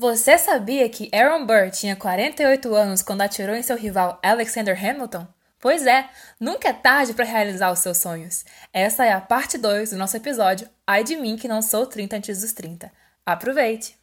Você 0.00 0.38
sabia 0.38 0.88
que 0.88 1.10
Aaron 1.14 1.44
Burr 1.44 1.70
tinha 1.70 1.94
48 1.94 2.74
anos 2.74 3.02
quando 3.02 3.20
atirou 3.20 3.54
em 3.54 3.62
seu 3.62 3.76
rival 3.76 4.18
Alexander 4.22 4.74
Hamilton? 4.74 5.26
Pois 5.60 5.86
é, 5.86 6.08
nunca 6.40 6.70
é 6.70 6.72
tarde 6.72 7.12
para 7.12 7.26
realizar 7.26 7.70
os 7.70 7.80
seus 7.80 7.98
sonhos. 7.98 8.42
Essa 8.72 9.04
é 9.04 9.12
a 9.12 9.20
parte 9.20 9.58
2 9.58 9.90
do 9.90 9.98
nosso 9.98 10.16
episódio 10.16 10.66
Ai 10.86 11.04
de 11.04 11.16
mim 11.16 11.36
que 11.36 11.46
não 11.46 11.60
sou 11.60 11.86
30 11.86 12.16
antes 12.16 12.40
dos 12.40 12.54
30. 12.54 12.90
Aproveite! 13.26 13.98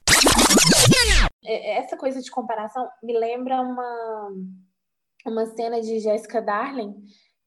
É, 1.44 1.72
é, 1.72 1.78
essa 1.80 1.98
coisa 1.98 2.22
de 2.22 2.30
comparação 2.30 2.88
me 3.02 3.18
lembra 3.18 3.60
uma, 3.60 4.30
uma 5.26 5.48
cena 5.48 5.82
de 5.82 6.00
Jessica 6.00 6.44
Darling, 6.44 6.94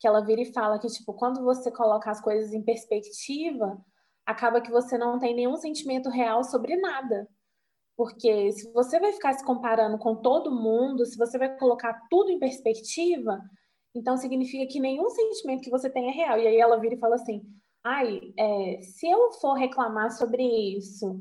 que 0.00 0.08
ela 0.08 0.26
vira 0.26 0.40
e 0.40 0.52
fala 0.52 0.80
que, 0.80 0.88
tipo, 0.88 1.14
quando 1.14 1.44
você 1.44 1.70
coloca 1.70 2.10
as 2.10 2.20
coisas 2.20 2.52
em 2.52 2.64
perspectiva, 2.64 3.78
acaba 4.26 4.60
que 4.60 4.72
você 4.72 4.98
não 4.98 5.20
tem 5.20 5.36
nenhum 5.36 5.56
sentimento 5.56 6.10
real 6.10 6.42
sobre 6.42 6.74
nada. 6.74 7.28
Porque 8.00 8.50
se 8.52 8.72
você 8.72 8.98
vai 8.98 9.12
ficar 9.12 9.34
se 9.34 9.44
comparando 9.44 9.98
com 9.98 10.16
todo 10.16 10.50
mundo, 10.50 11.04
se 11.04 11.18
você 11.18 11.36
vai 11.36 11.54
colocar 11.58 12.00
tudo 12.08 12.30
em 12.30 12.38
perspectiva, 12.38 13.38
então 13.94 14.16
significa 14.16 14.66
que 14.66 14.80
nenhum 14.80 15.10
sentimento 15.10 15.60
que 15.60 15.70
você 15.70 15.90
tem 15.90 16.08
é 16.08 16.10
real. 16.10 16.38
E 16.38 16.46
aí 16.46 16.56
ela 16.56 16.80
vira 16.80 16.94
e 16.94 16.98
fala 16.98 17.16
assim: 17.16 17.42
ai, 17.84 18.32
é, 18.38 18.80
se 18.80 19.06
eu 19.06 19.32
for 19.32 19.52
reclamar 19.52 20.10
sobre 20.12 20.42
isso, 20.42 21.20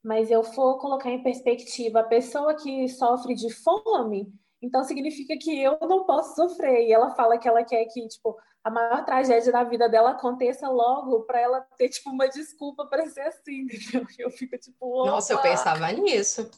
mas 0.00 0.30
eu 0.30 0.44
for 0.44 0.78
colocar 0.78 1.10
em 1.10 1.24
perspectiva 1.24 1.98
a 1.98 2.04
pessoa 2.04 2.54
que 2.54 2.86
sofre 2.86 3.34
de 3.34 3.52
fome, 3.52 4.32
então 4.62 4.84
significa 4.84 5.36
que 5.36 5.60
eu 5.60 5.76
não 5.82 6.04
posso 6.04 6.36
sofrer. 6.36 6.86
E 6.86 6.92
ela 6.92 7.10
fala 7.10 7.36
que 7.36 7.48
ela 7.48 7.64
quer 7.64 7.84
que, 7.86 8.06
tipo, 8.06 8.38
a 8.62 8.70
maior 8.70 9.04
tragédia 9.04 9.50
da 9.50 9.64
vida 9.64 9.88
dela 9.88 10.12
aconteça 10.12 10.68
logo 10.68 11.22
para 11.22 11.40
ela 11.40 11.60
ter 11.76 11.88
tipo 11.88 12.10
uma 12.10 12.28
desculpa 12.28 12.86
para 12.86 13.08
ser 13.08 13.22
assim, 13.22 13.62
entendeu? 13.62 14.06
Eu 14.18 14.30
fico 14.30 14.56
tipo, 14.56 14.86
Opa! 14.86 15.10
nossa, 15.10 15.32
eu 15.32 15.42
pensava 15.42 15.90
nisso. 15.90 16.48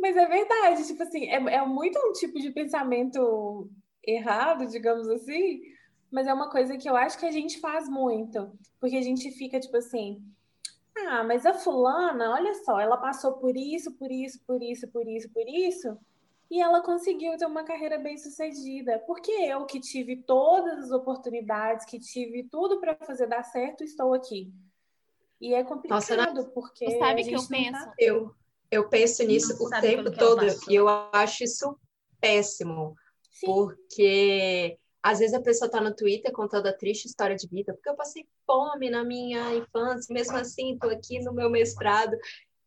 Mas 0.00 0.16
é 0.16 0.26
verdade, 0.26 0.86
tipo 0.86 1.02
assim, 1.02 1.26
é, 1.26 1.34
é 1.34 1.66
muito 1.66 1.98
um 1.98 2.12
tipo 2.12 2.40
de 2.40 2.50
pensamento 2.50 3.70
errado, 4.02 4.66
digamos 4.66 5.06
assim, 5.08 5.60
mas 6.10 6.26
é 6.26 6.32
uma 6.32 6.50
coisa 6.50 6.78
que 6.78 6.88
eu 6.88 6.96
acho 6.96 7.18
que 7.18 7.26
a 7.26 7.30
gente 7.30 7.60
faz 7.60 7.86
muito, 7.86 8.50
porque 8.80 8.96
a 8.96 9.02
gente 9.02 9.30
fica 9.32 9.60
tipo 9.60 9.76
assim, 9.76 10.24
ah, 10.96 11.22
mas 11.22 11.44
a 11.44 11.52
fulana, 11.52 12.30
olha 12.30 12.54
só, 12.64 12.80
ela 12.80 12.96
passou 12.96 13.34
por 13.34 13.54
isso, 13.54 13.92
por 13.98 14.10
isso, 14.10 14.40
por 14.46 14.62
isso, 14.62 14.88
por 14.88 15.06
isso, 15.06 15.30
por 15.30 15.46
isso, 15.46 15.98
e 16.50 16.60
ela 16.60 16.82
conseguiu 16.82 17.36
ter 17.38 17.46
uma 17.46 17.62
carreira 17.62 17.96
bem 17.98 18.18
sucedida. 18.18 18.98
Porque 19.06 19.30
eu, 19.30 19.64
que 19.66 19.78
tive 19.78 20.16
todas 20.16 20.84
as 20.84 20.90
oportunidades, 20.90 21.86
que 21.86 22.00
tive 22.00 22.48
tudo 22.50 22.80
para 22.80 22.96
fazer 22.96 23.28
dar 23.28 23.44
certo, 23.44 23.84
estou 23.84 24.12
aqui. 24.12 24.52
E 25.40 25.54
é 25.54 25.62
complicado, 25.62 26.34
Nossa, 26.34 26.50
porque. 26.50 26.98
Sabe 26.98 27.24
que 27.24 27.34
eu 27.34 27.46
penso? 27.46 27.84
Tá... 27.84 27.94
Eu, 27.96 28.34
eu 28.70 28.88
penso 28.88 29.22
nisso 29.22 29.56
não 29.58 29.66
o 29.66 29.80
tempo 29.80 30.10
todo 30.10 30.44
e 30.68 30.74
eu 30.74 30.88
acho 30.88 31.44
isso 31.44 31.78
péssimo. 32.20 32.94
Sim. 33.30 33.46
Porque 33.46 34.78
às 35.02 35.18
vezes 35.18 35.34
a 35.34 35.40
pessoa 35.40 35.66
está 35.66 35.80
no 35.80 35.94
Twitter 35.94 36.30
contando 36.32 36.66
a 36.66 36.72
triste 36.72 37.06
história 37.06 37.34
de 37.34 37.48
vida, 37.48 37.72
porque 37.72 37.88
eu 37.88 37.96
passei 37.96 38.28
fome 38.46 38.90
na 38.90 39.02
minha 39.02 39.54
infância, 39.54 40.12
mesmo 40.12 40.36
assim 40.36 40.74
estou 40.74 40.90
aqui 40.90 41.20
no 41.20 41.32
meu 41.32 41.48
mestrado. 41.48 42.14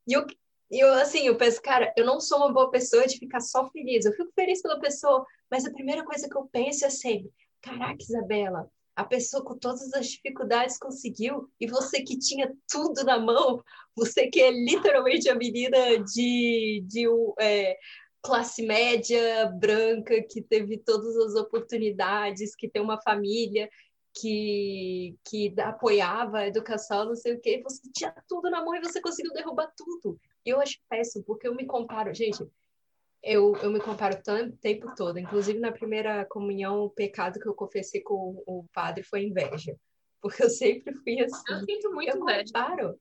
E 0.07 0.13
eu, 0.13 0.25
e 0.71 0.79
eu, 0.79 0.91
assim, 0.93 1.27
eu 1.27 1.37
penso, 1.37 1.61
cara, 1.61 1.93
eu 1.95 2.05
não 2.05 2.19
sou 2.19 2.39
uma 2.39 2.51
boa 2.51 2.71
pessoa 2.71 3.05
de 3.05 3.17
ficar 3.17 3.39
só 3.39 3.69
feliz. 3.69 4.05
Eu 4.05 4.13
fico 4.13 4.31
feliz 4.33 4.61
pela 4.61 4.79
pessoa, 4.79 5.25
mas 5.49 5.65
a 5.65 5.71
primeira 5.71 6.03
coisa 6.03 6.27
que 6.27 6.35
eu 6.35 6.47
penso 6.51 6.85
é 6.85 6.89
sempre: 6.89 7.31
caraca, 7.61 8.01
Isabela, 8.01 8.69
a 8.95 9.03
pessoa 9.03 9.43
com 9.43 9.57
todas 9.57 9.93
as 9.93 10.07
dificuldades 10.07 10.77
conseguiu, 10.77 11.49
e 11.59 11.67
você 11.67 12.01
que 12.01 12.17
tinha 12.17 12.51
tudo 12.69 13.03
na 13.03 13.19
mão, 13.19 13.63
você 13.95 14.27
que 14.27 14.41
é 14.41 14.51
literalmente 14.51 15.29
a 15.29 15.35
menina 15.35 16.03
de, 16.03 16.83
de 16.87 17.05
é, 17.39 17.77
classe 18.21 18.65
média 18.65 19.47
branca, 19.47 20.23
que 20.23 20.41
teve 20.41 20.77
todas 20.77 21.15
as 21.17 21.35
oportunidades, 21.35 22.55
que 22.55 22.69
tem 22.69 22.81
uma 22.81 23.01
família 23.01 23.69
que, 24.13 25.17
que 25.25 25.53
apoiava 25.59 26.39
a 26.39 26.47
educação, 26.47 27.05
não 27.05 27.15
sei 27.15 27.33
o 27.33 27.41
quê, 27.41 27.61
você 27.63 27.81
tinha 27.93 28.13
tudo 28.27 28.49
na 28.49 28.63
mão 28.63 28.75
e 28.75 28.79
você 28.79 29.01
conseguiu 29.01 29.33
derrubar 29.33 29.71
tudo. 29.75 30.19
E 30.45 30.49
eu 30.49 30.59
acho 30.59 30.77
péssimo, 30.89 31.23
porque 31.25 31.47
eu 31.47 31.55
me 31.55 31.65
comparo, 31.65 32.13
gente, 32.13 32.45
eu, 33.23 33.55
eu 33.57 33.71
me 33.71 33.79
comparo 33.79 34.17
o 34.17 34.57
tempo 34.57 34.93
todo. 34.95 35.17
Inclusive, 35.17 35.59
na 35.59 35.71
primeira 35.71 36.25
comunhão, 36.25 36.81
o 36.81 36.89
pecado 36.89 37.39
que 37.39 37.47
eu 37.47 37.53
confessei 37.53 38.01
com 38.01 38.43
o 38.45 38.65
padre 38.73 39.03
foi 39.03 39.23
inveja. 39.23 39.75
Porque 40.21 40.43
eu 40.43 40.49
sempre 40.49 40.93
fui 40.95 41.19
assim. 41.21 41.53
Eu 41.53 41.59
sinto 41.59 41.93
muito 41.93 42.15
eu 42.15 42.21
inveja. 42.21 42.45
Comparo, 42.45 42.99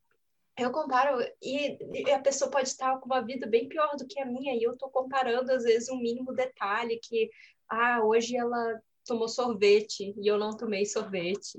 eu 0.58 0.70
comparo, 0.70 1.19
e, 1.42 1.78
e, 1.94 2.10
a 2.10 2.20
pessoa 2.20 2.50
pode 2.50 2.69
estar 2.69 2.98
com 2.98 3.06
uma 3.06 3.22
vida 3.22 3.47
bem 3.47 3.69
pior 3.69 3.97
do 3.97 4.06
que 4.06 4.20
a 4.20 4.26
minha, 4.26 4.54
e 4.54 4.62
eu 4.62 4.72
estou 4.72 4.91
comparando, 4.91 5.50
às 5.50 5.64
vezes, 5.64 5.88
um 5.88 5.97
mínimo 5.97 6.32
detalhe 6.34 7.00
que, 7.03 7.30
ah, 7.70 8.04
hoje 8.04 8.36
ela 8.36 8.80
tomou 9.06 9.28
sorvete 9.28 10.14
e 10.16 10.26
eu 10.26 10.38
não 10.38 10.56
tomei 10.56 10.84
sorvete. 10.84 11.59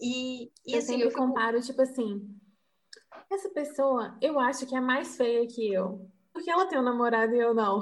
E, 0.00 0.44
e 0.66 0.72
eu 0.72 0.78
assim, 0.78 0.86
sempre 0.86 1.02
eu 1.04 1.10
fico... 1.10 1.26
comparo, 1.26 1.60
tipo 1.60 1.82
assim, 1.82 2.26
essa 3.30 3.48
pessoa, 3.48 4.16
eu 4.20 4.38
acho 4.38 4.66
que 4.66 4.76
é 4.76 4.80
mais 4.80 5.16
feia 5.16 5.46
que 5.46 5.72
eu. 5.72 6.08
Porque 6.32 6.50
ela 6.50 6.66
tem 6.66 6.78
um 6.78 6.82
namorado 6.82 7.34
e 7.34 7.38
eu 7.38 7.54
não. 7.54 7.80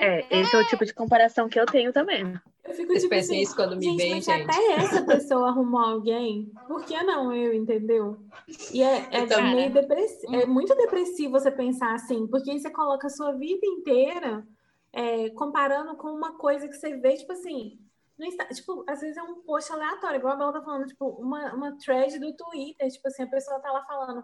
É, 0.00 0.40
esse 0.40 0.56
é 0.56 0.58
o 0.58 0.66
tipo 0.66 0.84
de 0.84 0.92
comparação 0.92 1.48
que 1.48 1.60
eu 1.60 1.64
tenho 1.64 1.92
também. 1.92 2.34
Eu 2.64 2.74
fico 2.74 2.88
Vocês 2.88 3.02
tipo 3.02 3.14
assim, 3.14 3.40
isso 3.40 3.54
quando 3.54 3.76
me 3.76 3.84
gente, 3.84 3.96
veem, 3.98 4.14
mas 4.14 4.24
gente. 4.24 4.50
até 4.50 4.72
essa 4.72 5.02
pessoa 5.02 5.48
arrumou 5.48 5.80
alguém, 5.80 6.50
por 6.66 6.84
que 6.84 7.00
não 7.04 7.32
eu, 7.32 7.52
entendeu? 7.52 8.18
E 8.72 8.82
é, 8.82 9.06
é 9.12 9.20
então, 9.20 9.40
meio 9.42 9.72
depressivo, 9.72 10.34
é 10.34 10.44
muito 10.46 10.74
depressivo 10.74 11.32
você 11.32 11.52
pensar 11.52 11.94
assim, 11.94 12.26
porque 12.26 12.50
aí 12.50 12.58
você 12.58 12.70
coloca 12.70 13.06
a 13.06 13.10
sua 13.10 13.30
vida 13.32 13.64
inteira 13.64 14.44
é, 14.92 15.30
comparando 15.30 15.94
com 15.96 16.08
uma 16.08 16.32
coisa 16.36 16.66
que 16.66 16.74
você 16.74 16.96
vê, 16.96 17.14
tipo 17.16 17.32
assim, 17.32 17.78
no 18.22 18.54
tipo, 18.54 18.84
às 18.88 19.00
vezes 19.00 19.16
é 19.16 19.22
um 19.22 19.42
post 19.42 19.72
aleatório, 19.72 20.18
igual 20.18 20.34
a 20.34 20.36
Bela 20.36 20.52
tá 20.52 20.62
falando, 20.62 20.86
tipo, 20.86 21.06
uma, 21.08 21.52
uma 21.54 21.76
thread 21.78 22.18
do 22.18 22.34
Twitter, 22.34 22.88
tipo 22.90 23.08
assim, 23.08 23.24
a 23.24 23.30
pessoa 23.30 23.60
tá 23.60 23.72
lá 23.72 23.84
falando, 23.84 24.22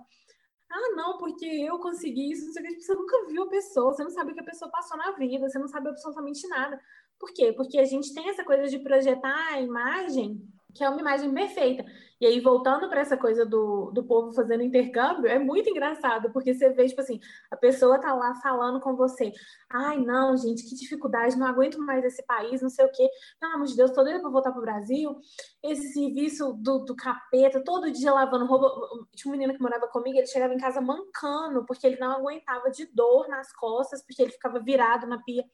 ah, 0.71 0.95
não, 0.95 1.19
porque 1.19 1.47
eu 1.47 1.79
consegui 1.79 2.33
isso, 2.33 2.47
não 2.47 2.53
sei 2.53 2.63
o 2.63 2.67
que, 2.67 2.73
tipo, 2.73 2.85
você 2.85 2.95
nunca 2.95 3.27
viu 3.27 3.43
a 3.43 3.49
pessoa, 3.49 3.93
você 3.93 4.05
não 4.05 4.11
sabe 4.11 4.33
o 4.33 4.35
que 4.35 4.41
a 4.41 4.45
pessoa 4.45 4.71
passou 4.71 4.97
na 4.97 5.13
vida, 5.13 5.49
você 5.49 5.59
não 5.59 5.69
sabe 5.69 5.89
absolutamente 5.89 6.47
nada. 6.49 6.81
Por 7.19 7.33
quê? 7.33 7.53
Porque 7.53 7.79
a 7.79 7.85
gente 7.85 8.15
tem 8.15 8.29
essa 8.29 8.45
coisa 8.45 8.69
de 8.69 8.79
projetar 8.79 9.53
a 9.53 9.61
imagem 9.61 10.41
que 10.75 10.85
é 10.85 10.89
uma 10.89 11.01
imagem 11.01 11.33
perfeita. 11.33 11.85
E 12.21 12.27
aí, 12.27 12.41
voltando 12.41 12.89
para 12.89 13.01
essa 13.01 13.17
coisa 13.17 13.47
do, 13.47 13.93
do 13.93 14.03
povo 14.05 14.33
fazendo 14.33 14.63
intercâmbio, 14.63 15.29
é 15.29 15.39
muito 15.39 15.71
engraçado, 15.71 16.33
porque 16.33 16.53
você 16.53 16.71
vê, 16.71 16.87
tipo 16.87 17.01
assim, 17.01 17.21
a 17.51 17.57
pessoa 17.57 18.01
tá 18.01 18.13
lá 18.13 18.35
falando 18.37 18.81
com 18.81 18.97
você. 18.97 19.33
Ai, 19.71 19.99
não, 19.99 20.37
gente, 20.37 20.65
que 20.65 20.75
dificuldade, 20.75 21.39
não 21.39 21.47
aguento 21.47 21.79
mais 21.79 22.05
esse 22.05 22.25
país, 22.27 22.61
não 22.61 22.69
sei 22.71 22.85
o 22.85 22.91
quê. 22.91 23.09
Pelo 23.39 23.55
amor 23.55 23.67
de 23.67 23.77
Deus, 23.77 23.93
todo 23.93 24.09
dia 24.09 24.21
para 24.21 24.31
voltar 24.31 24.51
pro 24.51 24.61
Brasil. 24.61 25.17
Esse 25.63 25.93
serviço 25.93 26.53
do, 26.55 26.81
do 26.81 26.97
capeta, 26.97 27.63
todo 27.63 27.91
dia 27.93 28.13
lavando 28.13 28.47
roupa. 28.47 28.69
Tinha 29.15 29.31
um 29.31 29.37
menino 29.37 29.55
que 29.55 29.63
morava 29.63 29.87
comigo, 29.89 30.19
ele 30.19 30.27
chegava 30.27 30.53
em 30.53 30.59
casa 30.59 30.81
mancando, 30.81 31.65
porque 31.67 31.87
ele 31.87 32.01
não 32.01 32.11
aguentava 32.11 32.71
de 32.71 32.87
dor 32.87 33.29
nas 33.29 33.53
costas, 33.53 34.05
porque 34.05 34.23
ele 34.23 34.33
ficava 34.33 34.59
virado 34.59 35.07
na 35.07 35.23
pia. 35.23 35.45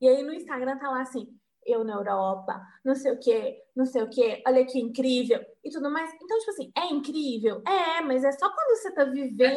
E 0.00 0.08
aí 0.08 0.22
no 0.22 0.32
Instagram 0.32 0.78
tá 0.78 0.90
lá 0.90 1.02
assim, 1.02 1.26
eu 1.66 1.84
na 1.84 1.94
Europa, 1.94 2.60
não 2.84 2.94
sei 2.94 3.12
o 3.12 3.18
que, 3.18 3.56
não 3.74 3.84
sei 3.84 4.02
o 4.02 4.08
que, 4.08 4.42
olha 4.46 4.64
que 4.64 4.78
incrível 4.78 5.44
e 5.64 5.70
tudo 5.70 5.90
mais. 5.90 6.12
Então, 6.14 6.38
tipo 6.38 6.50
assim, 6.50 6.72
é 6.76 6.86
incrível? 6.86 7.62
É, 7.66 8.00
mas 8.02 8.24
é 8.24 8.32
só 8.32 8.48
quando 8.50 8.76
você 8.76 8.92
tá 8.92 9.04
vivendo 9.04 9.56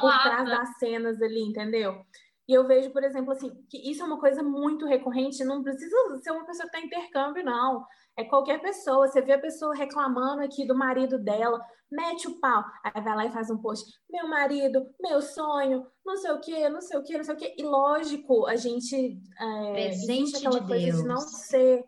por 0.00 0.22
trás 0.22 0.48
das 0.48 0.78
cenas 0.78 1.20
ali, 1.20 1.42
entendeu? 1.42 2.04
E 2.48 2.54
eu 2.54 2.66
vejo, 2.66 2.90
por 2.90 3.04
exemplo, 3.04 3.32
assim, 3.32 3.50
que 3.70 3.78
isso 3.90 4.02
é 4.02 4.06
uma 4.06 4.18
coisa 4.18 4.42
muito 4.42 4.84
recorrente, 4.84 5.44
não 5.44 5.62
precisa 5.62 5.96
ser 6.22 6.32
uma 6.32 6.44
pessoa 6.44 6.66
que 6.66 6.72
tá 6.72 6.80
em 6.80 6.86
intercâmbio, 6.86 7.44
não. 7.44 7.84
É 8.16 8.24
qualquer 8.24 8.60
pessoa. 8.60 9.08
Você 9.08 9.22
vê 9.22 9.32
a 9.32 9.40
pessoa 9.40 9.74
reclamando 9.74 10.42
aqui 10.42 10.66
do 10.66 10.74
marido 10.74 11.18
dela, 11.18 11.60
mete 11.90 12.28
o 12.28 12.38
pau. 12.40 12.64
Aí 12.84 13.02
vai 13.02 13.16
lá 13.16 13.26
e 13.26 13.32
faz 13.32 13.50
um 13.50 13.58
post. 13.58 13.90
Meu 14.10 14.28
marido, 14.28 14.86
meu 15.00 15.20
sonho, 15.20 15.86
não 16.04 16.16
sei 16.16 16.30
o 16.32 16.40
quê, 16.40 16.68
não 16.68 16.80
sei 16.80 16.98
o 16.98 17.02
quê, 17.02 17.16
não 17.16 17.24
sei 17.24 17.34
o 17.34 17.38
quê. 17.38 17.54
E 17.56 17.62
lógico, 17.62 18.46
a 18.46 18.56
gente. 18.56 19.18
É, 19.38 19.72
Presente 19.72 20.36
aquela 20.36 20.60
de 20.60 20.66
coisa 20.66 20.86
Deus. 20.86 21.02
de 21.02 21.08
não 21.08 21.18
ser. 21.18 21.84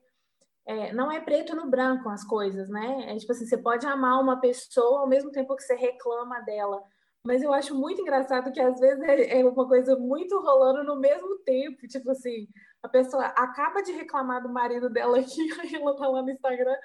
É, 0.67 0.95
não 0.95 1.13
é 1.13 1.21
preto 1.21 1.55
no 1.55 1.69
branco 1.69 2.09
as 2.09 2.25
coisas, 2.25 2.71
né? 2.71 3.13
É 3.13 3.17
tipo 3.17 3.33
assim, 3.33 3.45
você 3.47 3.59
pode 3.59 3.87
amar 3.87 4.19
uma 4.21 4.41
pessoa 4.41 5.01
ao 5.01 5.07
mesmo 5.07 5.31
tempo 5.31 5.55
que 5.55 5.63
você 5.63 5.75
reclama 5.75 6.41
dela. 6.41 6.83
Mas 7.27 7.43
eu 7.43 7.53
acho 7.53 7.75
muito 7.75 8.01
engraçado 8.03 8.53
que 8.53 8.61
às 8.61 8.79
vezes 8.79 9.03
é, 9.03 9.41
é 9.41 9.45
uma 9.45 9.67
coisa 9.67 9.97
muito 9.97 10.39
rolando 10.41 10.85
no 10.85 10.97
mesmo 10.99 11.39
tempo. 11.39 11.87
Tipo 11.87 12.11
assim, 12.11 12.47
a 12.85 12.89
pessoa 12.89 13.25
acaba 13.29 13.83
de 13.83 13.93
reclamar 13.93 14.43
do 14.43 14.49
marido 14.51 14.91
dela 14.91 15.19
aqui, 15.19 15.41
aí 15.59 15.75
ela 15.75 15.97
tá 15.97 16.07
lá 16.07 16.23
no 16.23 16.31
Instagram. 16.31 16.77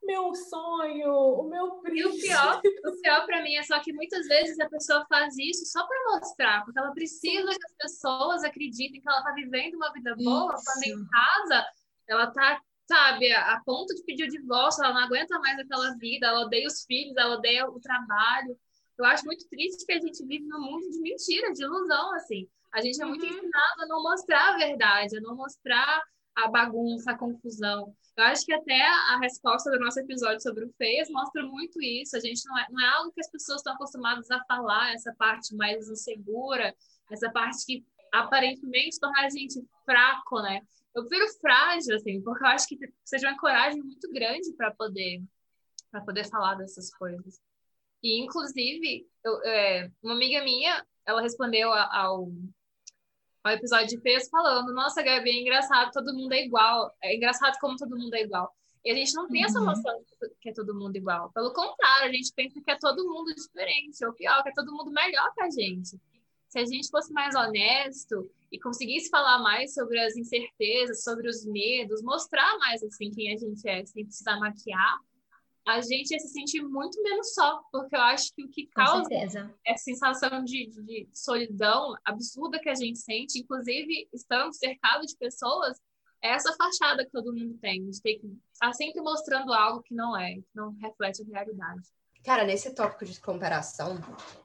Meu 0.00 0.32
sonho, 0.32 1.12
o 1.12 1.48
meu 1.48 1.80
príncipe. 1.82 2.16
E 2.16 2.18
o 2.18 2.22
pior, 2.22 2.62
o 2.86 3.02
pior 3.02 3.26
para 3.26 3.42
mim 3.42 3.56
é 3.56 3.64
só 3.64 3.80
que 3.80 3.92
muitas 3.92 4.28
vezes 4.28 4.60
a 4.60 4.68
pessoa 4.68 5.04
faz 5.08 5.36
isso 5.36 5.66
só 5.66 5.84
para 5.84 6.12
mostrar, 6.12 6.64
porque 6.64 6.78
ela 6.78 6.92
precisa 6.92 7.50
que 7.50 7.66
as 7.66 7.92
pessoas 7.92 8.44
acreditem 8.44 9.00
que 9.00 9.08
ela 9.08 9.24
tá 9.24 9.32
vivendo 9.32 9.74
uma 9.74 9.92
vida 9.92 10.14
boa, 10.14 10.54
isso. 10.54 10.64
quando 10.64 10.84
em 10.84 11.08
casa 11.08 11.66
ela 12.06 12.28
tá 12.28 12.60
sabe, 12.86 13.30
a 13.32 13.60
ponto 13.66 13.94
de 13.94 14.02
pedir 14.04 14.24
o 14.24 14.30
divórcio, 14.30 14.82
ela 14.82 14.94
não 14.94 15.02
aguenta 15.02 15.38
mais 15.40 15.58
aquela 15.58 15.94
vida, 15.96 16.28
ela 16.28 16.46
odeia 16.46 16.66
os 16.68 16.84
filhos, 16.84 17.16
ela 17.16 17.34
odeia 17.34 17.68
o 17.68 17.78
trabalho. 17.80 18.56
Eu 18.96 19.04
acho 19.04 19.26
muito 19.26 19.46
triste 19.48 19.84
que 19.84 19.92
a 19.92 20.00
gente 20.00 20.24
vive 20.24 20.46
num 20.46 20.60
mundo 20.60 20.88
de 20.88 21.00
mentira, 21.00 21.52
de 21.52 21.64
ilusão, 21.64 22.14
assim. 22.14 22.48
A 22.72 22.80
gente 22.80 23.00
é 23.00 23.04
muito 23.04 23.24
uhum. 23.24 23.30
ensinado 23.30 23.82
a 23.82 23.86
não 23.86 24.02
mostrar 24.02 24.54
a 24.54 24.56
verdade, 24.56 25.16
a 25.16 25.20
não 25.20 25.34
mostrar 25.34 26.02
a 26.34 26.48
bagunça, 26.48 27.10
a 27.10 27.18
confusão. 27.18 27.94
Eu 28.16 28.24
acho 28.24 28.44
que 28.44 28.52
até 28.52 28.80
a 28.82 29.18
resposta 29.20 29.70
do 29.70 29.80
nosso 29.80 29.98
episódio 30.00 30.40
sobre 30.40 30.64
o 30.64 30.72
Feias 30.76 31.08
mostra 31.10 31.42
muito 31.44 31.80
isso. 31.82 32.16
A 32.16 32.20
gente 32.20 32.42
não 32.46 32.58
é, 32.58 32.66
não 32.70 32.80
é 32.80 32.88
algo 32.88 33.12
que 33.12 33.20
as 33.20 33.30
pessoas 33.30 33.58
estão 33.58 33.74
acostumadas 33.74 34.30
a 34.30 34.42
falar, 34.44 34.92
essa 34.92 35.14
parte 35.16 35.54
mais 35.54 35.88
insegura, 35.88 36.74
essa 37.10 37.30
parte 37.30 37.64
que 37.64 37.84
aparentemente 38.12 38.98
torna 39.00 39.20
a 39.20 39.30
gente 39.30 39.60
fraco, 39.84 40.40
né? 40.40 40.60
Eu 40.94 41.06
prefiro 41.06 41.30
frágil, 41.40 41.94
assim, 41.94 42.20
porque 42.22 42.42
eu 42.42 42.48
acho 42.48 42.66
que 42.68 42.76
de 42.76 43.26
uma 43.26 43.38
coragem 43.38 43.82
muito 43.82 44.10
grande 44.10 44.52
para 44.56 44.72
poder 44.72 45.22
para 45.90 46.02
poder 46.02 46.28
falar 46.28 46.54
dessas 46.54 46.94
coisas. 46.94 47.40
E, 48.02 48.22
inclusive, 48.22 49.06
eu, 49.24 49.42
é, 49.44 49.90
uma 50.02 50.14
amiga 50.14 50.42
minha, 50.44 50.84
ela 51.06 51.22
respondeu 51.22 51.72
ao, 51.72 52.30
ao 53.48 53.54
episódio 53.54 53.88
de 53.88 54.00
Fez 54.00 54.28
falando: 54.28 54.72
Nossa, 54.72 55.02
Gabi, 55.02 55.30
é 55.30 55.40
engraçado, 55.40 55.90
todo 55.92 56.14
mundo 56.14 56.32
é 56.32 56.44
igual. 56.44 56.94
É 57.02 57.16
engraçado 57.16 57.56
como 57.60 57.76
todo 57.76 57.96
mundo 57.96 58.14
é 58.14 58.22
igual. 58.22 58.54
E 58.84 58.90
a 58.90 58.94
gente 58.94 59.14
não 59.14 59.28
tem 59.28 59.40
uhum. 59.40 59.46
essa 59.46 59.60
noção 59.60 60.00
que 60.40 60.50
é 60.50 60.52
todo 60.52 60.74
mundo 60.74 60.96
igual. 60.96 61.30
Pelo 61.32 61.52
contrário, 61.52 62.08
a 62.08 62.12
gente 62.12 62.32
pensa 62.34 62.60
que 62.62 62.70
é 62.70 62.78
todo 62.78 63.08
mundo 63.08 63.34
diferente, 63.34 64.04
ou 64.04 64.12
pior, 64.12 64.42
que 64.42 64.50
é 64.50 64.52
todo 64.52 64.72
mundo 64.72 64.90
melhor 64.90 65.32
que 65.34 65.42
a 65.42 65.50
gente. 65.50 65.98
Se 66.48 66.58
a 66.58 66.64
gente 66.64 66.88
fosse 66.88 67.12
mais 67.12 67.34
honesto 67.34 68.30
e 68.50 68.58
conseguisse 68.58 69.10
falar 69.10 69.38
mais 69.40 69.74
sobre 69.74 70.00
as 70.00 70.16
incertezas, 70.16 71.02
sobre 71.02 71.28
os 71.28 71.44
medos, 71.44 72.02
mostrar 72.02 72.56
mais 72.58 72.82
assim 72.82 73.10
quem 73.10 73.34
a 73.34 73.36
gente 73.36 73.68
é, 73.68 73.84
sem 73.84 74.04
precisar 74.04 74.38
maquiar, 74.38 74.98
a 75.68 75.82
gente 75.82 76.12
ia 76.12 76.18
se 76.18 76.28
sentir 76.28 76.62
muito 76.62 77.00
menos 77.02 77.34
só, 77.34 77.60
porque 77.70 77.94
eu 77.94 78.00
acho 78.00 78.34
que 78.34 78.42
o 78.42 78.48
que 78.48 78.66
causa 78.68 79.06
essa 79.66 79.84
sensação 79.84 80.42
de, 80.42 80.66
de, 80.70 81.06
solidão 81.12 81.94
absurda 82.06 82.58
que 82.58 82.70
a 82.70 82.74
gente 82.74 82.98
sente, 82.98 83.38
inclusive 83.38 84.08
estando 84.10 84.54
cercado 84.54 85.04
de 85.04 85.14
pessoas, 85.16 85.78
é 86.22 86.30
essa 86.30 86.54
fachada 86.56 87.04
que 87.04 87.10
todo 87.10 87.34
mundo 87.34 87.58
tem, 87.60 87.84
de 87.84 88.00
ter 88.00 88.14
que 88.14 88.34
estar 88.50 88.72
sempre 88.72 89.02
mostrando 89.02 89.52
algo 89.52 89.82
que 89.82 89.94
não 89.94 90.16
é, 90.16 90.36
que 90.36 90.46
não 90.54 90.74
reflete 90.80 91.22
a 91.22 91.36
realidade. 91.36 91.82
Cara, 92.24 92.44
nesse 92.44 92.74
tópico 92.74 93.04
de 93.04 93.20
comparação, 93.20 93.98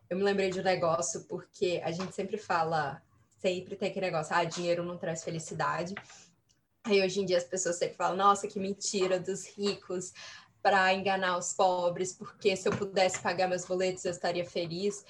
eu 0.10 0.18
me 0.18 0.24
lembrei 0.24 0.50
de 0.50 0.60
um 0.60 0.64
negócio, 0.64 1.26
porque 1.30 1.82
a 1.86 1.92
gente 1.92 2.14
sempre 2.14 2.38
fala, 2.38 3.02
sempre 3.40 3.78
tem 3.78 3.90
aquele 3.90 4.08
negócio, 4.08 4.36
ah, 4.36 4.44
dinheiro 4.44 4.84
não 4.84 4.98
traz 4.98 5.24
felicidade. 5.24 5.96
Aí 6.86 7.02
hoje 7.02 7.22
em 7.22 7.26
dia 7.26 7.38
as 7.38 7.46
pessoas 7.46 7.78
sempre 7.78 7.96
falam, 7.96 8.18
nossa, 8.18 8.46
que 8.46 8.60
mentira 8.60 9.18
dos 9.18 9.48
ricos, 9.48 10.12
para 10.64 10.94
enganar 10.94 11.38
os 11.38 11.54
pobres, 11.54 12.14
porque 12.14 12.56
se 12.56 12.70
eu 12.70 12.76
pudesse 12.76 13.20
pagar 13.20 13.50
meus 13.50 13.66
boletos 13.66 14.06
eu 14.06 14.12
estaria 14.12 14.46
feliz. 14.46 15.06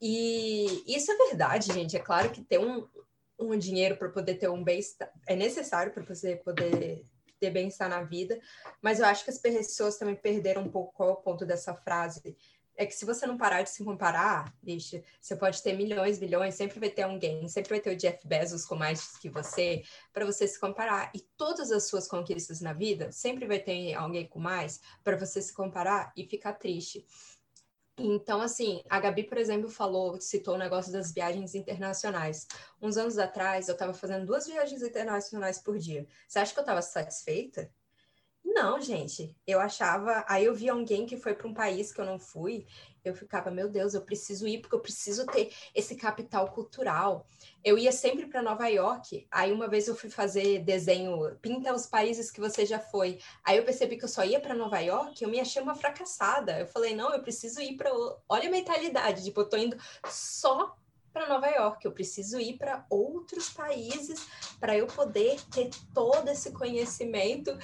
E 0.00 0.84
isso 0.86 1.10
é 1.10 1.16
verdade, 1.28 1.72
gente. 1.72 1.96
É 1.96 2.00
claro 2.00 2.30
que 2.30 2.42
ter 2.42 2.60
um, 2.60 2.86
um 3.38 3.58
dinheiro 3.58 3.96
para 3.96 4.08
poder 4.08 4.36
ter 4.36 4.48
um 4.48 4.62
bem-estar 4.62 5.10
é 5.26 5.34
necessário 5.34 5.92
para 5.92 6.04
você 6.04 6.36
poder 6.36 7.04
ter 7.40 7.50
bem-estar 7.50 7.88
na 7.88 8.02
vida, 8.02 8.38
mas 8.80 8.98
eu 8.98 9.06
acho 9.06 9.24
que 9.24 9.30
as 9.30 9.38
pessoas 9.38 9.98
também 9.98 10.14
perderam 10.14 10.62
um 10.62 10.70
pouco 10.70 10.94
qual 10.94 11.10
é 11.10 11.12
o 11.12 11.16
ponto 11.16 11.44
dessa 11.44 11.74
frase 11.74 12.36
é 12.76 12.86
que 12.86 12.94
se 12.94 13.04
você 13.04 13.26
não 13.26 13.36
parar 13.36 13.62
de 13.62 13.70
se 13.70 13.84
comparar, 13.84 14.52
bicho, 14.62 15.02
você 15.20 15.34
pode 15.34 15.62
ter 15.62 15.72
milhões, 15.72 16.18
bilhões, 16.18 16.54
sempre 16.54 16.78
vai 16.78 16.90
ter 16.90 17.02
alguém, 17.02 17.48
sempre 17.48 17.70
vai 17.70 17.80
ter 17.80 17.90
o 17.90 17.96
Jeff 17.96 18.26
Bezos 18.26 18.64
com 18.64 18.76
mais 18.76 19.16
que 19.18 19.28
você, 19.28 19.82
para 20.12 20.24
você 20.24 20.46
se 20.46 20.60
comparar. 20.60 21.10
E 21.14 21.20
todas 21.36 21.70
as 21.72 21.88
suas 21.88 22.06
conquistas 22.06 22.60
na 22.60 22.72
vida, 22.72 23.10
sempre 23.10 23.46
vai 23.46 23.58
ter 23.58 23.94
alguém 23.94 24.26
com 24.28 24.38
mais 24.38 24.80
para 25.02 25.16
você 25.16 25.40
se 25.40 25.52
comparar 25.52 26.12
e 26.16 26.26
ficar 26.26 26.54
triste. 26.54 27.06
Então, 27.98 28.42
assim, 28.42 28.82
a 28.90 29.00
Gabi, 29.00 29.24
por 29.24 29.38
exemplo, 29.38 29.70
falou, 29.70 30.20
citou 30.20 30.54
o 30.54 30.58
negócio 30.58 30.92
das 30.92 31.12
viagens 31.12 31.54
internacionais. 31.54 32.46
Uns 32.80 32.98
anos 32.98 33.16
atrás, 33.16 33.68
eu 33.68 33.72
estava 33.72 33.94
fazendo 33.94 34.26
duas 34.26 34.46
viagens 34.46 34.82
internacionais 34.82 35.58
por 35.58 35.78
dia. 35.78 36.06
Você 36.28 36.38
acha 36.38 36.52
que 36.52 36.58
eu 36.58 36.62
estava 36.62 36.82
satisfeita? 36.82 37.70
Não, 38.48 38.80
gente, 38.80 39.34
eu 39.44 39.58
achava. 39.58 40.24
Aí 40.28 40.44
eu 40.44 40.54
vi 40.54 40.68
alguém 40.68 41.04
que 41.04 41.16
foi 41.16 41.34
para 41.34 41.48
um 41.48 41.52
país 41.52 41.92
que 41.92 42.00
eu 42.00 42.06
não 42.06 42.16
fui, 42.16 42.64
eu 43.04 43.12
ficava, 43.12 43.50
meu 43.50 43.68
Deus, 43.68 43.92
eu 43.92 44.02
preciso 44.02 44.46
ir 44.46 44.60
porque 44.60 44.74
eu 44.74 44.80
preciso 44.80 45.26
ter 45.26 45.52
esse 45.74 45.96
capital 45.96 46.50
cultural. 46.52 47.26
Eu 47.64 47.76
ia 47.76 47.90
sempre 47.90 48.24
para 48.26 48.40
Nova 48.42 48.68
York. 48.68 49.26
Aí 49.32 49.52
uma 49.52 49.68
vez 49.68 49.88
eu 49.88 49.96
fui 49.96 50.08
fazer 50.08 50.60
desenho, 50.60 51.36
pinta 51.42 51.74
os 51.74 51.86
países 51.86 52.30
que 52.30 52.40
você 52.40 52.64
já 52.64 52.78
foi. 52.78 53.18
Aí 53.44 53.56
eu 53.56 53.64
percebi 53.64 53.96
que 53.96 54.04
eu 54.04 54.08
só 54.08 54.24
ia 54.24 54.40
para 54.40 54.54
Nova 54.54 54.78
York, 54.78 55.22
eu 55.22 55.28
me 55.28 55.40
achei 55.40 55.60
uma 55.60 55.74
fracassada. 55.74 56.60
Eu 56.60 56.68
falei, 56.68 56.94
não, 56.94 57.12
eu 57.12 57.20
preciso 57.22 57.60
ir 57.60 57.76
para. 57.76 57.90
Olha 58.28 58.48
a 58.48 58.52
mentalidade, 58.52 59.24
tipo, 59.24 59.40
eu 59.40 59.48
tô 59.48 59.56
indo 59.56 59.76
só 60.08 60.76
para 61.16 61.28
Nova 61.30 61.48
York, 61.48 61.82
eu 61.82 61.92
preciso 61.92 62.38
ir 62.38 62.58
para 62.58 62.84
outros 62.90 63.48
países 63.48 64.26
para 64.60 64.76
eu 64.76 64.86
poder 64.86 65.40
ter 65.50 65.70
todo 65.94 66.28
esse 66.28 66.52
conhecimento. 66.52 67.56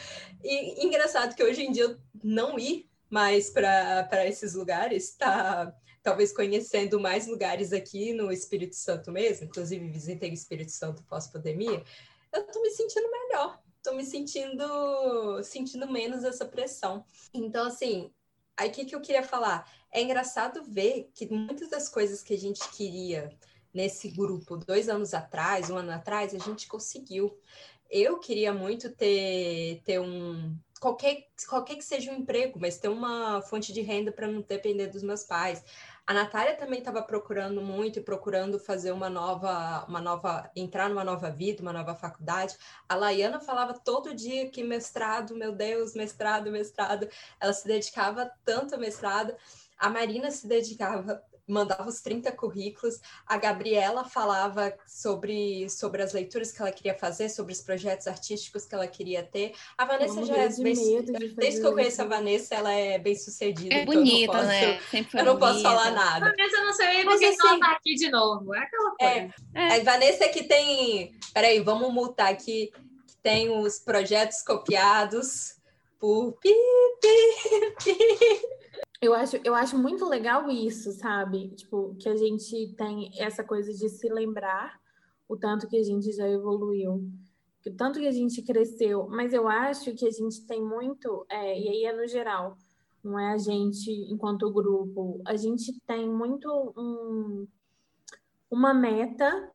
E 0.43 0.87
engraçado 0.87 1.35
que 1.37 1.45
hoje 1.45 1.63
em 1.63 1.71
dia 1.71 1.83
eu 1.85 1.99
não 2.25 2.59
ir 2.59 2.89
mais 3.11 3.51
para 3.51 4.27
esses 4.27 4.55
lugares, 4.55 5.15
tá 5.17 5.71
talvez 6.03 6.33
conhecendo 6.33 6.99
mais 6.99 7.27
lugares 7.27 7.75
aqui 7.75 8.15
no 8.15 8.33
Espírito 8.33 8.75
Santo 8.75 9.13
mesmo, 9.13 9.45
inclusive 9.45 9.87
visitei 9.87 10.31
o 10.31 10.33
Espírito 10.33 10.73
Santo 10.73 11.05
pós-pandemia, 11.05 11.85
eu 12.33 12.47
tô 12.47 12.63
me 12.63 12.71
sentindo 12.71 13.11
melhor, 13.11 13.61
tô 13.83 13.93
me 13.93 14.05
sentindo 14.07 15.43
sentindo 15.45 15.93
menos 15.93 16.25
essa 16.25 16.47
pressão. 16.47 17.05
Então, 17.35 17.67
assim, 17.67 18.11
aí 18.57 18.69
o 18.69 18.73
que, 18.73 18.85
que 18.85 18.95
eu 18.95 19.01
queria 19.01 19.23
falar? 19.23 19.71
É 19.91 20.01
engraçado 20.01 20.63
ver 20.65 21.11
que 21.15 21.33
muitas 21.33 21.69
das 21.69 21.89
coisas 21.89 22.23
que 22.23 22.35
a 22.35 22.39
gente 22.39 22.61
queria 22.71 23.31
nesse 23.73 24.09
grupo 24.09 24.57
dois 24.57 24.89
anos 24.89 25.15
atrás, 25.15 25.71
um 25.71 25.77
ano 25.77 25.93
atrás, 25.93 26.35
a 26.35 26.39
gente 26.39 26.67
conseguiu. 26.67 27.39
Eu 27.91 28.19
queria 28.19 28.53
muito 28.53 28.91
ter, 28.91 29.83
ter 29.85 30.01
um. 30.01 30.57
Qualquer, 30.81 31.29
qualquer 31.49 31.77
que 31.77 31.85
seja 31.85 32.11
um 32.11 32.17
emprego, 32.17 32.59
mas 32.61 32.79
ter 32.79 32.89
uma 32.89 33.41
fonte 33.43 33.73
de 33.73 33.83
renda 33.83 34.11
para 34.11 34.27
não 34.27 34.41
depender 34.41 34.89
dos 34.89 35.03
meus 35.03 35.23
pais. 35.23 35.63
A 36.05 36.13
Natália 36.13 36.57
também 36.57 36.81
estava 36.81 37.01
procurando 37.01 37.63
muito 37.63 37.99
e 37.99 38.03
procurando 38.03 38.59
fazer 38.59 38.91
uma 38.91 39.09
nova, 39.09 39.85
uma 39.89 40.01
nova, 40.01 40.51
entrar 40.57 40.89
numa 40.89 41.05
nova 41.05 41.31
vida, 41.31 41.63
uma 41.63 41.73
nova 41.73 41.95
faculdade. 41.95 42.57
A 42.89 42.97
Laiana 42.97 43.41
falava 43.41 43.75
todo 43.75 44.15
dia 44.15 44.51
que 44.51 44.65
mestrado, 44.65 45.37
meu 45.37 45.53
Deus, 45.53 45.95
mestrado, 45.95 46.51
mestrado. 46.51 47.09
Ela 47.41 47.53
se 47.53 47.67
dedicava 47.67 48.31
tanto 48.45 48.75
ao 48.75 48.81
mestrado. 48.81 49.35
A 49.79 49.89
Marina 49.89 50.31
se 50.31 50.47
dedicava 50.47 51.23
mandava 51.47 51.89
os 51.89 52.01
30 52.01 52.31
currículos. 52.33 53.01
A 53.27 53.37
Gabriela 53.37 54.05
falava 54.05 54.75
sobre, 54.87 55.69
sobre 55.69 56.03
as 56.03 56.13
leituras 56.13 56.53
que 56.53 56.61
ela 56.61 56.73
queria 56.73 56.95
fazer, 56.95 57.29
sobre 57.29 57.53
os 57.53 57.61
projetos 57.61 58.07
artísticos 58.07 58.65
que 58.65 58.75
ela 58.75 58.87
queria 58.87 59.23
ter. 59.23 59.53
A 59.77 59.85
Vanessa 59.85 60.25
já 60.25 60.37
é 60.37 60.49
bem, 60.49 60.75
de 60.75 61.35
desde 61.35 61.61
que 61.61 61.67
eu 61.67 61.73
conheço 61.73 62.03
a 62.03 62.07
Vanessa, 62.07 62.55
ela 62.55 62.73
é 62.73 62.99
bem 62.99 63.15
sucedida. 63.15 63.75
É 63.75 63.83
então 63.83 63.95
bonita, 63.95 64.33
posso, 64.33 64.47
né? 64.47 64.81
Sempre 64.91 65.21
eu 65.21 65.25
não 65.25 65.39
bonita. 65.39 65.53
posso 65.53 65.63
falar 65.63 65.91
nada. 65.91 66.27
Vanessa 66.27 66.65
não 66.65 66.73
sei 66.73 67.05
porque 67.05 67.25
assim, 67.25 67.47
ela 67.47 67.59
tá 67.59 67.73
aqui 67.73 67.95
de 67.95 68.11
novo. 68.11 68.55
É 68.55 68.59
aquela 68.59 68.95
é, 69.01 69.21
coisa. 69.21 69.35
É, 69.55 69.79
é. 69.79 69.81
Vanessa 69.81 70.29
que 70.29 70.45
tem. 70.45 71.13
Peraí, 71.35 71.61
vamos 71.61 71.93
multar 71.93 72.33
aqui. 72.33 72.73
Que 73.07 73.17
tem 73.23 73.51
os 73.51 73.79
projetos 73.79 74.43
copiados 74.43 75.57
por 75.99 76.33
pi, 76.41 76.55
pi, 77.01 77.75
pi. 77.85 78.62
Eu 79.03 79.15
acho, 79.15 79.37
eu 79.43 79.53
acho 79.53 79.77
muito 79.77 80.09
legal 80.09 80.49
isso, 80.49 80.93
sabe? 80.93 81.49
Tipo, 81.57 81.97
que 81.97 82.09
a 82.09 82.15
gente 82.15 82.73
tem 82.77 83.11
essa 83.19 83.43
coisa 83.43 83.73
de 83.73 83.89
se 83.89 84.09
lembrar 84.09 84.81
o 85.29 85.37
tanto 85.37 85.67
que 85.67 85.77
a 85.77 85.83
gente 85.83 86.13
já 86.13 86.29
evoluiu, 86.29 87.11
o 87.67 87.71
tanto 87.77 87.99
que 87.99 88.07
a 88.07 88.13
gente 88.13 88.41
cresceu. 88.43 89.09
Mas 89.09 89.33
eu 89.33 89.49
acho 89.49 89.93
que 89.95 90.07
a 90.07 90.11
gente 90.11 90.47
tem 90.47 90.63
muito, 90.63 91.27
é, 91.29 91.61
e 91.61 91.69
aí 91.69 91.85
é 91.85 91.93
no 91.93 92.07
geral, 92.07 92.57
não 93.03 93.19
é 93.19 93.33
a 93.33 93.39
gente 93.39 93.91
enquanto 94.09 94.53
grupo, 94.53 95.21
a 95.27 95.35
gente 95.35 95.81
tem 95.85 96.09
muito 96.09 96.73
um, 96.77 97.49
uma 98.49 98.73
meta 98.73 99.51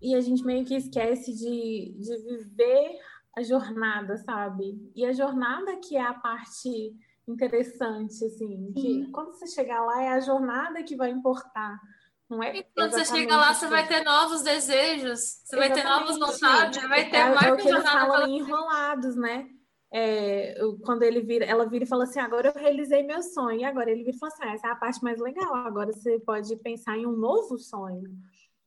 e 0.00 0.14
a 0.14 0.20
gente 0.20 0.44
meio 0.44 0.64
que 0.64 0.76
esquece 0.76 1.34
de, 1.34 1.96
de 1.98 2.16
viver 2.18 2.96
a 3.36 3.42
jornada, 3.42 4.16
sabe? 4.18 4.80
E 4.94 5.04
a 5.04 5.12
jornada 5.12 5.78
que 5.78 5.96
é 5.96 6.02
a 6.02 6.14
parte 6.14 6.94
interessante, 7.26 8.24
assim, 8.24 8.72
que 8.72 9.10
quando 9.10 9.32
você 9.32 9.46
chegar 9.46 9.84
lá 9.84 10.02
é 10.02 10.08
a 10.08 10.20
jornada 10.20 10.82
que 10.82 10.96
vai 10.96 11.10
importar. 11.10 11.80
Não 12.28 12.42
é 12.42 12.56
e 12.56 12.62
quando 12.74 12.92
você 12.92 13.04
chega 13.04 13.36
lá, 13.36 13.52
você 13.52 13.66
vai 13.66 13.86
ter 13.86 14.02
novos 14.02 14.42
desejos, 14.42 15.20
você 15.44 15.56
vai 15.56 15.72
ter 15.72 15.84
novas 15.84 16.18
vontades, 16.18 16.82
vai 16.88 17.08
ter 17.10 17.16
é, 17.16 17.34
mais 17.34 17.46
é 17.46 17.52
o 17.52 17.56
que 17.56 17.68
eles 17.68 17.82
falam 17.82 18.28
enrolados, 18.28 19.16
né? 19.16 19.46
É, 19.92 20.56
quando 20.84 21.04
ele 21.04 21.20
vira, 21.20 21.44
ela 21.44 21.68
vira 21.68 21.84
e 21.84 21.86
fala 21.86 22.04
assim, 22.04 22.18
agora 22.18 22.48
eu 22.48 22.60
realizei 22.60 23.02
meu 23.02 23.22
sonho, 23.22 23.60
e 23.60 23.64
agora 23.64 23.90
ele 23.90 24.02
vira 24.02 24.16
e 24.16 24.18
fala 24.18 24.32
assim, 24.32 24.44
ah, 24.44 24.52
essa 24.54 24.66
é 24.66 24.70
a 24.70 24.76
parte 24.76 25.02
mais 25.04 25.20
legal, 25.20 25.54
agora 25.54 25.92
você 25.92 26.18
pode 26.20 26.56
pensar 26.56 26.98
em 26.98 27.06
um 27.06 27.16
novo 27.16 27.58
sonho. 27.58 28.10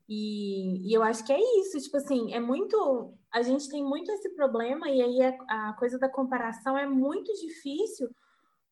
E, 0.07 0.89
e, 0.89 0.93
eu 0.93 1.03
acho 1.03 1.25
que 1.25 1.33
é 1.33 1.59
isso, 1.59 1.81
tipo 1.81 1.97
assim, 1.97 2.33
é 2.33 2.39
muito. 2.39 3.13
A 3.29 3.41
gente 3.41 3.67
tem 3.67 3.83
muito 3.83 4.09
esse 4.09 4.29
problema, 4.35 4.89
e 4.89 5.01
aí 5.01 5.21
a, 5.21 5.69
a 5.69 5.73
coisa 5.73 5.99
da 5.99 6.07
comparação 6.07 6.77
é 6.77 6.87
muito 6.87 7.33
difícil, 7.33 8.09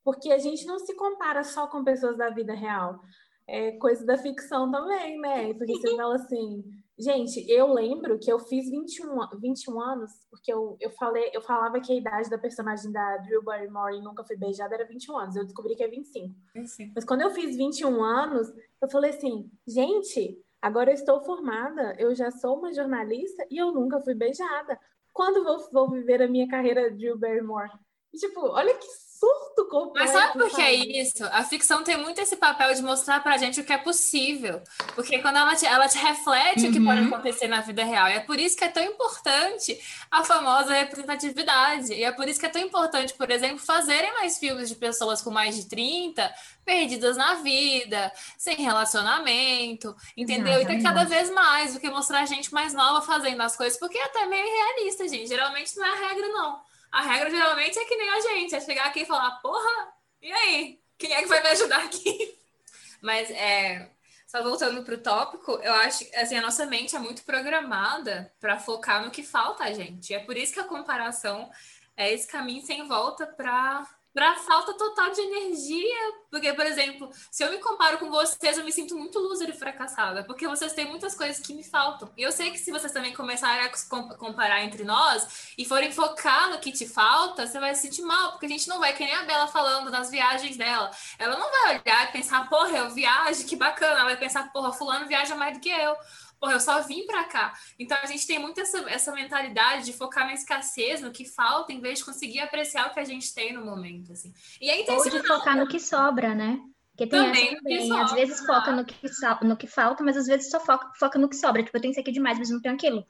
porque 0.05 0.31
a 0.31 0.37
gente 0.37 0.65
não 0.65 0.79
se 0.79 0.95
compara 0.95 1.43
só 1.43 1.67
com 1.67 1.83
pessoas 1.83 2.15
da 2.15 2.29
vida 2.29 2.53
real. 2.53 3.01
É 3.45 3.73
coisa 3.73 4.05
da 4.05 4.17
ficção 4.17 4.71
também, 4.71 5.19
né? 5.19 5.53
Porque 5.53 5.73
você 5.73 5.95
fala 5.95 6.15
assim, 6.15 6.63
Gente, 6.97 7.45
eu 7.51 7.73
lembro 7.73 8.17
que 8.17 8.31
eu 8.31 8.39
fiz 8.39 8.69
21, 8.69 9.37
21 9.37 9.81
anos, 9.81 10.11
porque 10.31 10.51
eu, 10.51 10.77
eu, 10.79 10.89
falei, 10.91 11.29
eu 11.33 11.41
falava 11.41 11.81
que 11.81 11.91
a 11.91 11.95
idade 11.95 12.29
da 12.29 12.37
personagem 12.37 12.89
da 12.89 13.17
Drew 13.17 13.43
Barrymore 13.43 13.97
e 13.97 14.01
Nunca 14.01 14.23
Fui 14.23 14.37
Beijada 14.37 14.75
era 14.75 14.87
21 14.87 15.17
anos. 15.17 15.35
Eu 15.35 15.43
descobri 15.43 15.75
que 15.75 15.83
é 15.83 15.89
25. 15.89 16.33
25. 16.55 16.93
Mas 16.95 17.03
quando 17.03 17.21
eu 17.21 17.31
fiz 17.31 17.57
21 17.57 18.01
anos, 18.01 18.47
eu 18.81 18.89
falei 18.89 19.09
assim, 19.09 19.51
gente, 19.67 20.41
agora 20.61 20.89
eu 20.89 20.95
estou 20.95 21.21
formada, 21.21 21.93
eu 21.99 22.15
já 22.15 22.31
sou 22.31 22.59
uma 22.59 22.73
jornalista 22.73 23.45
e 23.51 23.57
eu 23.57 23.73
nunca 23.73 23.99
fui 23.99 24.15
beijada. 24.15 24.79
Quando 25.11 25.43
vou, 25.43 25.69
vou 25.73 25.91
viver 25.91 26.21
a 26.21 26.29
minha 26.29 26.47
carreira 26.47 26.89
Drew 26.89 27.19
Barrymore? 27.19 27.71
E, 28.13 28.17
tipo, 28.17 28.39
olha 28.39 28.73
que 28.73 28.87
surto 29.19 29.65
completo. 29.69 30.11
Mas 30.11 30.21
sabe 30.21 30.33
por 30.33 30.49
que 30.49 30.61
é 30.61 30.73
isso? 30.73 31.23
A 31.31 31.43
ficção 31.43 31.83
tem 31.83 31.97
muito 31.97 32.19
esse 32.19 32.35
papel 32.35 32.73
de 32.73 32.81
mostrar 32.81 33.21
pra 33.23 33.37
gente 33.37 33.59
o 33.59 33.63
que 33.63 33.71
é 33.71 33.77
possível. 33.77 34.61
Porque 34.93 35.19
quando 35.19 35.37
ela 35.37 35.55
te, 35.55 35.65
ela 35.65 35.87
te 35.87 35.97
reflete 35.97 36.63
uhum. 36.63 36.69
o 36.69 36.73
que 36.73 36.83
pode 36.83 37.01
uhum. 37.01 37.07
acontecer 37.07 37.47
na 37.47 37.61
vida 37.61 37.83
real. 37.83 38.09
E 38.09 38.13
é 38.13 38.19
por 38.19 38.37
isso 38.37 38.57
que 38.57 38.63
é 38.65 38.69
tão 38.69 38.83
importante 38.83 39.79
a 40.11 40.23
famosa 40.23 40.73
representatividade. 40.73 41.93
E 41.93 42.03
é 42.03 42.11
por 42.11 42.27
isso 42.27 42.39
que 42.39 42.45
é 42.45 42.49
tão 42.49 42.61
importante, 42.61 43.13
por 43.13 43.31
exemplo, 43.31 43.59
fazerem 43.59 44.13
mais 44.13 44.37
filmes 44.37 44.67
de 44.67 44.75
pessoas 44.75 45.21
com 45.21 45.31
mais 45.31 45.55
de 45.55 45.65
30, 45.65 46.33
perdidas 46.65 47.15
na 47.15 47.35
vida, 47.35 48.11
sem 48.37 48.57
relacionamento, 48.57 49.95
entendeu? 50.17 50.53
Exatamente. 50.53 50.63
E 50.63 50.67
tem 50.67 50.83
cada 50.83 51.03
vez 51.05 51.29
mais 51.29 51.73
do 51.73 51.79
que 51.79 51.89
mostrar 51.89 52.21
a 52.21 52.25
gente 52.25 52.53
mais 52.53 52.73
nova 52.73 53.01
fazendo 53.01 53.41
as 53.41 53.55
coisas, 53.55 53.79
porque 53.79 53.97
é 53.97 54.05
até 54.05 54.25
meio 54.25 54.45
realista, 54.45 55.07
gente. 55.07 55.27
Geralmente 55.27 55.77
não 55.77 55.85
é 55.85 55.89
a 55.89 56.09
regra, 56.09 56.27
não. 56.27 56.74
A 56.91 57.01
regra 57.01 57.29
geralmente 57.29 57.77
é 57.77 57.85
que 57.85 57.95
nem 57.95 58.09
a 58.09 58.21
gente, 58.21 58.55
é 58.55 58.61
chegar 58.61 58.85
aqui 58.85 59.01
e 59.01 59.05
falar, 59.05 59.31
porra, 59.41 59.93
e 60.21 60.31
aí? 60.31 60.79
Quem 60.97 61.13
é 61.13 61.21
que 61.21 61.27
vai 61.27 61.41
me 61.41 61.49
ajudar 61.49 61.83
aqui? 61.83 62.37
Mas 63.01 63.29
é, 63.31 63.91
só 64.25 64.41
voltando 64.41 64.83
para 64.83 64.95
o 64.95 65.01
tópico, 65.01 65.51
eu 65.61 65.73
acho 65.73 66.05
que 66.05 66.15
assim, 66.15 66.35
a 66.35 66.41
nossa 66.41 66.65
mente 66.65 66.95
é 66.95 66.99
muito 66.99 67.23
programada 67.23 68.33
para 68.39 68.59
focar 68.59 69.03
no 69.03 69.11
que 69.11 69.23
falta 69.23 69.63
a 69.63 69.73
gente. 69.73 70.13
É 70.13 70.19
por 70.19 70.37
isso 70.37 70.53
que 70.53 70.59
a 70.59 70.65
comparação 70.65 71.49
é 71.95 72.11
esse 72.11 72.27
caminho 72.27 72.65
sem 72.65 72.87
volta 72.87 73.25
para 73.27 73.87
para 74.15 74.33
falta 74.35 74.73
total 74.73 75.11
de 75.11 75.19
energia. 75.19 76.13
Porque, 76.31 76.53
por 76.53 76.65
exemplo, 76.65 77.09
se 77.29 77.43
eu 77.43 77.51
me 77.51 77.57
comparo 77.57 77.97
com 77.97 78.09
vocês, 78.09 78.57
eu 78.57 78.63
me 78.63 78.71
sinto 78.71 78.95
muito 78.95 79.19
loser 79.19 79.49
e 79.49 79.53
fracassada, 79.53 80.23
porque 80.23 80.47
vocês 80.47 80.71
têm 80.71 80.85
muitas 80.85 81.13
coisas 81.13 81.45
que 81.45 81.53
me 81.53 81.63
faltam. 81.63 82.09
E 82.15 82.21
eu 82.21 82.31
sei 82.31 82.49
que 82.51 82.57
se 82.57 82.71
vocês 82.71 82.93
também 82.93 83.13
começarem 83.13 83.65
a 83.65 84.15
comparar 84.17 84.63
entre 84.63 84.85
nós 84.85 85.53
e 85.57 85.65
forem 85.65 85.91
focar 85.91 86.49
no 86.49 86.59
que 86.59 86.71
te 86.71 86.87
falta, 86.87 87.45
você 87.45 87.59
vai 87.59 87.75
se 87.75 87.81
sentir 87.81 88.03
mal, 88.03 88.31
porque 88.31 88.45
a 88.45 88.49
gente 88.49 88.69
não 88.69 88.79
vai, 88.79 88.93
que 88.93 89.03
nem 89.03 89.13
a 89.13 89.23
Bela 89.23 89.47
falando 89.47 89.91
das 89.91 90.09
viagens 90.09 90.55
dela. 90.55 90.89
Ela 91.19 91.37
não 91.37 91.51
vai 91.51 91.81
olhar 91.81 92.09
e 92.09 92.11
pensar, 92.13 92.49
porra, 92.49 92.77
eu 92.77 92.89
viajo, 92.91 93.45
que 93.45 93.57
bacana. 93.57 93.95
Ela 93.95 94.05
vai 94.05 94.17
pensar, 94.17 94.49
porra, 94.53 94.71
fulano 94.71 95.07
viaja 95.07 95.35
mais 95.35 95.57
do 95.57 95.59
que 95.59 95.69
eu 95.69 95.95
porra, 96.39 96.53
eu 96.53 96.59
só 96.59 96.81
vim 96.81 97.05
para 97.05 97.23
cá. 97.25 97.53
Então 97.77 97.97
a 98.01 98.05
gente 98.05 98.25
tem 98.25 98.39
muito 98.39 98.59
essa, 98.59 98.77
essa 98.89 99.11
mentalidade 99.11 99.85
de 99.85 99.93
focar 99.93 100.25
na 100.25 100.33
escassez, 100.33 101.01
no 101.01 101.11
que 101.11 101.25
falta, 101.25 101.73
em 101.73 101.79
vez 101.79 101.99
de 101.99 102.05
conseguir 102.05 102.39
apreciar 102.39 102.87
o 102.87 102.93
que 102.93 102.99
a 102.99 103.05
gente 103.05 103.33
tem 103.33 103.53
no 103.53 103.65
momento, 103.65 104.11
assim. 104.11 104.33
E 104.61 104.69
é 104.69 104.91
Ou 104.91 105.09
de 105.09 105.27
focar 105.27 105.57
no 105.57 105.67
que 105.67 105.79
sobra, 105.79 106.33
né? 106.33 106.59
Porque 106.91 107.07
tem 107.07 107.19
também, 107.19 107.47
essa 107.47 107.57
também. 107.57 107.99
Às 107.99 108.11
vezes 108.13 108.45
foca 108.45 108.71
no 108.71 108.85
que, 108.85 108.95
no 109.41 109.57
que 109.57 109.67
falta, 109.67 110.03
mas 110.03 110.15
às 110.15 110.27
vezes 110.27 110.49
só 110.49 110.59
foca, 110.59 110.91
foca 110.97 111.19
no 111.19 111.27
que 111.27 111.35
sobra. 111.35 111.61
Tipo, 111.61 111.75
eu 111.75 111.81
tenho 111.81 111.91
isso 111.91 111.99
aqui 111.99 112.11
demais, 112.11 112.39
mas 112.39 112.49
não 112.49 112.61
tenho 112.61 112.75
aquilo. 112.75 113.05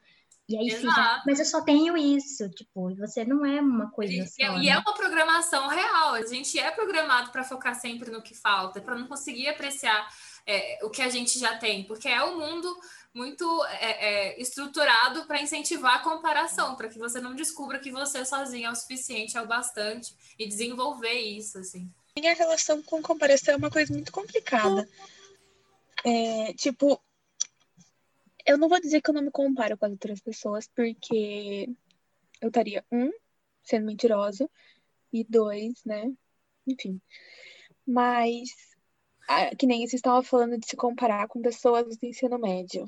E 0.48 0.58
aí 0.58 0.68
Exato. 0.68 0.88
fica, 0.88 1.24
mas 1.26 1.40
eu 1.40 1.46
só 1.46 1.62
tenho 1.62 1.98
isso, 1.98 2.48
tipo, 2.52 2.96
você 2.96 3.26
não 3.26 3.44
é 3.44 3.60
uma 3.60 3.90
coisa 3.90 4.14
e, 4.14 4.28
só. 4.28 4.36
E 4.38 4.44
é 4.44 4.52
né? 4.52 4.68
é 4.68 4.78
uma 4.78 4.94
programação 4.94 5.68
real, 5.68 6.14
a 6.14 6.26
gente 6.26 6.60
é 6.60 6.70
programado 6.70 7.32
para 7.32 7.44
focar 7.44 7.74
sempre 7.74 8.12
no 8.12 8.22
que 8.22 8.36
falta, 8.36 8.80
para 8.80 8.96
não 8.96 9.08
conseguir 9.08 9.48
apreciar 9.48 10.08
é, 10.46 10.80
o 10.84 10.90
que 10.92 11.02
a 11.02 11.10
gente 11.10 11.40
já 11.40 11.58
tem, 11.58 11.84
porque 11.86 12.08
é 12.08 12.22
o 12.22 12.38
mundo 12.38 12.72
muito 13.16 13.66
é, 13.66 14.34
é, 14.36 14.42
estruturado 14.42 15.26
para 15.26 15.42
incentivar 15.42 15.96
a 15.96 16.04
comparação, 16.04 16.76
para 16.76 16.90
que 16.90 17.00
você 17.00 17.22
não 17.22 17.34
descubra 17.34 17.80
que 17.80 17.90
você 17.90 18.26
sozinho 18.26 18.68
é 18.68 18.72
o 18.72 18.76
suficiente, 18.76 19.38
é 19.38 19.42
o 19.42 19.48
bastante, 19.48 20.14
e 20.38 20.46
desenvolver 20.46 21.14
isso, 21.14 21.58
assim. 21.58 21.90
Minha 22.18 22.34
relação 22.34 22.84
com 22.84 23.02
comparação 23.02 23.54
é 23.54 23.58
uma 23.58 23.72
coisa 23.72 23.94
muito 23.94 24.12
complicada. 24.12 24.88
É, 26.04 26.54
tipo, 26.54 27.02
eu 28.46 28.58
não 28.58 28.68
vou 28.68 28.82
dizer 28.82 29.02
que 29.02 29.10
eu 29.10 29.14
não 29.14 29.22
me 29.22 29.32
comparo 29.32 29.78
com 29.78 29.86
as 29.86 29.92
outras 29.94 30.20
pessoas, 30.20 30.68
porque 30.68 31.70
eu 32.42 32.50
estaria, 32.50 32.86
um, 32.92 33.10
sendo 33.64 33.86
mentirosa, 33.86 34.50
e 35.12 35.24
dois, 35.24 35.84
né, 35.86 36.12
enfim. 36.68 37.00
Mas, 37.88 38.50
que 39.58 39.66
nem 39.66 39.80
vocês 39.80 39.94
estavam 39.94 40.22
falando 40.22 40.58
de 40.58 40.68
se 40.68 40.76
comparar 40.76 41.30
com 41.30 41.42
pessoas 41.42 41.98
do 41.98 42.06
ensino 42.06 42.38
médio. 42.38 42.86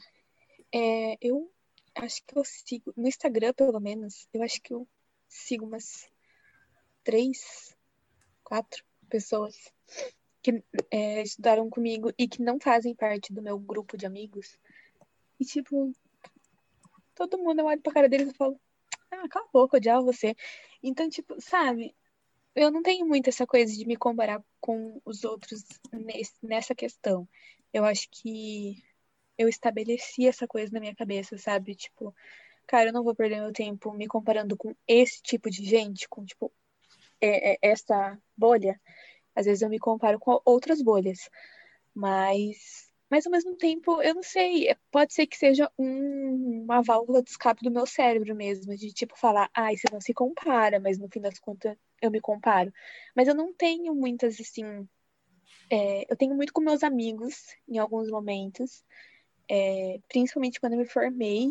É, 0.74 1.18
eu 1.22 1.52
acho 1.96 2.24
que 2.26 2.38
eu 2.38 2.44
sigo, 2.44 2.94
no 2.96 3.08
Instagram, 3.08 3.54
pelo 3.54 3.80
menos, 3.80 4.28
eu 4.34 4.44
acho 4.44 4.62
que 4.62 4.74
eu 4.74 4.88
sigo 5.28 5.66
umas 5.66 6.10
três, 7.04 7.76
quatro 8.44 8.84
pessoas 9.10 9.56
que 10.42 10.64
é, 10.92 11.22
estudaram 11.22 11.70
comigo 11.70 12.12
e 12.18 12.28
que 12.28 12.42
não 12.42 12.60
fazem 12.60 12.96
parte 12.96 13.34
do 13.34 13.42
meu 13.42 13.58
grupo 13.58 13.98
de 13.98 14.06
amigos. 14.06 14.58
E, 15.40 15.46
tipo, 15.46 15.94
todo 17.16 17.38
mundo 17.38 17.60
eu 17.60 17.66
olho 17.66 17.82
pra 17.82 17.94
cara 17.94 18.10
deles 18.10 18.30
e 18.32 18.38
falo, 18.38 18.60
ah, 19.12 19.28
cala 19.30 19.46
a 19.46 19.52
boca, 19.52 19.78
odiava 19.78 20.02
você. 20.02 20.36
Então, 20.82 21.10
tipo, 21.10 21.40
sabe, 21.42 21.96
eu 22.56 22.72
não 22.72 22.82
tenho 22.82 23.06
muito 23.06 23.30
essa 23.30 23.46
coisa 23.46 23.74
de 23.74 23.86
me 23.86 23.96
comparar 23.96 24.44
com 24.60 25.02
os 25.06 25.24
outros 25.24 25.64
nesse, 25.92 26.34
nessa 26.42 26.76
questão. 26.76 27.28
Eu 27.74 27.86
acho 27.86 28.08
que 28.10 28.84
eu 29.38 29.48
estabeleci 29.48 30.28
essa 30.28 30.48
coisa 30.48 30.72
na 30.74 30.80
minha 30.80 30.96
cabeça, 30.96 31.38
sabe? 31.38 31.76
Tipo, 31.76 32.14
cara, 32.66 32.90
eu 32.90 32.94
não 32.94 33.04
vou 33.04 33.16
perder 33.16 33.40
meu 33.42 33.54
tempo 33.54 33.94
me 33.94 34.08
comparando 34.08 34.58
com 34.58 34.76
esse 34.88 35.22
tipo 35.22 35.50
de 35.50 35.64
gente, 35.64 36.08
com, 36.10 36.26
tipo, 36.26 36.52
é, 37.22 37.54
é, 37.54 37.58
essa 37.62 38.18
bolha. 38.36 38.80
Às 39.36 39.46
vezes 39.46 39.62
eu 39.62 39.70
me 39.70 39.80
comparo 39.80 40.20
com 40.20 40.42
outras 40.46 40.82
bolhas. 40.82 41.30
Mas, 41.94 42.92
mas 43.10 43.26
ao 43.26 43.32
mesmo 43.32 43.56
tempo, 43.56 44.02
eu 44.02 44.16
não 44.16 44.24
sei, 44.24 44.70
é, 44.70 44.78
pode 44.92 45.14
ser 45.14 45.28
que 45.28 45.38
seja 45.38 45.72
um, 45.78 46.64
uma 46.64 46.82
válvula 46.82 47.24
de 47.24 47.30
escape 47.30 47.64
do 47.64 47.72
meu 47.72 47.86
cérebro 47.86 48.36
mesmo, 48.36 48.76
de 48.76 48.92
tipo 48.94 49.18
falar, 49.18 49.50
ai, 49.56 49.74
ah, 49.74 49.78
você 49.78 49.88
não 49.92 50.02
se 50.02 50.14
compara, 50.14 50.80
mas 50.80 50.98
no 51.00 51.10
fim 51.10 51.22
das 51.22 51.40
contas 51.40 51.78
eu 52.02 52.12
me 52.12 52.20
comparo. 52.22 52.72
Mas 53.16 53.28
eu 53.28 53.36
não 53.36 53.54
tenho 53.54 53.96
muitas, 53.96 54.40
assim. 54.40 54.88
É, 55.70 56.12
eu 56.12 56.16
tenho 56.16 56.36
muito 56.36 56.54
com 56.54 56.62
meus 56.62 56.84
amigos 56.84 57.56
em 57.68 57.78
alguns 57.78 58.10
momentos 58.10 58.84
é, 59.50 60.00
principalmente 60.08 60.60
quando 60.60 60.74
eu 60.74 60.80
me 60.80 60.86
formei, 60.86 61.50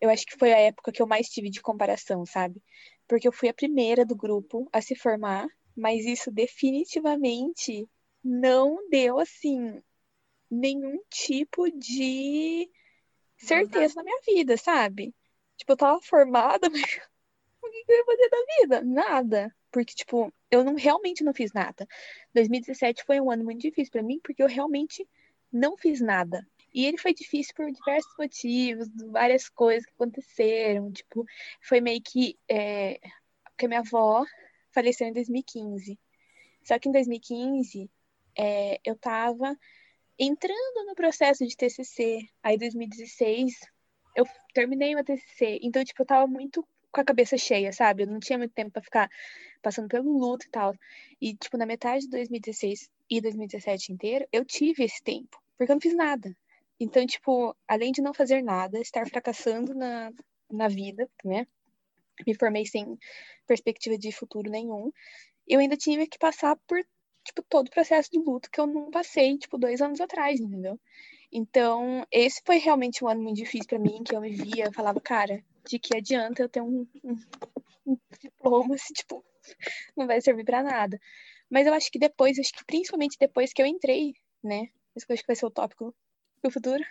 eu 0.00 0.10
acho 0.10 0.26
que 0.26 0.36
foi 0.36 0.52
a 0.52 0.58
época 0.58 0.92
que 0.92 1.00
eu 1.00 1.06
mais 1.06 1.28
tive 1.28 1.50
de 1.50 1.62
comparação, 1.62 2.26
sabe? 2.26 2.62
Porque 3.08 3.26
eu 3.26 3.32
fui 3.32 3.48
a 3.48 3.54
primeira 3.54 4.04
do 4.04 4.16
grupo 4.16 4.68
a 4.72 4.80
se 4.80 4.94
formar, 4.94 5.46
mas 5.76 6.04
isso 6.04 6.30
definitivamente 6.30 7.88
não 8.22 8.88
deu, 8.88 9.18
assim, 9.18 9.82
nenhum 10.50 11.00
tipo 11.10 11.70
de 11.70 12.70
certeza 13.36 13.94
na 13.96 14.04
minha 14.04 14.20
vida, 14.26 14.56
sabe? 14.56 15.14
Tipo, 15.56 15.72
eu 15.72 15.76
tava 15.76 16.00
formada, 16.02 16.68
mas 16.70 16.82
o 17.62 17.70
que 17.70 17.84
eu 17.88 17.96
ia 17.96 18.04
fazer 18.04 18.30
da 18.30 18.38
vida? 18.60 18.82
Nada. 18.82 19.56
Porque, 19.70 19.94
tipo, 19.94 20.32
eu 20.50 20.62
não 20.62 20.74
realmente 20.74 21.24
não 21.24 21.34
fiz 21.34 21.52
nada. 21.52 21.86
2017 22.32 23.04
foi 23.04 23.20
um 23.20 23.30
ano 23.30 23.44
muito 23.44 23.60
difícil 23.60 23.90
para 23.90 24.02
mim, 24.02 24.20
porque 24.22 24.42
eu 24.42 24.46
realmente 24.46 25.06
não 25.52 25.76
fiz 25.76 26.00
nada. 26.00 26.46
E 26.74 26.86
ele 26.86 26.98
foi 26.98 27.14
difícil 27.14 27.54
por 27.54 27.70
diversos 27.70 28.12
motivos, 28.18 28.88
várias 29.12 29.48
coisas 29.48 29.86
que 29.86 29.92
aconteceram. 29.92 30.90
Tipo, 30.90 31.24
foi 31.62 31.80
meio 31.80 32.02
que. 32.02 32.36
É, 32.50 32.98
porque 33.44 33.68
minha 33.68 33.80
avó 33.80 34.24
faleceu 34.72 35.06
em 35.06 35.12
2015. 35.12 35.98
Só 36.64 36.78
que 36.78 36.88
em 36.88 36.92
2015 36.92 37.90
é, 38.36 38.80
eu 38.84 38.96
tava 38.96 39.56
entrando 40.18 40.86
no 40.86 40.94
processo 40.94 41.46
de 41.46 41.56
TCC. 41.56 42.28
Aí, 42.42 42.56
em 42.56 42.58
2016, 42.58 43.52
eu 44.16 44.24
terminei 44.52 44.94
uma 44.94 45.04
TCC. 45.04 45.60
Então, 45.62 45.84
tipo, 45.84 46.02
eu 46.02 46.06
tava 46.06 46.26
muito 46.26 46.66
com 46.90 47.00
a 47.00 47.04
cabeça 47.04 47.36
cheia, 47.36 47.72
sabe? 47.72 48.04
Eu 48.04 48.06
não 48.08 48.20
tinha 48.20 48.38
muito 48.38 48.52
tempo 48.52 48.70
para 48.72 48.82
ficar 48.82 49.10
passando 49.62 49.88
pelo 49.88 50.16
luto 50.18 50.46
e 50.46 50.50
tal. 50.50 50.74
E, 51.20 51.34
tipo, 51.36 51.56
na 51.56 51.66
metade 51.66 52.04
de 52.04 52.10
2016 52.10 52.90
e 53.10 53.20
2017 53.20 53.92
inteiro, 53.92 54.26
eu 54.32 54.44
tive 54.44 54.84
esse 54.84 55.02
tempo. 55.02 55.40
Porque 55.56 55.70
eu 55.70 55.76
não 55.76 55.80
fiz 55.80 55.94
nada. 55.94 56.34
Então, 56.78 57.06
tipo, 57.06 57.56
além 57.68 57.92
de 57.92 58.02
não 58.02 58.12
fazer 58.12 58.42
nada, 58.42 58.80
estar 58.80 59.08
fracassando 59.08 59.74
na, 59.74 60.12
na 60.50 60.68
vida, 60.68 61.08
né? 61.24 61.46
Me 62.26 62.34
formei 62.34 62.66
sem 62.66 62.98
perspectiva 63.46 63.98
de 63.98 64.12
futuro 64.12 64.50
nenhum. 64.50 64.92
Eu 65.46 65.60
ainda 65.60 65.76
tive 65.76 66.06
que 66.06 66.18
passar 66.18 66.56
por, 66.66 66.78
tipo, 67.24 67.42
todo 67.48 67.68
o 67.68 67.70
processo 67.70 68.10
de 68.10 68.18
luto 68.18 68.50
que 68.50 68.60
eu 68.60 68.66
não 68.66 68.90
passei, 68.90 69.36
tipo, 69.38 69.58
dois 69.58 69.80
anos 69.80 70.00
atrás, 70.00 70.40
entendeu? 70.40 70.78
Então, 71.32 72.06
esse 72.10 72.40
foi 72.44 72.58
realmente 72.58 73.04
um 73.04 73.08
ano 73.08 73.22
muito 73.22 73.36
difícil 73.36 73.66
para 73.66 73.78
mim, 73.78 74.02
que 74.04 74.14
eu 74.14 74.20
me 74.20 74.30
via, 74.30 74.66
eu 74.66 74.72
falava, 74.72 75.00
cara, 75.00 75.42
de 75.68 75.78
que 75.78 75.96
adianta 75.96 76.42
eu 76.42 76.48
ter 76.48 76.60
um, 76.60 76.86
um, 77.02 77.16
um 77.86 77.98
diploma 78.20 78.76
se, 78.78 78.92
tipo, 78.92 79.24
não 79.96 80.06
vai 80.06 80.20
servir 80.20 80.44
para 80.44 80.62
nada. 80.62 81.00
Mas 81.50 81.66
eu 81.66 81.74
acho 81.74 81.90
que 81.90 81.98
depois, 81.98 82.38
acho 82.38 82.52
que 82.52 82.64
principalmente 82.64 83.16
depois 83.18 83.52
que 83.52 83.60
eu 83.60 83.66
entrei, 83.66 84.14
né? 84.42 84.68
Esse 84.96 85.12
acho 85.12 85.22
que 85.22 85.26
vai 85.26 85.36
ser 85.36 85.46
o 85.46 85.50
tópico 85.50 85.94
pro 86.44 86.50
futuro. 86.50 86.84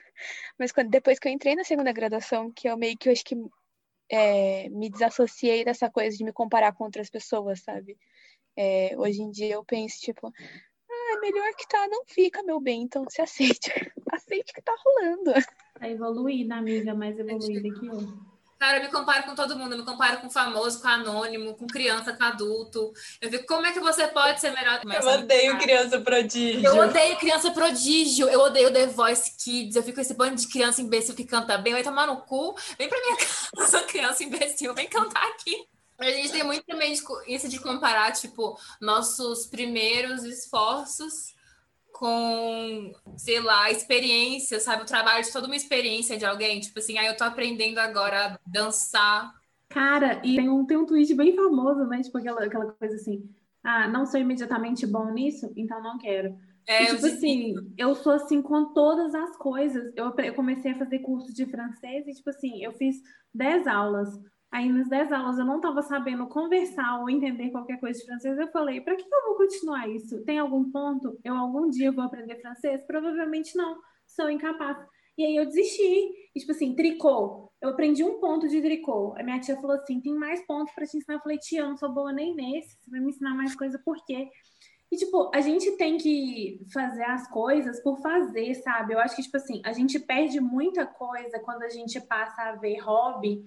Mas 0.57 0.72
quando, 0.72 0.89
depois 0.89 1.19
que 1.19 1.27
eu 1.27 1.31
entrei 1.31 1.55
na 1.55 1.63
segunda 1.63 1.91
graduação, 1.91 2.51
que 2.51 2.67
eu 2.67 2.77
meio 2.77 2.98
que 2.98 3.10
eu 3.10 3.13
acho 3.13 3.24
que 3.24 3.36
é, 4.10 4.67
me 4.69 4.89
desassociei 4.89 5.63
dessa 5.63 5.89
coisa 5.89 6.17
de 6.17 6.24
me 6.24 6.33
comparar 6.33 6.74
com 6.74 6.83
outras 6.83 7.10
pessoas, 7.10 7.62
sabe? 7.62 7.98
É, 8.55 8.95
hoje 8.98 9.22
em 9.22 9.31
dia 9.31 9.53
eu 9.53 9.63
penso, 9.63 10.00
tipo, 10.00 10.27
ah, 10.27 11.15
é 11.15 11.19
melhor 11.19 11.53
que 11.55 11.67
tá, 11.67 11.88
não 11.88 12.03
fica, 12.05 12.43
meu 12.43 12.60
bem, 12.60 12.81
então 12.83 13.05
se 13.10 13.22
aceite. 13.22 13.72
aceite 14.12 14.53
que 14.53 14.62
tá 14.62 14.75
rolando. 14.83 15.33
Tá 15.79 15.89
evoluída, 15.89 16.55
amiga, 16.55 16.93
mais 16.93 17.17
evoluída 17.17 17.79
que 17.79 17.88
eu. 17.88 18.32
Cara, 18.63 18.77
eu 18.77 18.84
me 18.84 18.88
comparo 18.88 19.24
com 19.24 19.36
todo 19.36 19.58
mundo, 19.58 19.74
eu 19.74 19.79
me 19.79 19.84
comparo 19.84 20.22
com 20.22 20.29
famoso, 20.29 20.82
com 20.82 20.88
anônimo, 20.88 21.53
com 21.53 21.67
criança, 21.67 22.13
com 22.13 22.24
adulto. 22.24 22.93
Eu 23.20 23.29
fico, 23.29 23.46
como 23.46 23.65
é 23.65 23.74
que 23.74 23.79
você 23.82 24.08
pode 24.08 24.39
ser 24.39 24.51
melhor 24.51 24.79
que 24.79 24.88
Eu 24.88 25.05
odeio 25.05 25.58
criança 25.58 26.00
prodígio. 26.00 26.65
Eu 26.65 26.77
odeio 26.77 27.17
criança 27.17 27.51
prodígio, 27.51 28.29
eu 28.29 28.39
odeio 28.39 28.72
The 28.72 28.88
Voice 28.88 29.36
Kids, 29.36 29.75
eu 29.75 29.84
fico 29.84 29.96
com 29.96 30.01
esse 30.01 30.13
bando 30.13 30.38
de 30.38 30.48
criança 30.48 30.82
imbecil 30.82 31.13
que 31.13 31.25
canta 31.25 31.58
bem, 31.58 31.74
vai 31.74 31.84
tomar 31.84 32.08
no 32.08 32.22
cu, 32.22 32.55
vem 32.77 32.88
pra 32.88 33.01
minha 33.01 33.17
casa, 33.53 33.82
criança 33.82 34.24
imbecil, 34.24 34.74
vem 34.74 34.88
cantar 34.88 35.27
aqui. 35.27 35.67
A 36.00 36.05
gente 36.05 36.32
tem 36.32 36.43
muito 36.43 36.63
também 36.65 36.93
isso 37.27 37.50
de 37.50 37.60
comparar, 37.60 38.13
tipo, 38.13 38.58
nossos 38.79 39.46
primeiros 39.46 40.24
esforços 40.24 41.34
com, 41.93 42.91
sei 43.15 43.39
lá, 43.39 43.71
experiência, 43.71 44.59
sabe? 44.59 44.81
O 44.81 44.85
trabalho 44.85 45.23
de 45.23 45.31
toda 45.31 45.45
uma 45.47 45.55
experiência 45.55 46.17
de 46.17 46.25
alguém. 46.25 46.59
Tipo 46.59 46.79
assim, 46.79 46.97
aí 46.97 47.07
ah, 47.07 47.12
eu 47.12 47.17
tô 47.17 47.23
aprendendo 47.23 47.77
agora 47.77 48.25
a 48.25 48.39
dançar. 48.45 49.31
Cara, 49.69 50.19
e 50.23 50.35
tem 50.35 50.50
um, 50.50 50.65
tem 50.65 50.75
um 50.75 50.85
tweet 50.85 51.13
bem 51.13 51.35
famoso, 51.35 51.85
né? 51.85 52.01
Tipo 52.01 52.17
aquela, 52.17 52.43
aquela 52.43 52.71
coisa 52.73 52.95
assim, 52.95 53.29
ah, 53.63 53.88
não 53.88 54.05
sou 54.05 54.19
imediatamente 54.19 54.85
bom 54.85 55.12
nisso, 55.12 55.51
então 55.55 55.81
não 55.81 55.97
quero. 55.97 56.35
É, 56.67 56.83
e, 56.83 56.88
tipo 56.88 57.05
assim, 57.05 57.55
eu 57.77 57.93
sou 57.93 58.13
assim 58.13 58.41
com 58.41 58.73
todas 58.73 59.13
as 59.13 59.38
coisas. 59.38 59.91
Eu, 59.95 60.13
eu 60.17 60.33
comecei 60.33 60.71
a 60.71 60.77
fazer 60.77 61.00
curso 61.00 61.33
de 61.33 61.45
francês 61.45 62.07
e, 62.07 62.13
tipo 62.13 62.29
assim, 62.29 62.63
eu 62.63 62.73
fiz 62.73 62.97
10 63.33 63.67
aulas. 63.67 64.09
Aí 64.53 64.72
nas 64.72 64.88
10 64.88 65.12
aulas 65.12 65.39
eu 65.39 65.45
não 65.45 65.55
estava 65.55 65.81
sabendo 65.81 66.27
conversar 66.27 67.00
ou 67.00 67.10
entender 67.10 67.50
qualquer 67.50 67.79
coisa 67.79 68.00
de 68.00 68.05
francês. 68.05 68.38
Eu 68.38 68.48
falei, 68.50 68.79
para 68.79 68.95
que 68.95 69.01
eu 69.01 69.25
vou 69.25 69.36
continuar 69.36 69.89
isso? 69.89 70.24
Tem 70.25 70.38
algum 70.38 70.69
ponto? 70.69 71.19
Eu 71.24 71.36
algum 71.36 71.72
dia 71.72 71.91
vou 71.91 72.03
aprender 72.03 72.39
francês? 72.39 72.83
Provavelmente 72.86 73.57
não, 73.57 73.79
sou 74.05 74.29
incapaz. 74.29 74.77
E 75.17 75.25
aí 75.25 75.36
eu 75.36 75.48
desisti. 75.48 76.12
E, 76.36 76.39
tipo 76.39 76.51
assim, 76.51 76.75
tricô. 76.75 77.51
Eu 77.60 77.69
aprendi 77.69 78.03
um 78.03 78.19
ponto 78.19 78.48
de 78.48 78.62
tricô. 78.62 79.15
A 79.17 79.24
minha 79.24 79.39
tia 79.39 79.55
falou 79.55 79.75
assim: 79.75 80.00
tem 80.00 80.13
mais 80.13 80.45
pontos 80.45 80.72
para 80.75 80.86
te 80.86 80.98
ensinar. 80.98 81.15
Eu 81.15 81.22
falei, 81.22 81.39
tia, 81.39 81.62
eu 81.62 81.69
não 81.69 81.77
sou 81.77 81.91
boa 81.91 82.13
nem 82.13 82.36
nesse. 82.36 82.77
Você 82.79 82.91
vai 82.91 83.00
me 83.00 83.10
ensinar 83.10 83.33
mais 83.33 83.55
coisa 83.55 83.81
por 83.83 84.05
quê? 84.05 84.29
E, 84.91 84.95
tipo, 84.95 85.31
a 85.33 85.41
gente 85.41 85.72
tem 85.77 85.98
que 85.98 86.60
fazer 86.72 87.05
as 87.05 87.27
coisas 87.27 87.81
por 87.81 88.00
fazer, 88.01 88.53
sabe? 88.53 88.93
Eu 88.93 89.00
acho 89.00 89.15
que, 89.15 89.24
tipo 89.24 89.38
assim, 89.38 89.63
a 89.65 89.74
gente 89.74 90.00
perde 90.00 90.39
muita 90.39 90.86
coisa 90.86 91.39
quando 91.39 91.63
a 91.63 91.69
gente 91.69 92.00
passa 92.01 92.43
a 92.43 92.55
ver 92.55 92.77
hobby 92.77 93.43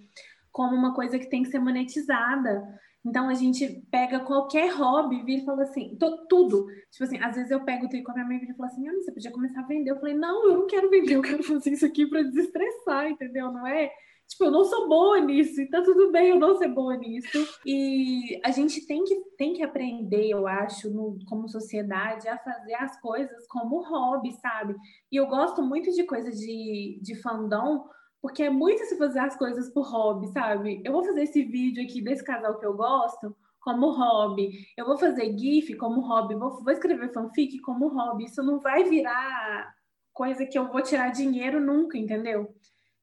como 0.56 0.74
uma 0.74 0.94
coisa 0.94 1.18
que 1.18 1.28
tem 1.28 1.42
que 1.42 1.50
ser 1.50 1.58
monetizada. 1.58 2.66
Então 3.04 3.28
a 3.28 3.34
gente 3.34 3.86
pega 3.90 4.20
qualquer 4.20 4.72
hobby, 4.72 5.22
vira 5.22 5.42
e 5.42 5.44
fala 5.44 5.64
assim, 5.64 5.98
tudo. 6.30 6.66
Tipo 6.90 7.04
assim, 7.04 7.18
às 7.18 7.36
vezes 7.36 7.50
eu 7.50 7.62
pego 7.62 7.84
o 7.84 7.88
tricô, 7.90 8.14
minha 8.14 8.24
mãe 8.24 8.38
e 8.42 8.54
fala 8.54 8.70
assim, 8.70 8.90
você 8.90 9.12
podia 9.12 9.30
começar 9.30 9.60
a 9.60 9.66
vender. 9.66 9.90
Eu 9.90 10.00
falei, 10.00 10.14
não, 10.14 10.48
eu 10.48 10.60
não 10.60 10.66
quero 10.66 10.88
vender, 10.88 11.16
eu 11.16 11.20
quero 11.20 11.42
fazer 11.42 11.72
isso 11.72 11.84
aqui 11.84 12.06
para 12.06 12.22
desestressar, 12.22 13.06
entendeu? 13.06 13.52
Não 13.52 13.66
é? 13.66 13.92
Tipo, 14.26 14.44
eu 14.44 14.50
não 14.50 14.64
sou 14.64 14.88
boa 14.88 15.20
nisso, 15.20 15.60
e 15.60 15.68
tá 15.68 15.82
tudo 15.82 16.10
bem 16.10 16.30
eu 16.30 16.40
não 16.40 16.56
ser 16.56 16.68
boa 16.68 16.96
nisso. 16.96 17.46
E 17.64 18.40
a 18.42 18.50
gente 18.50 18.86
tem 18.86 19.04
que, 19.04 19.14
tem 19.36 19.52
que 19.52 19.62
aprender, 19.62 20.30
eu 20.30 20.48
acho, 20.48 20.90
no, 20.90 21.18
como 21.26 21.50
sociedade, 21.50 22.26
a 22.28 22.38
fazer 22.38 22.74
as 22.76 22.98
coisas 23.00 23.46
como 23.46 23.86
hobby, 23.86 24.32
sabe? 24.40 24.74
E 25.12 25.16
eu 25.16 25.26
gosto 25.26 25.62
muito 25.62 25.92
de 25.92 26.02
coisa 26.04 26.30
de, 26.30 26.98
de 27.02 27.14
fandom, 27.16 27.86
porque 28.26 28.42
é 28.42 28.50
muito 28.50 28.84
se 28.86 28.98
fazer 28.98 29.20
as 29.20 29.36
coisas 29.36 29.70
por 29.70 29.88
hobby, 29.88 30.26
sabe? 30.32 30.82
Eu 30.84 30.90
vou 30.90 31.04
fazer 31.04 31.22
esse 31.22 31.44
vídeo 31.44 31.84
aqui 31.84 32.02
desse 32.02 32.24
casal 32.24 32.58
que 32.58 32.66
eu 32.66 32.74
gosto 32.74 33.36
como 33.60 33.92
hobby. 33.92 34.66
Eu 34.76 34.84
vou 34.84 34.98
fazer 34.98 35.38
GIF 35.38 35.76
como 35.76 36.00
hobby. 36.00 36.34
Vou, 36.34 36.60
vou 36.60 36.72
escrever 36.72 37.12
fanfic 37.12 37.60
como 37.60 37.86
hobby. 37.86 38.24
Isso 38.24 38.42
não 38.42 38.58
vai 38.58 38.82
virar 38.82 39.72
coisa 40.12 40.44
que 40.44 40.58
eu 40.58 40.66
vou 40.72 40.82
tirar 40.82 41.10
dinheiro 41.10 41.60
nunca, 41.60 41.96
entendeu? 41.96 42.52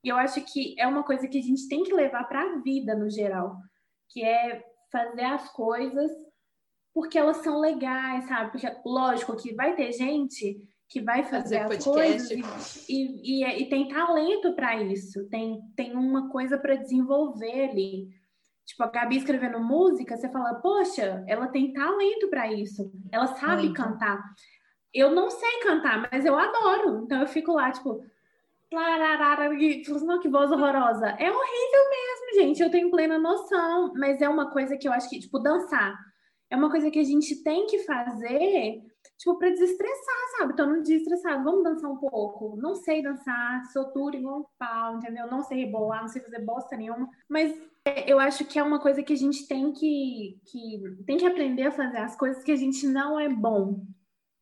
E 0.03 0.09
eu 0.09 0.17
acho 0.17 0.41
que 0.41 0.75
é 0.77 0.85
uma 0.85 1.03
coisa 1.03 1.25
que 1.25 1.37
a 1.37 1.41
gente 1.41 1.69
tem 1.69 1.83
que 1.83 1.93
levar 1.93 2.25
para 2.25 2.41
a 2.41 2.57
vida 2.57 2.93
no 2.93 3.09
geral, 3.09 3.55
que 4.09 4.21
é 4.25 4.61
fazer 4.91 5.23
as 5.23 5.47
coisas 5.53 6.11
porque 6.93 7.17
elas 7.17 7.37
são 7.37 7.61
legais, 7.61 8.25
sabe? 8.25 8.51
Porque, 8.51 8.67
lógico 8.85 9.37
que 9.37 9.55
vai 9.55 9.73
ter 9.73 9.93
gente 9.93 10.61
que 10.93 11.01
vai 11.01 11.23
fazer, 11.23 11.63
fazer 11.63 11.77
as 11.77 11.83
coisas 11.83 12.87
e, 12.87 13.41
e, 13.41 13.43
e, 13.43 13.65
tem 13.67 13.87
talento 13.87 14.53
para 14.53 14.79
isso, 14.79 15.27
tem, 15.27 15.59
tem 15.75 15.95
uma 15.95 16.29
coisa 16.29 16.55
para 16.55 16.75
desenvolver 16.75 17.69
ali. 17.69 18.09
Tipo, 18.63 18.83
a 18.83 18.87
Gabi 18.87 19.17
escrevendo 19.17 19.59
música, 19.59 20.15
você 20.15 20.29
fala, 20.29 20.53
poxa, 20.53 21.25
ela 21.27 21.47
tem 21.47 21.73
talento 21.73 22.29
para 22.29 22.53
isso, 22.53 22.91
ela 23.11 23.25
sabe 23.25 23.63
Muito. 23.63 23.73
cantar. 23.73 24.23
Eu 24.93 25.09
não 25.09 25.31
sei 25.31 25.61
cantar, 25.63 26.07
mas 26.11 26.23
eu 26.23 26.37
adoro. 26.37 27.01
Então 27.03 27.19
eu 27.19 27.27
fico 27.27 27.53
lá, 27.53 27.71
tipo, 27.71 28.05
e 28.71 28.75
assim, 28.75 30.05
não, 30.05 30.19
que 30.19 30.29
voz 30.29 30.51
horrorosa. 30.51 31.07
É 31.07 31.31
horrível 31.31 31.89
mesmo, 31.89 32.41
gente. 32.41 32.61
Eu 32.61 32.69
tenho 32.69 32.91
plena 32.91 33.17
noção, 33.17 33.91
mas 33.95 34.21
é 34.21 34.29
uma 34.29 34.51
coisa 34.51 34.77
que 34.77 34.87
eu 34.87 34.93
acho 34.93 35.09
que, 35.09 35.19
tipo, 35.19 35.39
dançar 35.39 35.97
é 36.53 36.55
uma 36.55 36.69
coisa 36.69 36.91
que 36.91 36.99
a 36.99 37.03
gente 37.03 37.41
tem 37.43 37.65
que 37.65 37.79
fazer 37.79 38.83
tipo, 39.17 39.37
para 39.37 39.49
desestressar, 39.49 40.37
sabe? 40.37 40.55
Tô 40.55 40.65
no 40.65 40.83
dia 40.83 40.97
estressado, 40.97 41.43
vamos 41.43 41.63
dançar 41.63 41.89
um 41.89 41.97
pouco. 41.97 42.55
Não 42.57 42.75
sei 42.75 43.01
dançar, 43.01 43.63
sou 43.71 43.93
dura 43.93 44.15
igual 44.15 44.39
um 44.41 44.45
pau, 44.57 44.97
entendeu? 44.97 45.27
Não 45.27 45.41
sei 45.41 45.65
rebolar, 45.65 46.01
não 46.01 46.07
sei 46.07 46.21
fazer 46.21 46.39
bosta 46.39 46.75
nenhuma. 46.75 47.09
Mas 47.29 47.53
é, 47.85 48.11
eu 48.11 48.19
acho 48.19 48.45
que 48.45 48.57
é 48.57 48.63
uma 48.63 48.79
coisa 48.79 49.03
que 49.03 49.13
a 49.13 49.17
gente 49.17 49.47
tem 49.47 49.71
que, 49.71 50.39
que, 50.45 50.81
tem 51.05 51.17
que 51.17 51.25
aprender 51.25 51.63
a 51.63 51.71
fazer 51.71 51.97
as 51.97 52.15
coisas 52.15 52.43
que 52.43 52.51
a 52.51 52.55
gente 52.55 52.87
não 52.87 53.19
é 53.19 53.29
bom 53.29 53.85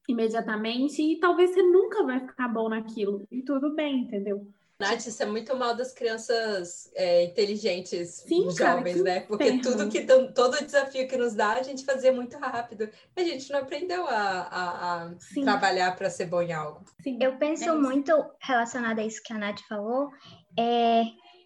imediatamente 0.07 1.01
e 1.01 1.19
talvez 1.19 1.51
você 1.51 1.61
nunca 1.61 2.03
vai 2.03 2.19
ficar 2.19 2.47
bom 2.47 2.69
naquilo. 2.69 3.25
E 3.31 3.41
tudo 3.43 3.73
bem, 3.73 4.01
entendeu? 4.01 4.47
Nath, 4.81 5.05
isso 5.05 5.21
é 5.21 5.25
muito 5.25 5.55
mal 5.55 5.75
das 5.75 5.93
crianças 5.93 6.91
é, 6.95 7.25
inteligentes 7.25 8.23
Sim, 8.27 8.49
jovens, 8.49 8.57
cara, 8.57 9.03
né? 9.03 9.19
Porque 9.21 9.59
tudo 9.59 9.87
que 9.87 10.01
todo 10.01 10.65
desafio 10.65 11.07
que 11.07 11.15
nos 11.15 11.35
dá, 11.35 11.53
a 11.53 11.63
gente 11.63 11.85
fazia 11.85 12.11
muito 12.11 12.37
rápido. 12.37 12.89
A 13.15 13.21
gente 13.21 13.51
não 13.51 13.59
aprendeu 13.59 14.07
a, 14.07 14.41
a, 14.41 15.03
a 15.03 15.11
trabalhar 15.43 15.95
para 15.95 16.09
ser 16.09 16.25
bom 16.25 16.41
em 16.41 16.51
algo. 16.51 16.83
Sim, 17.01 17.19
eu 17.21 17.37
penso 17.37 17.69
é 17.69 17.75
muito 17.75 18.11
relacionado 18.41 18.99
a 18.99 19.05
isso 19.05 19.21
que 19.23 19.31
a 19.31 19.37
Nath 19.37 19.61
falou. 19.69 20.09
É, 20.57 21.03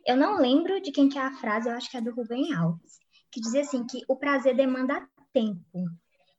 eu 0.08 0.16
não 0.16 0.40
lembro 0.40 0.82
de 0.82 0.92
quem 0.92 1.10
que 1.10 1.18
é 1.18 1.22
a 1.22 1.36
frase, 1.36 1.68
eu 1.68 1.76
acho 1.76 1.92
que 1.92 1.98
é 1.98 2.02
do 2.02 2.14
Rubem 2.14 2.54
Alves, 2.54 3.00
que 3.32 3.42
dizia 3.42 3.62
assim 3.62 3.86
que 3.86 4.02
o 4.08 4.16
prazer 4.16 4.56
demanda 4.56 5.06
tempo. 5.34 5.62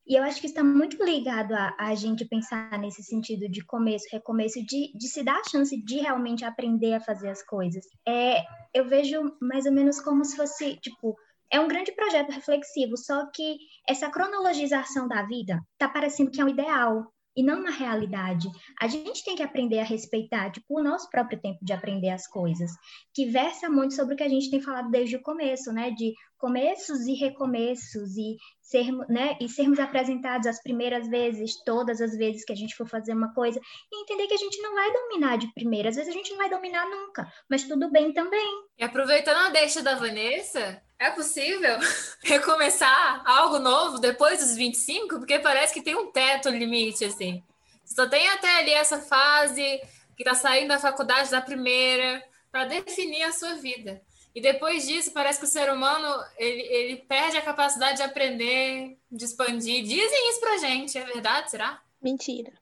E 0.07 0.14
eu 0.14 0.23
acho 0.23 0.40
que 0.40 0.47
está 0.47 0.62
muito 0.62 1.03
ligado 1.03 1.53
a, 1.53 1.75
a 1.79 1.95
gente 1.95 2.25
pensar 2.25 2.79
nesse 2.79 3.03
sentido 3.03 3.49
de 3.49 3.64
começo, 3.64 4.07
recomeço, 4.11 4.64
de, 4.64 4.92
de 4.95 5.09
se 5.09 5.23
dar 5.25 5.40
a 5.40 5.49
chance 5.49 5.77
de 5.83 5.97
realmente 5.97 6.45
aprender 6.45 6.95
a 6.95 7.01
fazer 7.01 7.29
as 7.29 7.42
coisas. 7.42 7.85
É, 8.07 8.45
eu 8.73 8.87
vejo 8.87 9.37
mais 9.40 9.66
ou 9.66 9.73
menos 9.73 10.01
como 10.01 10.25
se 10.25 10.37
fosse, 10.37 10.77
tipo, 10.77 11.16
é 11.51 11.59
um 11.59 11.69
grande 11.69 11.92
projeto 11.92 12.31
reflexivo, 12.31 12.97
só 12.97 13.27
que 13.33 13.59
essa 13.88 14.11
cronologização 14.11 15.09
da 15.09 15.23
vida 15.23 15.61
está 15.73 15.88
parecendo 15.88 16.31
que 16.31 16.40
é 16.40 16.45
o 16.45 16.49
ideal 16.49 17.12
e 17.37 17.42
não 17.42 17.62
na 17.62 17.71
realidade. 17.71 18.49
A 18.81 18.88
gente 18.88 19.23
tem 19.23 19.37
que 19.37 19.42
aprender 19.42 19.79
a 19.79 19.85
respeitar, 19.85 20.51
tipo, 20.51 20.81
o 20.81 20.83
nosso 20.83 21.11
próprio 21.11 21.40
tempo 21.40 21.59
de 21.62 21.73
aprender 21.73 22.09
as 22.09 22.27
coisas, 22.27 22.71
que 23.12 23.27
versa 23.27 23.69
muito 23.69 23.95
sobre 23.95 24.14
o 24.14 24.16
que 24.16 24.23
a 24.23 24.29
gente 24.29 24.51
tem 24.51 24.61
falado 24.61 24.90
desde 24.90 25.16
o 25.16 25.23
começo, 25.23 25.71
né, 25.73 25.90
de 25.90 26.14
começos 26.38 27.07
e 27.07 27.14
recomeços 27.14 28.16
e 28.16 28.37
sermos, 28.66 29.07
né, 29.09 29.37
e 29.40 29.48
sermos 29.48 29.79
apresentados 29.79 30.46
as 30.46 30.61
primeiras 30.61 31.07
vezes, 31.07 31.62
todas 31.64 32.00
as 32.00 32.16
vezes 32.16 32.44
que 32.44 32.52
a 32.52 32.57
gente 32.57 32.74
for 32.74 32.87
fazer 32.88 33.12
uma 33.12 33.33
coisa, 33.33 33.61
e 33.92 34.02
entender 34.02 34.26
que 34.26 34.35
a 34.35 34.38
gente 34.38 34.61
não 34.61 34.74
vai 34.74 34.92
dominar 34.92 35.38
de 35.38 35.52
primeira, 35.55 35.88
às 35.88 35.94
vezes 35.94 36.11
a 36.12 36.16
gente 36.16 36.31
não 36.31 36.38
vai 36.38 36.50
dominar 36.50 36.85
nunca, 36.87 37.33
mas 37.48 37.62
tudo 37.62 37.88
bem 37.90 38.12
também. 38.12 38.64
E 38.76 38.83
aproveitando 38.83 39.46
a 39.46 39.50
deixa 39.50 39.83
da 39.83 39.94
Vanessa, 39.94 40.83
é 40.98 41.11
possível 41.11 41.79
recomeçar 42.24 43.22
algo 43.24 43.61
novo 43.61 44.00
depois 44.00 44.40
dos 44.40 44.57
25? 44.57 45.20
Porque 45.20 45.38
parece 45.38 45.72
que 45.72 45.83
tem 45.83 45.94
um 45.94 46.11
teto 46.11 46.48
limite, 46.48 47.05
assim. 47.05 47.44
Só 47.85 48.09
tem 48.09 48.26
até 48.31 48.59
ali 48.59 48.72
essa 48.72 48.98
fase 48.98 49.81
que 50.16 50.24
está 50.24 50.35
saindo 50.35 50.68
da 50.68 50.79
faculdade 50.79 51.31
da 51.31 51.40
primeira 51.40 52.20
para 52.50 52.64
definir 52.64 53.22
a 53.22 53.33
sua 53.33 53.55
vida. 53.55 54.02
E 54.37 54.40
depois 54.42 54.87
disso, 54.87 55.12
parece 55.12 55.38
que 55.38 55.46
o 55.46 55.49
ser 55.49 55.72
humano 55.72 56.07
ele, 56.37 56.61
ele 56.61 56.96
perde 56.96 57.38
a 57.38 57.42
capacidade 57.42 57.96
de 57.96 58.03
aprender, 58.03 58.99
de 59.11 59.25
expandir. 59.25 59.83
Dizem 59.83 60.31
isso 60.31 60.40
pra 60.40 60.59
gente, 60.59 60.99
é 60.99 61.05
verdade? 61.07 61.51
Será? 61.51 61.81
Mentira. 62.03 62.53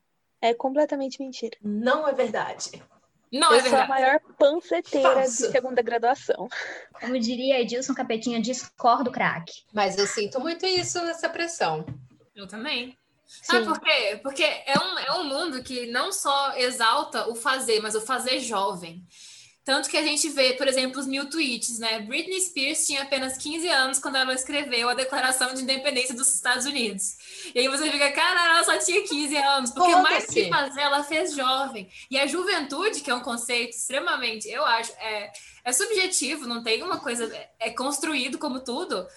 É 0.41 0.53
completamente 0.53 1.21
mentira. 1.21 1.57
Não 1.61 2.07
é 2.07 2.13
verdade. 2.13 2.81
Não 3.29 3.51
eu 3.51 3.59
é 3.59 3.63
sou 3.63 3.77
a 3.77 3.87
maior 3.87 4.21
panceteira 4.39 5.23
de 5.23 5.31
segunda 5.31 5.81
graduação. 5.81 6.47
Como 6.97 7.19
diria 7.19 7.59
Edilson 7.59 7.93
Capetinha, 7.93 8.39
discordo 8.39 9.11
craque. 9.11 9.65
Mas 9.73 9.97
eu 9.97 10.07
sinto 10.07 10.39
muito 10.39 10.65
isso, 10.65 10.97
essa 10.99 11.27
pressão. 11.27 11.85
Eu 12.33 12.47
também. 12.47 12.97
Sabe 13.25 13.65
Sim. 13.65 13.73
por 13.73 13.81
quê? 13.81 14.19
Porque 14.23 14.43
é 14.43 14.79
um, 14.79 14.99
é 14.99 15.11
um 15.19 15.23
mundo 15.25 15.61
que 15.61 15.87
não 15.87 16.13
só 16.13 16.55
exalta 16.55 17.27
o 17.27 17.35
fazer, 17.35 17.81
mas 17.81 17.95
o 17.95 18.01
fazer 18.01 18.39
jovem. 18.39 19.05
Tanto 19.65 19.89
que 19.89 19.97
a 19.97 20.03
gente 20.03 20.29
vê, 20.29 20.53
por 20.53 20.67
exemplo, 20.67 20.99
os 20.99 21.07
mil 21.07 21.27
tweets, 21.27 21.79
né? 21.79 21.99
Britney 22.01 22.39
Spears 22.39 22.85
tinha 22.85 23.01
apenas 23.01 23.35
15 23.35 23.67
anos 23.67 23.97
quando 23.97 24.15
ela 24.15 24.31
escreveu 24.31 24.87
a 24.87 24.93
Declaração 24.93 25.55
de 25.55 25.63
Independência 25.63 26.13
dos 26.13 26.31
Estados 26.31 26.67
Unidos. 26.67 27.17
E 27.53 27.57
aí 27.57 27.67
você 27.67 27.89
fica, 27.89 28.11
cara, 28.11 28.45
ela 28.45 28.63
só 28.63 28.77
tinha 28.77 29.01
15 29.01 29.35
anos, 29.35 29.71
porque 29.71 29.95
mais 29.95 30.27
que 30.27 30.49
fazer, 30.49 30.81
ela 30.81 31.03
fez 31.03 31.33
jovem. 31.33 31.89
E 32.11 32.19
a 32.19 32.27
juventude, 32.27 33.01
que 33.01 33.09
é 33.09 33.15
um 33.15 33.21
conceito 33.21 33.71
extremamente, 33.71 34.47
eu 34.47 34.63
acho, 34.63 34.91
é, 34.99 35.31
é 35.63 35.73
subjetivo, 35.73 36.45
não 36.45 36.61
tem 36.61 36.83
uma 36.83 36.99
coisa, 36.99 37.27
é 37.59 37.71
construído 37.71 38.37
como 38.37 38.59
tudo. 38.59 39.07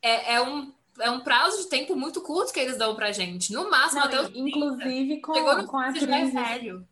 É, 0.00 0.36
é 0.36 0.40
um 0.40 0.72
é 1.00 1.10
um 1.10 1.20
prazo 1.20 1.60
de 1.64 1.68
tempo 1.68 1.96
muito 1.96 2.20
curto 2.20 2.52
que 2.52 2.60
eles 2.60 2.78
dão 2.78 2.94
pra 2.94 3.10
gente. 3.10 3.52
No 3.52 3.68
máximo, 3.68 4.00
não, 4.00 4.06
até 4.06 4.20
os 4.22 4.30
Inclusive, 4.32 5.20
com, 5.20 5.32
com 5.66 5.78
a 5.78 5.92
crise. 5.92 6.30
Velho 6.30 6.86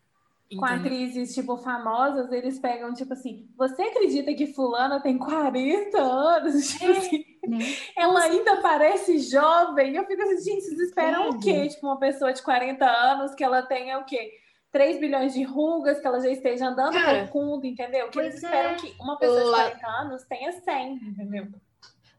com 0.56 0.64
atrizes, 0.64 1.34
tipo, 1.34 1.56
famosas, 1.56 2.30
eles 2.32 2.58
pegam, 2.58 2.92
tipo 2.92 3.12
assim, 3.12 3.48
você 3.56 3.82
acredita 3.82 4.34
que 4.34 4.46
fulana 4.46 5.00
tem 5.00 5.18
40 5.18 6.00
anos? 6.00 6.72
Tipo 6.72 6.84
é, 6.92 6.96
assim, 6.96 7.24
né? 7.46 7.58
ela 7.96 8.20
ainda 8.22 8.60
parece 8.60 9.18
jovem. 9.18 9.94
Eu 9.94 10.06
fico 10.06 10.22
assim, 10.22 10.42
gente, 10.42 10.62
vocês 10.62 10.80
esperam 10.80 11.24
é. 11.24 11.28
o 11.30 11.38
quê? 11.38 11.68
Tipo, 11.68 11.86
uma 11.86 11.98
pessoa 11.98 12.32
de 12.32 12.42
40 12.42 12.84
anos 12.84 13.34
que 13.34 13.44
ela 13.44 13.62
tenha 13.62 13.98
o 13.98 14.04
quê? 14.04 14.32
3 14.72 14.98
bilhões 14.98 15.34
de 15.34 15.42
rugas, 15.42 16.00
que 16.00 16.06
ela 16.06 16.18
já 16.18 16.30
esteja 16.30 16.68
andando 16.68 16.94
Cara, 16.94 17.30
mundo, 17.32 17.66
entendeu? 17.66 18.08
Que 18.08 18.18
eles 18.18 18.36
esperam 18.36 18.70
é. 18.70 18.74
que 18.76 18.94
uma 18.98 19.18
pessoa 19.18 19.44
Lá... 19.44 19.68
de 19.68 19.80
40 19.80 19.86
anos 19.86 20.22
tenha 20.24 20.52
100, 20.52 20.94
entendeu? 20.94 21.48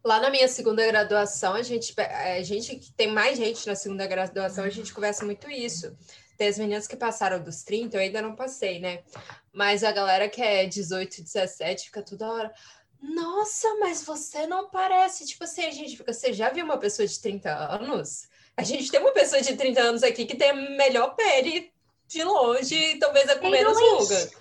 Lá 0.06 0.20
na 0.20 0.30
minha 0.30 0.48
segunda 0.48 0.86
graduação, 0.86 1.54
a 1.54 1.64
gente, 1.64 1.96
a 2.00 2.42
gente 2.42 2.94
tem 2.94 3.12
mais 3.12 3.38
gente 3.38 3.66
na 3.66 3.74
segunda 3.74 4.06
graduação, 4.06 4.66
a 4.66 4.70
gente 4.70 4.94
conversa 4.94 5.26
muito 5.26 5.50
isso. 5.50 5.96
Tem 6.38 6.48
as 6.48 6.58
meninas 6.58 6.88
que 6.88 6.96
passaram 6.96 7.42
dos 7.42 7.64
30, 7.64 7.98
eu 7.98 8.02
ainda 8.02 8.22
não 8.22 8.36
passei, 8.36 8.80
né? 8.80 9.04
Mas 9.52 9.84
a 9.84 9.92
galera 9.92 10.28
que 10.28 10.42
é 10.42 10.66
18, 10.66 11.22
17 11.22 11.86
fica 11.86 12.02
toda 12.02 12.32
hora. 12.32 12.54
Nossa, 13.02 13.68
mas 13.80 14.04
você 14.04 14.48
não 14.48 14.70
parece. 14.70 15.26
Tipo 15.26 15.44
assim, 15.44 15.66
a 15.66 15.72
gente 15.72 15.98
fica. 15.98 16.14
Você 16.14 16.32
já 16.32 16.50
viu 16.50 16.64
uma 16.64 16.78
pessoa 16.78 17.08
de 17.08 17.20
30 17.20 17.50
anos? 17.50 18.28
A 18.56 18.64
gente 18.64 18.90
tem 18.90 19.00
uma 19.00 19.12
pessoa 19.12 19.42
de 19.42 19.56
30 19.56 19.82
anos 19.82 20.04
aqui 20.04 20.26
que 20.26 20.38
tem 20.38 20.52
a 20.52 20.54
melhor 20.54 21.16
pele 21.16 21.72
de 22.08 22.24
longe, 22.24 22.98
talvez 23.00 23.28
é 23.28 23.36
com 23.36 23.50
menos 23.50 23.78
ruga. 23.78 24.32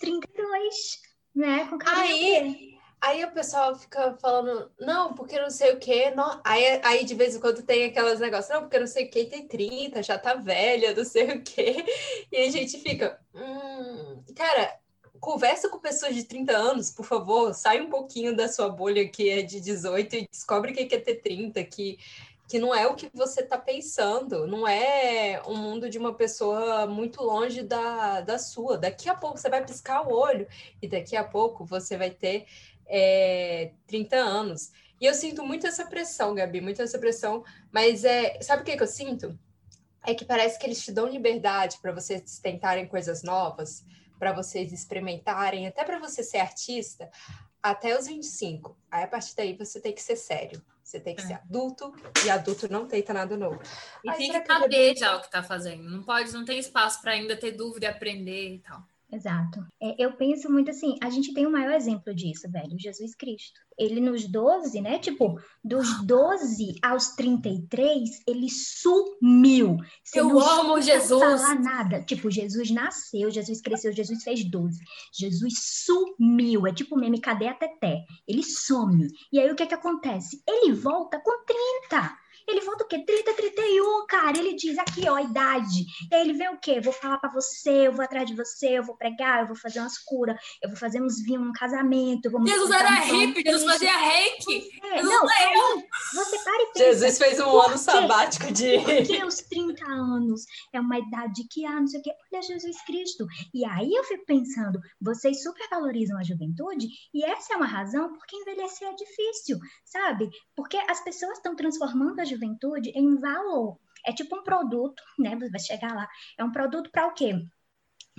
32, 0.00 1.00
né? 1.34 1.66
Com 1.66 1.78
Aí, 1.86 2.71
Aí 3.02 3.24
o 3.24 3.32
pessoal 3.32 3.74
fica 3.74 4.16
falando, 4.20 4.70
não, 4.78 5.12
porque 5.12 5.40
não 5.40 5.50
sei 5.50 5.72
o 5.72 5.78
quê. 5.78 6.12
Não... 6.14 6.40
Aí, 6.44 6.80
aí 6.84 7.04
de 7.04 7.16
vez 7.16 7.34
em 7.34 7.40
quando 7.40 7.60
tem 7.62 7.86
aquelas 7.86 8.20
negócios, 8.20 8.54
não, 8.54 8.62
porque 8.62 8.78
não 8.78 8.86
sei 8.86 9.06
o 9.06 9.10
quê, 9.10 9.24
tem 9.24 9.48
30, 9.48 10.04
já 10.04 10.16
tá 10.16 10.34
velha, 10.34 10.94
não 10.94 11.04
sei 11.04 11.32
o 11.32 11.42
quê. 11.42 11.84
E 12.30 12.36
a 12.36 12.50
gente 12.50 12.78
fica, 12.78 13.18
hum... 13.34 14.22
cara, 14.36 14.78
conversa 15.18 15.68
com 15.68 15.80
pessoas 15.80 16.14
de 16.14 16.22
30 16.22 16.52
anos, 16.56 16.90
por 16.90 17.04
favor, 17.04 17.52
sai 17.54 17.80
um 17.80 17.90
pouquinho 17.90 18.36
da 18.36 18.46
sua 18.48 18.68
bolha 18.68 19.08
que 19.08 19.28
é 19.28 19.42
de 19.42 19.60
18 19.60 20.16
e 20.16 20.28
descobre 20.30 20.70
o 20.70 20.74
que 20.74 20.94
é 20.94 20.98
ter 21.00 21.16
30, 21.16 21.62
que, 21.64 21.98
que 22.48 22.58
não 22.60 22.74
é 22.74 22.86
o 22.86 22.94
que 22.94 23.10
você 23.14 23.40
está 23.40 23.58
pensando, 23.58 24.46
não 24.46 24.66
é 24.66 25.42
um 25.46 25.56
mundo 25.56 25.90
de 25.90 25.98
uma 25.98 26.14
pessoa 26.14 26.86
muito 26.86 27.22
longe 27.22 27.62
da, 27.62 28.20
da 28.20 28.38
sua. 28.38 28.78
Daqui 28.78 29.08
a 29.08 29.14
pouco 29.14 29.38
você 29.38 29.48
vai 29.48 29.64
piscar 29.64 30.06
o 30.06 30.12
olho 30.12 30.46
e 30.80 30.86
daqui 30.86 31.16
a 31.16 31.24
pouco 31.24 31.64
você 31.64 31.96
vai 31.96 32.10
ter 32.10 32.46
é, 32.92 33.72
30 33.86 34.16
anos. 34.16 34.70
E 35.00 35.06
eu 35.06 35.14
sinto 35.14 35.42
muito 35.44 35.66
essa 35.66 35.86
pressão, 35.86 36.34
Gabi, 36.34 36.60
muito 36.60 36.82
essa 36.82 36.98
pressão. 36.98 37.42
Mas 37.72 38.04
é, 38.04 38.38
sabe 38.42 38.62
o 38.62 38.64
que, 38.64 38.76
que 38.76 38.82
eu 38.82 38.86
sinto? 38.86 39.36
É 40.04 40.14
que 40.14 40.24
parece 40.24 40.58
que 40.58 40.66
eles 40.66 40.84
te 40.84 40.92
dão 40.92 41.08
liberdade 41.08 41.78
para 41.80 41.92
vocês 41.92 42.38
tentarem 42.38 42.86
coisas 42.86 43.22
novas, 43.22 43.84
para 44.18 44.32
vocês 44.32 44.72
experimentarem, 44.72 45.66
até 45.66 45.84
para 45.84 45.98
você 45.98 46.22
ser 46.22 46.38
artista, 46.38 47.10
até 47.62 47.98
os 47.98 48.06
25. 48.06 48.76
Aí 48.90 49.04
a 49.04 49.08
partir 49.08 49.34
daí 49.34 49.56
você 49.56 49.80
tem 49.80 49.94
que 49.94 50.02
ser 50.02 50.16
sério. 50.16 50.62
Você 50.84 51.00
tem 51.00 51.14
que 51.14 51.22
é. 51.22 51.26
ser 51.26 51.34
adulto 51.34 51.94
e 52.24 52.28
adulto 52.28 52.70
não 52.70 52.86
tenta 52.86 53.14
nada 53.14 53.36
novo. 53.36 53.62
E 54.04 54.10
Aí, 54.10 54.18
tem 54.18 54.32
que 54.32 54.46
saber 54.46 54.96
já 54.96 55.16
o 55.16 55.20
que 55.20 55.26
está 55.26 55.42
fazendo. 55.42 55.84
Não 55.84 56.02
pode, 56.02 56.30
não 56.32 56.44
tem 56.44 56.58
espaço 56.58 57.00
para 57.00 57.12
ainda 57.12 57.36
ter 57.36 57.52
dúvida 57.52 57.86
e 57.86 57.88
aprender 57.88 58.56
e 58.56 58.58
tal. 58.58 58.84
Exato. 59.12 59.62
É, 59.80 59.94
eu 60.02 60.16
penso 60.16 60.50
muito 60.50 60.70
assim, 60.70 60.96
a 61.02 61.10
gente 61.10 61.34
tem 61.34 61.44
o 61.44 61.50
um 61.50 61.52
maior 61.52 61.74
exemplo 61.74 62.14
disso, 62.14 62.50
velho, 62.50 62.78
Jesus 62.78 63.14
Cristo. 63.14 63.60
Ele 63.78 64.00
nos 64.00 64.26
12, 64.26 64.80
né? 64.80 64.98
Tipo, 64.98 65.38
dos 65.62 65.86
12 66.06 66.78
aos 66.82 67.08
33, 67.08 68.22
ele 68.26 68.48
sumiu. 68.48 69.76
Você 70.02 70.18
eu 70.18 70.40
amo 70.40 70.80
Jesus. 70.80 71.20
falar 71.20 71.60
nada. 71.60 72.02
Tipo, 72.02 72.30
Jesus 72.30 72.70
nasceu, 72.70 73.30
Jesus 73.30 73.60
cresceu, 73.60 73.92
Jesus 73.92 74.22
fez 74.22 74.42
12. 74.44 74.78
Jesus 75.12 75.52
sumiu. 75.84 76.66
É 76.66 76.72
tipo 76.72 76.96
meme, 76.96 77.20
cadê 77.20 77.48
a 77.48 77.54
Teté? 77.54 78.04
Ele 78.26 78.42
some. 78.42 79.08
E 79.30 79.38
aí 79.38 79.50
o 79.50 79.54
que 79.54 79.62
é 79.62 79.66
que 79.66 79.74
acontece? 79.74 80.42
Ele 80.48 80.72
volta 80.72 81.20
com 81.22 81.44
30. 81.90 82.21
Ele 82.48 82.60
volta 82.60 82.84
o 82.84 82.88
quê? 82.88 83.04
30, 83.04 83.34
31, 83.34 84.06
cara. 84.06 84.38
Ele 84.38 84.54
diz 84.54 84.78
aqui, 84.78 85.08
ó, 85.08 85.16
a 85.16 85.22
idade. 85.22 85.84
E 86.10 86.14
aí 86.14 86.20
ele 86.22 86.32
vem 86.32 86.48
o 86.48 86.58
quê? 86.58 86.80
Vou 86.80 86.92
falar 86.92 87.18
para 87.18 87.30
você, 87.30 87.88
eu 87.88 87.92
vou 87.92 88.04
atrás 88.04 88.26
de 88.26 88.34
você, 88.34 88.78
eu 88.78 88.82
vou 88.82 88.96
pregar, 88.96 89.40
eu 89.40 89.46
vou 89.46 89.56
fazer 89.56 89.80
umas 89.80 89.98
curas, 89.98 90.36
eu 90.62 90.68
vou 90.68 90.78
fazer 90.78 91.02
uns 91.02 91.22
vinhos, 91.22 91.46
um 91.46 91.52
casamento. 91.52 92.30
Jesus 92.46 92.70
era 92.70 92.90
um 92.90 93.20
hippie, 93.20 93.42
Jesus 93.42 93.64
fazia 93.64 93.96
reiki. 93.96 94.68
É, 94.84 95.02
não, 95.02 95.22
aí, 95.28 95.84
você 96.14 96.38
para 96.38 96.62
e 96.62 96.66
pensa. 96.72 96.84
Jesus 96.84 97.18
fez 97.18 97.40
um 97.40 97.60
ano 97.60 97.78
sabático 97.78 98.52
de. 98.52 98.78
Por 98.78 99.06
que 99.06 99.24
os 99.24 99.36
30 99.36 99.84
anos? 99.86 100.42
É 100.72 100.80
uma 100.80 100.98
idade 100.98 101.46
que 101.50 101.64
há, 101.64 101.80
não 101.80 101.86
sei 101.86 102.00
o 102.00 102.02
quê. 102.02 102.10
Olha 102.32 102.42
Jesus 102.42 102.82
Cristo. 102.84 103.26
E 103.54 103.64
aí 103.64 103.90
eu 103.92 104.04
fico 104.04 104.24
pensando, 104.26 104.80
vocês 105.00 105.42
supervalorizam 105.42 106.18
a 106.18 106.22
juventude 106.22 106.88
e 107.12 107.24
essa 107.24 107.54
é 107.54 107.56
uma 107.56 107.66
razão 107.66 108.12
porque 108.12 108.36
envelhecer 108.36 108.88
é 108.88 108.94
difícil, 108.94 109.58
sabe? 109.84 110.30
Porque 110.56 110.76
as 110.88 111.02
pessoas 111.02 111.38
estão 111.38 111.54
transformando 111.54 112.20
a 112.20 112.24
juventude 112.34 112.90
em 112.90 113.16
valor. 113.16 113.78
É 114.06 114.12
tipo 114.12 114.36
um 114.36 114.42
produto, 114.42 115.02
né? 115.18 115.36
Você 115.36 115.50
vai 115.50 115.60
chegar 115.60 115.94
lá. 115.94 116.08
É 116.38 116.44
um 116.44 116.52
produto 116.52 116.90
para 116.90 117.06
o 117.06 117.14
quê? 117.14 117.34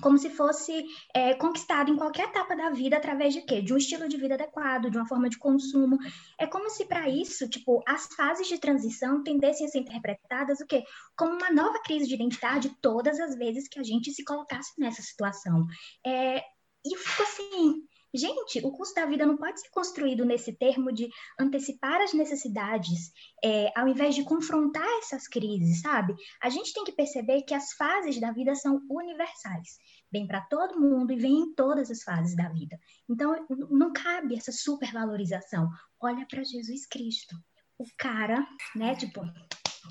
como 0.02 0.17
se 0.17 0.30
fosse 0.30 0.86
é, 1.13 1.34
conquistado 1.36 1.91
em 1.91 1.95
qualquer 1.95 2.30
etapa 2.30 2.56
da 2.56 2.71
vida 2.71 2.97
através 2.97 3.34
de 3.34 3.41
quê? 3.41 3.62
De 3.62 3.73
um 3.73 3.78
estilo 3.78 4.08
de 4.08 4.17
vida 4.17 4.34
adequado, 4.34 4.89
de 4.89 4.97
uma 4.97 5.08
forma 5.08 5.30
de 5.30 5.38
consumo. 5.38 5.97
É 6.39 6.47
como 6.47 6.69
se 6.69 6.86
para 6.86 7.08
isso, 7.10 7.47
tipo, 7.47 7.84
as 7.88 8.08
fases 8.15 8.47
de 8.47 8.58
transição 8.58 9.23
tendessem 9.23 9.65
a 9.65 9.69
ser 9.69 9.80
interpretadas 9.80 10.60
o 10.60 10.65
quê? 10.65 10.84
Como 11.15 11.34
uma 11.34 11.52
nova 11.52 11.80
crise 11.84 12.08
de 12.08 12.15
identidade 12.15 12.76
todas 12.82 13.19
as 13.19 13.36
vezes 13.36 13.67
que 13.67 13.80
a 13.80 13.84
gente 13.84 14.12
se 14.12 14.23
colocasse 14.23 14.71
nessa 14.80 15.02
situação. 15.02 15.65
É, 16.06 16.39
e 16.86 16.95
eu 16.95 16.99
fico 16.99 17.23
assim, 17.23 17.84
Gente, 18.13 18.60
o 18.63 18.71
custo 18.71 18.93
da 18.93 19.08
vida 19.08 19.26
não 19.26 19.36
pode 19.36 19.60
ser 19.60 19.69
construído 19.71 20.23
nesse 20.23 20.54
termo 20.54 20.91
de 20.91 21.10
antecipar 21.39 21.99
as 21.99 22.13
necessidades, 22.13 23.12
é, 23.43 23.71
ao 23.76 23.88
invés 23.88 24.13
de 24.13 24.23
confrontar 24.23 24.88
essas 24.99 25.28
crises, 25.28 25.82
sabe? 25.82 26.13
A 26.39 26.47
gente 26.49 26.71
tem 26.73 26.84
que 26.84 26.91
perceber 26.91 27.41
que 27.41 27.56
as 27.56 27.73
fases 27.73 28.19
da 28.19 28.32
vida 28.32 28.54
são 28.54 28.80
universais, 28.88 29.78
vem 30.12 30.28
para 30.28 30.41
todo 30.41 30.80
mundo 30.80 31.12
e 31.12 31.17
vem 31.17 31.39
em 31.39 31.56
todas 31.56 31.89
as 31.89 32.04
fases 32.04 32.36
da 32.36 32.49
vida. 32.49 32.80
Então, 33.10 33.36
não 33.71 33.91
cabe 33.91 34.36
essa 34.36 34.52
supervalorização. 34.52 35.67
Olha 35.99 36.28
para 36.28 36.43
Jesus 36.43 36.86
Cristo, 36.86 37.36
o 37.80 37.86
cara, 37.97 38.45
né, 38.76 38.95
tipo, 38.95 39.21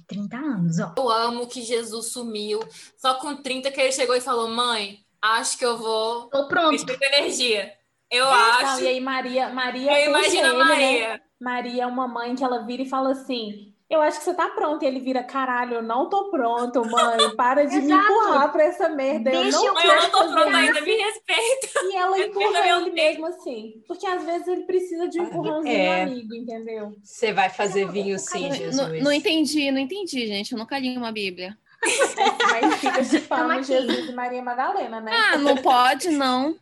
30 0.07 0.37
anos, 0.37 0.79
ó. 0.79 0.95
Eu 0.97 1.11
amo 1.11 1.49
que 1.49 1.61
Jesus 1.61 2.13
sumiu, 2.13 2.61
só 2.97 3.19
com 3.19 3.43
30 3.43 3.73
que 3.73 3.81
ele 3.81 3.93
chegou 3.93 4.15
e 4.15 4.21
falou: 4.21 4.49
"Mãe, 4.49 5.05
acho 5.21 5.59
que 5.59 5.65
eu 5.65 5.77
vou 5.77 6.29
Tô 6.29 6.47
pronto. 6.47 6.85
energia. 7.03 7.82
Eu 8.13 8.29
acho. 8.29 8.65
Não, 8.65 8.81
e 8.81 8.89
aí 8.89 9.01
Maria, 9.01 9.49
Maria 9.49 10.01
Eu 10.01 10.11
imagino 10.11 10.49
a 10.49 10.53
né? 10.53 10.59
Maria. 10.59 11.09
Né? 11.09 11.21
Maria 11.41 11.83
é 11.83 11.87
uma 11.87 12.07
mãe 12.07 12.35
que 12.35 12.45
ela 12.45 12.65
vira 12.65 12.83
e 12.83 12.89
fala 12.89 13.13
assim: 13.13 13.73
eu 13.93 14.01
acho 14.01 14.21
que 14.21 14.25
você 14.25 14.33
tá 14.33 14.49
pronto. 14.49 14.83
E 14.83 14.87
ele 14.87 15.01
vira, 15.01 15.23
caralho, 15.23 15.75
eu 15.75 15.83
não 15.83 16.09
tô 16.09 16.31
pronto, 16.31 16.83
mãe. 16.89 17.37
Para 17.37 17.67
de 17.67 17.79
me 17.79 17.93
empurrar 17.93 18.51
pra 18.51 18.65
essa 18.65 18.89
merda. 18.89 19.31
Deixa 19.31 19.59
eu 19.59 19.75
não, 19.75 19.83
eu, 19.83 19.91
eu 19.91 20.03
não 20.03 20.11
tô 20.11 20.33
pronto 20.33 20.57
ainda, 20.57 20.81
me 20.81 20.97
respeita. 20.97 21.81
E 21.91 21.97
ela 21.97 22.17
empurra 22.25 22.69
ele 22.69 22.91
mesmo 22.91 23.27
assim. 23.27 23.83
Porque 23.87 24.07
às 24.07 24.25
vezes 24.25 24.49
ele 24.49 24.63
precisa 24.63 25.07
de 25.09 25.21
um 25.21 25.25
empurrãozinho 25.25 25.77
é. 25.77 26.03
amigo, 26.05 26.35
entendeu? 26.35 26.97
Você 27.03 27.35
vai 27.35 27.51
fazer 27.51 27.87
vinho 27.91 28.19
sim, 28.19 28.51
Jesus. 28.51 28.77
Não, 28.77 28.89
não, 29.01 29.13
entendi, 29.13 29.71
não 29.71 29.81
entendi, 29.81 30.27
gente. 30.27 30.53
Eu 30.53 30.59
nunca 30.59 30.79
li 30.79 30.97
uma 30.97 31.13
Bíblia. 31.13 31.55
Mas 32.51 32.77
fica 32.77 33.03
de 33.05 33.21
fama 33.21 33.63
Jesus 33.63 34.09
e 34.09 34.13
Maria 34.15 34.43
Madalena, 34.43 35.03
né? 35.03 35.13
Ah, 35.13 35.37
não 35.37 35.57
pode, 35.59 36.09
não. 36.09 36.57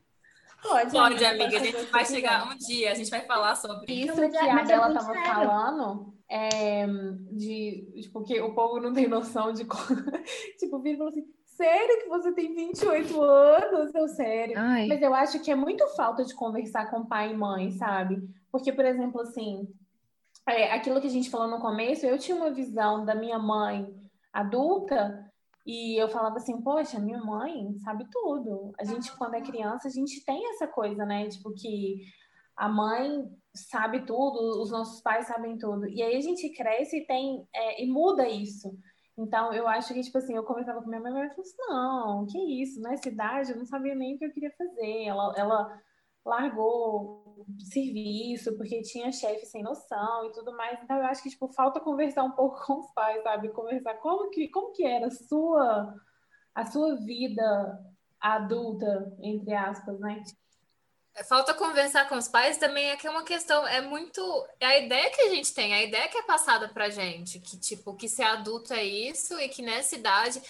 Pode, 0.63 0.93
pode 0.93 1.25
amiga. 1.25 1.57
A 1.57 1.65
gente 1.65 1.87
vai 1.87 2.05
chegar 2.05 2.47
um 2.47 2.57
dia, 2.57 2.93
a 2.93 2.95
gente 2.95 3.11
vai 3.11 3.23
falar 3.23 3.57
sobre 3.57 3.93
isso. 3.93 4.13
Isso 4.13 4.31
que 4.31 4.37
a 4.37 4.65
Bela 4.65 4.93
tava 4.93 5.15
falando 5.15 6.15
é, 6.29 6.87
de 7.33 7.91
tipo, 8.03 8.23
que 8.23 8.41
o 8.41 8.55
povo 8.55 8.81
não 8.81 8.93
tem 8.93 9.09
noção 9.09 9.53
de. 9.53 9.65
tipo, 10.59 10.77
o 10.77 10.83
falou 10.83 11.09
assim: 11.09 11.27
sério 11.45 11.99
que 12.03 12.09
você 12.09 12.33
tem 12.33 12.55
28 12.55 13.21
anos? 13.23 13.95
Eu, 13.95 14.09
sério. 14.09 14.55
Ai. 14.57 14.87
Mas 14.87 15.03
eu 15.03 15.13
acho 15.15 15.41
que 15.41 15.51
é 15.51 15.57
muito 15.57 15.87
falta 15.97 16.25
de 16.25 16.35
conversar 16.35 16.91
com 16.91 17.05
pai 17.05 17.33
e 17.33 17.37
mãe, 17.37 17.73
sabe? 17.73 18.23
Porque, 18.51 18.73
por 18.73 18.85
exemplo, 18.85 19.21
assim, 19.21 19.69
é, 20.49 20.73
aquilo 20.73 21.01
que 21.01 21.07
a 21.07 21.11
gente 21.11 21.31
falou 21.31 21.49
no 21.49 21.61
começo, 21.61 22.07
eu 22.07 22.19
tinha 22.19 22.37
uma 22.37 22.51
visão 22.51 23.05
da 23.05 23.15
minha 23.15 23.39
mãe 23.39 23.87
adulta, 24.33 25.30
e 25.71 26.03
eu 26.03 26.09
falava 26.09 26.37
assim, 26.37 26.61
poxa, 26.63 26.99
minha 26.99 27.23
mãe 27.23 27.79
sabe 27.85 28.05
tudo. 28.11 28.73
A 28.77 28.85
gente, 28.85 29.17
quando 29.17 29.35
é 29.35 29.41
criança, 29.41 29.87
a 29.87 29.91
gente 29.91 30.25
tem 30.25 30.45
essa 30.51 30.67
coisa, 30.67 31.07
né? 31.07 31.29
Tipo, 31.29 31.53
que 31.55 32.01
a 32.57 32.69
mãe 32.69 33.25
sabe 33.55 34.05
tudo, 34.05 34.61
os 34.61 34.73
nossos 34.73 35.01
pais 35.01 35.29
sabem 35.29 35.57
tudo. 35.59 35.87
E 35.87 36.03
aí 36.03 36.17
a 36.17 36.21
gente 36.21 36.53
cresce 36.57 36.99
e 36.99 37.07
tem 37.07 37.47
é, 37.55 37.85
e 37.85 37.87
muda 37.87 38.29
isso. 38.29 38.77
Então, 39.17 39.53
eu 39.53 39.69
acho 39.69 39.95
que, 39.95 40.01
tipo 40.01 40.19
assim, 40.19 40.35
eu 40.35 40.43
conversava 40.43 40.83
com 40.83 40.89
minha 40.89 41.01
mãe 41.01 41.13
e 41.13 41.19
ela 41.21 41.29
falou 41.29 41.43
assim, 41.43 41.57
não, 41.69 42.27
que 42.27 42.63
isso, 42.63 42.81
nessa 42.81 43.09
idade 43.09 43.53
eu 43.53 43.57
não 43.57 43.67
sabia 43.67 43.95
nem 43.95 44.17
o 44.17 44.19
que 44.19 44.25
eu 44.25 44.33
queria 44.33 44.53
fazer. 44.59 45.05
Ela, 45.05 45.35
ela 45.37 45.81
largou 46.25 47.45
serviço 47.59 48.57
porque 48.57 48.83
tinha 48.83 49.13
chefe 49.13 49.47
sem 49.47 49.63
noção 49.63 50.27
e 50.27 50.33
tudo 50.33 50.57
mais. 50.57 50.79
Então, 50.83 50.97
eu 50.99 51.05
acho 51.05 51.23
que, 51.23 51.31
tipo, 51.31 51.49
falta 51.49 51.81
conversar 51.81 52.23
um 52.25 52.33
pouco 52.33 52.61
com 52.67 52.81
os 52.81 52.93
pais, 52.93 53.23
sabe? 53.23 53.51
Conversar 53.51 53.95
como 53.95 54.31
que, 54.31 54.49
como 54.49 54.73
que 54.73 54.85
era 54.85 55.07
a 55.07 55.11
sua, 55.11 55.95
a 56.55 56.67
sua 56.67 56.97
vida 56.97 57.81
adulta, 58.21 59.17
entre 59.21 59.55
aspas, 59.55 59.99
né? 59.99 60.23
Falta 61.29 61.53
conversar 61.53 62.09
com 62.09 62.17
os 62.17 62.29
pais 62.29 62.57
também 62.57 62.91
é 62.91 62.97
que 62.97 63.07
é 63.07 63.11
uma 63.11 63.25
questão, 63.25 63.67
é 63.67 63.81
muito. 63.81 64.21
É 64.61 64.67
a 64.67 64.79
ideia 64.79 65.11
que 65.11 65.23
a 65.23 65.29
gente 65.29 65.53
tem, 65.53 65.75
a 65.75 65.83
ideia 65.83 66.09
que 66.09 66.17
é 66.17 66.23
passada 66.23 66.69
pra 66.69 66.89
gente, 66.89 67.41
que, 67.41 67.59
tipo, 67.59 67.95
que 67.97 68.09
ser 68.09 68.23
adulto 68.23 68.73
é 68.73 68.85
isso 68.85 69.39
e 69.39 69.49
que 69.49 69.61
nessa 69.61 69.97
idade 69.97 70.41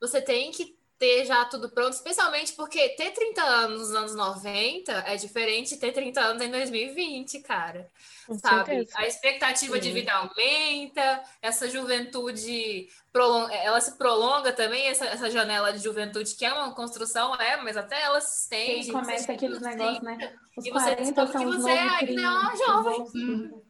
você 0.00 0.20
tem 0.20 0.50
que 0.50 0.75
ter 0.98 1.24
já 1.26 1.44
tudo 1.44 1.68
pronto, 1.68 1.92
especialmente 1.92 2.52
porque 2.54 2.90
ter 2.90 3.10
30 3.10 3.42
anos 3.42 3.80
nos 3.80 3.94
anos 3.94 4.14
90 4.14 4.92
é 5.06 5.16
diferente 5.16 5.74
de 5.74 5.80
ter 5.80 5.92
30 5.92 6.20
anos 6.20 6.42
em 6.42 6.50
2020, 6.50 7.40
cara. 7.40 7.90
Com 8.26 8.38
sabe? 8.38 8.66
Certeza. 8.66 8.98
A 8.98 9.06
expectativa 9.06 9.74
Sim. 9.74 9.80
de 9.80 9.92
vida 9.92 10.12
aumenta, 10.12 11.22
essa 11.42 11.68
juventude 11.68 12.88
ela 13.50 13.80
se 13.80 13.96
prolonga 13.96 14.52
também, 14.52 14.88
essa, 14.88 15.06
essa 15.06 15.30
janela 15.30 15.72
de 15.72 15.78
juventude, 15.82 16.34
que 16.34 16.44
é 16.44 16.52
uma 16.52 16.74
construção, 16.74 17.34
é, 17.36 17.56
mas 17.62 17.76
até 17.76 18.02
ela 18.02 18.20
se 18.20 18.42
estende. 18.42 18.90
E 18.90 18.92
começa 18.92 19.32
aqueles 19.32 19.60
negócios, 19.60 20.02
né? 20.02 20.34
Os 20.54 20.66
e 20.66 20.70
você 20.70 20.94
descobre 20.94 21.38
que 21.38 21.44
você 21.46 21.70
ainda 21.70 22.22
é 22.22 22.28
uma 22.28 22.56
jovem. 22.56 23.06
Hum. 23.14 23.65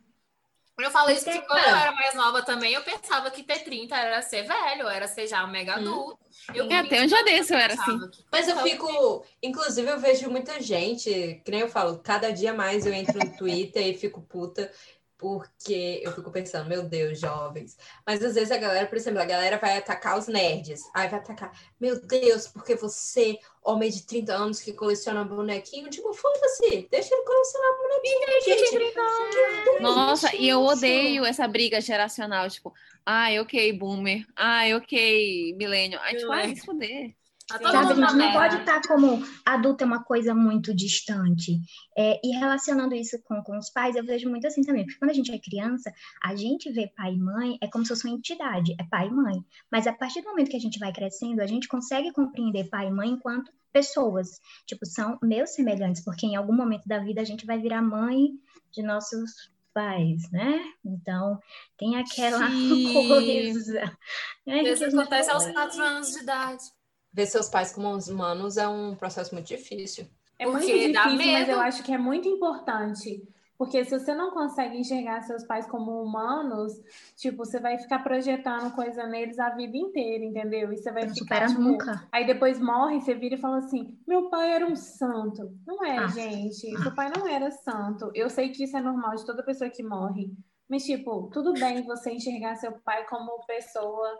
Eu 0.79 0.91
falo 0.91 1.11
isso 1.11 1.25
porque 1.25 1.41
quando 1.41 1.65
eu 1.65 1.75
era 1.75 1.93
mais 1.93 2.15
nova 2.15 2.43
também, 2.43 2.75
eu 2.75 2.83
pensava 2.83 3.31
que 3.31 3.43
ter 3.43 3.65
30 3.65 3.97
era 3.97 4.21
ser 4.21 4.43
velho, 4.43 4.87
era 4.89 5.09
ser 5.09 5.27
já 5.27 5.43
um 5.45 5.51
mega 5.51 5.73
hum. 5.73 5.77
adulto. 5.77 6.19
Eu 6.55 6.71
é, 6.71 6.79
até 6.79 7.03
um 7.03 7.07
dia 7.07 7.25
desse 7.25 7.55
eu 7.55 7.59
era 7.59 7.73
assim. 7.73 7.99
Mas 8.31 8.47
eu 8.47 8.57
fico. 8.59 9.25
Inclusive, 9.43 9.91
eu 9.91 9.99
vejo 9.99 10.31
muita 10.31 10.61
gente, 10.61 11.41
que 11.45 11.51
nem 11.51 11.61
eu 11.61 11.69
falo, 11.69 11.99
cada 11.99 12.31
dia 12.31 12.53
mais 12.53 12.85
eu 12.85 12.93
entro 12.93 13.19
no 13.19 13.37
Twitter 13.37 13.87
e 13.87 13.97
fico 13.97 14.21
puta 14.21 14.71
porque 15.19 16.01
eu 16.03 16.13
fico 16.13 16.31
pensando, 16.31 16.69
meu 16.69 16.83
Deus, 16.83 17.19
jovens. 17.19 17.77
Mas 18.07 18.23
às 18.23 18.35
vezes 18.35 18.51
a 18.51 18.59
galera, 18.59 18.87
por 18.87 18.97
exemplo, 18.97 19.21
a 19.21 19.25
galera 19.25 19.57
vai 19.57 19.79
atacar 19.79 20.19
os 20.19 20.29
nerds. 20.29 20.83
Aí 20.95 21.09
vai 21.09 21.19
atacar, 21.19 21.53
meu 21.81 22.01
Deus, 22.01 22.47
porque 22.49 22.75
você, 22.75 23.39
homem 23.65 23.91
de 23.91 24.07
30 24.07 24.35
anos 24.35 24.61
que 24.61 24.73
coleciona 24.73 25.25
bonequinho, 25.25 25.89
tipo, 25.89 26.13
foda-se, 26.13 26.87
deixa 26.91 27.15
ele 27.15 27.25
colecionar 27.25 27.77
bonequinho, 27.79 28.27
gente. 28.45 29.81
Nossa, 29.81 30.37
e 30.37 30.49
eu 30.49 30.63
odeio 30.63 31.25
essa 31.25 31.49
briga 31.49 31.81
geracional, 31.81 32.49
tipo, 32.51 32.75
ai, 33.05 33.41
ok, 33.41 33.73
boomer, 33.73 34.27
ai, 34.37 34.75
ok, 34.75 35.55
milênio. 35.57 35.99
Ai, 36.01 36.15
tipo, 36.17 36.33
ai, 36.33 36.55
se 36.55 36.65
foder. 36.65 37.15
Sabe, 37.49 37.65
a 37.65 37.85
gente 37.85 38.17
não 38.17 38.33
pode 38.33 38.57
estar 38.57 38.83
como 38.83 39.25
adulto 39.45 39.85
é 39.85 39.87
uma 39.87 40.03
coisa 40.03 40.35
muito 40.35 40.75
distante. 40.75 41.61
É, 41.97 42.21
e 42.25 42.37
relacionando 42.37 42.93
isso 42.95 43.23
com, 43.23 43.41
com 43.43 43.57
os 43.57 43.71
pais, 43.71 43.95
eu 43.95 44.05
vejo 44.05 44.29
muito 44.29 44.47
assim 44.49 44.63
também, 44.63 44.85
porque 44.85 44.99
quando 44.99 45.13
a 45.13 45.15
gente 45.15 45.31
é 45.31 45.39
criança, 45.39 45.93
a 46.25 46.35
gente 46.35 46.73
vê 46.73 46.89
pai 46.89 47.15
e 47.15 47.19
mãe 47.19 47.57
é 47.63 47.69
como 47.69 47.85
se 47.85 47.91
fosse 47.91 48.07
uma 48.07 48.17
entidade, 48.17 48.75
é 48.81 48.85
pai 48.85 49.07
e 49.07 49.13
mãe. 49.13 49.45
Mas 49.71 49.87
a 49.87 49.93
partir 49.93 50.23
do 50.23 50.31
momento 50.31 50.51
que 50.51 50.57
a 50.57 50.61
gente 50.61 50.81
vai 50.81 50.93
crescendo, 50.93 51.41
a 51.41 51.47
gente 51.47 51.69
consegue 51.69 52.13
compreender 52.13 52.69
pai 52.69 52.89
e 52.89 52.91
mãe 52.91 53.11
enquanto 53.11 53.53
pessoas. 53.73 54.41
Tipo, 54.67 54.85
são 54.85 55.17
meus 55.23 55.51
semelhantes, 55.51 56.03
porque 56.03 56.27
em 56.27 56.35
algum 56.35 56.55
momento 56.55 56.89
da 56.89 56.99
vida 56.99 57.21
a 57.21 57.25
gente 57.25 57.47
vai 57.47 57.61
virar 57.61 57.81
mãe 57.81 58.31
de 58.73 58.83
nossos 58.83 59.53
pais, 59.73 60.29
né? 60.33 60.65
Então, 60.85 61.39
tem 61.79 61.97
aquela 61.97 62.51
Sim. 62.51 62.93
coisa. 63.07 63.97
Né, 64.45 64.63
Isso 64.63 64.85
acontece 64.85 65.31
aos 65.31 65.47
quatro 65.47 65.81
anos 65.81 66.13
de 66.13 66.21
idade 66.21 66.76
ver 67.17 67.27
seus 67.27 67.49
pais 67.49 67.73
como 67.73 67.89
humanos 67.89 68.59
é 68.59 68.69
um 68.69 68.95
processo 68.95 69.35
muito 69.35 69.47
difícil. 69.47 70.07
É 70.39 70.45
muito 70.45 70.67
difícil, 70.67 70.93
mas 71.17 71.49
eu 71.49 71.59
acho 71.59 71.83
que 71.83 71.91
é 71.91 71.97
muito 71.97 72.29
importante. 72.29 73.27
Porque 73.57 73.83
se 73.87 73.99
você 73.99 74.15
não 74.15 74.33
consegue 74.33 74.77
enxergar 74.77 75.23
seus 75.23 75.43
pais 75.45 75.67
como 75.67 76.03
humanos, 76.03 76.75
tipo, 77.17 77.39
você 77.39 77.59
vai 77.59 77.79
ficar 77.79 78.01
projetando 78.01 78.71
coisa 78.75 79.07
neles 79.07 79.39
a 79.39 79.49
vida 79.49 79.79
inteira, 79.79 80.23
entendeu? 80.23 80.71
E 80.71 80.77
você 80.77 80.93
vai 80.93 81.07
não 81.07 81.15
ficar. 81.15 81.49
Tipo, 81.49 81.63
nunca. 81.63 82.07
Aí 82.13 82.27
depois 82.27 82.61
morre, 82.61 83.01
você 83.01 83.15
vira 83.15 83.37
e 83.37 83.41
fala 83.41 83.57
assim: 83.57 83.97
meu 84.07 84.29
pai 84.29 84.53
era 84.53 84.67
um 84.67 84.77
santo. 84.77 85.59
Não 85.67 85.83
é, 85.83 85.97
ah. 85.97 86.07
gente. 86.09 86.71
Seu 86.83 86.95
pai 86.95 87.11
não 87.17 87.27
era 87.27 87.51
santo. 87.51 88.11
Eu 88.15 88.29
sei 88.29 88.51
que 88.51 88.63
isso 88.63 88.77
é 88.77 88.81
normal 88.83 89.17
de 89.17 89.25
toda 89.25 89.43
pessoa 89.43 89.71
que 89.71 89.83
morre. 89.83 90.31
Mas, 90.69 90.85
tipo, 90.85 91.31
tudo 91.33 91.55
bem 91.55 91.83
você 91.87 92.11
enxergar 92.11 92.57
seu 92.57 92.73
pai 92.73 93.07
como 93.07 93.47
pessoa 93.47 94.19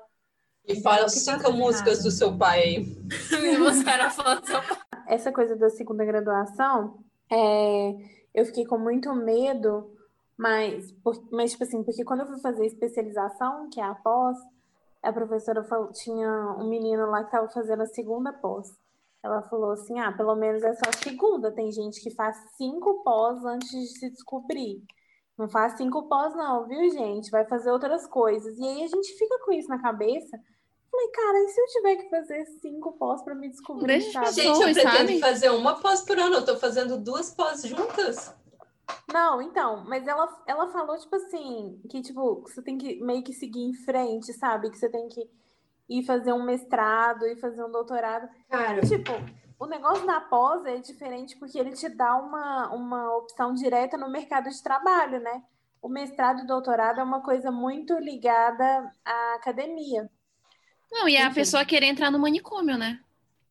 e 0.67 0.81
fala 0.83 1.09
cinco 1.09 1.53
músicas 1.53 2.03
do 2.03 2.11
seu 2.11 2.37
pai 2.37 2.61
aí. 2.61 2.85
Você 3.59 3.89
era 3.89 4.11
fã 4.11 4.37
do 4.37 4.47
seu 4.47 4.61
pai. 4.63 4.79
Essa 5.07 5.33
coisa 5.33 5.55
da 5.55 5.71
segunda 5.71 6.05
graduação, 6.05 6.99
é, 7.31 7.95
eu 8.35 8.45
fiquei 8.45 8.67
com 8.67 8.77
muito 8.77 9.15
medo, 9.15 9.91
mas, 10.37 10.91
por, 11.05 11.23
mas, 11.31 11.53
tipo 11.53 11.65
assim, 11.65 11.83
porque 11.85 12.05
quando 12.05 12.21
eu 12.21 12.27
fui 12.27 12.41
fazer 12.41 12.67
especialização, 12.67 13.71
que 13.71 13.81
é 13.81 13.85
a 13.85 13.95
pós, 13.95 14.37
a 15.03 15.13
professora 15.13 15.63
falou, 15.63 15.93
tinha 15.93 16.57
um 16.59 16.69
menino 16.69 17.07
lá 17.07 17.21
que 17.21 17.27
estava 17.27 17.49
fazendo 17.49 17.83
a 17.83 17.87
segunda 17.87 18.33
pós. 18.33 18.77
Ela 19.23 19.43
falou 19.43 19.71
assim: 19.71 19.99
ah, 19.99 20.13
pelo 20.13 20.35
menos 20.35 20.63
é 20.63 20.73
só 20.75 20.89
a 20.89 20.97
segunda. 21.03 21.53
Tem 21.53 21.71
gente 21.71 22.01
que 22.01 22.11
faz 22.11 22.37
cinco 22.57 23.03
pós 23.05 23.45
antes 23.45 23.71
de 23.71 23.87
se 23.99 24.11
descobrir. 24.11 24.83
Não 25.39 25.49
faz 25.49 25.77
cinco 25.77 26.09
pós, 26.09 26.35
não, 26.35 26.67
viu, 26.67 26.91
gente? 26.91 27.31
Vai 27.31 27.45
fazer 27.45 27.71
outras 27.71 28.07
coisas. 28.07 28.59
E 28.59 28.65
aí 28.65 28.85
a 28.85 28.89
gente 28.89 29.13
fica 29.17 29.39
com 29.45 29.53
isso 29.53 29.69
na 29.69 29.81
cabeça 29.81 30.37
Falei, 30.91 31.09
cara, 31.09 31.39
e 31.43 31.49
se 31.49 31.61
eu 31.61 31.67
tiver 31.67 31.97
que 31.97 32.09
fazer 32.09 32.45
cinco 32.61 32.93
pós 32.93 33.23
para 33.23 33.35
me 33.35 33.49
descobrir? 33.49 33.87
Deixa 33.87 34.13
sabe? 34.13 34.33
Gente, 34.33 34.61
eu 34.61 34.73
pretendo 34.73 34.85
sabe? 34.85 35.21
fazer 35.21 35.51
uma 35.51 35.81
pós 35.81 36.03
por 36.03 36.19
ano, 36.19 36.37
eu 36.37 36.45
tô 36.45 36.57
fazendo 36.57 36.97
duas 36.97 37.31
pós 37.35 37.63
juntas. 37.63 38.35
Não, 39.13 39.43
então, 39.43 39.85
mas 39.87 40.07
ela, 40.07 40.29
ela 40.47 40.71
falou, 40.71 40.97
tipo 40.99 41.17
assim, 41.17 41.81
que 41.89 42.01
tipo, 42.01 42.43
você 42.43 42.63
tem 42.63 42.79
que 42.79 43.01
meio 43.03 43.23
que 43.23 43.33
seguir 43.33 43.63
em 43.63 43.75
frente, 43.75 44.33
sabe? 44.33 44.71
Que 44.71 44.79
você 44.79 44.89
tem 44.89 45.09
que 45.09 45.29
ir 45.89 46.05
fazer 46.05 46.33
um 46.33 46.45
mestrado 46.45 47.27
e 47.27 47.37
fazer 47.37 47.65
um 47.65 47.71
doutorado. 47.71 48.29
Cara. 48.49 48.79
E, 48.79 48.89
tipo, 48.89 49.13
o 49.59 49.67
negócio 49.67 50.07
da 50.07 50.21
pós 50.21 50.65
é 50.65 50.77
diferente 50.79 51.37
porque 51.39 51.59
ele 51.59 51.73
te 51.73 51.89
dá 51.89 52.17
uma, 52.17 52.73
uma 52.75 53.17
opção 53.17 53.53
direta 53.55 53.97
no 53.97 54.11
mercado 54.11 54.51
de 54.51 54.63
trabalho, 54.63 55.21
né? 55.21 55.43
O 55.81 55.89
mestrado 55.89 56.43
e 56.43 56.47
doutorado 56.47 57.01
é 57.01 57.05
uma 57.05 57.23
coisa 57.23 57.51
muito 57.51 57.95
ligada 57.99 58.91
à 59.05 59.35
academia. 59.35 60.11
Não, 60.91 61.09
e 61.09 61.17
é 61.17 61.23
a 61.23 61.31
pessoa 61.31 61.65
querer 61.65 61.87
entrar 61.87 62.11
no 62.11 62.19
manicômio, 62.19 62.77
né? 62.77 63.01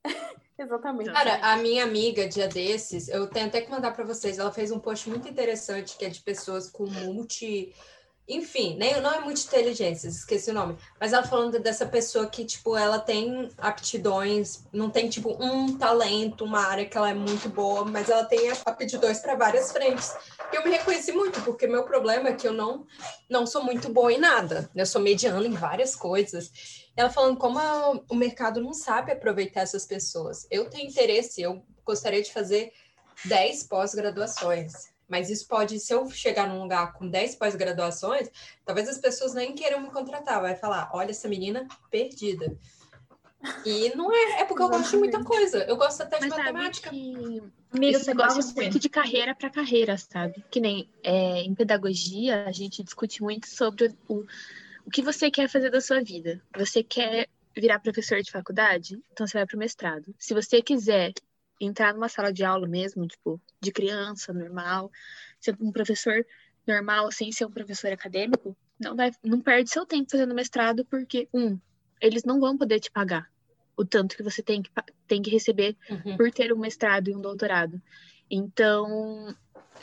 Exatamente. 0.57 1.11
Cara, 1.11 1.35
a 1.41 1.57
minha 1.57 1.83
amiga, 1.83 2.27
dia 2.27 2.47
desses, 2.47 3.09
eu 3.09 3.27
tenho 3.27 3.47
até 3.47 3.59
que 3.59 3.69
mandar 3.69 3.91
para 3.91 4.05
vocês, 4.05 4.39
ela 4.39 4.51
fez 4.51 4.71
um 4.71 4.79
post 4.79 5.09
muito 5.09 5.27
interessante 5.27 5.97
que 5.97 6.05
é 6.05 6.09
de 6.09 6.21
pessoas 6.21 6.69
com 6.69 6.85
multi. 6.85 7.73
Enfim, 8.27 8.75
nem, 8.75 8.99
não 9.01 9.13
é 9.13 9.19
muito 9.19 9.41
inteligência, 9.41 10.07
esqueci 10.07 10.49
o 10.49 10.53
nome. 10.53 10.75
Mas 10.99 11.13
ela 11.13 11.23
falando 11.23 11.59
dessa 11.59 11.85
pessoa 11.85 12.25
que, 12.25 12.43
tipo, 12.43 12.75
ela 12.75 12.97
tem 12.97 13.49
aptidões, 13.57 14.63
não 14.73 14.89
tem, 14.89 15.07
tipo, 15.07 15.37
um 15.39 15.77
talento, 15.77 16.43
uma 16.43 16.65
área 16.65 16.85
que 16.85 16.97
ela 16.97 17.11
é 17.11 17.13
muito 17.13 17.47
boa, 17.49 17.85
mas 17.85 18.09
ela 18.09 18.25
tem 18.25 18.49
aptidões 18.65 19.19
para 19.19 19.35
várias 19.35 19.71
frentes. 19.71 20.15
E 20.51 20.55
eu 20.55 20.63
me 20.63 20.71
reconheci 20.71 21.11
muito, 21.11 21.39
porque 21.41 21.67
meu 21.67 21.83
problema 21.83 22.29
é 22.29 22.33
que 22.33 22.47
eu 22.47 22.53
não, 22.53 22.87
não 23.29 23.45
sou 23.45 23.63
muito 23.63 23.89
boa 23.89 24.11
em 24.11 24.17
nada. 24.17 24.71
Eu 24.75 24.87
sou 24.87 25.01
mediana 25.01 25.45
em 25.45 25.51
várias 25.51 25.95
coisas. 25.95 26.51
Ela 26.97 27.11
falando 27.11 27.37
como 27.37 27.59
a, 27.59 27.91
o 28.09 28.15
mercado 28.15 28.59
não 28.59 28.73
sabe 28.73 29.11
aproveitar 29.11 29.61
essas 29.61 29.85
pessoas. 29.85 30.47
Eu 30.49 30.67
tenho 30.67 30.87
interesse, 30.87 31.43
eu 31.43 31.63
gostaria 31.85 32.23
de 32.23 32.33
fazer 32.33 32.71
10 33.25 33.63
pós-graduações. 33.63 34.94
Mas 35.07 35.29
isso 35.29 35.47
pode, 35.47 35.79
se 35.79 35.93
eu 35.93 36.09
chegar 36.09 36.47
num 36.47 36.61
lugar 36.61 36.93
com 36.93 37.07
10 37.07 37.35
pós-graduações, 37.35 38.29
talvez 38.65 38.89
as 38.89 38.97
pessoas 38.97 39.33
nem 39.33 39.53
queiram 39.53 39.81
me 39.81 39.89
contratar. 39.89 40.41
Vai 40.41 40.55
falar, 40.55 40.89
olha 40.93 41.11
essa 41.11 41.27
menina 41.27 41.67
perdida. 41.89 42.57
E 43.63 43.95
não 43.95 44.11
é, 44.11 44.41
é 44.41 44.45
porque 44.45 44.63
eu 44.63 44.69
gosto 44.69 44.91
de 44.91 44.97
muita 44.97 45.23
coisa. 45.23 45.63
Eu 45.65 45.77
gosto 45.77 46.01
até 46.01 46.17
de 46.17 46.27
Mas 46.27 46.37
matemática. 46.37 46.89
Que... 46.89 47.43
Amigo, 47.71 47.99
você 47.99 48.13
gosta 48.13 48.53
muito 48.55 48.79
de 48.79 48.89
carreira 48.89 49.35
para 49.35 49.49
carreira, 49.49 49.97
sabe? 49.97 50.43
Que 50.49 50.59
nem 50.59 50.89
é, 51.03 51.41
em 51.41 51.53
pedagogia, 51.53 52.45
a 52.45 52.51
gente 52.51 52.83
discute 52.83 53.21
muito 53.21 53.47
sobre 53.47 53.93
o 54.07 54.25
o 54.85 54.91
que 54.91 55.01
você 55.01 55.31
quer 55.31 55.49
fazer 55.49 55.71
da 55.71 55.81
sua 55.81 56.01
vida? 56.01 56.39
Você 56.55 56.83
quer 56.83 57.27
virar 57.55 57.79
professor 57.79 58.21
de 58.21 58.31
faculdade? 58.31 59.01
Então 59.11 59.25
você 59.25 59.37
vai 59.37 59.45
para 59.45 59.55
o 59.55 59.59
mestrado. 59.59 60.13
Se 60.19 60.33
você 60.33 60.61
quiser 60.61 61.11
entrar 61.59 61.93
numa 61.93 62.09
sala 62.09 62.31
de 62.31 62.43
aula 62.43 62.67
mesmo, 62.67 63.07
tipo, 63.07 63.41
de 63.61 63.71
criança, 63.71 64.33
normal, 64.33 64.91
ser 65.39 65.55
um 65.59 65.71
professor 65.71 66.25
normal, 66.67 67.11
sem 67.11 67.31
ser 67.31 67.45
um 67.45 67.51
professor 67.51 67.91
acadêmico, 67.91 68.55
não, 68.79 68.95
vai, 68.95 69.11
não 69.23 69.39
perde 69.39 69.69
seu 69.69 69.85
tempo 69.85 70.11
fazendo 70.11 70.33
mestrado, 70.33 70.85
porque, 70.85 71.29
um, 71.33 71.59
eles 72.01 72.23
não 72.23 72.39
vão 72.39 72.57
poder 72.57 72.79
te 72.79 72.91
pagar 72.91 73.29
o 73.77 73.85
tanto 73.85 74.15
que 74.15 74.23
você 74.23 74.41
tem 74.41 74.61
que, 74.61 74.71
tem 75.07 75.21
que 75.21 75.29
receber 75.29 75.75
uhum. 75.89 76.17
por 76.17 76.31
ter 76.31 76.53
um 76.53 76.57
mestrado 76.57 77.09
e 77.09 77.15
um 77.15 77.21
doutorado. 77.21 77.81
Então, 78.29 79.35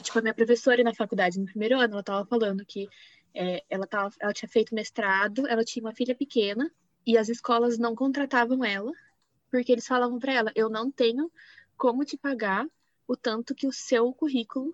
tipo, 0.03 0.19
a 0.19 0.23
minha 0.23 0.35
professora 0.35 0.83
na 0.83 0.95
faculdade, 0.95 1.39
no 1.39 1.47
primeiro 1.47 1.77
ano, 1.77 1.93
ela 1.93 2.01
estava 2.01 2.27
falando 2.27 2.65
que 2.65 2.89
é, 3.35 3.63
ela, 3.69 3.87
tava, 3.87 4.15
ela 4.21 4.33
tinha 4.33 4.49
feito 4.49 4.75
mestrado, 4.75 5.47
ela 5.47 5.65
tinha 5.65 5.85
uma 5.85 5.95
filha 5.95 6.15
pequena 6.15 6.71
e 7.07 7.19
as 7.19 7.29
escolas 7.29 7.79
não 7.79 7.95
contratavam 7.95 8.65
ela 8.65 8.93
porque 9.53 9.71
eles 9.71 9.87
falavam 9.87 10.19
para 10.19 10.33
ela: 10.33 10.53
eu 10.55 10.71
não 10.71 10.91
tenho 10.91 11.31
como 11.83 12.05
te 12.05 12.17
pagar 12.17 12.65
o 13.09 13.17
tanto 13.17 13.57
que 13.57 13.67
o 13.67 13.73
seu 13.73 14.13
currículo, 14.13 14.73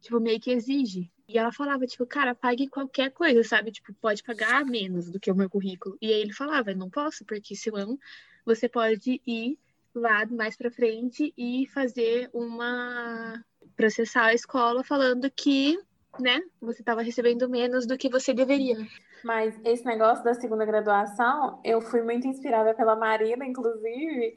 tipo, 0.00 0.20
meio 0.20 0.38
que 0.38 0.52
exige. 0.52 1.10
E 1.26 1.36
ela 1.36 1.50
falava, 1.50 1.84
tipo, 1.84 2.06
cara, 2.06 2.32
pague 2.32 2.68
qualquer 2.68 3.10
coisa, 3.10 3.42
sabe? 3.42 3.72
Tipo, 3.72 3.92
pode 3.94 4.22
pagar 4.22 4.64
menos 4.64 5.10
do 5.10 5.18
que 5.18 5.32
o 5.32 5.34
meu 5.34 5.50
currículo. 5.50 5.98
E 6.00 6.12
aí 6.12 6.20
ele 6.20 6.32
falava, 6.32 6.72
não 6.72 6.88
posso, 6.88 7.24
porque 7.24 7.56
senão 7.56 7.98
você 8.46 8.68
pode 8.68 9.20
ir 9.26 9.58
lá 9.92 10.24
mais 10.26 10.56
para 10.56 10.70
frente 10.70 11.34
e 11.36 11.66
fazer 11.74 12.30
uma 12.32 13.44
processar 13.74 14.26
a 14.26 14.34
escola 14.34 14.84
falando 14.84 15.28
que, 15.28 15.76
né, 16.20 16.40
você 16.60 16.82
estava 16.82 17.02
recebendo 17.02 17.48
menos 17.48 17.84
do 17.84 17.98
que 17.98 18.08
você 18.08 18.32
deveria. 18.32 18.76
Mas 19.24 19.58
esse 19.64 19.84
negócio 19.84 20.22
da 20.22 20.34
segunda 20.34 20.64
graduação, 20.64 21.58
eu 21.64 21.80
fui 21.80 22.02
muito 22.02 22.28
inspirada 22.28 22.74
pela 22.74 22.94
Marina, 22.94 23.44
inclusive, 23.44 24.36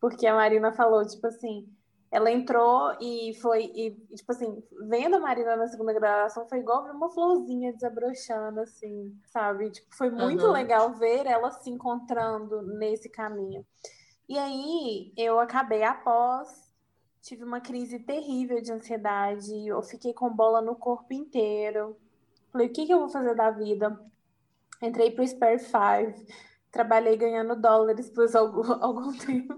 porque 0.00 0.26
a 0.26 0.34
Marina 0.34 0.72
falou, 0.72 1.06
tipo 1.06 1.26
assim, 1.26 1.68
ela 2.10 2.30
entrou 2.30 2.96
e 3.00 3.34
foi, 3.34 3.64
e, 3.74 3.90
tipo 4.14 4.32
assim, 4.32 4.62
vendo 4.88 5.16
a 5.16 5.20
Marina 5.20 5.56
na 5.56 5.66
segunda 5.68 5.92
graduação, 5.92 6.48
foi 6.48 6.58
igual 6.58 6.84
ver 6.84 6.92
uma 6.92 7.10
florzinha 7.10 7.72
desabrochando, 7.72 8.60
assim, 8.60 9.14
sabe? 9.26 9.70
Tipo, 9.70 9.94
foi 9.94 10.10
muito 10.10 10.46
uhum. 10.46 10.52
legal 10.52 10.94
ver 10.94 11.26
ela 11.26 11.50
se 11.50 11.68
encontrando 11.68 12.62
nesse 12.78 13.10
caminho. 13.10 13.64
E 14.28 14.38
aí, 14.38 15.12
eu 15.16 15.38
acabei 15.38 15.82
após, 15.82 16.48
tive 17.20 17.44
uma 17.44 17.60
crise 17.60 17.98
terrível 17.98 18.60
de 18.62 18.72
ansiedade, 18.72 19.66
eu 19.66 19.82
fiquei 19.82 20.14
com 20.14 20.34
bola 20.34 20.62
no 20.62 20.76
corpo 20.76 21.12
inteiro. 21.12 21.96
Falei, 22.50 22.68
o 22.68 22.72
que, 22.72 22.86
que 22.86 22.92
eu 22.92 23.00
vou 23.00 23.08
fazer 23.10 23.34
da 23.34 23.50
vida? 23.50 23.98
Entrei 24.80 25.10
pro 25.10 25.26
Spare 25.26 25.58
Five, 25.58 26.26
trabalhei 26.70 27.16
ganhando 27.16 27.60
dólares 27.60 28.10
por 28.10 28.26
algum, 28.36 28.72
algum 28.82 29.16
tempo. 29.16 29.54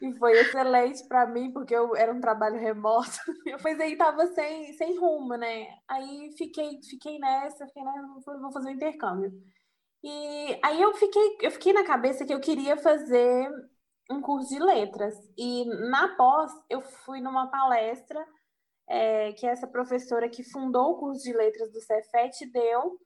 e 0.00 0.12
foi 0.18 0.32
excelente 0.40 1.06
para 1.06 1.26
mim, 1.26 1.52
porque 1.52 1.74
eu 1.74 1.94
era 1.96 2.12
um 2.12 2.20
trabalho 2.20 2.58
remoto. 2.58 3.18
Mas 3.62 3.80
aí 3.80 3.96
tava 3.96 4.26
sem, 4.28 4.72
sem 4.74 4.98
rumo, 4.98 5.36
né? 5.36 5.66
Aí 5.88 6.32
fiquei, 6.36 6.80
fiquei 6.82 7.18
nessa, 7.18 7.66
fiquei 7.66 7.82
nessa, 7.82 8.38
vou 8.38 8.52
fazer 8.52 8.68
um 8.68 8.74
intercâmbio. 8.74 9.32
E 10.02 10.58
aí 10.62 10.80
eu 10.80 10.94
fiquei, 10.94 11.38
eu 11.42 11.50
fiquei 11.50 11.72
na 11.72 11.84
cabeça 11.84 12.24
que 12.24 12.32
eu 12.32 12.40
queria 12.40 12.76
fazer 12.76 13.50
um 14.10 14.20
curso 14.20 14.48
de 14.48 14.58
letras. 14.58 15.14
E 15.36 15.64
na 15.90 16.16
pós, 16.16 16.50
eu 16.68 16.80
fui 16.80 17.20
numa 17.20 17.50
palestra 17.50 18.24
é, 18.88 19.32
que 19.34 19.46
essa 19.46 19.66
professora 19.66 20.28
que 20.28 20.42
fundou 20.42 20.92
o 20.92 20.98
curso 20.98 21.22
de 21.22 21.32
letras 21.32 21.70
do 21.72 21.80
Cefet 21.80 22.46
deu, 22.50 22.98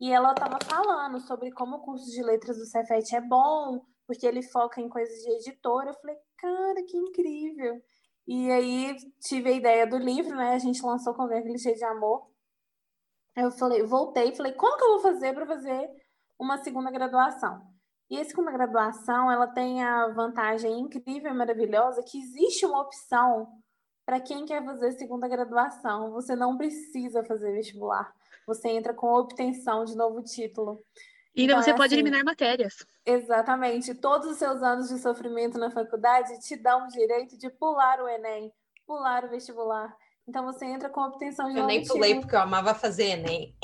e 0.00 0.10
ela 0.10 0.32
estava 0.32 0.58
falando 0.64 1.20
sobre 1.20 1.52
como 1.52 1.76
o 1.76 1.80
curso 1.80 2.10
de 2.10 2.22
letras 2.22 2.56
do 2.56 2.64
Cefet 2.64 3.14
é 3.14 3.20
bom, 3.20 3.84
porque 4.06 4.26
ele 4.26 4.42
foca 4.42 4.80
em 4.80 4.88
coisas 4.88 5.14
de 5.22 5.30
editora. 5.30 5.90
Eu 5.90 5.94
falei, 5.94 6.16
cara, 6.38 6.82
que 6.88 6.96
incrível! 6.96 7.80
E 8.26 8.50
aí 8.50 8.96
tive 9.20 9.50
a 9.50 9.52
ideia 9.52 9.86
do 9.86 9.98
livro, 9.98 10.36
né? 10.36 10.54
A 10.54 10.58
gente 10.58 10.82
lançou 10.82 11.14
com 11.14 11.22
aquele 11.22 11.58
cheio 11.58 11.76
de 11.76 11.84
amor. 11.84 12.30
Eu 13.36 13.50
falei, 13.50 13.82
voltei, 13.82 14.34
falei, 14.34 14.52
como 14.52 14.76
que 14.76 14.84
eu 14.84 14.88
vou 14.90 15.00
fazer 15.00 15.34
para 15.34 15.46
fazer 15.46 15.90
uma 16.38 16.56
segunda 16.58 16.90
graduação? 16.90 17.60
E 18.08 18.18
a 18.18 18.24
segunda 18.24 18.50
graduação, 18.50 19.30
ela 19.30 19.46
tem 19.46 19.82
a 19.84 20.08
vantagem 20.08 20.80
incrível 20.80 21.30
e 21.30 21.34
maravilhosa 21.34 22.02
que 22.02 22.18
existe 22.18 22.66
uma 22.66 22.80
opção 22.80 23.48
para 24.04 24.18
quem 24.18 24.44
quer 24.44 24.64
fazer 24.64 24.92
segunda 24.92 25.28
graduação. 25.28 26.10
Você 26.12 26.34
não 26.34 26.56
precisa 26.56 27.22
fazer 27.24 27.52
vestibular. 27.52 28.12
Você 28.46 28.68
entra 28.68 28.94
com 28.94 29.12
obtenção 29.14 29.84
de 29.84 29.96
novo 29.96 30.22
título. 30.22 30.82
E 31.34 31.42
ainda 31.42 31.52
então, 31.52 31.62
você 31.62 31.70
é 31.70 31.74
pode 31.74 31.94
assim, 31.94 32.02
eliminar 32.02 32.24
matérias. 32.24 32.74
Exatamente. 33.06 33.94
Todos 33.94 34.30
os 34.30 34.36
seus 34.36 34.62
anos 34.62 34.88
de 34.88 34.98
sofrimento 34.98 35.58
na 35.58 35.70
faculdade 35.70 36.38
te 36.40 36.56
dão 36.56 36.84
o 36.84 36.88
direito 36.88 37.38
de 37.38 37.48
pular 37.50 38.00
o 38.00 38.08
Enem, 38.08 38.52
pular 38.86 39.24
o 39.24 39.30
vestibular. 39.30 39.94
Então 40.28 40.44
você 40.44 40.64
entra 40.64 40.88
com 40.88 41.00
obtenção 41.00 41.50
de 41.50 41.58
Eu 41.58 41.66
nem 41.66 41.84
pulei 41.84 42.20
porque 42.20 42.36
eu 42.36 42.40
amava 42.40 42.74
fazer 42.74 43.04
Enem. 43.04 43.54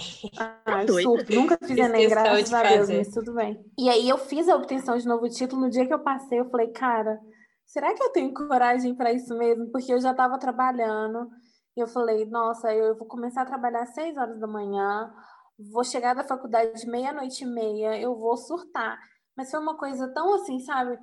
Ah, 0.65 0.85
surto. 0.87 1.33
Nunca 1.33 1.59
fiz 1.59 1.77
Enem, 1.77 2.09
graças 2.09 2.53
a 2.53 2.63
Deus, 2.63 2.91
mas 2.91 3.09
tudo 3.09 3.35
bem. 3.35 3.65
E 3.79 3.89
aí 3.89 4.09
eu 4.09 4.19
fiz 4.19 4.49
a 4.49 4.57
obtenção 4.57 4.97
de 4.97 5.07
novo 5.07 5.29
título. 5.29 5.63
No 5.63 5.71
dia 5.71 5.87
que 5.87 5.95
eu 5.95 6.01
passei, 6.01 6.41
eu 6.41 6.51
falei, 6.51 6.69
cara, 6.69 7.19
será 7.65 7.95
que 7.95 8.03
eu 8.03 8.11
tenho 8.11 8.33
coragem 8.33 8.95
para 8.95 9.13
isso 9.13 9.37
mesmo? 9.37 9.71
Porque 9.71 9.93
eu 9.93 10.01
já 10.01 10.13
estava 10.13 10.39
trabalhando. 10.39 11.29
E 11.77 11.81
eu 11.81 11.87
falei, 11.87 12.25
nossa, 12.25 12.73
eu 12.73 12.97
vou 12.97 13.07
começar 13.07 13.43
a 13.43 13.47
trabalhar 13.47 13.83
às 13.83 13.95
seis 13.95 14.17
horas 14.17 14.41
da 14.41 14.47
manhã 14.47 15.13
vou 15.59 15.85
chegar 15.85 16.15
da 16.15 16.25
faculdade 16.25 16.87
meia-noite 16.87 17.45
e 17.45 17.47
meia, 17.47 17.99
eu 17.99 18.15
vou 18.15 18.37
surtar. 18.37 18.99
Mas 19.37 19.51
foi 19.51 19.61
uma 19.61 19.77
coisa 19.77 20.09
tão 20.13 20.35
assim, 20.35 20.61
sabe? 20.61 20.99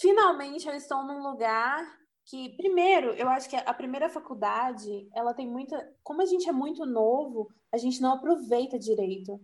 Finalmente 0.00 0.68
eu 0.68 0.74
estou 0.74 1.04
num 1.04 1.22
lugar 1.22 1.84
que, 2.24 2.50
primeiro, 2.56 3.10
eu 3.14 3.28
acho 3.28 3.48
que 3.48 3.56
a 3.56 3.74
primeira 3.74 4.08
faculdade, 4.08 5.08
ela 5.14 5.34
tem 5.34 5.48
muita. 5.48 5.76
Como 6.02 6.22
a 6.22 6.26
gente 6.26 6.48
é 6.48 6.52
muito 6.52 6.86
novo, 6.86 7.48
a 7.72 7.76
gente 7.76 8.00
não 8.00 8.14
aproveita 8.14 8.78
direito. 8.78 9.40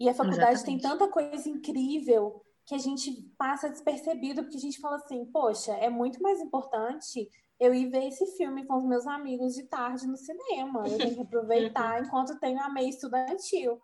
E 0.00 0.08
a 0.08 0.14
faculdade 0.14 0.54
Exatamente. 0.54 0.82
tem 0.82 0.90
tanta 0.90 1.08
coisa 1.08 1.48
incrível 1.48 2.42
que 2.66 2.74
a 2.74 2.78
gente 2.78 3.12
passa 3.36 3.68
despercebido, 3.68 4.42
porque 4.42 4.56
a 4.56 4.60
gente 4.60 4.80
fala 4.80 4.96
assim, 4.96 5.26
poxa, 5.26 5.72
é 5.74 5.90
muito 5.90 6.20
mais 6.22 6.40
importante 6.40 7.28
eu 7.60 7.74
ir 7.74 7.88
ver 7.88 8.08
esse 8.08 8.26
filme 8.36 8.66
com 8.66 8.76
os 8.76 8.84
meus 8.84 9.06
amigos 9.06 9.54
de 9.54 9.64
tarde 9.64 10.06
no 10.06 10.16
cinema. 10.16 10.86
Eu 10.86 10.98
tenho 10.98 11.14
que 11.14 11.22
aproveitar 11.22 12.02
enquanto 12.02 12.38
tenho 12.38 12.60
a 12.60 12.68
meia 12.68 12.88
estudantil. 12.88 13.80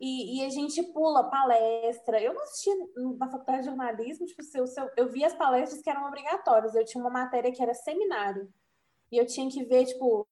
E, 0.00 0.40
e, 0.40 0.44
a 0.44 0.50
gente 0.50 0.82
pula 0.92 1.30
palestra. 1.30 2.20
Eu 2.20 2.34
não 2.34 2.42
assisti 2.42 2.70
na 3.18 3.28
faculdade 3.28 3.60
de 3.60 3.66
jornalismo, 3.66 4.26
tipo, 4.26 4.42
se 4.42 4.58
eu, 4.58 4.66
se 4.66 4.80
eu, 4.80 4.90
eu 4.96 5.08
vi 5.08 5.24
as 5.24 5.34
palestras 5.34 5.80
que 5.80 5.88
eram 5.88 6.08
obrigatórias. 6.08 6.74
Eu 6.74 6.84
tinha 6.84 7.02
uma 7.02 7.10
matéria 7.10 7.52
que 7.52 7.62
era 7.62 7.72
seminário. 7.72 8.52
E 9.12 9.18
eu 9.18 9.26
tinha 9.26 9.48
que 9.48 9.64
ver, 9.64 9.84
tipo, 9.84 10.26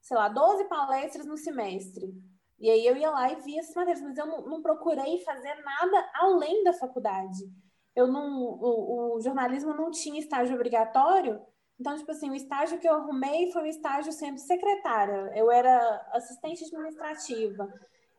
sei 0.00 0.16
lá, 0.16 0.28
12 0.28 0.64
palestras 0.64 1.26
no 1.26 1.36
semestre. 1.36 2.12
E 2.58 2.70
aí 2.70 2.86
eu 2.86 2.96
ia 2.96 3.10
lá 3.10 3.30
e 3.30 3.36
via 3.42 3.60
essas 3.60 3.74
matérias, 3.74 4.02
mas 4.02 4.16
eu 4.16 4.26
não, 4.26 4.46
não 4.46 4.62
procurei 4.62 5.20
fazer 5.20 5.54
nada 5.62 6.10
além 6.14 6.64
da 6.64 6.72
faculdade. 6.72 7.44
Eu 7.94 8.08
não, 8.08 8.42
o, 8.42 9.16
o, 9.16 9.20
jornalismo 9.20 9.74
não 9.74 9.90
tinha 9.90 10.18
estágio 10.18 10.54
obrigatório, 10.54 11.40
então, 11.78 11.96
tipo 11.96 12.10
assim, 12.10 12.30
o 12.30 12.34
estágio 12.34 12.78
que 12.78 12.88
eu 12.88 12.94
arrumei 12.94 13.50
foi 13.52 13.62
o 13.62 13.66
estágio 13.66 14.12
sendo 14.12 14.38
secretária. 14.38 15.32
Eu 15.34 15.50
era 15.50 15.78
assistente 16.12 16.64
administrativa. 16.64 17.72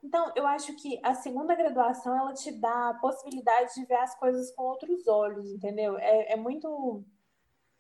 Então, 0.03 0.31
eu 0.35 0.45
acho 0.45 0.75
que 0.75 0.99
a 1.03 1.13
segunda 1.13 1.55
graduação, 1.55 2.15
ela 2.15 2.33
te 2.33 2.51
dá 2.51 2.89
a 2.89 2.93
possibilidade 2.95 3.73
de 3.73 3.85
ver 3.85 3.95
as 3.95 4.13
coisas 4.19 4.53
com 4.53 4.63
outros 4.63 5.07
olhos, 5.07 5.49
entendeu? 5.51 5.97
É, 5.97 6.33
é 6.33 6.35
muito 6.35 7.03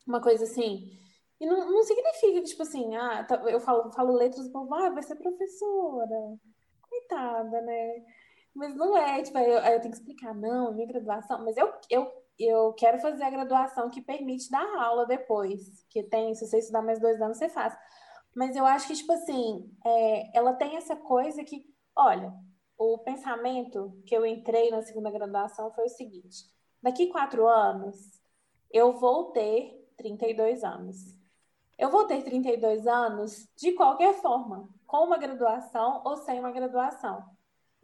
uma 0.07 0.21
coisa 0.21 0.43
assim... 0.45 0.99
E 1.37 1.45
não, 1.45 1.69
não 1.69 1.83
significa 1.83 2.41
tipo 2.43 2.61
assim, 2.63 2.95
ah, 2.95 3.25
tá, 3.25 3.35
eu 3.35 3.59
falo, 3.59 3.91
falo 3.91 4.13
letras, 4.13 4.45
o 4.47 4.51
povo, 4.53 4.73
ah, 4.73 4.89
vai 4.89 5.03
ser 5.03 5.15
professora. 5.17 6.39
Coitada, 6.81 7.61
né? 7.61 8.05
Mas 8.53 8.73
não 8.73 8.97
é, 8.97 9.21
tipo, 9.21 9.37
eu, 9.37 9.57
eu, 9.59 9.81
tenho 9.81 9.91
que 9.91 9.97
explicar, 9.97 10.33
não, 10.33 10.73
minha 10.73 10.87
graduação, 10.87 11.43
mas 11.43 11.57
eu, 11.57 11.73
eu, 11.89 12.09
eu 12.39 12.73
quero 12.73 12.99
fazer 12.99 13.23
a 13.23 13.29
graduação 13.29 13.89
que 13.89 14.01
permite 14.01 14.49
dar 14.49 14.65
aula 14.77 15.05
depois, 15.05 15.85
que 15.89 16.03
tem, 16.03 16.33
se 16.35 16.47
você 16.47 16.59
estudar 16.59 16.81
mais 16.81 16.99
dois 16.99 17.21
anos, 17.21 17.37
você 17.37 17.49
faz. 17.49 17.75
Mas 18.35 18.55
eu 18.55 18.65
acho 18.65 18.87
que, 18.87 18.95
tipo 18.95 19.11
assim, 19.13 19.71
é, 19.85 20.37
ela 20.37 20.53
tem 20.53 20.75
essa 20.75 20.95
coisa 20.95 21.43
que 21.43 21.65
Olha, 21.95 22.33
o 22.77 22.97
pensamento 22.97 23.97
que 24.05 24.15
eu 24.15 24.25
entrei 24.25 24.69
na 24.69 24.81
segunda 24.81 25.09
graduação 25.09 25.71
foi 25.71 25.85
o 25.85 25.89
seguinte: 25.89 26.43
daqui 26.83 27.07
quatro 27.07 27.47
anos, 27.47 27.95
eu 28.69 28.93
vou 28.93 29.31
ter 29.31 29.89
32 29.97 30.63
anos. 30.63 31.15
Eu 31.77 31.89
vou 31.89 32.05
ter 32.05 32.23
32 32.23 32.87
anos 32.87 33.49
de 33.57 33.73
qualquer 33.73 34.13
forma, 34.15 34.69
com 34.85 35.05
uma 35.05 35.17
graduação 35.17 36.01
ou 36.05 36.17
sem 36.17 36.39
uma 36.39 36.51
graduação. 36.51 37.23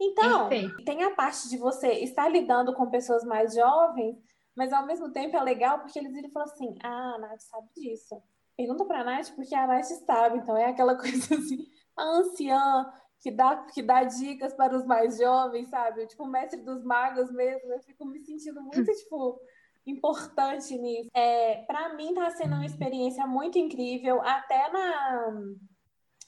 Então, 0.00 0.48
Perfeito. 0.48 0.84
tem 0.84 1.02
a 1.04 1.14
parte 1.14 1.48
de 1.48 1.56
você 1.56 1.92
estar 2.00 2.28
lidando 2.28 2.74
com 2.74 2.90
pessoas 2.90 3.22
mais 3.22 3.54
jovens, 3.54 4.16
mas 4.56 4.72
ao 4.72 4.86
mesmo 4.86 5.10
tempo 5.12 5.36
é 5.36 5.42
legal 5.42 5.80
porque 5.80 5.98
eles 5.98 6.12
viram 6.12 6.28
e 6.28 6.32
falam 6.32 6.48
assim: 6.48 6.74
ah, 6.82 7.14
a 7.14 7.18
Nath 7.18 7.40
sabe 7.40 7.68
disso. 7.76 8.22
Pergunta 8.56 8.84
pra 8.84 9.04
Nath 9.04 9.30
porque 9.34 9.54
a 9.54 9.66
Nath 9.66 9.84
sabe. 9.84 10.38
Então 10.38 10.56
é 10.56 10.66
aquela 10.66 10.96
coisa 10.98 11.34
assim, 11.34 11.66
a 11.96 12.04
anciã 12.04 12.92
que 13.20 13.30
dá, 13.30 13.56
que 13.72 13.82
dá 13.82 14.02
dicas 14.04 14.52
para 14.54 14.76
os 14.76 14.84
mais 14.84 15.16
jovens, 15.16 15.68
sabe? 15.70 16.06
Tipo, 16.06 16.24
o 16.24 16.28
mestre 16.28 16.60
dos 16.60 16.82
magos 16.82 17.30
mesmo. 17.32 17.72
Eu 17.72 17.80
fico 17.80 18.04
me 18.04 18.20
sentindo 18.20 18.60
muito, 18.60 18.84
tipo, 18.92 19.40
importante 19.86 20.76
nisso. 20.76 21.08
É, 21.14 21.62
para 21.64 21.94
mim 21.94 22.14
tá 22.14 22.30
sendo 22.30 22.54
uma 22.54 22.66
experiência 22.66 23.26
muito 23.26 23.58
incrível, 23.58 24.20
até 24.22 24.70
na 24.70 25.32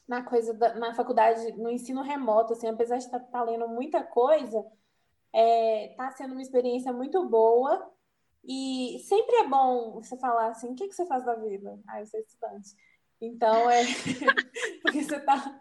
na 0.07 0.23
coisa 0.23 0.53
da, 0.53 0.75
na 0.75 0.95
faculdade, 0.95 1.53
no 1.57 1.71
ensino 1.71 2.03
remoto, 2.03 2.53
assim, 2.53 2.69
apesar 2.69 2.99
de 2.99 3.05
estar 3.05 3.21
tá, 3.21 3.27
tá 3.27 3.43
lendo 3.43 3.67
muita 3.69 4.03
coisa, 4.03 4.65
É, 5.33 5.95
tá 5.97 6.11
sendo 6.13 6.33
uma 6.33 6.43
experiência 6.43 6.93
muito 6.93 7.29
boa. 7.29 7.91
E 8.47 8.99
sempre 9.01 9.37
é 9.37 9.49
bom 9.49 10.01
você 10.03 10.19
falar 10.19 10.49
assim, 10.49 10.73
o 10.73 10.75
que, 10.75 10.89
que 10.89 10.95
você 10.95 11.07
faz 11.07 11.25
da 11.25 11.35
vida? 11.35 11.79
Ah, 11.89 12.01
eu 12.01 12.07
sou 12.07 12.21
estudante. 12.21 12.71
Então, 13.21 13.71
é 13.71 13.83
porque 14.83 15.03
você 15.03 15.17
está 15.17 15.61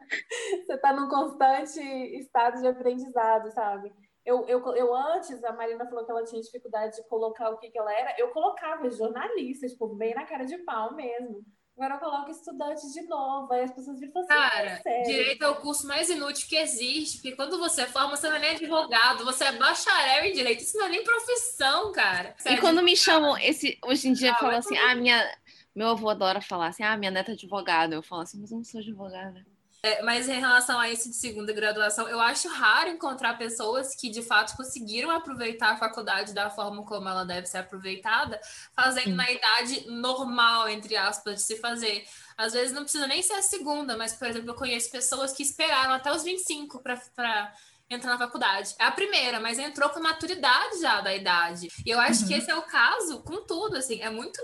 você 0.65 0.77
tá 0.77 0.93
num 0.93 1.07
constante 1.07 1.79
estado 2.17 2.59
de 2.59 2.67
aprendizado, 2.67 3.51
sabe? 3.51 3.93
Eu, 4.25 4.45
eu, 4.47 4.61
eu 4.75 4.95
antes, 4.95 5.43
a 5.43 5.53
Marina 5.53 5.85
falou 5.85 6.05
que 6.05 6.11
ela 6.11 6.23
tinha 6.23 6.41
dificuldade 6.41 6.95
de 6.95 7.07
colocar 7.07 7.49
o 7.49 7.57
que, 7.57 7.69
que 7.69 7.77
ela 7.77 7.93
era, 7.93 8.15
eu 8.17 8.31
colocava 8.31 8.89
jornalista, 8.89 9.67
tipo, 9.67 9.87
bem 9.95 10.13
na 10.13 10.25
cara 10.25 10.45
de 10.45 10.57
pau 10.59 10.95
mesmo. 10.95 11.43
Agora 11.75 11.95
eu 11.95 11.99
coloco 11.99 12.29
estudante 12.29 12.91
de 12.93 13.01
novo, 13.07 13.51
aí 13.51 13.63
as 13.63 13.71
pessoas 13.71 13.99
viram 13.99 14.13
assim, 14.21 14.27
Cara, 14.27 14.81
direito 15.05 15.43
é 15.43 15.49
o 15.49 15.55
curso 15.55 15.87
mais 15.87 16.07
inútil 16.07 16.47
que 16.47 16.55
existe, 16.55 17.17
porque 17.17 17.35
quando 17.35 17.57
você 17.57 17.87
forma, 17.87 18.15
você 18.15 18.29
não 18.29 18.35
é 18.35 18.39
nem 18.39 18.49
advogado, 18.51 19.25
você 19.25 19.45
é 19.45 19.51
bacharel 19.53 20.25
em 20.25 20.33
direito, 20.33 20.61
isso 20.61 20.77
não 20.77 20.85
é 20.85 20.89
nem 20.89 21.03
profissão, 21.03 21.91
cara. 21.91 22.35
Você 22.37 22.49
e 22.49 22.53
é 22.53 22.57
quando 22.59 22.83
me 22.83 22.95
chamam, 22.95 23.35
esse, 23.39 23.79
hoje 23.83 24.07
em 24.07 24.13
dia, 24.13 24.33
ah, 24.33 24.35
falam 24.35 24.57
assim, 24.57 24.77
ah, 24.77 24.93
minha, 24.93 25.37
meu 25.75 25.89
avô 25.89 26.09
adora 26.09 26.41
falar 26.41 26.67
assim, 26.67 26.83
ah, 26.83 26.95
minha 26.95 27.09
neta 27.09 27.31
é 27.31 27.33
advogada. 27.33 27.95
Eu 27.95 28.03
falo 28.03 28.21
assim, 28.21 28.39
mas 28.39 28.51
eu 28.51 28.57
não 28.57 28.63
sou 28.63 28.79
advogada. 28.79 29.43
É, 29.85 30.01
mas 30.01 30.29
em 30.29 30.39
relação 30.39 30.79
a 30.79 30.89
isso 30.89 31.09
de 31.09 31.15
segunda 31.17 31.51
graduação, 31.51 32.07
eu 32.07 32.17
acho 32.21 32.47
raro 32.47 32.89
encontrar 32.89 33.37
pessoas 33.37 33.93
que 33.93 34.09
de 34.09 34.21
fato 34.21 34.55
conseguiram 34.55 35.11
aproveitar 35.11 35.73
a 35.73 35.77
faculdade 35.77 36.33
da 36.33 36.49
forma 36.49 36.85
como 36.85 37.09
ela 37.09 37.25
deve 37.25 37.47
ser 37.47 37.57
aproveitada, 37.57 38.39
fazendo 38.73 39.09
Sim. 39.09 39.15
na 39.15 39.29
idade 39.29 39.85
normal, 39.89 40.69
entre 40.69 40.95
aspas, 40.95 41.35
de 41.35 41.41
se 41.41 41.59
fazer. 41.59 42.07
Às 42.37 42.53
vezes 42.53 42.71
não 42.73 42.83
precisa 42.83 43.05
nem 43.07 43.21
ser 43.21 43.33
a 43.33 43.41
segunda, 43.41 43.97
mas, 43.97 44.13
por 44.13 44.25
exemplo, 44.25 44.51
eu 44.51 44.55
conheço 44.55 44.89
pessoas 44.89 45.33
que 45.33 45.43
esperaram 45.43 45.91
até 45.91 46.09
os 46.13 46.23
25 46.23 46.81
para 46.81 47.53
entrar 47.89 48.11
na 48.11 48.17
faculdade. 48.17 48.73
É 48.79 48.85
a 48.85 48.91
primeira, 48.91 49.41
mas 49.41 49.59
entrou 49.59 49.89
com 49.89 49.99
maturidade 49.99 50.79
já 50.79 51.01
da 51.01 51.13
idade. 51.13 51.67
E 51.85 51.89
eu 51.89 51.99
acho 51.99 52.21
uhum. 52.21 52.27
que 52.29 52.33
esse 52.35 52.49
é 52.49 52.55
o 52.55 52.61
caso 52.61 53.21
com 53.23 53.45
tudo, 53.45 53.75
assim, 53.75 54.01
é 54.01 54.09
muito 54.09 54.41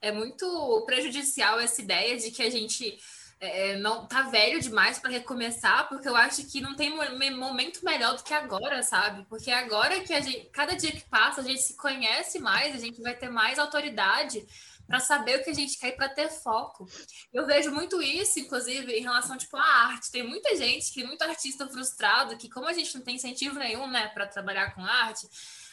é 0.00 0.12
muito 0.12 0.84
prejudicial 0.86 1.58
essa 1.58 1.82
ideia 1.82 2.16
de 2.16 2.30
que 2.30 2.40
a 2.40 2.48
gente 2.48 2.96
é, 3.40 3.76
não 3.76 4.06
tá 4.06 4.22
velho 4.22 4.60
demais 4.60 4.98
para 4.98 5.10
recomeçar, 5.10 5.88
porque 5.88 6.08
eu 6.08 6.16
acho 6.16 6.44
que 6.46 6.60
não 6.60 6.74
tem 6.74 6.90
momento 7.36 7.84
melhor 7.84 8.16
do 8.16 8.22
que 8.22 8.34
agora, 8.34 8.82
sabe? 8.82 9.24
Porque 9.28 9.50
agora 9.50 10.00
que 10.00 10.12
a 10.12 10.20
gente, 10.20 10.46
cada 10.50 10.74
dia 10.74 10.92
que 10.92 11.08
passa, 11.08 11.40
a 11.40 11.44
gente 11.44 11.62
se 11.62 11.76
conhece 11.76 12.38
mais, 12.38 12.74
a 12.74 12.78
gente 12.78 13.00
vai 13.00 13.14
ter 13.14 13.28
mais 13.28 13.58
autoridade 13.58 14.46
para 14.88 15.00
saber 15.00 15.38
o 15.38 15.44
que 15.44 15.50
a 15.50 15.54
gente 15.54 15.78
quer 15.78 15.92
para 15.92 16.08
ter 16.08 16.30
foco. 16.30 16.88
Eu 17.30 17.46
vejo 17.46 17.70
muito 17.70 18.00
isso, 18.00 18.40
inclusive, 18.40 18.90
em 18.90 19.02
relação 19.02 19.36
tipo 19.36 19.56
à 19.58 19.62
arte. 19.62 20.10
Tem 20.10 20.26
muita 20.26 20.56
gente, 20.56 20.90
que 20.92 21.04
muito 21.04 21.20
artista 21.22 21.68
frustrado, 21.68 22.38
que 22.38 22.48
como 22.48 22.66
a 22.66 22.72
gente 22.72 22.94
não 22.94 23.02
tem 23.02 23.16
incentivo 23.16 23.58
nenhum, 23.58 23.86
né, 23.86 24.08
para 24.08 24.26
trabalhar 24.26 24.74
com 24.74 24.82
arte, 24.82 25.28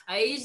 Aí 0.08 0.36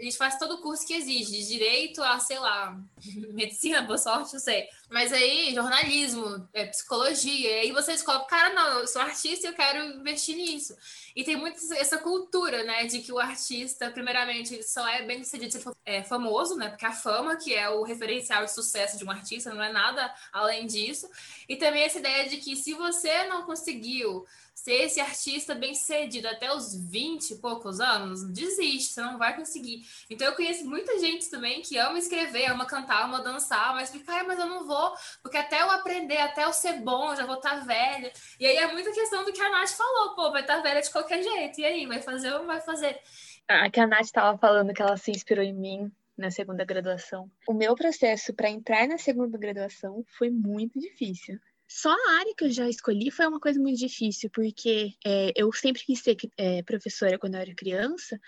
a 0.00 0.02
gente 0.04 0.16
faz 0.16 0.38
todo 0.38 0.54
o 0.54 0.62
curso 0.62 0.86
que 0.86 0.94
exige, 0.94 1.32
de 1.32 1.48
direito 1.48 2.00
a, 2.02 2.20
sei 2.20 2.38
lá, 2.38 2.78
medicina, 3.34 3.82
boa 3.82 3.98
sorte, 3.98 4.32
não 4.32 4.40
sei. 4.40 4.68
Mas 4.88 5.12
aí, 5.12 5.52
jornalismo, 5.52 6.48
é, 6.52 6.66
psicologia, 6.66 7.60
aí 7.60 7.72
você 7.72 7.92
descobre, 7.92 8.28
cara, 8.28 8.54
não, 8.54 8.78
eu 8.78 8.86
sou 8.86 9.02
artista 9.02 9.46
e 9.46 9.50
eu 9.50 9.54
quero 9.54 9.84
investir 9.98 10.36
nisso. 10.36 10.76
E 11.16 11.24
tem 11.24 11.36
muito 11.36 11.58
essa 11.74 11.98
cultura, 11.98 12.62
né, 12.62 12.84
de 12.84 13.00
que 13.00 13.12
o 13.12 13.18
artista, 13.18 13.90
primeiramente, 13.90 14.62
só 14.62 14.86
é 14.86 15.02
bem 15.02 15.24
sucedido 15.24 15.52
se 15.52 15.64
é, 15.84 16.04
famoso, 16.04 16.56
né, 16.56 16.68
porque 16.68 16.86
a 16.86 16.92
fama, 16.92 17.36
que 17.36 17.52
é 17.52 17.68
o 17.68 17.82
referencial 17.82 18.44
de 18.44 18.54
sucesso 18.54 18.96
de 18.96 19.04
um 19.04 19.10
artista, 19.10 19.52
não 19.52 19.62
é 19.62 19.72
nada 19.72 20.14
além 20.32 20.64
disso. 20.64 21.10
E 21.48 21.56
também 21.56 21.82
essa 21.82 21.98
ideia 21.98 22.28
de 22.28 22.36
que 22.36 22.54
se 22.54 22.72
você 22.72 23.24
não 23.24 23.42
conseguiu 23.42 24.24
ser 24.62 24.84
esse 24.84 25.00
artista 25.00 25.54
bem 25.54 25.74
sucedido 25.74 26.26
até 26.26 26.52
os 26.52 26.74
20 26.74 27.30
e 27.30 27.36
poucos 27.36 27.78
anos, 27.80 28.24
desiste, 28.32 28.92
você 28.92 29.00
não 29.00 29.16
vai 29.16 29.36
conseguir. 29.36 29.82
Então 30.10 30.26
eu 30.26 30.34
conheço 30.34 30.68
muita 30.68 30.98
gente 30.98 31.30
também 31.30 31.62
que 31.62 31.78
ama 31.78 31.98
escrever, 31.98 32.50
ama 32.50 32.66
cantar, 32.66 33.04
ama 33.04 33.22
dançar, 33.22 33.72
mas 33.74 33.90
fica, 33.90 34.12
ah, 34.12 34.24
mas 34.24 34.38
eu 34.38 34.46
não 34.46 34.66
vou, 34.66 34.92
porque 35.22 35.36
até 35.36 35.62
eu 35.62 35.70
aprender, 35.70 36.18
até 36.18 36.44
eu 36.44 36.52
ser 36.52 36.80
bom, 36.80 37.10
eu 37.10 37.16
já 37.16 37.24
vou 37.24 37.36
estar 37.36 37.60
tá 37.60 37.64
velha. 37.64 38.12
E 38.40 38.46
aí 38.46 38.56
é 38.56 38.72
muita 38.72 38.92
questão 38.92 39.24
do 39.24 39.32
que 39.32 39.40
a 39.40 39.48
Nath 39.48 39.70
falou, 39.70 40.14
pô, 40.16 40.32
vai 40.32 40.40
estar 40.40 40.56
tá 40.56 40.62
velha 40.62 40.82
de 40.82 40.90
qualquer 40.90 41.22
jeito. 41.22 41.60
E 41.60 41.64
aí, 41.64 41.86
vai 41.86 42.02
fazer 42.02 42.32
ou 42.32 42.40
não 42.40 42.46
vai 42.46 42.60
fazer? 42.60 42.98
A 43.46 43.70
que 43.70 43.80
a 43.80 43.86
Nath 43.86 44.06
estava 44.06 44.36
falando 44.38 44.74
que 44.74 44.82
ela 44.82 44.96
se 44.96 45.10
inspirou 45.10 45.44
em 45.44 45.54
mim 45.54 45.92
na 46.16 46.32
segunda 46.32 46.64
graduação. 46.64 47.30
O 47.46 47.54
meu 47.54 47.76
processo 47.76 48.34
para 48.34 48.50
entrar 48.50 48.88
na 48.88 48.98
segunda 48.98 49.38
graduação 49.38 50.04
foi 50.18 50.30
muito 50.30 50.80
difícil. 50.80 51.38
Só 51.68 51.90
a 51.90 52.12
área 52.18 52.34
que 52.34 52.44
eu 52.44 52.50
já 52.50 52.66
escolhi 52.66 53.10
foi 53.10 53.26
uma 53.26 53.38
coisa 53.38 53.60
muito 53.60 53.78
difícil, 53.78 54.30
porque 54.32 54.94
é, 55.04 55.32
eu 55.36 55.52
sempre 55.52 55.84
quis 55.84 56.00
ser 56.00 56.16
é, 56.38 56.62
professora 56.62 57.18
quando 57.18 57.34
eu 57.34 57.40
era 57.42 57.54
criança, 57.54 58.18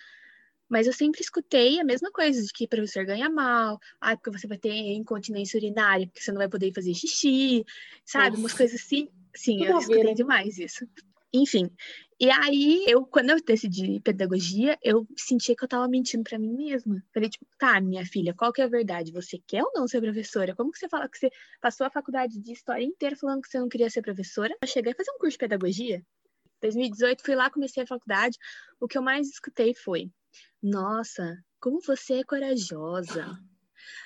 mas 0.69 0.87
eu 0.87 0.93
sempre 0.93 1.23
escutei 1.23 1.81
a 1.81 1.85
mesma 1.85 2.13
coisa, 2.13 2.41
de 2.43 2.53
que 2.53 2.69
professor 2.69 3.05
ganha 3.07 3.31
mal, 3.31 3.81
ah, 3.99 4.15
porque 4.15 4.31
você 4.31 4.47
vai 4.47 4.59
ter 4.59 4.71
incontinência 4.93 5.59
urinária, 5.59 6.07
porque 6.07 6.23
você 6.23 6.31
não 6.31 6.39
vai 6.39 6.49
poder 6.49 6.73
fazer 6.75 6.95
xixi, 6.95 7.65
sabe? 8.05 8.31
Nossa. 8.31 8.41
Umas 8.41 8.53
coisas 8.53 8.81
assim. 8.81 9.09
Sim, 9.35 9.65
eu 9.65 9.79
escutei 9.79 10.05
né? 10.05 10.15
demais 10.15 10.59
isso. 10.59 10.87
Enfim, 11.33 11.71
e 12.21 12.31
aí, 12.31 12.85
eu, 12.87 13.07
quando 13.07 13.31
eu 13.31 13.43
decidi 13.43 13.99
pedagogia, 14.01 14.77
eu 14.83 15.07
sentia 15.17 15.57
que 15.57 15.65
eu 15.65 15.69
tava 15.69 15.89
mentindo 15.89 16.23
para 16.23 16.39
mim 16.39 16.53
mesma. 16.53 17.03
Falei, 17.15 17.31
tipo, 17.31 17.47
tá, 17.57 17.81
minha 17.81 18.05
filha, 18.05 18.35
qual 18.35 18.53
que 18.53 18.61
é 18.61 18.65
a 18.65 18.69
verdade? 18.69 19.13
Você 19.13 19.39
quer 19.47 19.63
ou 19.63 19.73
não 19.75 19.89
ser 19.89 20.03
professora? 20.03 20.55
Como 20.55 20.71
que 20.71 20.79
você 20.79 20.89
fala 20.89 21.09
que 21.09 21.17
você 21.17 21.31
passou 21.63 21.87
a 21.87 21.91
faculdade 21.91 22.39
de 22.39 22.53
história 22.53 22.85
inteira 22.85 23.17
falando 23.17 23.41
que 23.41 23.49
você 23.49 23.59
não 23.59 23.69
queria 23.71 23.89
ser 23.89 24.03
professora? 24.03 24.55
Eu 24.61 24.69
cheguei 24.69 24.93
a 24.93 24.95
fazer 24.95 25.11
um 25.13 25.19
curso 25.19 25.33
de 25.33 25.39
pedagogia. 25.39 26.03
2018, 26.61 27.23
fui 27.25 27.35
lá, 27.35 27.49
comecei 27.49 27.85
a 27.85 27.87
faculdade. 27.87 28.37
O 28.79 28.87
que 28.87 28.99
eu 28.99 29.03
mais 29.03 29.29
escutei 29.29 29.73
foi: 29.75 30.11
Nossa, 30.63 31.43
como 31.59 31.81
você 31.81 32.15
é 32.21 32.25
corajosa. 32.25 33.39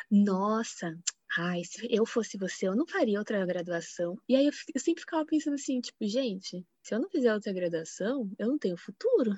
Nossa, 0.09 0.97
ai, 1.39 1.65
se 1.65 1.87
eu 1.91 2.07
fosse 2.07 2.37
você, 2.39 2.69
eu 2.69 2.77
não 2.77 2.87
faria 2.87 3.19
outra 3.19 3.45
graduação. 3.45 4.17
E 4.29 4.37
aí 4.37 4.47
eu, 4.47 4.53
eu 4.75 4.81
sempre 4.81 5.01
ficava 5.01 5.25
pensando 5.25 5.55
assim, 5.55 5.81
tipo, 5.81 5.99
gente, 6.07 6.65
se 6.83 6.95
eu 6.95 7.01
não 7.01 7.09
fizer 7.09 7.33
outra 7.33 7.53
graduação, 7.53 8.31
eu 8.39 8.49
não 8.49 8.59
tenho 8.59 8.77
futuro. 8.77 9.33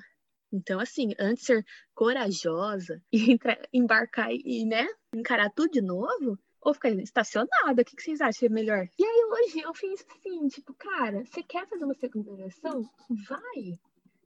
Então, 0.51 0.79
assim, 0.79 1.13
antes 1.19 1.41
de 1.41 1.47
ser 1.47 1.65
corajosa 1.93 3.01
e 3.11 3.31
entrar, 3.31 3.59
embarcar 3.73 4.29
e, 4.31 4.65
né, 4.65 4.87
encarar 5.13 5.51
tudo 5.51 5.71
de 5.71 5.81
novo, 5.81 6.37
ou 6.61 6.73
ficar 6.73 6.89
estacionada, 6.89 7.81
o 7.81 7.85
que, 7.85 7.95
que 7.95 8.03
vocês 8.03 8.21
acham 8.21 8.47
é 8.47 8.49
melhor? 8.49 8.87
E 8.99 9.05
aí 9.05 9.25
hoje 9.31 9.59
eu 9.59 9.73
fiz 9.73 10.05
assim, 10.09 10.47
tipo, 10.47 10.73
cara, 10.73 11.23
você 11.23 11.41
quer 11.43 11.67
fazer 11.67 11.85
uma 11.85 11.93
segunda 11.93 12.31
graduação? 12.35 12.81
Vai! 13.27 13.79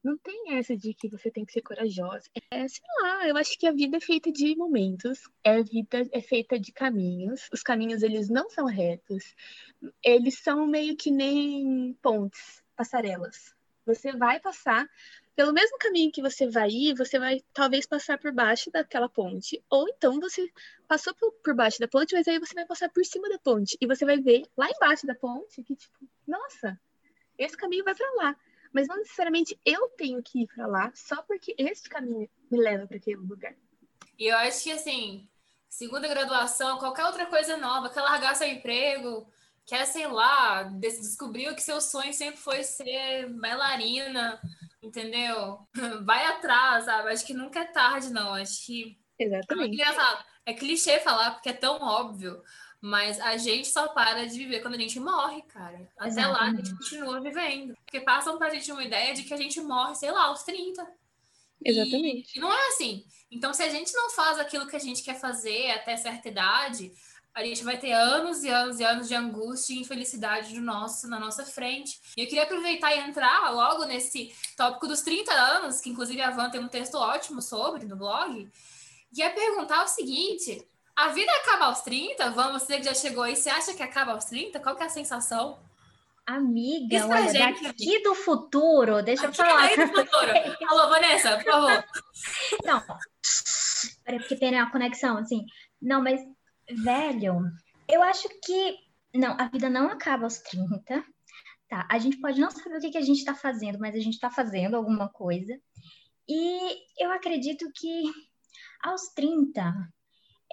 Não 0.03 0.17
tem 0.17 0.57
essa 0.57 0.75
de 0.75 0.95
que 0.95 1.07
você 1.07 1.29
tem 1.29 1.45
que 1.45 1.53
ser 1.53 1.61
corajosa. 1.61 2.27
É, 2.49 2.67
sei 2.67 2.83
lá, 3.01 3.27
eu 3.27 3.37
acho 3.37 3.57
que 3.57 3.67
a 3.67 3.71
vida 3.71 3.97
é 3.97 4.01
feita 4.01 4.31
de 4.31 4.55
momentos, 4.55 5.19
a 5.45 5.61
vida 5.61 6.09
é 6.11 6.21
feita 6.21 6.59
de 6.59 6.71
caminhos. 6.71 7.47
Os 7.53 7.61
caminhos, 7.61 8.01
eles 8.01 8.27
não 8.27 8.49
são 8.49 8.65
retos. 8.65 9.35
Eles 10.03 10.39
são 10.39 10.65
meio 10.65 10.97
que 10.97 11.11
nem 11.11 11.95
pontes, 12.01 12.63
passarelas. 12.75 13.55
Você 13.85 14.11
vai 14.11 14.39
passar 14.39 14.89
pelo 15.35 15.53
mesmo 15.53 15.77
caminho 15.77 16.11
que 16.11 16.21
você 16.21 16.47
vai 16.47 16.69
ir, 16.69 16.95
você 16.95 17.19
vai 17.19 17.39
talvez 17.53 17.85
passar 17.85 18.17
por 18.17 18.31
baixo 18.31 18.71
daquela 18.71 19.07
ponte. 19.07 19.63
Ou 19.69 19.87
então 19.87 20.19
você 20.19 20.49
passou 20.87 21.13
por, 21.13 21.31
por 21.43 21.55
baixo 21.55 21.79
da 21.79 21.87
ponte, 21.87 22.15
mas 22.15 22.27
aí 22.27 22.39
você 22.39 22.55
vai 22.55 22.65
passar 22.65 22.89
por 22.89 23.05
cima 23.05 23.29
da 23.29 23.37
ponte. 23.37 23.77
E 23.79 23.85
você 23.85 24.03
vai 24.03 24.19
ver 24.19 24.47
lá 24.57 24.67
embaixo 24.67 25.05
da 25.05 25.13
ponte 25.13 25.63
que, 25.63 25.75
tipo, 25.75 25.97
nossa, 26.27 26.79
esse 27.37 27.55
caminho 27.55 27.83
vai 27.83 27.93
para 27.93 28.13
lá 28.15 28.35
mas 28.73 28.87
não 28.87 28.97
necessariamente 28.97 29.59
eu 29.65 29.89
tenho 29.89 30.21
que 30.21 30.43
ir 30.43 30.47
para 30.47 30.67
lá 30.67 30.91
só 30.95 31.21
porque 31.23 31.55
esse 31.57 31.89
caminho 31.89 32.29
me 32.49 32.59
leva 32.59 32.87
para 32.87 32.97
aquele 32.97 33.17
lugar. 33.17 33.55
E 34.17 34.27
eu 34.27 34.37
acho 34.37 34.63
que 34.63 34.71
assim, 34.71 35.27
segunda 35.69 36.07
graduação, 36.07 36.77
qualquer 36.77 37.05
outra 37.05 37.25
coisa 37.25 37.57
nova, 37.57 37.89
quer 37.89 38.01
largar 38.01 38.35
seu 38.35 38.47
emprego, 38.47 39.27
quer, 39.65 39.85
sei 39.85 40.07
lá, 40.07 40.63
descobriu 40.63 41.55
que 41.55 41.61
seu 41.63 41.79
sonho 41.79 42.13
sempre 42.13 42.39
foi 42.39 42.63
ser 42.63 43.29
bailarina, 43.29 44.39
entendeu? 44.81 45.59
Vai 46.05 46.25
atrás, 46.25 46.85
sabe? 46.85 47.09
Acho 47.09 47.25
que 47.25 47.33
nunca 47.33 47.59
é 47.59 47.65
tarde, 47.65 48.11
não. 48.11 48.33
Acho 48.33 48.65
que. 48.65 48.99
Exatamente. 49.17 49.81
É, 49.81 50.51
é 50.51 50.53
clichê 50.53 50.99
falar, 50.99 51.31
porque 51.31 51.49
é 51.49 51.53
tão 51.53 51.79
óbvio. 51.81 52.41
Mas 52.81 53.19
a 53.19 53.37
gente 53.37 53.67
só 53.67 53.89
para 53.89 54.27
de 54.27 54.35
viver 54.35 54.61
quando 54.61 54.73
a 54.73 54.79
gente 54.79 54.99
morre, 54.99 55.43
cara. 55.43 55.87
Até 55.97 56.09
Exatamente. 56.09 56.33
lá 56.33 56.41
a 56.41 56.55
gente 56.55 56.77
continua 56.77 57.21
vivendo. 57.21 57.75
Porque 57.85 58.01
passam 58.01 58.39
pra 58.39 58.49
gente 58.49 58.71
uma 58.71 58.83
ideia 58.83 59.13
de 59.13 59.21
que 59.21 59.33
a 59.33 59.37
gente 59.37 59.61
morre, 59.61 59.93
sei 59.93 60.11
lá, 60.11 60.23
aos 60.23 60.41
30. 60.41 60.85
Exatamente. 61.63 62.35
E, 62.35 62.39
e 62.39 62.41
não 62.41 62.51
é 62.51 62.67
assim. 62.69 63.05
Então, 63.29 63.53
se 63.53 63.61
a 63.61 63.69
gente 63.69 63.93
não 63.93 64.09
faz 64.09 64.39
aquilo 64.39 64.67
que 64.67 64.75
a 64.75 64.79
gente 64.79 65.03
quer 65.03 65.19
fazer 65.19 65.69
até 65.71 65.95
certa 65.95 66.27
idade, 66.27 66.91
a 67.33 67.43
gente 67.43 67.63
vai 67.63 67.77
ter 67.77 67.91
anos 67.93 68.43
e 68.43 68.49
anos 68.49 68.79
e 68.79 68.83
anos 68.83 69.07
de 69.07 69.15
angústia 69.15 69.73
e 69.73 69.79
infelicidade 69.79 70.53
do 70.53 70.61
nosso, 70.61 71.07
na 71.07 71.19
nossa 71.19 71.45
frente. 71.45 71.99
E 72.17 72.21
eu 72.21 72.27
queria 72.27 72.43
aproveitar 72.43 72.93
e 72.93 72.99
entrar 72.99 73.51
logo 73.51 73.85
nesse 73.85 74.35
tópico 74.57 74.87
dos 74.87 75.01
30 75.01 75.31
anos, 75.31 75.79
que 75.79 75.89
inclusive 75.89 76.21
a 76.21 76.31
Van 76.31 76.49
tem 76.49 76.59
um 76.59 76.67
texto 76.67 76.95
ótimo 76.95 77.41
sobre 77.41 77.85
no 77.85 77.95
blog, 77.95 78.49
e 79.15 79.21
é 79.21 79.29
perguntar 79.29 79.83
o 79.85 79.87
seguinte: 79.87 80.65
a 81.01 81.07
vida 81.07 81.31
acaba 81.41 81.65
aos 81.65 81.81
30? 81.81 82.29
Vamos 82.31 82.61
dizer 82.61 82.77
que 82.77 82.83
já 82.83 82.93
chegou 82.93 83.23
aí. 83.23 83.35
Você 83.35 83.49
acha 83.49 83.73
que 83.73 83.81
acaba 83.81 84.11
aos 84.11 84.25
30? 84.25 84.59
Qual 84.59 84.75
que 84.75 84.83
é 84.83 84.85
a 84.85 84.89
sensação? 84.89 85.59
Amiga, 86.25 86.95
Isso 86.95 87.07
olha, 87.07 87.29
gente, 87.29 87.63
daqui 87.63 88.03
do 88.03 88.13
futuro, 88.13 89.01
deixa 89.01 89.25
eu 89.25 89.33
falar. 89.33 89.63
Aí 89.63 89.75
do 89.75 89.87
futuro. 89.87 90.31
Alô, 90.69 90.89
Vanessa, 90.89 91.37
por 91.37 91.43
favor. 91.43 91.83
Não, 92.63 92.83
é 94.05 94.19
porque 94.19 94.35
tem 94.35 94.57
a 94.59 94.69
conexão, 94.69 95.17
assim. 95.17 95.45
Não, 95.81 96.01
mas, 96.01 96.21
velho, 96.69 97.41
eu 97.89 98.03
acho 98.03 98.29
que. 98.43 98.77
Não, 99.13 99.35
a 99.39 99.47
vida 99.49 99.69
não 99.69 99.87
acaba 99.87 100.25
aos 100.25 100.37
30. 100.37 101.03
Tá, 101.67 101.87
a 101.89 101.97
gente 101.97 102.17
pode 102.17 102.39
não 102.39 102.51
saber 102.51 102.77
o 102.77 102.79
que, 102.79 102.91
que 102.91 102.97
a 102.97 103.01
gente 103.01 103.17
está 103.17 103.33
fazendo, 103.33 103.79
mas 103.79 103.95
a 103.95 103.99
gente 103.99 104.13
está 104.13 104.29
fazendo 104.29 104.75
alguma 104.75 105.09
coisa. 105.09 105.59
E 106.29 106.77
eu 106.99 107.11
acredito 107.11 107.69
que 107.73 108.03
aos 108.83 109.09
30, 109.15 109.73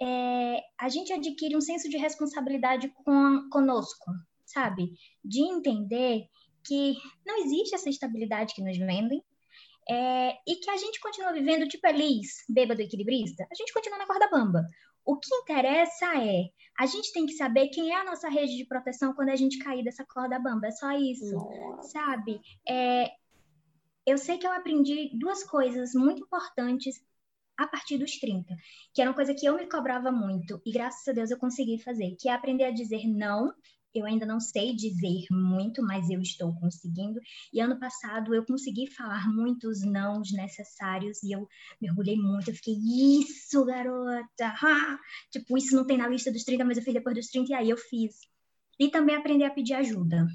é, 0.01 0.61
a 0.78 0.88
gente 0.88 1.12
adquire 1.12 1.57
um 1.57 1.61
senso 1.61 1.88
de 1.88 1.96
responsabilidade 1.96 2.88
com, 3.05 3.49
conosco, 3.51 4.12
sabe? 4.44 4.92
De 5.24 5.40
entender 5.40 6.26
que 6.64 6.94
não 7.26 7.38
existe 7.44 7.74
essa 7.74 7.88
estabilidade 7.88 8.55
que 8.55 8.62
nos 8.62 8.76
vendem, 8.76 9.22
é, 9.90 10.32
e 10.46 10.57
que 10.57 10.70
a 10.70 10.76
gente 10.76 11.01
continua 11.01 11.32
vivendo 11.32 11.66
tipo 11.66 11.86
Elis, 11.86 12.44
bêbado 12.49 12.82
equilibrista, 12.82 13.46
a 13.51 13.55
gente 13.55 13.72
continua 13.72 13.99
na 13.99 14.07
corda 14.07 14.28
bamba. 14.28 14.62
O 15.05 15.16
que 15.16 15.34
interessa 15.34 16.07
é, 16.22 16.51
a 16.78 16.84
gente 16.84 17.11
tem 17.12 17.24
que 17.24 17.32
saber 17.32 17.68
quem 17.68 17.90
é 17.90 17.96
a 17.96 18.05
nossa 18.05 18.28
rede 18.28 18.57
de 18.57 18.66
proteção 18.66 19.14
quando 19.14 19.30
a 19.30 19.36
gente 19.36 19.59
cair 19.59 19.82
dessa 19.82 20.05
corda 20.05 20.38
bamba, 20.38 20.66
é 20.66 20.70
só 20.70 20.92
isso, 20.92 21.34
sabe? 21.80 22.38
É, 22.68 23.11
eu 24.07 24.18
sei 24.18 24.36
que 24.36 24.46
eu 24.46 24.53
aprendi 24.53 25.11
duas 25.18 25.42
coisas 25.44 25.94
muito 25.94 26.22
importantes 26.22 27.03
a 27.59 27.66
partir 27.66 27.98
dos 27.98 28.18
30, 28.18 28.54
que 28.94 29.02
era 29.02 29.11
uma 29.11 29.16
coisa 29.16 29.34
que 29.34 29.44
eu 29.44 29.56
me 29.56 29.68
cobrava 29.68 30.12
muito, 30.12 30.62
e 30.64 30.72
graças 30.72 31.06
a 31.09 31.12
Deus 31.12 31.30
eu 31.30 31.38
consegui 31.38 31.78
fazer, 31.82 32.16
que 32.18 32.28
é 32.28 32.32
aprender 32.32 32.64
a 32.64 32.70
dizer 32.70 33.06
não 33.06 33.52
eu 33.94 34.04
ainda 34.04 34.26
não 34.26 34.38
sei 34.38 34.74
dizer 34.74 35.24
muito, 35.30 35.82
mas 35.82 36.09
eu 36.11 36.20
estou 36.20 36.54
conseguindo. 36.54 37.20
E 37.52 37.61
ano 37.61 37.78
passado 37.78 38.34
eu 38.34 38.44
consegui 38.44 38.86
falar 38.86 39.28
muitos 39.32 39.82
nãos 39.82 40.30
necessários 40.32 41.22
e 41.22 41.32
eu 41.32 41.48
mergulhei 41.80 42.16
muito. 42.16 42.50
Eu 42.50 42.54
fiquei, 42.54 42.74
isso, 42.74 43.64
garota! 43.64 44.28
Tipo, 45.32 45.56
isso 45.56 45.74
não 45.74 45.86
tem 45.86 45.96
na 45.96 46.09
lista 46.09 46.30
dos 46.30 46.44
30, 46.44 46.64
mas 46.64 46.76
eu 46.76 46.82
fiz 46.82 46.94
depois 46.94 47.16
dos 47.16 47.28
30 47.28 47.50
e 47.50 47.54
aí 47.54 47.70
eu 47.70 47.76
fiz. 47.76 48.20
E 48.78 48.88
também 48.88 49.16
aprender 49.16 49.44
a 49.44 49.50
pedir 49.50 49.74
ajuda. 49.74 50.26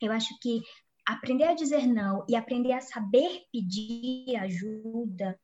Eu 0.00 0.12
acho 0.12 0.38
que 0.40 0.62
aprender 1.04 1.44
a 1.44 1.54
dizer 1.54 1.86
não 1.86 2.24
e 2.28 2.36
aprender 2.36 2.72
a 2.72 2.80
saber 2.80 3.42
pedir 3.52 4.36
ajuda 4.36 5.38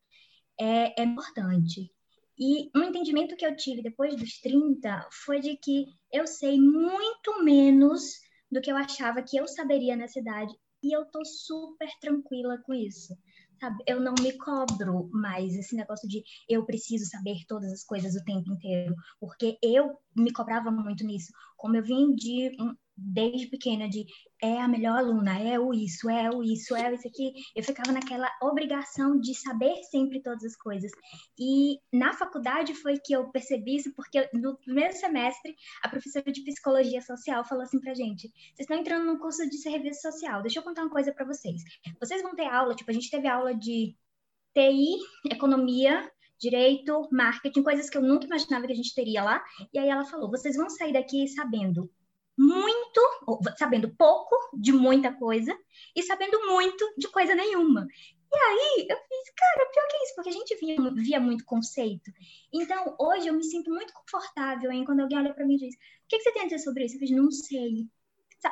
é, 0.59 1.01
é 1.01 1.03
importante. 1.03 1.91
E 2.37 2.69
um 2.75 2.83
entendimento 2.83 3.35
que 3.35 3.45
eu 3.45 3.55
tive 3.55 3.81
depois 3.81 4.15
dos 4.15 4.39
30 4.39 5.07
foi 5.11 5.39
de 5.39 5.55
que 5.55 5.85
eu 6.11 6.27
sei 6.27 6.59
muito 6.59 7.43
menos 7.43 8.03
do 8.51 8.61
que 8.61 8.71
eu 8.71 8.75
achava 8.75 9.23
que 9.23 9.37
eu 9.37 9.47
saberia 9.47 9.95
nessa 9.95 10.19
idade. 10.19 10.53
E 10.83 10.95
eu 10.95 11.05
tô 11.05 11.23
super 11.23 11.89
tranquila 11.99 12.57
com 12.65 12.73
isso. 12.73 13.17
Sabe? 13.59 13.83
Eu 13.87 14.01
não 14.01 14.13
me 14.19 14.33
cobro 14.33 15.09
mais 15.13 15.55
esse 15.55 15.75
negócio 15.75 16.07
de 16.09 16.21
eu 16.47 16.65
preciso 16.65 17.05
saber 17.05 17.37
todas 17.47 17.71
as 17.71 17.85
coisas 17.85 18.13
o 18.13 18.23
tempo 18.25 18.51
inteiro, 18.51 18.93
porque 19.17 19.57
eu 19.63 19.97
me 20.15 20.31
cobrava 20.33 20.69
muito 20.69 21.05
nisso. 21.05 21.31
Como 21.55 21.77
eu 21.77 21.83
vim 21.83 22.13
de 22.13 22.51
desde 22.97 23.47
pequena 23.47 23.89
de 23.89 24.05
é 24.41 24.59
a 24.59 24.67
melhor 24.67 24.97
aluna, 24.97 25.39
é 25.39 25.59
o 25.59 25.73
isso, 25.73 26.09
é 26.09 26.29
o 26.29 26.43
isso, 26.43 26.75
é 26.75 26.91
o 26.91 26.93
isso 26.93 27.07
aqui. 27.07 27.33
Eu 27.55 27.63
ficava 27.63 27.91
naquela 27.91 28.29
obrigação 28.41 29.19
de 29.19 29.33
saber 29.33 29.75
sempre 29.83 30.21
todas 30.21 30.43
as 30.43 30.55
coisas. 30.55 30.91
E 31.37 31.79
na 31.91 32.13
faculdade 32.13 32.73
foi 32.73 32.97
que 32.99 33.13
eu 33.13 33.29
percebi 33.31 33.77
isso, 33.77 33.93
porque 33.93 34.29
no 34.33 34.57
primeiro 34.57 34.93
semestre 34.93 35.55
a 35.81 35.89
professora 35.89 36.31
de 36.31 36.43
psicologia 36.43 37.01
social 37.01 37.43
falou 37.45 37.63
assim 37.63 37.79
pra 37.79 37.93
gente: 37.93 38.27
vocês 38.27 38.59
estão 38.59 38.77
entrando 38.77 39.05
no 39.05 39.19
curso 39.19 39.49
de 39.49 39.57
serviço 39.57 40.01
social, 40.01 40.41
deixa 40.41 40.59
eu 40.59 40.63
contar 40.63 40.83
uma 40.83 40.91
coisa 40.91 41.13
para 41.13 41.25
vocês. 41.25 41.61
Vocês 41.99 42.21
vão 42.21 42.35
ter 42.35 42.45
aula, 42.45 42.75
tipo, 42.75 42.91
a 42.91 42.93
gente 42.93 43.09
teve 43.09 43.27
aula 43.27 43.53
de 43.53 43.95
TI, 44.53 44.97
economia, 45.31 46.09
direito, 46.39 47.07
marketing, 47.11 47.63
coisas 47.63 47.89
que 47.89 47.97
eu 47.97 48.01
nunca 48.01 48.25
imaginava 48.25 48.67
que 48.67 48.73
a 48.73 48.75
gente 48.75 48.93
teria 48.93 49.23
lá. 49.23 49.43
E 49.73 49.79
aí 49.79 49.89
ela 49.89 50.05
falou: 50.05 50.29
vocês 50.29 50.55
vão 50.55 50.69
sair 50.69 50.93
daqui 50.93 51.27
sabendo 51.27 51.89
muito, 52.37 53.01
sabendo 53.57 53.95
pouco 53.95 54.35
de 54.53 54.71
muita 54.71 55.13
coisa 55.13 55.57
e 55.95 56.03
sabendo 56.03 56.45
muito 56.47 56.93
de 56.97 57.07
coisa 57.07 57.33
nenhuma. 57.33 57.87
E 58.33 58.37
aí 58.37 58.87
eu 58.89 58.97
fiz, 58.97 59.33
cara, 59.35 59.69
pior 59.71 59.87
que 59.87 60.03
isso, 60.03 60.15
porque 60.15 60.29
a 60.29 60.33
gente 60.33 60.55
via, 60.55 60.91
via 60.93 61.19
muito 61.19 61.45
conceito. 61.45 62.11
Então, 62.53 62.95
hoje 62.99 63.27
eu 63.27 63.33
me 63.33 63.43
sinto 63.43 63.71
muito 63.71 63.93
confortável 63.93 64.71
em 64.71 64.83
quando 64.83 65.01
alguém 65.01 65.19
olha 65.19 65.33
para 65.33 65.45
mim 65.45 65.55
e 65.55 65.59
diz: 65.59 65.75
O 65.75 66.07
que, 66.09 66.17
que, 66.17 66.23
você 66.23 66.31
tem 66.31 66.41
a 66.41 66.45
dizer 66.45 66.59
sobre 66.59 66.85
isso? 66.85 66.95
Eu 66.95 66.99
fiz, 66.99 67.11
não 67.11 67.31
sei. 67.31 67.87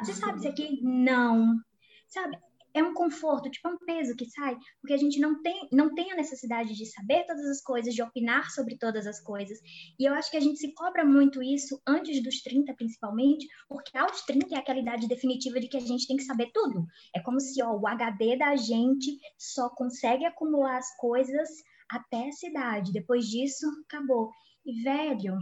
Você 0.02 0.14
sabe 0.14 0.40
isso 0.40 0.48
aqui? 0.48 0.80
Não. 0.82 1.60
Sabe? 2.08 2.38
É 2.74 2.84
um 2.84 2.94
conforto, 2.94 3.50
tipo, 3.50 3.68
é 3.68 3.72
um 3.72 3.78
peso 3.78 4.16
que 4.16 4.30
sai, 4.30 4.58
porque 4.82 4.94
a 4.94 4.98
gente 4.98 5.20
não 5.20 5.42
tem, 5.42 5.68
não 5.72 5.94
tem 5.94 6.12
a 6.12 6.16
necessidade 6.16 6.74
de 6.74 6.86
saber 6.86 7.26
todas 7.26 7.46
as 7.46 7.62
coisas, 7.62 7.94
de 7.94 8.02
opinar 8.02 8.50
sobre 8.52 8.78
todas 8.78 9.06
as 9.06 9.22
coisas. 9.22 9.60
E 10.00 10.06
eu 10.08 10.14
acho 10.14 10.32
que 10.32 10.38
a 10.38 10.42
gente 10.42 10.58
se 10.58 10.74
cobra 10.74 11.06
muito 11.06 11.42
isso 11.44 11.82
antes 11.88 12.22
dos 12.24 12.42
30, 12.42 12.74
principalmente, 12.74 13.48
porque 13.68 13.98
aos 13.98 14.22
30 14.24 14.56
é 14.56 14.58
aquela 14.58 14.80
idade 14.80 15.08
definitiva 15.08 15.60
de 15.60 15.68
que 15.68 15.78
a 15.78 15.82
gente 15.82 16.08
tem 16.08 16.18
que 16.18 16.24
saber 16.24 16.50
tudo. 16.54 16.86
É 17.16 17.22
como 17.22 17.40
se 17.40 17.62
ó, 17.62 17.74
o 17.74 17.88
HD 17.88 18.38
da 18.38 18.56
gente 18.56 19.18
só 19.38 19.70
consegue 19.70 20.26
acumular 20.26 20.78
as 20.78 20.96
coisas 20.98 21.50
até 21.90 22.28
essa 22.28 22.48
idade. 22.48 22.92
Depois 22.92 23.26
disso, 23.26 23.68
acabou. 23.88 24.32
E, 24.66 24.82
velho, 24.82 25.38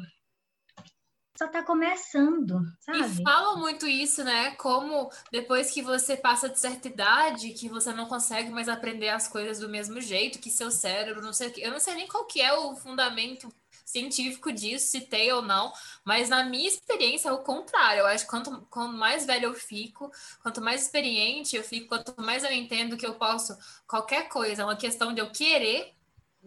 só 1.41 1.47
tá 1.47 1.63
começando, 1.63 2.61
sabe? 2.79 2.99
E 2.99 3.23
falam 3.23 3.57
muito 3.57 3.87
isso, 3.87 4.23
né? 4.23 4.51
Como 4.51 5.11
depois 5.31 5.71
que 5.71 5.81
você 5.81 6.15
passa 6.15 6.47
de 6.47 6.59
certa 6.59 6.87
idade, 6.87 7.53
que 7.53 7.67
você 7.67 7.91
não 7.91 8.05
consegue 8.05 8.51
mais 8.51 8.69
aprender 8.69 9.09
as 9.09 9.27
coisas 9.27 9.57
do 9.57 9.67
mesmo 9.67 9.99
jeito, 9.99 10.37
que 10.37 10.51
seu 10.51 10.69
cérebro, 10.69 11.23
não 11.23 11.33
sei 11.33 11.47
o 11.47 11.51
que. 11.51 11.61
Eu 11.61 11.71
não 11.71 11.79
sei 11.79 11.95
nem 11.95 12.07
qual 12.07 12.25
que 12.25 12.39
é 12.39 12.53
o 12.53 12.75
fundamento 12.75 13.51
científico 13.83 14.51
disso, 14.51 14.91
se 14.91 15.01
tem 15.01 15.31
ou 15.33 15.41
não, 15.41 15.73
mas 16.05 16.29
na 16.29 16.45
minha 16.45 16.67
experiência 16.67 17.29
é 17.29 17.31
o 17.31 17.39
contrário. 17.39 18.01
Eu 18.01 18.05
acho 18.07 18.25
que 18.25 18.29
quanto, 18.29 18.61
quanto 18.69 18.95
mais 18.95 19.25
velho 19.25 19.45
eu 19.45 19.53
fico, 19.55 20.11
quanto 20.43 20.61
mais 20.61 20.83
experiente 20.83 21.55
eu 21.55 21.63
fico, 21.63 21.87
quanto 21.87 22.13
mais 22.21 22.43
eu 22.43 22.51
entendo 22.51 22.95
que 22.95 23.05
eu 23.05 23.15
posso 23.15 23.57
qualquer 23.87 24.29
coisa, 24.29 24.61
é 24.61 24.65
uma 24.65 24.77
questão 24.77 25.11
de 25.11 25.19
eu 25.19 25.31
querer 25.31 25.91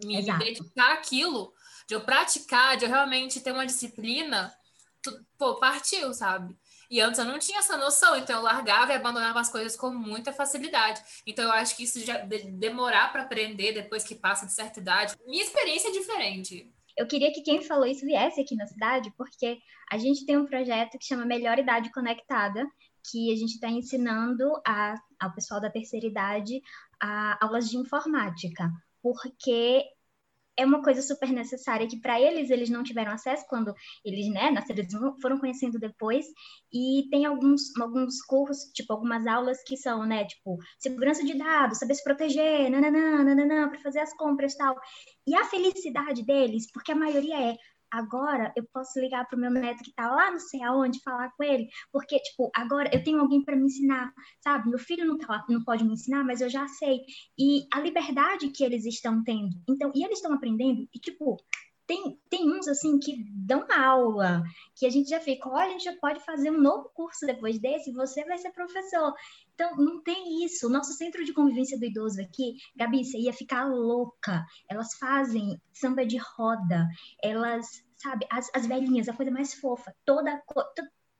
me 0.01 0.17
Exato. 0.17 0.39
dedicar 0.39 0.93
àquilo, 0.93 1.53
de 1.85 1.95
eu 1.95 2.01
praticar, 2.01 2.77
de 2.77 2.85
eu 2.85 2.89
realmente 2.89 3.41
ter 3.41 3.51
uma 3.51 3.65
disciplina 3.65 4.51
pô, 5.37 5.55
partiu, 5.55 6.13
sabe? 6.13 6.55
E 6.89 7.01
antes 7.01 7.19
eu 7.19 7.25
não 7.25 7.39
tinha 7.39 7.59
essa 7.59 7.77
noção, 7.77 8.15
então 8.15 8.37
eu 8.37 8.43
largava 8.43 8.91
e 8.91 8.95
abandonava 8.95 9.39
as 9.39 9.49
coisas 9.49 9.75
com 9.75 9.89
muita 9.89 10.31
facilidade. 10.31 11.01
Então 11.25 11.45
eu 11.45 11.51
acho 11.51 11.75
que 11.75 11.83
isso 11.83 11.99
já 12.05 12.19
de 12.19 12.51
demorar 12.51 13.11
para 13.11 13.23
aprender 13.23 13.73
depois 13.73 14.03
que 14.03 14.15
passa 14.15 14.45
de 14.45 14.53
certa 14.53 14.79
idade, 14.79 15.15
minha 15.25 15.43
experiência 15.43 15.89
é 15.89 15.91
diferente. 15.91 16.71
Eu 16.97 17.07
queria 17.07 17.33
que 17.33 17.41
quem 17.41 17.61
falou 17.61 17.85
isso 17.85 18.05
viesse 18.05 18.39
aqui 18.39 18.55
na 18.55 18.67
cidade, 18.67 19.11
porque 19.17 19.57
a 19.91 19.97
gente 19.97 20.25
tem 20.25 20.37
um 20.37 20.45
projeto 20.45 20.97
que 20.97 21.05
chama 21.05 21.25
Melhor 21.25 21.59
Idade 21.59 21.91
Conectada, 21.91 22.65
que 23.11 23.33
a 23.33 23.35
gente 23.35 23.55
está 23.55 23.67
ensinando 23.67 24.49
a, 24.65 24.95
ao 25.19 25.33
pessoal 25.33 25.59
da 25.59 25.69
terceira 25.69 26.07
idade 26.07 26.61
a 27.01 27.37
aulas 27.45 27.69
de 27.69 27.77
informática, 27.77 28.71
porque 29.01 29.83
é 30.57 30.65
uma 30.65 30.81
coisa 30.81 31.01
super 31.01 31.29
necessária 31.29 31.87
que 31.87 31.99
para 31.99 32.19
eles 32.19 32.49
eles 32.49 32.69
não 32.69 32.83
tiveram 32.83 33.11
acesso 33.11 33.45
quando 33.49 33.73
eles, 34.03 34.27
né, 34.31 34.51
nasceram, 34.51 34.85
foram 35.21 35.39
conhecendo 35.39 35.79
depois 35.79 36.25
e 36.73 37.07
tem 37.09 37.25
alguns 37.25 37.75
alguns 37.79 38.21
cursos, 38.21 38.71
tipo 38.73 38.91
algumas 38.93 39.25
aulas 39.27 39.61
que 39.63 39.77
são, 39.77 40.05
né, 40.05 40.25
tipo 40.25 40.57
segurança 40.79 41.23
de 41.23 41.37
dados, 41.37 41.79
saber 41.79 41.95
se 41.95 42.03
proteger, 42.03 42.69
nananã, 42.69 43.23
nananã, 43.23 43.69
para 43.69 43.79
fazer 43.79 43.99
as 43.99 44.13
compras 44.15 44.55
tal. 44.55 44.75
E 45.27 45.35
a 45.35 45.45
felicidade 45.45 46.23
deles, 46.23 46.71
porque 46.71 46.91
a 46.91 46.95
maioria 46.95 47.51
é 47.51 47.57
agora 47.95 48.51
eu 48.55 48.63
posso 48.73 48.99
ligar 48.99 49.25
para 49.27 49.37
o 49.37 49.39
meu 49.39 49.49
neto 49.49 49.83
que 49.83 49.89
está 49.89 50.13
lá 50.13 50.31
não 50.31 50.39
sei 50.39 50.61
aonde, 50.61 51.01
falar 51.01 51.31
com 51.31 51.43
ele, 51.43 51.69
porque, 51.91 52.19
tipo, 52.19 52.51
agora 52.55 52.89
eu 52.93 53.03
tenho 53.03 53.19
alguém 53.19 53.43
para 53.43 53.55
me 53.55 53.65
ensinar, 53.65 54.13
sabe? 54.41 54.69
Meu 54.69 54.79
filho 54.79 55.05
não, 55.05 55.17
tá, 55.17 55.45
não 55.49 55.63
pode 55.63 55.83
me 55.83 55.93
ensinar, 55.93 56.23
mas 56.23 56.41
eu 56.41 56.49
já 56.49 56.67
sei. 56.67 56.99
E 57.37 57.65
a 57.73 57.79
liberdade 57.79 58.49
que 58.49 58.63
eles 58.63 58.85
estão 58.85 59.23
tendo. 59.23 59.55
Então, 59.69 59.91
e 59.95 60.03
eles 60.03 60.17
estão 60.17 60.33
aprendendo, 60.33 60.87
e, 60.93 60.99
tipo, 60.99 61.37
tem, 61.87 62.19
tem 62.29 62.51
uns 62.51 62.67
assim 62.67 62.99
que 62.99 63.15
dão 63.29 63.65
aula, 63.69 64.43
que 64.75 64.85
a 64.85 64.89
gente 64.89 65.09
já 65.09 65.19
fica, 65.19 65.47
olha, 65.49 65.67
a 65.67 65.69
gente 65.69 65.83
já 65.83 65.95
pode 65.97 66.19
fazer 66.25 66.49
um 66.49 66.59
novo 66.59 66.89
curso 66.93 67.25
depois 67.25 67.59
desse, 67.59 67.93
você 67.93 68.23
vai 68.25 68.37
ser 68.37 68.51
professor. 68.51 69.13
Então, 69.53 69.75
não 69.77 70.01
tem 70.01 70.43
isso. 70.43 70.67
O 70.67 70.69
nosso 70.69 70.93
centro 70.93 71.23
de 71.23 71.33
convivência 71.33 71.77
do 71.77 71.85
idoso 71.85 72.19
aqui, 72.21 72.55
Gabi, 72.75 73.05
você 73.05 73.17
ia 73.17 73.33
ficar 73.33 73.65
louca. 73.65 74.43
Elas 74.69 74.95
fazem 74.97 75.61
samba 75.71 76.05
de 76.05 76.17
roda, 76.17 76.87
elas 77.23 77.84
sabe? 77.97 78.25
As, 78.31 78.49
as 78.53 78.65
velhinhas, 78.65 79.07
a 79.09 79.13
coisa 79.13 79.31
mais 79.31 79.53
fofa. 79.53 79.93
Toda, 80.05 80.41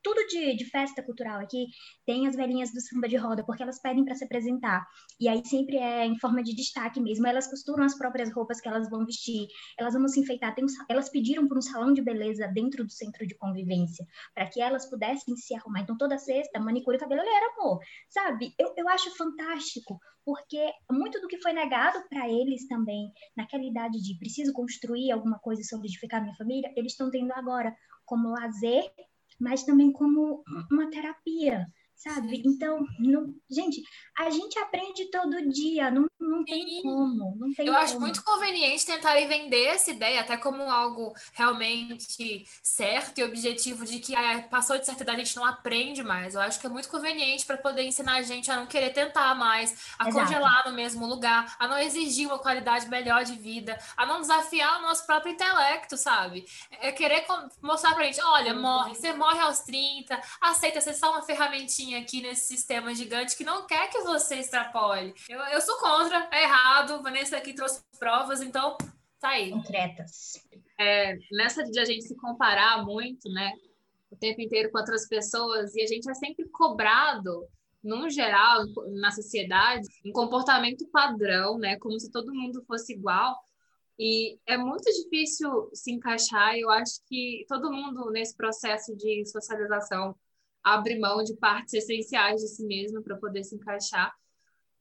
tudo 0.06 0.24
de, 0.28 0.56
de 0.56 0.66
festa 0.66 1.02
cultural 1.02 1.40
aqui 1.40 1.66
tem 2.06 2.28
as 2.28 2.36
velhinhas 2.36 2.72
do 2.72 2.80
samba 2.80 3.10
de 3.10 3.16
roda, 3.16 3.44
porque 3.44 3.64
elas 3.64 3.82
pedem 3.82 4.06
para 4.06 4.14
se 4.14 4.24
apresentar. 4.24 4.86
E 5.20 5.28
aí 5.28 5.44
sempre 5.44 5.78
é 5.78 6.06
em 6.06 6.16
forma 6.20 6.44
de 6.44 6.54
destaque 6.54 7.02
mesmo. 7.02 7.26
Elas 7.26 7.48
costuram 7.48 7.84
as 7.84 7.98
próprias 7.98 8.32
roupas 8.32 8.62
que 8.62 8.68
elas 8.68 8.88
vão 8.88 9.04
vestir, 9.04 9.48
elas 9.80 9.96
vão 9.96 10.08
se 10.08 10.20
enfeitar. 10.20 10.54
Um, 10.60 10.68
elas 10.88 11.10
pediram 11.10 11.48
por 11.48 11.58
um 11.58 11.62
salão 11.62 11.92
de 11.92 12.04
beleza 12.04 12.48
dentro 12.50 12.86
do 12.86 12.92
centro 12.92 13.26
de 13.26 13.36
convivência, 13.36 14.06
para 14.36 14.48
que 14.48 14.62
elas 14.62 14.88
pudessem 14.88 15.36
se 15.36 15.56
arrumar. 15.56 15.82
Então, 15.82 15.98
toda 15.98 16.20
sexta, 16.20 16.60
manicure 16.60 16.98
e 16.98 17.00
cabeleireira, 17.00 17.54
amor. 17.58 17.80
Sabe? 18.08 18.54
Eu, 18.60 18.76
eu 18.78 18.88
acho 18.88 19.10
fantástico, 19.18 20.00
porque 20.24 20.72
muito 20.92 21.20
do 21.20 21.28
que 21.28 21.42
foi 21.42 21.52
negado 21.52 21.98
para 22.10 22.30
eles 22.30 22.68
também, 22.68 23.12
naquela 23.36 23.64
idade 23.64 24.00
de 24.04 24.20
preciso 24.20 24.54
construir 24.54 25.12
alguma 25.12 25.40
coisa 25.40 25.64
e 25.64 25.66
solidificar 25.66 26.22
minha 26.22 26.36
família, 26.36 26.72
eles 26.76 26.92
estão 26.92 27.10
tendo 27.10 27.34
agora 27.34 27.76
como 28.06 28.30
lazer, 28.30 28.84
mas 29.40 29.64
também 29.64 29.92
como 29.92 30.44
uma 30.72 30.90
terapia, 30.90 31.68
sabe? 31.96 32.44
Então, 32.46 32.86
não, 33.00 33.34
gente, 33.50 33.82
a 34.18 34.30
gente 34.30 34.60
aprende 34.60 35.10
todo 35.10 35.50
dia, 35.50 35.90
não, 35.90 36.06
não 36.20 36.44
tem 36.44 36.82
como, 36.84 37.36
não 37.38 37.54
tem 37.54 37.66
Eu 37.66 37.74
como. 37.74 37.84
acho 37.84 38.00
muito 38.00 38.24
conveniente 38.24 38.86
tentarem 38.86 39.28
vender 39.28 39.66
essa 39.68 39.92
ideia 39.92 40.22
até 40.22 40.38
como 40.38 40.64
algo 40.64 41.14
realmente 41.34 42.46
certo 42.62 43.20
e 43.20 43.24
objetivo 43.24 43.86
de 43.86 44.00
que 44.00 44.16
ah, 44.16 44.44
passou 44.50 44.78
de 44.78 44.86
certa 44.86 45.04
idade 45.04 45.22
a 45.22 45.24
gente 45.24 45.36
não 45.36 45.46
aprende 45.46 46.04
mais. 46.04 46.36
Eu 46.36 46.42
acho 46.42 46.60
que 46.60 46.68
é 46.68 46.70
muito 46.70 46.90
conveniente 46.90 47.46
para 47.46 47.58
poder 47.58 47.84
ensinar 47.84 48.16
a 48.16 48.22
gente 48.22 48.52
a 48.52 48.58
não 48.58 48.68
querer 48.68 48.92
tentar 48.92 49.34
mais, 49.36 49.96
a 49.98 50.08
Exato. 50.08 50.26
congelar 50.26 50.64
no 50.68 50.74
mesmo 50.76 51.06
lugar, 51.08 51.56
a 51.58 51.68
não 51.68 51.78
exigir 51.78 52.28
uma 52.28 52.40
qualidade 52.40 52.88
melhor 52.88 53.24
de 53.24 53.36
vida, 53.36 53.78
a 53.98 54.06
não 54.06 54.22
desafiar 54.22 54.80
o 54.80 54.82
nosso 54.84 55.06
próprio 55.06 55.34
intelecto, 55.34 55.98
sabe? 55.98 56.46
É 56.80 56.92
querer 56.92 57.26
mostrar 57.62 57.96
pra 57.96 58.04
gente, 58.06 58.22
olha, 58.22 58.54
morre, 58.54 58.96
você 58.96 59.14
morre 59.14 59.40
aos 59.40 59.60
30, 59.62 60.20
aceita 60.42 60.82
ser 60.82 60.94
só 60.94 61.12
uma 61.12 61.24
ferramentinha 61.24 61.85
aqui 61.94 62.22
nesse 62.22 62.48
sistema 62.48 62.96
gigante 62.96 63.38
que 63.38 63.44
não 63.44 63.68
quer 63.68 63.90
que 63.90 64.02
você 64.02 64.38
extrapole. 64.38 65.14
Eu, 65.30 65.40
eu 65.40 65.62
sou 65.62 65.78
contra, 65.78 66.28
é 66.32 66.44
errado. 66.44 67.04
Vanessa 67.04 67.38
aqui 67.38 67.54
trouxe 67.54 67.82
provas, 68.00 68.42
então 68.42 68.76
tá 69.20 69.30
aí. 69.30 69.52
Concretas. 69.52 70.42
É, 70.80 71.16
nessa 71.32 71.64
de 71.64 71.80
a 71.80 71.86
gente 71.86 72.06
se 72.06 72.16
comparar 72.16 72.84
muito, 72.84 73.30
né? 73.32 73.54
O 74.10 74.16
tempo 74.16 74.42
inteiro 74.42 74.72
com 74.72 74.80
outras 74.80 75.08
pessoas, 75.08 75.76
e 75.76 75.82
a 75.84 75.88
gente 75.88 76.10
é 76.10 76.14
sempre 76.14 76.50
cobrado 76.50 77.48
no 77.84 78.10
geral, 78.10 78.64
na 78.94 79.12
sociedade, 79.12 79.88
um 80.04 80.12
comportamento 80.12 80.88
padrão, 80.88 81.60
né? 81.60 81.78
Como 81.78 82.00
se 82.00 82.10
todo 82.10 82.34
mundo 82.34 82.64
fosse 82.66 82.94
igual. 82.94 83.38
E 83.98 84.38
é 84.46 84.58
muito 84.58 84.84
difícil 84.92 85.70
se 85.74 85.92
encaixar. 85.92 86.56
Eu 86.56 86.70
acho 86.72 87.00
que 87.08 87.46
todo 87.48 87.72
mundo 87.72 88.10
nesse 88.12 88.36
processo 88.36 88.96
de 88.96 89.26
socialização 89.28 90.16
abre 90.66 90.98
mão 90.98 91.24
de 91.24 91.36
partes 91.36 91.76
essenciais 91.76 92.42
de 92.42 92.48
si 92.48 92.66
mesmo 92.66 93.04
para 93.04 93.16
poder 93.18 93.44
se 93.44 93.56
encaixar. 93.56 94.12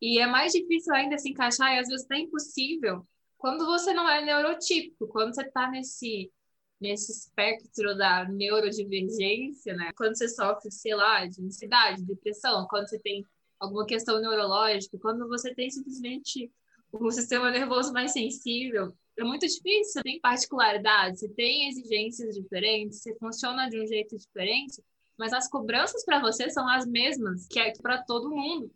E 0.01 0.19
é 0.19 0.27
mais 0.27 0.51
difícil 0.51 0.95
ainda 0.95 1.19
se 1.19 1.29
encaixar, 1.29 1.75
e 1.75 1.79
às 1.79 1.89
vezes 1.89 2.07
é 2.11 2.19
impossível, 2.19 3.07
quando 3.37 3.67
você 3.67 3.93
não 3.93 4.09
é 4.09 4.25
neurotípico, 4.25 5.07
quando 5.09 5.35
você 5.35 5.43
está 5.43 5.71
nesse, 5.71 6.33
nesse 6.81 7.13
espectro 7.13 7.95
da 7.97 8.27
neurodivergência, 8.27 9.75
né? 9.75 9.93
Quando 9.95 10.17
você 10.17 10.27
sofre, 10.27 10.71
sei 10.73 10.95
lá, 10.95 11.27
de 11.27 11.43
ansiedade, 11.45 12.03
depressão, 12.03 12.67
quando 12.69 12.89
você 12.89 12.99
tem 12.99 13.23
alguma 13.61 13.87
questão 13.87 14.21
neurológica, 14.21 14.99
quando 14.99 15.29
você 15.29 15.55
tem 15.55 15.71
simplesmente 15.71 16.51
um 16.93 17.11
sistema 17.11 17.51
nervoso 17.51 17.93
mais 17.93 18.13
sensível, 18.13 18.95
é 19.19 19.23
muito 19.23 19.47
difícil, 19.47 19.93
você 19.93 20.03
tem 20.03 20.21
particularidades, 20.21 21.21
você 21.21 21.29
tem 21.29 21.69
exigências 21.69 22.35
diferentes, 22.35 23.01
você 23.01 23.15
funciona 23.17 23.69
de 23.69 23.81
um 23.81 23.87
jeito 23.87 24.17
diferente, 24.17 24.83
mas 25.19 25.33
as 25.33 25.49
cobranças 25.49 26.05
para 26.05 26.21
você 26.21 26.51
são 26.51 26.69
as 26.69 26.87
mesmas 26.87 27.47
que 27.47 27.59
é 27.61 27.73
para 27.81 28.03
todo 28.03 28.31
mundo. 28.31 28.71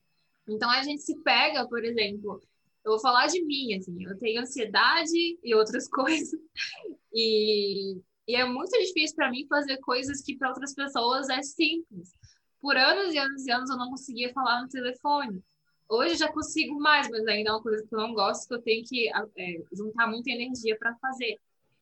Então 0.48 0.70
a 0.70 0.82
gente 0.82 1.02
se 1.02 1.18
pega, 1.22 1.66
por 1.68 1.84
exemplo, 1.84 2.40
eu 2.84 2.92
vou 2.92 3.00
falar 3.00 3.26
de 3.26 3.44
mim, 3.44 3.74
assim, 3.74 4.04
eu 4.04 4.18
tenho 4.18 4.40
ansiedade 4.40 5.38
e 5.42 5.54
outras 5.54 5.88
coisas, 5.90 6.40
e, 7.12 8.00
e 8.26 8.34
é 8.36 8.44
muito 8.44 8.70
difícil 8.78 9.16
para 9.16 9.30
mim 9.30 9.46
fazer 9.48 9.78
coisas 9.78 10.22
que 10.22 10.36
para 10.36 10.48
outras 10.48 10.74
pessoas 10.74 11.28
é 11.28 11.42
simples. 11.42 12.10
Por 12.60 12.76
anos 12.76 13.14
e 13.14 13.18
anos 13.18 13.46
e 13.46 13.50
anos 13.50 13.70
eu 13.70 13.76
não 13.76 13.90
conseguia 13.90 14.32
falar 14.32 14.62
no 14.62 14.68
telefone. 14.68 15.42
Hoje 15.88 16.16
já 16.16 16.30
consigo 16.30 16.78
mais, 16.78 17.08
mas 17.08 17.26
ainda 17.26 17.50
é 17.50 17.52
uma 17.52 17.62
coisa 17.62 17.86
que 17.86 17.94
eu 17.94 17.98
não 17.98 18.12
gosto, 18.12 18.46
que 18.46 18.54
eu 18.54 18.62
tenho 18.62 18.84
que 18.84 19.08
é, 19.08 19.62
juntar 19.72 20.06
muita 20.06 20.30
energia 20.30 20.76
para 20.78 20.94
fazer 20.96 21.38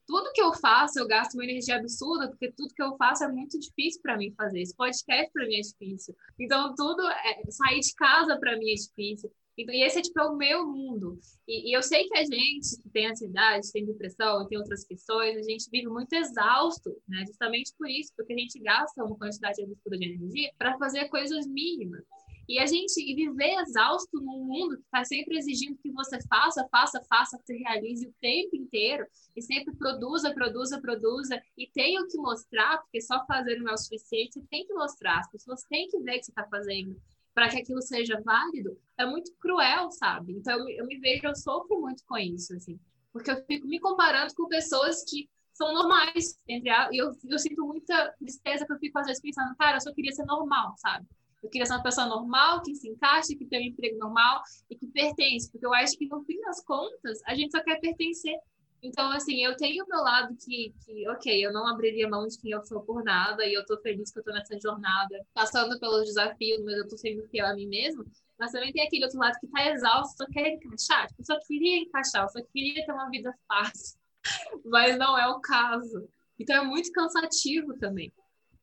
tudo 0.06 0.32
que 0.32 0.40
eu 0.40 0.54
faço, 0.54 0.98
eu 0.98 1.06
gasto 1.06 1.34
uma 1.34 1.44
energia 1.44 1.76
absurda, 1.76 2.28
porque 2.28 2.52
tudo 2.52 2.74
que 2.74 2.82
eu 2.82 2.96
faço 2.96 3.24
é 3.24 3.28
muito 3.28 3.58
difícil 3.58 4.00
para 4.02 4.16
mim 4.16 4.32
fazer. 4.36 4.60
Esse 4.60 4.74
podcast 4.74 5.32
para 5.32 5.46
mim 5.46 5.56
é 5.56 5.60
difícil. 5.60 6.14
Então, 6.38 6.74
tudo, 6.74 7.02
é, 7.08 7.42
sair 7.50 7.80
de 7.80 7.94
casa 7.94 8.38
para 8.38 8.56
mim 8.56 8.70
é 8.70 8.74
difícil. 8.74 9.30
Então, 9.58 9.74
e 9.74 9.82
esse 9.82 9.98
é 9.98 10.02
tipo 10.02 10.20
é 10.20 10.24
o 10.26 10.36
meu 10.36 10.66
mundo. 10.66 11.18
E, 11.48 11.70
e, 11.70 11.76
eu 11.76 11.82
sei 11.82 12.04
que 12.04 12.18
a 12.18 12.24
gente 12.24 12.82
que 12.82 12.90
tem 12.90 13.06
ansiedade, 13.06 13.72
tem 13.72 13.86
depressão, 13.86 14.46
tem 14.46 14.58
outras 14.58 14.84
questões, 14.84 15.36
a 15.36 15.42
gente 15.42 15.70
vive 15.70 15.88
muito 15.88 16.12
exausto, 16.12 16.94
né? 17.08 17.24
Justamente 17.26 17.72
por 17.78 17.88
isso, 17.88 18.12
porque 18.14 18.34
a 18.34 18.38
gente 18.38 18.58
gasta 18.60 19.02
uma 19.02 19.16
quantidade 19.16 19.62
absurda 19.62 19.96
de 19.96 20.12
energia 20.12 20.50
para 20.58 20.76
fazer 20.76 21.08
coisas 21.08 21.46
mínimas. 21.46 22.04
E 22.48 22.58
a 22.58 22.66
gente 22.66 22.98
e 22.98 23.14
viver 23.14 23.60
exausto 23.60 24.20
num 24.20 24.44
mundo 24.44 24.76
que 24.76 24.84
está 24.84 25.04
sempre 25.04 25.36
exigindo 25.36 25.78
que 25.78 25.90
você 25.90 26.18
faça, 26.28 26.66
faça, 26.70 27.02
faça, 27.08 27.38
que 27.38 27.44
você 27.44 27.56
realize 27.56 28.06
o 28.06 28.14
tempo 28.20 28.54
inteiro 28.54 29.04
e 29.34 29.42
sempre 29.42 29.74
produza, 29.74 30.32
produza, 30.32 30.80
produza 30.80 31.42
e 31.56 31.66
tenha 31.66 32.00
o 32.00 32.06
que 32.06 32.16
mostrar, 32.18 32.78
porque 32.78 33.00
só 33.00 33.24
fazer 33.26 33.56
não 33.58 33.70
é 33.70 33.74
o 33.74 33.78
suficiente, 33.78 34.34
você 34.34 34.46
tem 34.48 34.66
que 34.66 34.74
mostrar, 34.74 35.18
as 35.18 35.30
pessoas 35.30 35.62
têm 35.64 35.88
que 35.88 35.98
ver 35.98 36.16
o 36.16 36.18
que 36.18 36.24
você 36.24 36.30
está 36.30 36.46
fazendo 36.48 37.00
para 37.34 37.50
que 37.50 37.58
aquilo 37.58 37.82
seja 37.82 38.18
válido, 38.22 38.80
é 38.96 39.04
muito 39.04 39.30
cruel, 39.38 39.90
sabe? 39.90 40.32
Então 40.32 40.58
eu, 40.58 40.68
eu 40.68 40.86
me 40.86 40.98
vejo, 40.98 41.26
eu 41.26 41.34
sofro 41.34 41.78
muito 41.80 42.02
com 42.06 42.16
isso, 42.16 42.54
assim, 42.54 42.80
porque 43.12 43.30
eu 43.30 43.44
fico 43.44 43.66
me 43.66 43.78
comparando 43.78 44.34
com 44.34 44.48
pessoas 44.48 45.04
que 45.04 45.28
são 45.52 45.74
normais, 45.74 46.38
entre 46.46 46.70
e 46.92 46.98
eu, 46.98 47.12
eu 47.28 47.38
sinto 47.38 47.66
muita 47.66 48.14
tristeza 48.18 48.64
que 48.64 48.72
eu 48.72 48.78
fico 48.78 48.98
às 48.98 49.06
vezes 49.06 49.22
pensando, 49.22 49.56
cara, 49.56 49.76
eu 49.76 49.80
só 49.80 49.92
queria 49.92 50.12
ser 50.12 50.24
normal, 50.24 50.74
sabe? 50.78 51.06
Eu 51.42 51.50
queria 51.50 51.66
ser 51.66 51.74
uma 51.74 51.82
pessoa 51.82 52.06
normal, 52.06 52.62
que 52.62 52.74
se 52.74 52.88
encaixa, 52.88 53.36
que 53.36 53.46
tem 53.46 53.60
um 53.60 53.72
emprego 53.72 53.98
normal 53.98 54.42
e 54.70 54.76
que 54.76 54.86
pertence, 54.86 55.50
porque 55.50 55.66
eu 55.66 55.74
acho 55.74 55.96
que 55.96 56.06
no 56.06 56.24
fim 56.24 56.40
das 56.40 56.64
contas 56.64 57.20
a 57.26 57.34
gente 57.34 57.50
só 57.50 57.62
quer 57.62 57.78
pertencer. 57.80 58.34
Então, 58.82 59.10
assim, 59.10 59.44
eu 59.44 59.56
tenho 59.56 59.84
o 59.84 59.88
meu 59.88 60.00
lado 60.00 60.36
que, 60.36 60.72
que, 60.84 61.08
ok, 61.08 61.44
eu 61.44 61.52
não 61.52 61.66
abriria 61.66 62.08
mão 62.08 62.26
de 62.26 62.38
quem 62.38 62.52
eu 62.52 62.62
sou 62.62 62.82
por 62.82 63.02
nada 63.02 63.44
e 63.44 63.54
eu 63.54 63.64
tô 63.64 63.76
feliz 63.78 64.12
que 64.12 64.18
eu 64.18 64.22
tô 64.22 64.32
nessa 64.32 64.58
jornada, 64.60 65.18
passando 65.34 65.78
pelos 65.80 66.04
desafios, 66.04 66.62
mas 66.62 66.76
eu 66.76 66.88
tô 66.88 66.96
sendo 66.96 67.26
fiel 67.28 67.46
a 67.46 67.54
mim 67.54 67.66
mesma. 67.66 68.04
Mas 68.38 68.52
também 68.52 68.72
tem 68.72 68.86
aquele 68.86 69.04
outro 69.04 69.18
lado 69.18 69.38
que 69.40 69.46
tá 69.48 69.70
exausto, 69.70 70.16
só 70.18 70.26
quer 70.30 70.48
encaixar. 70.48 71.08
Tipo, 71.08 71.24
só 71.24 71.38
queria 71.46 71.78
encaixar, 71.78 72.24
eu 72.24 72.28
só 72.28 72.40
queria 72.52 72.84
ter 72.84 72.92
uma 72.92 73.08
vida 73.08 73.32
fácil. 73.48 73.98
Mas 74.64 74.98
não 74.98 75.18
é 75.18 75.26
o 75.28 75.40
caso. 75.40 76.08
Então 76.38 76.56
é 76.56 76.64
muito 76.64 76.92
cansativo 76.92 77.76
também. 77.78 78.12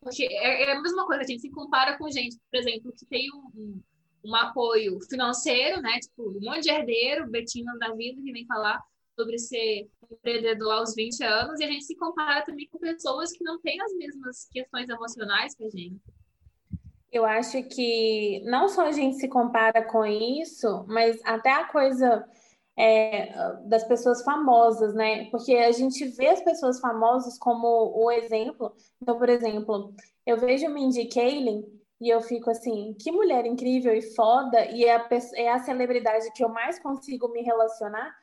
Porque 0.04 0.26
é, 0.26 0.64
é, 0.64 0.72
a 0.74 0.82
mesma 0.82 1.06
coisa, 1.06 1.24
a 1.24 1.26
gente 1.26 1.42
se 1.42 1.50
compara 1.50 1.98
com 1.98 2.10
gente, 2.10 2.38
por 2.52 2.60
exemplo, 2.60 2.92
que 2.92 3.06
tem 3.06 3.30
um, 3.34 3.82
um, 4.26 4.36
apoio 4.36 5.00
financeiro, 5.10 5.82
né? 5.82 6.00
Tipo, 6.00 6.30
um 6.30 6.42
monte 6.42 6.64
de 6.64 6.70
herdeiro, 6.70 7.30
Betinho 7.30 7.78
da 7.80 7.94
vida, 7.94 8.22
que 8.22 8.32
vem 8.32 8.46
falar 8.46 8.82
sobre 9.16 9.38
ser 9.38 9.88
empreendedor 10.12 10.74
aos 10.74 10.94
20 10.96 11.24
anos, 11.24 11.60
e 11.60 11.64
a 11.64 11.68
gente 11.68 11.86
se 11.86 11.96
compara 11.96 12.44
também 12.44 12.68
com 12.68 12.80
pessoas 12.80 13.32
que 13.32 13.44
não 13.44 13.60
têm 13.62 13.80
as 13.82 13.94
mesmas 13.96 14.48
questões 14.52 14.90
emocionais 14.90 15.56
que 15.56 15.64
a 15.64 15.70
gente. 15.70 16.02
Eu 17.12 17.26
acho 17.26 17.62
que 17.70 18.42
não 18.44 18.68
só 18.68 18.88
a 18.88 18.92
gente 18.92 19.18
se 19.18 19.28
compara 19.28 19.84
com 19.84 20.04
isso, 20.04 20.84
mas 20.88 21.20
até 21.24 21.52
a 21.52 21.66
coisa 21.66 22.26
é, 22.78 23.32
das 23.66 23.84
pessoas 23.84 24.24
famosas, 24.24 24.94
né? 24.94 25.30
Porque 25.30 25.56
a 25.56 25.72
gente 25.72 26.06
vê 26.06 26.28
as 26.28 26.42
pessoas 26.42 26.80
famosas 26.80 27.38
como 27.38 27.68
o 27.96 28.12
exemplo. 28.12 28.74
Então, 29.02 29.18
por 29.18 29.30
exemplo, 29.30 29.94
eu 30.26 30.38
vejo 30.38 30.70
Mindy 30.70 31.08
Kaling 31.08 31.64
e 32.02 32.10
eu 32.10 32.22
fico 32.22 32.50
assim, 32.50 32.96
que 33.00 33.12
mulher 33.12 33.46
incrível 33.46 33.94
e 33.96 34.02
foda, 34.02 34.66
e 34.72 34.84
é 34.86 34.96
a, 34.96 35.10
é 35.36 35.50
a 35.52 35.60
celebridade 35.60 36.32
que 36.34 36.44
eu 36.44 36.50
mais 36.50 36.80
consigo 36.80 37.30
me 37.30 37.42
relacionar. 37.42 38.14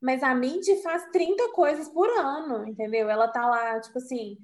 Mas 0.00 0.22
a 0.22 0.34
Mindy 0.34 0.82
faz 0.82 1.04
30 1.12 1.52
coisas 1.52 1.88
por 1.88 2.10
ano, 2.10 2.68
entendeu? 2.68 3.08
Ela 3.08 3.28
tá 3.28 3.46
lá, 3.46 3.80
tipo 3.80 3.98
assim, 3.98 4.36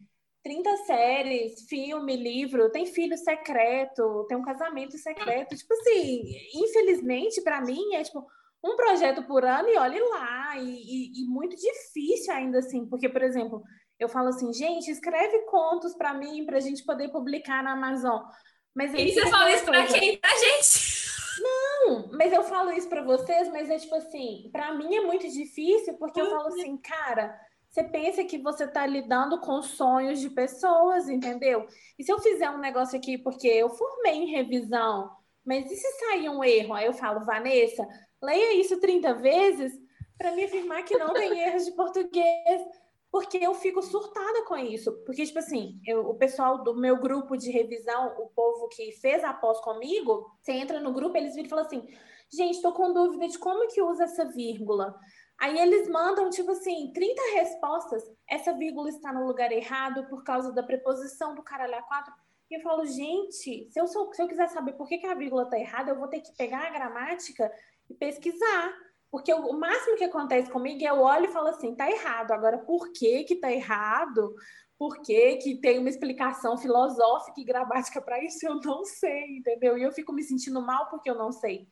30 0.45 0.77
séries, 0.87 1.67
filme, 1.69 2.17
livro, 2.17 2.71
tem 2.71 2.87
filho 2.87 3.19
secreto, 3.19 4.25
tem 4.29 4.39
um 4.39 4.43
casamento 4.43 4.97
secreto. 4.97 5.57
Tipo 5.57 5.75
assim, 5.75 6.23
infelizmente, 6.55 7.43
para 7.43 7.61
mim, 7.61 7.95
é 7.95 8.05
tipo 8.05 8.25
um 8.63 8.77
projeto 8.77 9.23
por 9.25 9.45
ano 9.45 9.69
e 9.69 9.79
olhe 9.79 10.01
lá. 10.01 10.57
E, 10.57 10.63
e, 10.63 11.23
e, 11.23 11.25
muito 11.27 11.57
difícil 11.57 12.33
ainda 12.33 12.59
assim, 12.59 12.87
porque, 12.87 13.09
por 13.09 13.23
exemplo, 13.23 13.63
eu 13.99 14.09
falo 14.09 14.29
assim, 14.29 14.53
gente, 14.53 14.91
escreve 14.91 15.39
contos 15.47 15.95
para 15.95 16.15
mim, 16.15 16.45
para 16.45 16.59
a 16.59 16.61
gente 16.61 16.85
poder 16.85 17.09
publicar 17.11 17.63
na 17.63 17.73
Amazon. 17.73 18.23
Mas 18.75 18.93
e 18.95 19.13
você 19.13 19.29
fala 19.29 19.51
isso 19.51 19.65
para 19.65 19.87
quem? 19.87 20.19
Pra 20.19 20.31
gente? 20.31 21.09
Não, 21.41 22.11
mas 22.13 22.33
eu 22.33 22.43
falo 22.43 22.73
isso 22.73 22.89
para 22.89 23.03
vocês, 23.03 23.49
mas 23.49 23.71
é 23.71 23.79
tipo 23.79 23.95
assim, 23.95 24.49
para 24.53 24.75
mim 24.75 24.95
é 24.95 25.01
muito 25.01 25.29
difícil, 25.29 25.95
porque 25.95 26.21
eu 26.21 26.31
falo 26.31 26.49
assim, 26.49 26.77
cara, 26.79 27.39
você 27.69 27.85
pensa 27.85 28.25
que 28.25 28.39
você 28.39 28.65
está 28.65 28.87
lidando 28.87 29.41
com 29.41 29.63
sonhos 29.63 30.21
de 30.21 30.31
pessoas, 30.31 31.09
entendeu? 31.09 31.67
E 31.99 32.05
se 32.05 32.13
eu 32.13 32.19
fizer 32.19 32.51
um 32.51 32.59
negócio 32.59 32.99
aqui, 32.99 33.19
porque 33.19 33.47
eu 33.47 33.69
formei 33.71 34.15
em 34.15 34.31
revisão, 34.33 35.11
mas 35.45 35.71
e 35.71 35.77
se 35.77 35.99
sair 35.99 36.29
um 36.29 36.43
erro? 36.43 36.75
Aí 36.75 36.87
eu 36.87 36.93
falo, 36.93 37.25
Vanessa, 37.25 37.87
leia 38.23 38.55
isso 38.55 38.81
30 38.81 39.15
vezes 39.15 39.73
para 40.17 40.33
me 40.33 40.45
afirmar 40.45 40.85
que 40.85 40.97
não 40.97 41.13
tem 41.13 41.41
erros 41.41 41.65
de 41.65 41.73
português. 41.73 42.63
Porque 43.11 43.39
eu 43.39 43.55
fico 43.55 43.81
surtada 43.81 44.45
com 44.45 44.57
isso. 44.57 44.93
Porque, 45.07 45.25
tipo 45.25 45.39
assim, 45.39 45.81
eu, 45.87 46.07
o 46.09 46.15
pessoal 46.15 46.63
do 46.63 46.77
meu 46.77 47.01
grupo 47.01 47.39
de 47.39 47.51
revisão, 47.51 48.15
o 48.19 48.29
povo 48.29 48.69
que 48.69 48.93
fez 48.93 49.25
a 49.25 49.33
pós 49.33 49.59
comigo, 49.61 50.31
você 50.41 50.53
entra 50.53 50.79
no 50.79 50.93
grupo, 50.93 51.17
eles 51.17 51.35
viram 51.35 51.47
e 51.47 51.49
falam 51.49 51.65
assim: 51.65 51.89
gente, 52.31 52.57
estou 52.57 52.73
com 52.73 52.93
dúvida 52.93 53.27
de 53.27 53.39
como 53.39 53.67
que 53.69 53.81
usa 53.81 54.05
essa 54.05 54.27
vírgula. 54.27 54.95
Aí 55.41 55.59
eles 55.59 55.89
mandam, 55.89 56.29
tipo 56.31 56.51
assim, 56.51 56.93
30 56.93 57.23
respostas. 57.35 58.03
Essa 58.29 58.53
vírgula 58.53 58.89
está 58.89 59.13
no 59.13 59.27
lugar 59.27 59.53
errado 59.53 60.07
por 60.09 60.23
causa 60.25 60.53
da 60.53 60.63
preposição 60.63 61.35
do 61.35 61.43
caralho 61.43 61.77
a 61.77 61.83
quatro. 61.83 62.13
E 62.51 62.57
eu 62.57 62.63
falo, 62.63 62.85
gente, 62.85 63.71
se 63.71 63.79
eu, 63.79 63.87
sou, 63.87 64.13
se 64.13 64.23
eu 64.23 64.27
quiser 64.27 64.49
saber 64.49 64.73
por 64.73 64.89
que, 64.89 64.99
que 64.99 65.07
a 65.07 65.15
vírgula 65.15 65.45
está 65.45 65.59
errada, 65.59 65.91
eu 65.91 65.99
vou 65.99 66.09
ter 66.09 66.21
que 66.21 66.35
pegar 66.37 66.67
a 66.67 66.71
gramática 66.71 67.53
e 67.89 67.95
pesquisar. 67.95 68.75
Porque 69.11 69.33
o, 69.33 69.53
máximo 69.55 69.97
que 69.97 70.05
acontece 70.05 70.51
comigo 70.51 70.85
é 70.85 70.91
eu 70.91 71.01
olho 71.01 71.27
e 71.27 71.33
falo 71.33 71.49
assim, 71.49 71.75
tá 71.75 71.91
errado. 71.91 72.33
Agora, 72.33 72.59
por 72.59 72.93
que 72.93 73.25
que 73.25 73.37
tá 73.37 73.51
errado? 73.51 74.35
Por 74.79 75.01
que 75.01 75.37
que 75.37 75.61
tem 75.61 75.79
uma 75.79 75.89
explicação 75.89 76.57
filosófica 76.59 77.41
e 77.41 77.45
gramática 77.45 78.01
para 78.03 78.23
isso? 78.23 78.47
Eu 78.47 78.57
não 78.57 78.85
sei, 78.85 79.39
entendeu? 79.39 79.79
E 79.79 79.83
eu 79.83 79.93
fico 79.93 80.13
me 80.13 80.23
sentindo 80.23 80.61
mal 80.61 80.89
porque 80.91 81.09
eu 81.09 81.15
não 81.15 81.33
sei. 81.33 81.67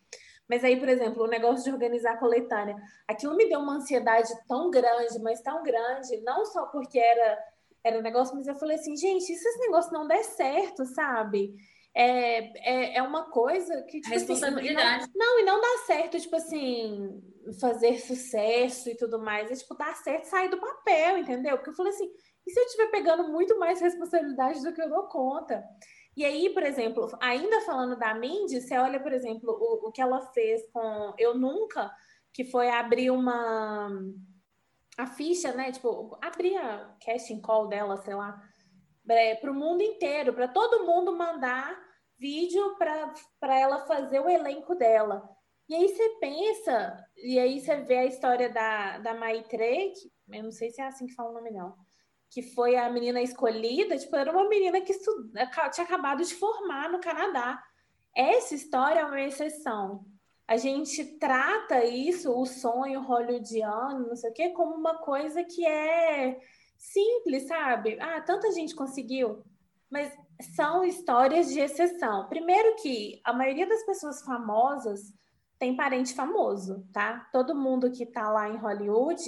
Mas 0.49 0.65
aí, 0.65 0.79
por 0.79 0.89
exemplo, 0.89 1.25
o 1.25 1.29
negócio 1.29 1.65
de 1.65 1.73
organizar 1.73 2.15
a 2.15 2.19
coletânea, 2.19 2.77
aquilo 3.07 3.37
me 3.37 3.49
deu 3.49 3.61
uma 3.61 3.75
ansiedade 3.75 4.33
tão 4.49 4.71
grande, 4.71 5.19
mas 5.21 5.43
tão 5.43 5.63
grande, 5.63 6.21
não 6.23 6.45
só 6.47 6.67
porque 6.67 6.99
era 6.99 7.39
era 7.87 8.01
um 8.01 8.03
negócio, 8.03 8.35
mas 8.35 8.49
eu 8.49 8.57
falei 8.57 8.77
assim, 8.77 8.97
gente, 8.97 9.33
e 9.33 9.37
se 9.37 9.49
esse 9.49 9.61
negócio 9.61 9.93
não 9.93 10.09
der 10.09 10.25
certo, 10.25 10.85
sabe? 10.87 11.55
É, 11.99 12.53
é, 12.59 12.97
é 12.99 13.03
uma 13.03 13.31
coisa 13.31 13.83
que. 13.85 14.03
Tipo, 14.03 14.15
assim, 14.15 14.27
Responsabilidade. 14.27 15.05
Assim, 15.05 15.13
não, 15.17 15.27
não, 15.27 15.41
e 15.41 15.45
não 15.45 15.61
dá 15.63 15.85
certo, 15.87 16.21
tipo 16.21 16.37
assim, 16.37 17.23
fazer 17.59 17.99
sucesso 17.99 18.91
e 18.91 18.95
tudo 18.95 19.19
mais. 19.19 19.51
É 19.51 19.55
tipo, 19.55 19.75
dar 19.75 19.97
certo 19.97 20.25
sair 20.25 20.51
do 20.51 20.61
papel, 20.61 21.17
entendeu? 21.17 21.57
Porque 21.57 21.71
eu 21.71 21.75
falei 21.75 21.93
assim, 21.93 22.11
e 22.47 22.51
se 22.51 22.61
eu 22.61 22.65
estiver 22.67 22.91
pegando 22.91 23.27
muito 23.29 23.59
mais 23.59 23.81
responsabilidade 23.81 24.63
do 24.63 24.75
que 24.75 24.83
eu 24.83 24.91
dou 24.91 25.05
conta? 25.05 25.65
E 26.15 26.23
aí, 26.23 26.51
por 26.51 26.63
exemplo, 26.63 27.09
ainda 27.19 27.63
falando 27.63 27.99
da 27.99 28.13
Mindy, 28.13 28.61
você 28.61 28.77
olha, 28.77 29.01
por 29.01 29.15
exemplo, 29.15 29.51
o, 29.51 29.89
o 29.89 29.91
que 29.91 30.03
ela 30.03 30.21
fez 30.33 30.71
com 30.75 31.15
Eu 31.19 31.35
Nunca, 31.35 31.91
que 32.31 32.45
foi 32.45 32.69
abrir 32.69 33.11
uma. 33.11 33.89
A 34.99 35.07
ficha, 35.07 35.53
né? 35.53 35.73
Tipo, 35.73 36.19
abrir 36.21 36.59
a 36.59 36.95
casting 37.03 37.41
call 37.41 37.69
dela, 37.69 37.97
sei 37.97 38.15
lá, 38.15 38.39
é, 39.09 39.35
para 39.35 39.51
o 39.51 39.55
mundo 39.55 39.83
inteiro, 39.83 40.35
para 40.35 40.49
todo 40.49 40.85
mundo 40.85 41.17
mandar 41.17 41.86
vídeo 42.19 42.77
para 42.77 43.59
ela 43.59 43.87
fazer 43.87 44.21
o 44.21 44.29
elenco 44.29 44.75
dela. 44.75 45.29
E 45.69 45.75
aí 45.75 45.89
você 45.89 46.09
pensa, 46.21 47.05
e 47.17 47.39
aí 47.39 47.61
você 47.61 47.77
vê 47.77 47.99
a 47.99 48.07
história 48.07 48.49
da, 48.49 48.99
da 48.99 49.15
Maitre, 49.15 49.93
que, 49.93 50.13
eu 50.33 50.45
não 50.45 50.53
sei 50.53 50.71
se 50.71 50.81
é 50.81 50.87
assim 50.87 51.07
que 51.07 51.15
fala 51.15 51.31
o 51.31 51.35
nome, 51.35 51.51
não 51.51 51.75
que 52.31 52.43
foi 52.43 52.77
a 52.77 52.91
menina 52.91 53.23
escolhida, 53.23 53.97
tipo, 53.97 54.15
era 54.17 54.31
uma 54.31 54.49
menina 54.49 54.81
que 54.81 54.93
tinha 54.93 55.87
acabado 55.87 56.23
de 56.25 56.35
formar 56.35 56.91
no 56.91 57.01
Canadá. 57.01 57.63
Essa 58.15 58.55
história 58.55 59.01
é 59.01 59.05
uma 59.05 59.21
exceção. 59.21 60.05
A 60.47 60.57
gente 60.57 61.19
trata 61.19 61.85
isso, 61.85 62.31
o 62.31 62.47
sonho 62.47 63.01
hollywoodiano, 63.01 64.09
não 64.09 64.17
sei 64.17 64.31
o 64.31 64.33
quê, 64.33 64.51
como 64.51 64.75
uma 64.75 64.99
coisa 64.99 65.43
que 65.45 65.67
é 65.67 66.39
simples, 66.77 67.47
sabe? 67.47 67.99
Ah, 68.01 68.21
tanta 68.21 68.53
gente 68.53 68.75
conseguiu. 68.75 69.43
Mas 69.91 70.13
são 70.55 70.85
histórias 70.85 71.49
de 71.49 71.61
exceção. 71.61 72.29
Primeiro 72.29 72.77
que 72.77 73.21
a 73.25 73.33
maioria 73.33 73.67
das 73.67 73.85
pessoas 73.85 74.23
famosas 74.23 75.01
tem 75.59 75.77
parente 75.77 76.15
famoso, 76.15 76.87
tá? 76.93 77.29
Todo 77.33 77.55
mundo 77.55 77.91
que 77.91 78.05
tá 78.05 78.31
lá 78.31 78.49
em 78.49 78.57
Hollywood 78.57 79.23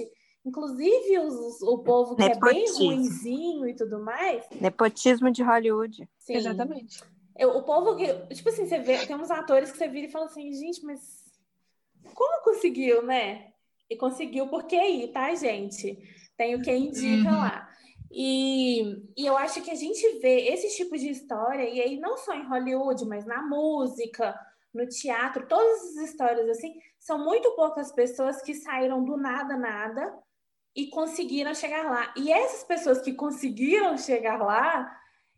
Inclusive 0.49 1.19
os, 1.19 1.61
o 1.63 1.79
povo 1.79 2.17
que 2.17 2.23
Nepotismo. 2.23 2.47
é 2.47 2.55
bem 2.55 2.97
ruinzinho 2.97 3.69
e 3.69 3.77
tudo 3.77 4.01
mais. 4.01 4.49
Nepotismo 4.59 5.31
de 5.31 5.43
Hollywood. 5.43 6.09
Sim. 6.19 6.37
Exatamente. 6.37 7.03
Eu, 7.37 7.51
o 7.51 7.63
povo 7.63 7.95
que. 7.97 8.07
Tipo 8.35 8.49
assim, 8.49 8.67
você 8.67 8.79
vê, 8.79 9.07
tem 9.07 9.15
uns 9.15 9.31
atores 9.31 9.71
que 9.71 9.77
você 9.77 9.89
vira 9.89 10.07
e 10.07 10.11
fala 10.11 10.25
assim, 10.25 10.51
gente, 10.53 10.83
mas 10.85 11.01
como 12.15 12.43
conseguiu, 12.43 13.03
né? 13.03 13.53
E 13.91 13.97
conseguiu 13.97 14.49
por 14.49 14.65
QI, 14.65 15.09
tá, 15.09 15.35
gente? 15.35 15.99
Tem 16.37 16.55
o 16.55 16.63
que 16.63 16.75
indica 16.75 17.29
uhum. 17.29 17.39
lá. 17.39 17.68
E, 18.11 18.83
e 19.17 19.27
eu 19.27 19.37
acho 19.37 19.63
que 19.63 19.71
a 19.71 19.75
gente 19.75 20.19
vê 20.21 20.49
esse 20.49 20.77
tipo 20.77 20.97
de 20.97 21.11
história, 21.11 21.69
e 21.69 21.81
aí 21.81 22.01
não 22.01 22.17
só 22.17 22.35
em 22.35 22.47
Hollywood, 22.47 23.05
mas 23.05 23.27
na 23.27 23.43
música, 23.43 24.39
no 24.73 24.87
teatro, 24.87 25.47
todas 25.47 25.97
as 25.97 26.11
histórias 26.11 26.49
assim, 26.49 26.75
são 26.99 27.23
muito 27.23 27.55
poucas 27.55 27.93
pessoas 27.93 28.41
que 28.43 28.55
saíram 28.55 29.05
do 29.05 29.17
nada, 29.17 29.57
nada, 29.57 30.19
e 30.75 30.89
conseguiram 30.89 31.55
chegar 31.55 31.85
lá. 31.85 32.15
E 32.17 32.33
essas 32.33 32.65
pessoas 32.65 33.01
que 33.01 33.13
conseguiram 33.13 33.99
chegar 33.99 34.41
lá 34.41 34.91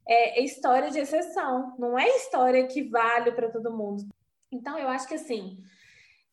é, 0.07 0.41
é 0.41 0.45
história 0.45 0.91
de 0.91 0.99
exceção, 0.99 1.75
não 1.79 1.99
é 1.99 2.07
história 2.17 2.67
que 2.67 2.83
vale 2.83 3.33
para 3.33 3.51
todo 3.51 3.77
mundo. 3.77 4.07
Então, 4.53 4.79
eu 4.79 4.89
acho 4.89 5.09
que 5.09 5.15
assim, 5.15 5.59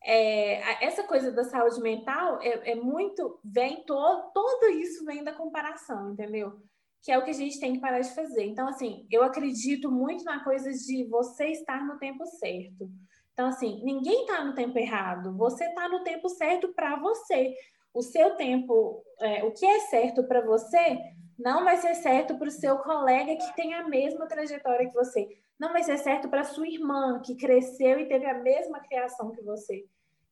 é, 0.09 0.85
essa 0.85 1.03
coisa 1.03 1.33
da 1.33 1.43
saúde 1.43 1.81
mental 1.81 2.39
é, 2.41 2.71
é 2.71 2.75
muito, 2.75 3.41
vem 3.43 3.83
todo, 3.83 4.31
todo 4.31 4.69
isso 4.69 5.03
vem 5.03 5.21
da 5.21 5.33
comparação, 5.33 6.13
entendeu? 6.13 6.53
Que 7.01 7.11
é 7.11 7.17
o 7.17 7.25
que 7.25 7.31
a 7.31 7.33
gente 7.33 7.59
tem 7.59 7.73
que 7.73 7.81
parar 7.81 7.99
de 7.99 8.15
fazer. 8.15 8.45
Então, 8.45 8.69
assim, 8.69 9.05
eu 9.11 9.21
acredito 9.21 9.91
muito 9.91 10.23
na 10.23 10.41
coisa 10.45 10.71
de 10.71 11.03
você 11.09 11.47
estar 11.47 11.85
no 11.85 11.99
tempo 11.99 12.25
certo. 12.25 12.89
Então, 13.33 13.49
assim, 13.49 13.83
ninguém 13.83 14.21
está 14.21 14.45
no 14.45 14.55
tempo 14.55 14.79
errado, 14.79 15.35
você 15.35 15.65
está 15.65 15.89
no 15.89 16.01
tempo 16.03 16.29
certo 16.29 16.73
para 16.73 16.95
você 16.95 17.53
o 17.93 18.01
seu 18.01 18.35
tempo, 18.35 19.03
é, 19.19 19.43
o 19.43 19.51
que 19.51 19.65
é 19.65 19.79
certo 19.81 20.23
para 20.23 20.39
você, 20.39 20.99
não 21.37 21.65
vai 21.65 21.77
ser 21.77 21.95
certo 21.95 22.37
para 22.37 22.47
o 22.47 22.51
seu 22.51 22.77
colega 22.77 23.35
que 23.35 23.55
tem 23.57 23.73
a 23.73 23.89
mesma 23.89 24.25
trajetória 24.25 24.87
que 24.87 24.93
você. 24.93 25.27
Não 25.59 25.73
vai 25.73 25.83
ser 25.83 25.97
certo 25.97 26.29
para 26.29 26.45
sua 26.45 26.67
irmã 26.67 27.21
que 27.21 27.35
cresceu 27.35 27.99
e 27.99 28.07
teve 28.07 28.25
a 28.25 28.41
mesma 28.41 28.79
criação 28.79 29.31
que 29.31 29.41
você. 29.41 29.85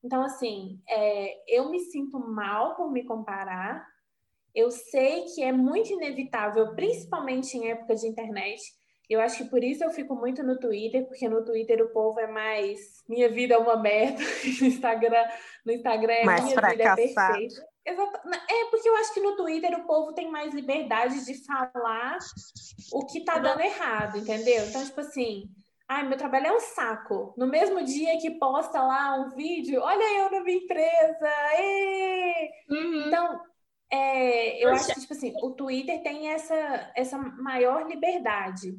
Então, 0.06 0.22
assim, 0.22 0.80
é, 0.88 1.58
eu 1.58 1.72
me 1.72 1.80
sinto 1.80 2.20
mal 2.20 2.76
por 2.76 2.92
me 2.92 3.04
comparar. 3.04 3.84
Eu 4.54 4.70
sei 4.70 5.24
que 5.34 5.42
é 5.42 5.52
muito 5.52 5.92
inevitável, 5.92 6.76
principalmente 6.76 7.58
em 7.58 7.72
época 7.72 7.96
de 7.96 8.08
internet, 8.08 8.62
eu 9.10 9.20
acho 9.20 9.38
que 9.38 9.50
por 9.50 9.64
isso 9.64 9.84
eu 9.84 9.90
fico 9.90 10.16
muito 10.16 10.44
no 10.44 10.60
Twitter, 10.60 11.08
porque 11.08 11.28
no 11.28 11.44
Twitter 11.44 11.82
o 11.82 11.90
povo 11.90 12.20
é 12.20 12.28
mais 12.28 13.04
minha 13.10 13.30
vida 13.30 13.56
é 13.56 13.58
uma 13.58 13.78
merda, 13.78 14.18
no 14.62 14.68
Instagram, 14.68 15.26
no 15.66 15.72
Instagram 15.74 16.14
é 16.14 16.24
mais 16.24 16.44
minha 16.44 16.62
vida 16.62 16.84
é 16.84 16.96
perfeita. 16.96 17.68
Exato. 17.86 18.30
É 18.50 18.66
porque 18.72 18.90
eu 18.90 18.96
acho 18.96 19.14
que 19.14 19.20
no 19.20 19.36
Twitter 19.36 19.80
o 19.80 19.86
povo 19.86 20.14
tem 20.14 20.30
mais 20.32 20.54
liberdade 20.54 21.24
de 21.26 21.46
falar 21.46 22.18
o 22.94 23.06
que 23.06 23.24
tá 23.24 23.38
dando 23.38 23.62
errado, 23.62 24.18
entendeu? 24.18 24.66
Então, 24.66 24.84
tipo 24.84 25.02
assim, 25.02 25.44
ai, 25.88 26.08
meu 26.08 26.18
trabalho 26.18 26.48
é 26.48 26.56
um 26.56 26.60
saco. 26.60 27.34
No 27.38 27.48
mesmo 27.48 27.84
dia 27.84 28.18
que 28.20 28.32
posta 28.32 28.82
lá 28.82 29.16
um 29.16 29.30
vídeo, 29.36 29.82
olha 29.82 30.20
eu 30.20 30.32
na 30.32 30.44
minha 30.44 30.58
empresa, 30.58 31.30
uhum. 32.70 33.08
Então, 33.08 33.42
é, 33.92 34.64
eu 34.64 34.72
acho 34.72 34.94
que, 34.94 35.02
tipo 35.02 35.14
assim, 35.14 35.34
o 35.42 35.52
Twitter 35.52 36.02
tem 36.02 36.30
essa, 36.30 36.92
essa 36.96 37.18
maior 37.18 37.88
liberdade. 37.88 38.76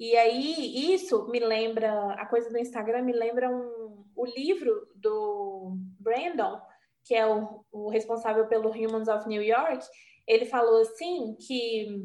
E 0.00 0.16
aí, 0.16 0.94
isso 0.94 1.28
me 1.28 1.40
lembra, 1.40 2.12
a 2.14 2.26
coisa 2.26 2.50
do 2.50 2.58
Instagram 2.58 3.02
me 3.02 3.12
lembra 3.12 3.50
um, 3.50 4.04
o 4.14 4.24
livro 4.24 4.86
do 4.94 5.76
Brandon, 5.98 6.60
que 7.04 7.14
é 7.14 7.26
o, 7.26 7.64
o 7.70 7.90
responsável 7.90 8.46
pelo 8.46 8.70
Humans 8.70 9.08
of 9.08 9.28
New 9.28 9.42
York. 9.42 9.84
Ele 10.26 10.46
falou 10.46 10.82
assim 10.82 11.36
que 11.46 12.04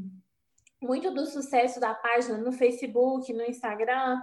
muito 0.81 1.11
do 1.11 1.25
sucesso 1.25 1.79
da 1.79 1.93
página 1.93 2.37
no 2.37 2.51
Facebook, 2.51 3.31
no 3.31 3.43
Instagram, 3.43 4.21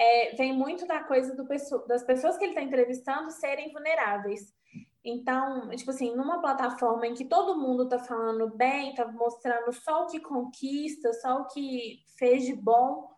é, 0.00 0.34
vem 0.34 0.50
muito 0.50 0.86
da 0.86 1.04
coisa 1.04 1.36
do, 1.36 1.46
das 1.86 2.02
pessoas 2.02 2.38
que 2.38 2.44
ele 2.44 2.52
está 2.52 2.62
entrevistando 2.62 3.30
serem 3.30 3.70
vulneráveis. 3.70 4.50
Então, 5.04 5.68
tipo 5.76 5.90
assim, 5.90 6.16
numa 6.16 6.40
plataforma 6.40 7.06
em 7.06 7.12
que 7.12 7.26
todo 7.26 7.60
mundo 7.60 7.86
tá 7.86 7.98
falando 7.98 8.48
bem, 8.56 8.94
tá 8.94 9.06
mostrando 9.06 9.70
só 9.74 10.04
o 10.04 10.06
que 10.06 10.18
conquista, 10.18 11.12
só 11.12 11.42
o 11.42 11.46
que 11.48 11.98
fez 12.18 12.46
de 12.46 12.54
bom, 12.54 13.10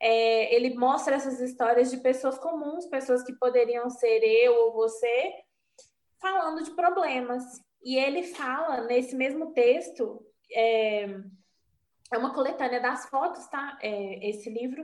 é, 0.00 0.54
ele 0.54 0.74
mostra 0.74 1.16
essas 1.16 1.38
histórias 1.38 1.90
de 1.90 1.98
pessoas 1.98 2.38
comuns, 2.38 2.86
pessoas 2.86 3.22
que 3.22 3.34
poderiam 3.34 3.90
ser 3.90 4.20
eu 4.24 4.54
ou 4.54 4.72
você, 4.72 5.34
falando 6.18 6.62
de 6.62 6.70
problemas. 6.70 7.44
E 7.84 7.98
ele 7.98 8.22
fala 8.22 8.82
nesse 8.86 9.14
mesmo 9.14 9.52
texto, 9.52 10.24
é, 10.50 11.04
é 12.10 12.18
uma 12.18 12.32
coletânea 12.32 12.80
das 12.80 13.06
fotos, 13.10 13.46
tá? 13.48 13.78
É, 13.82 14.28
esse 14.30 14.48
livro 14.48 14.82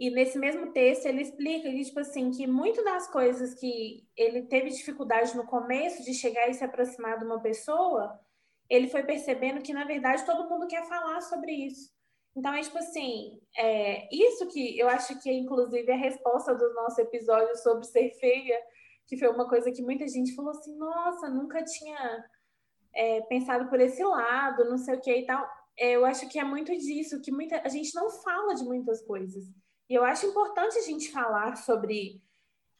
e 0.00 0.08
nesse 0.08 0.38
mesmo 0.38 0.72
texto 0.72 1.04
ele 1.04 1.20
explica 1.20 1.68
que, 1.68 1.84
tipo 1.84 2.00
assim, 2.00 2.30
que 2.30 2.46
muito 2.46 2.82
das 2.82 3.06
coisas 3.06 3.52
que 3.52 4.08
ele 4.16 4.44
teve 4.44 4.70
dificuldade 4.70 5.36
no 5.36 5.46
começo 5.46 6.02
de 6.02 6.14
chegar 6.14 6.48
e 6.48 6.54
se 6.54 6.64
aproximar 6.64 7.18
de 7.18 7.26
uma 7.26 7.38
pessoa, 7.38 8.18
ele 8.66 8.88
foi 8.88 9.02
percebendo 9.02 9.60
que, 9.60 9.74
na 9.74 9.84
verdade, 9.84 10.24
todo 10.24 10.48
mundo 10.48 10.66
quer 10.66 10.88
falar 10.88 11.20
sobre 11.20 11.52
isso. 11.52 11.90
Então, 12.34 12.54
é 12.54 12.62
tipo 12.62 12.78
assim, 12.78 13.42
é, 13.54 14.08
isso 14.10 14.48
que 14.48 14.78
eu 14.78 14.88
acho 14.88 15.20
que 15.20 15.28
é, 15.28 15.34
inclusive, 15.34 15.92
a 15.92 15.96
resposta 15.96 16.54
do 16.54 16.72
nosso 16.72 16.98
episódio 16.98 17.54
sobre 17.58 17.84
ser 17.84 18.08
feia, 18.18 18.58
que 19.06 19.18
foi 19.18 19.28
uma 19.28 19.46
coisa 19.46 19.70
que 19.70 19.82
muita 19.82 20.08
gente 20.08 20.34
falou 20.34 20.52
assim, 20.52 20.74
nossa, 20.78 21.28
nunca 21.28 21.62
tinha 21.62 22.24
é, 22.94 23.20
pensado 23.22 23.68
por 23.68 23.78
esse 23.78 24.02
lado, 24.02 24.64
não 24.64 24.78
sei 24.78 24.94
o 24.94 25.00
que 25.02 25.14
e 25.14 25.26
tal. 25.26 25.46
É, 25.76 25.90
eu 25.90 26.06
acho 26.06 26.26
que 26.30 26.38
é 26.38 26.44
muito 26.44 26.72
disso, 26.72 27.20
que 27.20 27.30
muita, 27.30 27.60
a 27.60 27.68
gente 27.68 27.94
não 27.94 28.08
fala 28.08 28.54
de 28.54 28.64
muitas 28.64 29.02
coisas. 29.02 29.44
E 29.90 29.94
eu 29.94 30.04
acho 30.04 30.24
importante 30.24 30.78
a 30.78 30.82
gente 30.82 31.10
falar 31.10 31.56
sobre 31.56 32.22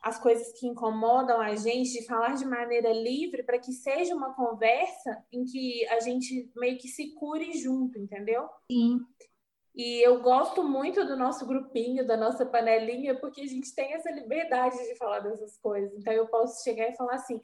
as 0.01 0.17
coisas 0.19 0.53
que 0.53 0.67
incomodam 0.67 1.41
a 1.41 1.57
gente, 1.57 1.93
de 1.93 2.07
falar 2.07 2.37
de 2.37 2.47
maneira 2.47 2.93
livre, 2.93 3.43
para 3.43 3.59
que 3.59 3.73
seja 3.73 4.15
uma 4.15 4.33
conversa 4.33 5.23
em 5.33 5.45
que 5.45 5.87
a 5.89 5.99
gente 5.99 6.51
meio 6.57 6.79
que 6.79 6.87
se 6.87 7.13
cure 7.15 7.53
junto, 7.59 7.99
entendeu? 7.99 8.49
Sim. 8.71 9.01
E 9.75 10.07
eu 10.07 10.23
gosto 10.23 10.63
muito 10.63 11.05
do 11.05 11.17
nosso 11.17 11.47
grupinho, 11.47 12.07
da 12.07 12.17
nossa 12.17 12.47
panelinha, 12.47 13.19
porque 13.19 13.43
a 13.43 13.47
gente 13.47 13.75
tem 13.75 13.93
essa 13.93 14.11
liberdade 14.11 14.77
de 14.79 14.97
falar 14.97 15.19
dessas 15.21 15.59
coisas. 15.59 15.93
Então 15.99 16.13
eu 16.13 16.29
posso 16.29 16.63
chegar 16.63 16.89
e 16.89 16.97
falar 16.97 17.15
assim: 17.15 17.41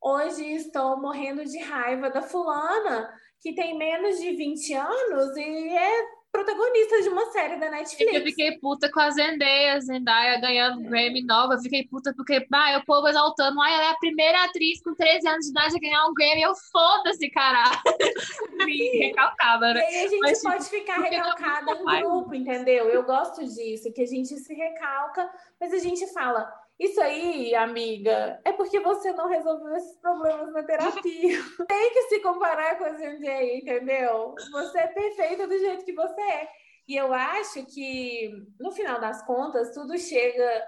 hoje 0.00 0.44
estou 0.54 1.00
morrendo 1.00 1.44
de 1.44 1.58
raiva 1.58 2.10
da 2.10 2.22
fulana 2.22 3.12
que 3.40 3.54
tem 3.54 3.76
menos 3.76 4.18
de 4.20 4.34
20 4.36 4.74
anos 4.74 5.36
e 5.36 5.76
é 5.76 6.21
protagonista 6.32 7.02
de 7.02 7.08
uma 7.10 7.26
série 7.26 7.56
da 7.56 7.70
Netflix. 7.70 8.14
Eu 8.14 8.22
fiquei 8.22 8.58
puta 8.58 8.90
com 8.90 8.98
a 8.98 9.10
Zendaya, 9.10 9.78
Zendaya 9.80 10.40
ganhando. 10.40 10.80
Grammy 10.80 11.22
nova. 11.22 11.54
Eu 11.54 11.58
fiquei 11.58 11.86
puta 11.86 12.14
porque, 12.16 12.46
ah, 12.50 12.78
o 12.78 12.86
povo 12.86 13.06
exaltando, 13.06 13.60
ah, 13.60 13.70
ela 13.70 13.84
é 13.84 13.90
a 13.90 13.98
primeira 13.98 14.42
atriz 14.44 14.82
com 14.82 14.94
13 14.94 15.28
anos 15.28 15.44
de 15.44 15.50
idade 15.50 15.76
a 15.76 15.78
ganhar 15.78 16.06
um 16.06 16.14
Grammy. 16.14 16.42
Eu 16.42 16.54
foda-se, 16.54 17.28
caralho. 17.28 17.78
Me 18.64 18.98
recalcava, 18.98 19.74
né? 19.74 19.80
E 19.80 19.84
aí 19.84 20.06
a 20.06 20.08
gente 20.08 20.20
Mas, 20.20 20.42
pode 20.42 20.64
ficar 20.64 21.00
recalcada 21.00 21.72
em 21.72 22.00
grupo, 22.00 22.34
entendeu? 22.34 22.88
Eu 22.88 23.02
gosto 23.02 23.44
disso, 23.44 23.92
que 23.92 24.02
a 24.02 24.06
gente 24.06 24.34
se 24.36 24.54
recalca, 24.54 25.30
mas 25.60 25.74
a 25.74 25.78
gente 25.78 26.06
fala 26.12 26.50
isso 26.78 27.00
aí, 27.00 27.54
amiga, 27.54 28.40
é 28.44 28.52
porque 28.52 28.80
você 28.80 29.12
não 29.12 29.28
resolveu 29.28 29.76
esses 29.76 29.98
problemas 30.00 30.52
na 30.52 30.62
terapia. 30.62 31.38
Tem 31.68 31.92
que 31.92 32.02
se 32.08 32.20
comparar 32.20 32.76
com 32.76 32.84
a 32.84 32.88
aí, 32.88 33.58
entendeu? 33.58 34.34
Você 34.50 34.78
é 34.78 34.86
perfeita 34.88 35.46
do 35.46 35.58
jeito 35.58 35.84
que 35.84 35.94
você 35.94 36.20
é. 36.20 36.48
E 36.88 36.96
eu 36.96 37.12
acho 37.12 37.64
que, 37.66 38.30
no 38.58 38.72
final 38.72 39.00
das 39.00 39.24
contas, 39.24 39.72
tudo 39.72 39.96
chega 39.96 40.66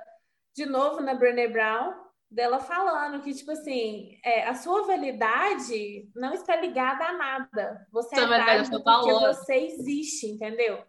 de 0.54 0.66
novo 0.66 1.00
na 1.00 1.14
Brené 1.14 1.48
Brown, 1.48 1.92
dela 2.30 2.60
falando 2.60 3.22
que, 3.22 3.34
tipo 3.34 3.50
assim, 3.50 4.18
é, 4.24 4.46
a 4.46 4.54
sua 4.54 4.82
validade 4.82 6.08
não 6.14 6.32
está 6.32 6.56
ligada 6.56 7.04
a 7.04 7.12
nada. 7.12 7.86
Você 7.92 8.14
é 8.18 8.26
válido 8.26 8.82
porque 8.82 9.12
você 9.12 9.54
existe, 9.54 10.26
entendeu? 10.26 10.84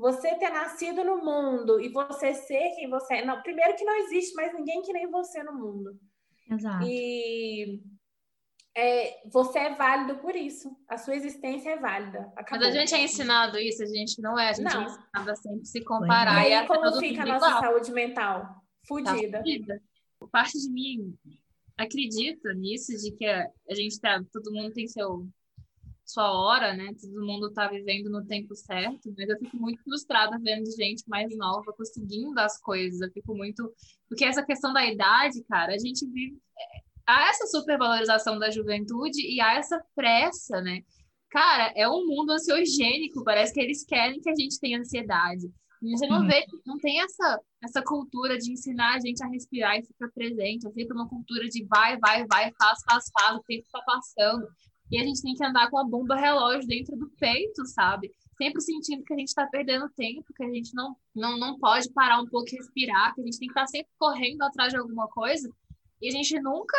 Você 0.00 0.34
ter 0.36 0.48
nascido 0.48 1.04
no 1.04 1.18
mundo 1.18 1.78
e 1.78 1.90
você 1.90 2.32
ser 2.32 2.70
quem 2.70 2.88
você 2.88 3.16
é. 3.16 3.24
Não, 3.24 3.42
primeiro 3.42 3.76
que 3.76 3.84
não 3.84 3.94
existe 3.98 4.34
mais 4.34 4.52
ninguém 4.54 4.80
que 4.80 4.94
nem 4.94 5.10
você 5.10 5.42
no 5.42 5.52
mundo. 5.52 5.94
Exato. 6.50 6.86
E 6.86 7.82
é, 8.74 9.20
você 9.30 9.58
é 9.58 9.74
válido 9.74 10.18
por 10.20 10.34
isso. 10.34 10.74
A 10.88 10.96
sua 10.96 11.14
existência 11.14 11.70
é 11.70 11.78
válida. 11.78 12.32
Acabou. 12.34 12.66
Mas 12.66 12.74
a 12.74 12.78
gente 12.78 12.94
é 12.94 13.04
ensinado 13.04 13.58
isso, 13.58 13.82
a 13.82 13.86
gente 13.86 14.22
não 14.22 14.38
é. 14.38 14.48
A 14.48 14.52
gente 14.54 14.72
não. 14.72 14.82
é 14.82 14.86
ensinado 14.86 15.30
a 15.30 15.36
sempre 15.36 15.66
se 15.66 15.84
comparar. 15.84 16.48
E 16.48 16.54
aí, 16.54 16.66
como 16.66 16.98
fica 16.98 17.22
a 17.22 17.26
nossa 17.26 17.46
igual. 17.46 17.60
saúde 17.62 17.92
mental? 17.92 18.64
Fudida. 18.88 19.32
Tá 19.32 19.38
fudida. 19.38 19.82
Parte 20.32 20.58
de 20.58 20.70
mim 20.70 21.14
acredita 21.76 22.54
nisso, 22.54 22.96
de 22.96 23.12
que 23.12 23.26
a 23.26 23.74
gente 23.74 24.00
tá, 24.00 24.22
todo 24.32 24.52
mundo 24.52 24.72
tem 24.72 24.86
seu 24.86 25.28
sua 26.10 26.32
hora, 26.32 26.74
né? 26.74 26.92
Todo 27.00 27.26
mundo 27.26 27.48
está 27.48 27.68
vivendo 27.68 28.10
no 28.10 28.24
tempo 28.24 28.54
certo, 28.54 29.12
mas 29.16 29.28
eu 29.28 29.38
fico 29.38 29.56
muito 29.56 29.82
frustrada 29.82 30.38
vendo 30.38 30.70
gente 30.76 31.02
mais 31.08 31.36
nova 31.36 31.72
conseguindo 31.72 32.38
as 32.40 32.60
coisas. 32.60 33.00
Eu 33.00 33.10
fico 33.12 33.34
muito. 33.34 33.72
Porque 34.08 34.24
essa 34.24 34.44
questão 34.44 34.72
da 34.72 34.84
idade, 34.84 35.42
cara, 35.44 35.74
a 35.74 35.78
gente 35.78 36.06
vive. 36.06 36.36
É, 36.58 36.80
há 37.06 37.28
essa 37.28 37.46
supervalorização 37.46 38.38
da 38.38 38.50
juventude 38.50 39.20
e 39.20 39.40
há 39.40 39.54
essa 39.54 39.82
pressa, 39.94 40.60
né? 40.60 40.82
Cara, 41.30 41.72
é 41.76 41.88
um 41.88 42.06
mundo 42.06 42.32
ansiogênico, 42.32 43.22
parece 43.22 43.52
que 43.54 43.60
eles 43.60 43.84
querem 43.84 44.20
que 44.20 44.28
a 44.28 44.34
gente 44.34 44.58
tenha 44.58 44.80
ansiedade. 44.80 45.48
E 45.82 45.90
você 45.90 46.06
não 46.06 46.20
uhum. 46.20 46.26
vê, 46.26 46.44
não 46.66 46.78
tem 46.78 47.00
essa, 47.00 47.40
essa 47.62 47.82
cultura 47.82 48.36
de 48.36 48.52
ensinar 48.52 48.96
a 48.96 49.00
gente 49.00 49.24
a 49.24 49.28
respirar 49.28 49.78
e 49.78 49.86
ficar 49.86 50.10
presente. 50.10 50.66
É 50.66 50.70
sempre 50.70 50.94
uma 50.94 51.08
cultura 51.08 51.48
de 51.48 51.64
vai, 51.64 51.96
vai, 51.98 52.26
vai, 52.26 52.52
faz, 52.52 52.80
faz, 52.84 53.04
faz, 53.12 53.36
o 53.36 53.42
tempo 53.44 53.64
está 53.64 53.80
passando. 53.82 54.46
E 54.90 54.98
a 54.98 55.04
gente 55.04 55.22
tem 55.22 55.34
que 55.34 55.44
andar 55.44 55.70
com 55.70 55.78
a 55.78 55.84
bomba 55.84 56.16
relógio 56.16 56.66
dentro 56.66 56.96
do 56.96 57.08
peito, 57.10 57.64
sabe? 57.66 58.10
Sempre 58.36 58.60
sentindo 58.60 59.04
que 59.04 59.12
a 59.12 59.16
gente 59.16 59.28
está 59.28 59.46
perdendo 59.46 59.88
tempo, 59.90 60.32
que 60.34 60.42
a 60.42 60.48
gente 60.48 60.74
não, 60.74 60.96
não, 61.14 61.38
não 61.38 61.58
pode 61.58 61.90
parar 61.92 62.20
um 62.20 62.26
pouco 62.26 62.48
e 62.52 62.56
respirar, 62.56 63.14
que 63.14 63.20
a 63.20 63.24
gente 63.24 63.38
tem 63.38 63.48
que 63.48 63.52
estar 63.52 63.62
tá 63.62 63.66
sempre 63.68 63.90
correndo 63.98 64.42
atrás 64.42 64.72
de 64.72 64.78
alguma 64.78 65.06
coisa. 65.08 65.48
E 66.00 66.08
a 66.08 66.10
gente 66.10 66.40
nunca 66.40 66.76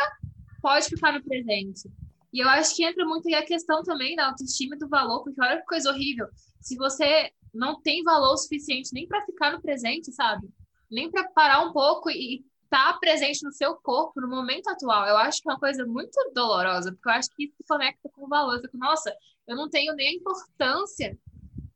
pode 0.60 0.86
ficar 0.86 1.12
no 1.12 1.22
presente. 1.22 1.88
E 2.32 2.40
eu 2.40 2.48
acho 2.48 2.74
que 2.74 2.84
entra 2.84 3.04
muito 3.04 3.28
aí 3.28 3.34
a 3.34 3.44
questão 3.44 3.82
também 3.82 4.16
da 4.16 4.26
autoestima 4.26 4.74
e 4.74 4.78
do 4.78 4.88
valor, 4.88 5.22
porque 5.22 5.40
olha 5.40 5.60
que 5.60 5.66
coisa 5.66 5.90
horrível. 5.90 6.26
Se 6.60 6.76
você 6.76 7.30
não 7.52 7.80
tem 7.80 8.02
valor 8.02 8.36
suficiente 8.36 8.90
nem 8.92 9.06
para 9.06 9.24
ficar 9.24 9.52
no 9.52 9.60
presente, 9.60 10.12
sabe? 10.12 10.48
Nem 10.90 11.10
para 11.10 11.28
parar 11.28 11.60
um 11.66 11.72
pouco 11.72 12.10
e 12.10 12.44
tá 12.72 12.94
presente 12.94 13.44
no 13.44 13.52
seu 13.52 13.76
corpo 13.76 14.18
no 14.18 14.26
momento 14.26 14.66
atual. 14.68 15.06
Eu 15.06 15.18
acho 15.18 15.42
que 15.42 15.48
é 15.50 15.52
uma 15.52 15.60
coisa 15.60 15.84
muito 15.84 16.18
dolorosa, 16.34 16.90
porque 16.90 17.06
eu 17.06 17.12
acho 17.12 17.28
que 17.36 17.44
isso 17.44 17.54
se 17.58 17.64
conecta 17.68 18.08
com 18.08 18.24
o 18.24 18.28
valor. 18.28 18.62
Eu 18.64 18.70
nossa, 18.78 19.14
eu 19.46 19.54
não 19.54 19.68
tenho 19.68 19.94
nem 19.94 20.08
a 20.08 20.12
importância 20.14 21.18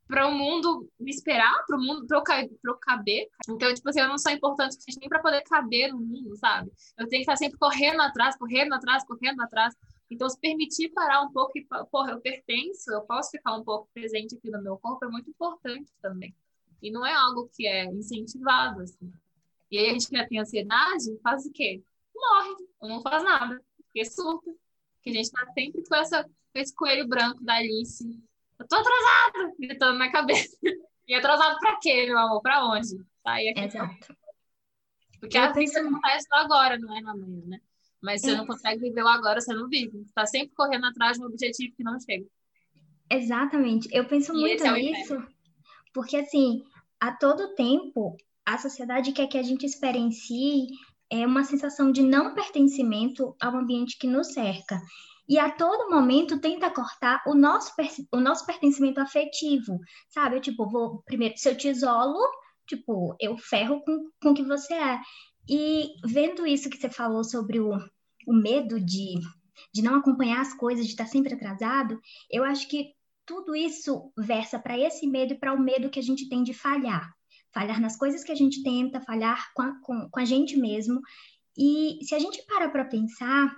para 0.07 0.27
o 0.27 0.31
mundo 0.31 0.89
me 0.99 1.11
esperar, 1.11 1.53
para 1.67 1.77
o 1.77 1.79
mundo, 1.79 2.07
para 2.07 2.17
eu 2.17 2.75
caber. 2.79 3.27
Então, 3.47 3.71
tipo 3.71 3.87
assim, 3.87 3.99
eu 3.99 4.07
não 4.07 4.17
sou 4.17 4.31
importante 4.31 4.75
nem 4.99 5.07
para 5.07 5.19
poder 5.19 5.43
caber 5.43 5.91
no 5.91 5.99
mundo, 5.99 6.35
sabe? 6.35 6.71
Eu 6.97 7.07
tenho 7.07 7.23
que 7.23 7.31
estar 7.31 7.35
sempre 7.35 7.59
correndo 7.59 8.01
atrás, 8.01 8.35
correndo 8.35 8.73
atrás, 8.73 9.05
correndo 9.05 9.39
atrás. 9.41 9.75
Então, 10.09 10.27
se 10.27 10.39
permitir 10.39 10.89
parar 10.89 11.21
um 11.21 11.31
pouco 11.31 11.59
e, 11.59 11.67
porra, 11.91 12.13
eu 12.13 12.21
pertenço, 12.21 12.91
eu 12.91 13.01
posso 13.01 13.29
ficar 13.29 13.55
um 13.55 13.63
pouco 13.63 13.87
presente 13.93 14.35
aqui 14.35 14.49
no 14.49 14.63
meu 14.63 14.77
corpo, 14.77 15.05
é 15.05 15.09
muito 15.09 15.29
importante 15.29 15.91
também. 16.01 16.33
E 16.81 16.89
não 16.89 17.05
é 17.05 17.13
algo 17.13 17.51
que 17.55 17.67
é 17.67 17.85
incentivado, 17.85 18.81
assim. 18.81 19.11
E 19.69 19.77
aí 19.77 19.89
a 19.89 19.93
gente 19.93 20.07
que 20.07 20.27
tem 20.27 20.39
ansiedade, 20.39 21.19
faz 21.21 21.45
o 21.45 21.51
quê? 21.51 21.83
Morre, 22.15 22.55
ou 22.79 22.89
não 22.89 23.01
faz 23.01 23.23
nada, 23.23 23.61
porque 23.77 24.05
surta. 24.05 24.51
Que 25.01 25.11
a 25.11 25.13
gente 25.13 25.31
tá 25.31 25.45
sempre 25.53 25.83
com, 25.83 25.95
essa, 25.95 26.23
com 26.23 26.59
esse 26.59 26.73
coelho 26.75 27.07
branco 27.07 27.43
da 27.43 27.55
Alice. 27.55 28.03
Eu 28.59 28.67
tô 28.67 28.75
atrasado! 28.75 29.55
Gritando 29.59 29.97
na 29.97 30.11
cabeça. 30.11 30.57
E 31.07 31.13
atrasado 31.13 31.57
pra 31.59 31.77
quê, 31.79 32.05
meu 32.05 32.17
amor? 32.17 32.41
Pra 32.41 32.65
onde? 32.65 32.97
Tá 33.23 33.33
aí 33.33 33.49
aqui. 33.49 33.61
Exato. 33.61 34.15
Porque 35.19 35.37
a 35.37 35.51
vida 35.51 35.79
acontece 35.79 36.27
agora, 36.31 36.77
não 36.77 36.95
é 36.95 37.01
no 37.01 37.09
amanhã, 37.09 37.43
né? 37.45 37.61
Mas 38.01 38.21
você 38.21 38.31
é. 38.31 38.35
não 38.35 38.45
consegue 38.45 38.81
viver 38.81 39.03
o 39.03 39.07
agora, 39.07 39.41
você 39.41 39.53
não 39.53 39.67
vive. 39.67 40.03
Você 40.03 40.13
tá 40.13 40.25
sempre 40.25 40.53
correndo 40.55 40.85
atrás 40.85 41.17
de 41.17 41.23
um 41.23 41.27
objetivo 41.27 41.75
que 41.75 41.83
não 41.83 41.99
chega. 41.99 42.25
Exatamente. 43.09 43.87
Eu 43.91 44.05
penso 44.05 44.33
e 44.33 44.39
muito 44.39 44.63
é 44.63 44.71
nisso, 44.73 45.17
porque 45.93 46.17
assim, 46.17 46.63
a 46.99 47.11
todo 47.13 47.55
tempo 47.55 48.17
a 48.47 48.57
sociedade 48.57 49.11
quer 49.11 49.27
que 49.27 49.37
a 49.37 49.43
gente 49.43 49.65
experiencie 49.65 50.67
é 51.11 51.27
uma 51.27 51.43
sensação 51.43 51.91
de 51.91 52.01
não 52.01 52.33
pertencimento 52.33 53.35
ao 53.41 53.53
ambiente 53.53 53.97
que 53.99 54.07
nos 54.07 54.31
cerca. 54.31 54.81
E 55.27 55.37
a 55.37 55.51
todo 55.51 55.89
momento 55.89 56.39
tenta 56.39 56.71
cortar 56.71 57.21
o 57.27 57.35
nosso, 57.35 57.73
o 58.09 58.21
nosso 58.21 58.45
pertencimento 58.45 59.01
afetivo, 59.01 59.77
sabe? 60.07 60.37
Eu, 60.37 60.41
tipo, 60.41 60.65
vou 60.69 61.03
primeiro, 61.03 61.37
se 61.37 61.49
eu 61.49 61.57
te 61.57 61.67
isolo, 61.67 62.17
tipo, 62.65 63.13
eu 63.19 63.37
ferro 63.37 63.81
com, 63.83 64.09
com 64.21 64.29
o 64.29 64.33
que 64.33 64.43
você 64.43 64.73
é. 64.73 64.97
E 65.49 65.89
vendo 66.05 66.47
isso 66.47 66.69
que 66.69 66.77
você 66.77 66.89
falou 66.89 67.25
sobre 67.25 67.59
o, 67.59 67.71
o 68.25 68.33
medo 68.33 68.79
de, 68.79 69.15
de 69.73 69.81
não 69.81 69.95
acompanhar 69.95 70.39
as 70.39 70.53
coisas, 70.53 70.85
de 70.85 70.91
estar 70.91 71.07
sempre 71.07 71.33
atrasado, 71.33 71.99
eu 72.31 72.45
acho 72.45 72.65
que 72.69 72.93
tudo 73.25 73.53
isso 73.53 74.09
versa 74.17 74.57
para 74.57 74.79
esse 74.79 75.05
medo 75.05 75.33
e 75.33 75.37
para 75.37 75.53
o 75.53 75.59
medo 75.59 75.89
que 75.89 75.99
a 75.99 76.03
gente 76.03 76.29
tem 76.29 76.43
de 76.43 76.53
falhar 76.53 77.16
falhar 77.57 77.81
nas 77.81 77.97
coisas 77.97 78.23
que 78.23 78.31
a 78.31 78.35
gente 78.35 78.61
tenta, 78.61 79.01
falhar 79.01 79.51
com 79.55 79.63
a, 79.63 79.81
com, 79.81 80.07
com 80.11 80.19
a 80.19 80.25
gente 80.25 80.55
mesmo. 80.55 81.01
E 81.57 81.97
se 82.03 82.13
a 82.13 82.19
gente 82.19 82.45
para 82.45 82.69
para 82.69 82.85
pensar, 82.85 83.51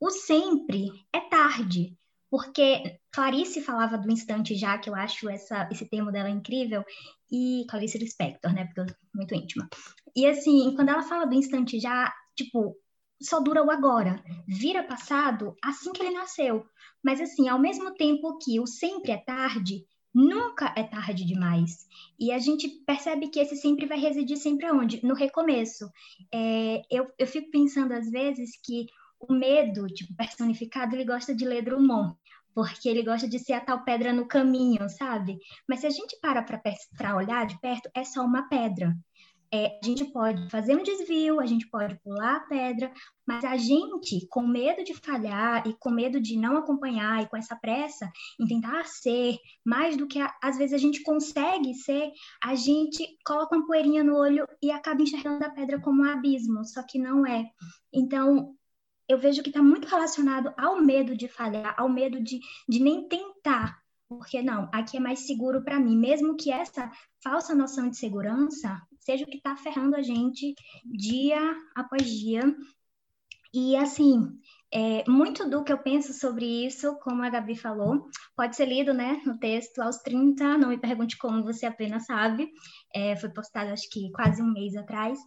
o 0.00 0.10
sempre 0.10 0.92
é 1.12 1.18
tarde, 1.18 1.98
porque 2.30 3.00
Clarice 3.12 3.60
falava 3.60 3.98
do 3.98 4.12
instante 4.12 4.54
já, 4.54 4.78
que 4.78 4.88
eu 4.88 4.94
acho 4.94 5.28
essa, 5.28 5.68
esse 5.72 5.88
termo 5.88 6.12
dela 6.12 6.30
incrível, 6.30 6.84
e 7.32 7.66
Clarice 7.68 7.98
Lispector, 7.98 8.54
né, 8.54 8.66
porque 8.66 8.80
eu 8.80 8.96
muito 9.12 9.34
íntima. 9.34 9.68
E 10.14 10.24
assim, 10.24 10.72
quando 10.76 10.90
ela 10.90 11.02
fala 11.02 11.24
do 11.24 11.34
instante 11.34 11.80
já, 11.80 12.14
tipo, 12.36 12.76
só 13.20 13.40
dura 13.40 13.64
o 13.64 13.72
agora, 13.72 14.22
vira 14.46 14.84
passado 14.84 15.56
assim 15.64 15.92
que 15.92 16.00
ele 16.00 16.14
nasceu. 16.14 16.64
Mas 17.02 17.20
assim, 17.20 17.48
ao 17.48 17.58
mesmo 17.58 17.92
tempo 17.94 18.38
que 18.38 18.60
o 18.60 18.68
sempre 18.68 19.10
é 19.10 19.16
tarde, 19.16 19.84
Nunca 20.14 20.74
é 20.76 20.82
tarde 20.82 21.24
demais. 21.24 21.86
E 22.18 22.32
a 22.32 22.38
gente 22.38 22.68
percebe 22.86 23.28
que 23.28 23.40
esse 23.40 23.56
sempre 23.56 23.86
vai 23.86 23.98
residir 23.98 24.36
sempre 24.36 24.66
aonde? 24.66 25.04
No 25.04 25.14
recomeço. 25.14 25.90
É, 26.32 26.82
eu, 26.90 27.06
eu 27.18 27.26
fico 27.26 27.50
pensando 27.50 27.92
às 27.92 28.10
vezes 28.10 28.58
que 28.62 28.86
o 29.18 29.32
medo, 29.32 29.86
tipo, 29.86 30.14
personificado, 30.14 30.94
ele 30.94 31.04
gosta 31.04 31.34
de 31.34 31.44
ler 31.44 31.62
Drummond, 31.62 32.16
porque 32.54 32.88
ele 32.88 33.02
gosta 33.02 33.28
de 33.28 33.38
ser 33.38 33.54
a 33.54 33.60
tal 33.60 33.84
pedra 33.84 34.12
no 34.12 34.26
caminho, 34.26 34.88
sabe? 34.90 35.38
Mas 35.68 35.80
se 35.80 35.86
a 35.86 35.90
gente 35.90 36.18
para 36.20 36.42
para 36.42 37.16
olhar 37.16 37.46
de 37.46 37.58
perto, 37.60 37.88
é 37.94 38.04
só 38.04 38.22
uma 38.24 38.48
pedra. 38.48 38.94
É, 39.54 39.78
a 39.82 39.84
gente 39.84 40.06
pode 40.06 40.48
fazer 40.48 40.74
um 40.74 40.82
desvio, 40.82 41.38
a 41.38 41.44
gente 41.44 41.68
pode 41.68 41.94
pular 42.02 42.36
a 42.36 42.40
pedra, 42.40 42.90
mas 43.26 43.44
a 43.44 43.54
gente, 43.58 44.26
com 44.28 44.46
medo 44.46 44.82
de 44.82 44.94
falhar 44.94 45.66
e 45.66 45.74
com 45.74 45.90
medo 45.90 46.18
de 46.18 46.38
não 46.38 46.56
acompanhar 46.56 47.22
e 47.22 47.28
com 47.28 47.36
essa 47.36 47.54
pressa 47.54 48.10
em 48.40 48.46
tentar 48.46 48.86
ser 48.86 49.36
mais 49.62 49.94
do 49.94 50.06
que 50.06 50.18
a, 50.18 50.34
às 50.42 50.56
vezes 50.56 50.72
a 50.72 50.78
gente 50.78 51.02
consegue 51.02 51.74
ser, 51.74 52.10
a 52.42 52.54
gente 52.54 53.06
coloca 53.26 53.54
uma 53.54 53.66
poeirinha 53.66 54.02
no 54.02 54.16
olho 54.16 54.46
e 54.62 54.70
acaba 54.70 55.02
enxergando 55.02 55.44
a 55.44 55.50
pedra 55.50 55.78
como 55.78 56.02
um 56.02 56.10
abismo, 56.10 56.64
só 56.64 56.82
que 56.82 56.98
não 56.98 57.26
é. 57.26 57.44
Então, 57.92 58.56
eu 59.06 59.18
vejo 59.18 59.42
que 59.42 59.50
está 59.50 59.62
muito 59.62 59.86
relacionado 59.86 60.54
ao 60.56 60.80
medo 60.80 61.14
de 61.14 61.28
falhar, 61.28 61.74
ao 61.76 61.90
medo 61.90 62.22
de, 62.22 62.40
de 62.66 62.80
nem 62.80 63.06
tentar. 63.06 63.81
Porque 64.18 64.42
não, 64.42 64.68
aqui 64.72 64.96
é 64.96 65.00
mais 65.00 65.20
seguro 65.20 65.62
para 65.62 65.80
mim, 65.80 65.96
mesmo 65.96 66.36
que 66.36 66.50
essa 66.50 66.90
falsa 67.22 67.54
noção 67.54 67.88
de 67.88 67.96
segurança 67.96 68.80
seja 69.00 69.24
o 69.24 69.28
que 69.28 69.36
está 69.36 69.56
ferrando 69.56 69.96
a 69.96 70.02
gente 70.02 70.54
dia 70.84 71.40
após 71.74 72.08
dia. 72.08 72.42
E 73.54 73.76
assim, 73.76 74.38
é, 74.72 75.04
muito 75.08 75.48
do 75.48 75.62
que 75.62 75.72
eu 75.72 75.78
penso 75.78 76.14
sobre 76.14 76.46
isso, 76.66 76.96
como 77.00 77.22
a 77.22 77.28
Gabi 77.28 77.54
falou, 77.54 78.08
pode 78.34 78.56
ser 78.56 78.66
lido 78.66 78.94
né, 78.94 79.20
no 79.26 79.38
texto 79.38 79.80
aos 79.80 79.98
30, 79.98 80.56
não 80.56 80.70
me 80.70 80.78
pergunte 80.78 81.18
como 81.18 81.44
você 81.44 81.66
apenas 81.66 82.06
sabe, 82.06 82.50
é, 82.94 83.14
foi 83.16 83.28
postado 83.28 83.70
acho 83.70 83.90
que 83.90 84.10
quase 84.12 84.42
um 84.42 84.50
mês 84.50 84.74
atrás, 84.74 85.18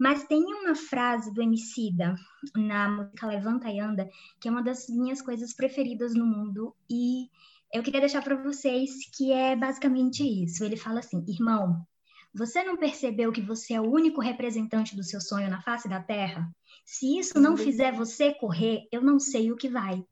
mas 0.00 0.24
tem 0.24 0.42
uma 0.42 0.74
frase 0.74 1.30
do 1.34 1.42
Emicida 1.42 2.14
na 2.56 2.88
música 2.88 3.26
Levanta 3.26 3.68
e 3.68 3.78
Anda, 3.78 4.08
que 4.40 4.48
é 4.48 4.50
uma 4.50 4.62
das 4.62 4.88
minhas 4.88 5.20
coisas 5.20 5.52
preferidas 5.52 6.14
no 6.14 6.24
mundo, 6.24 6.74
e 6.88 7.28
eu 7.72 7.82
queria 7.82 8.00
deixar 8.00 8.22
para 8.22 8.36
vocês 8.36 8.90
que 9.16 9.32
é 9.32 9.56
basicamente 9.56 10.22
isso. 10.22 10.64
Ele 10.64 10.76
fala 10.76 11.00
assim: 11.00 11.24
irmão, 11.28 11.86
você 12.34 12.62
não 12.62 12.76
percebeu 12.76 13.32
que 13.32 13.40
você 13.40 13.74
é 13.74 13.80
o 13.80 13.90
único 13.90 14.20
representante 14.20 14.96
do 14.96 15.04
seu 15.04 15.20
sonho 15.20 15.50
na 15.50 15.62
face 15.62 15.88
da 15.88 16.02
Terra? 16.02 16.50
Se 16.84 17.18
isso 17.18 17.38
não 17.38 17.56
fizer 17.56 17.92
você 17.92 18.34
correr, 18.34 18.88
eu 18.90 19.02
não 19.02 19.18
sei 19.18 19.52
o 19.52 19.56
que 19.56 19.68
vai. 19.68 20.04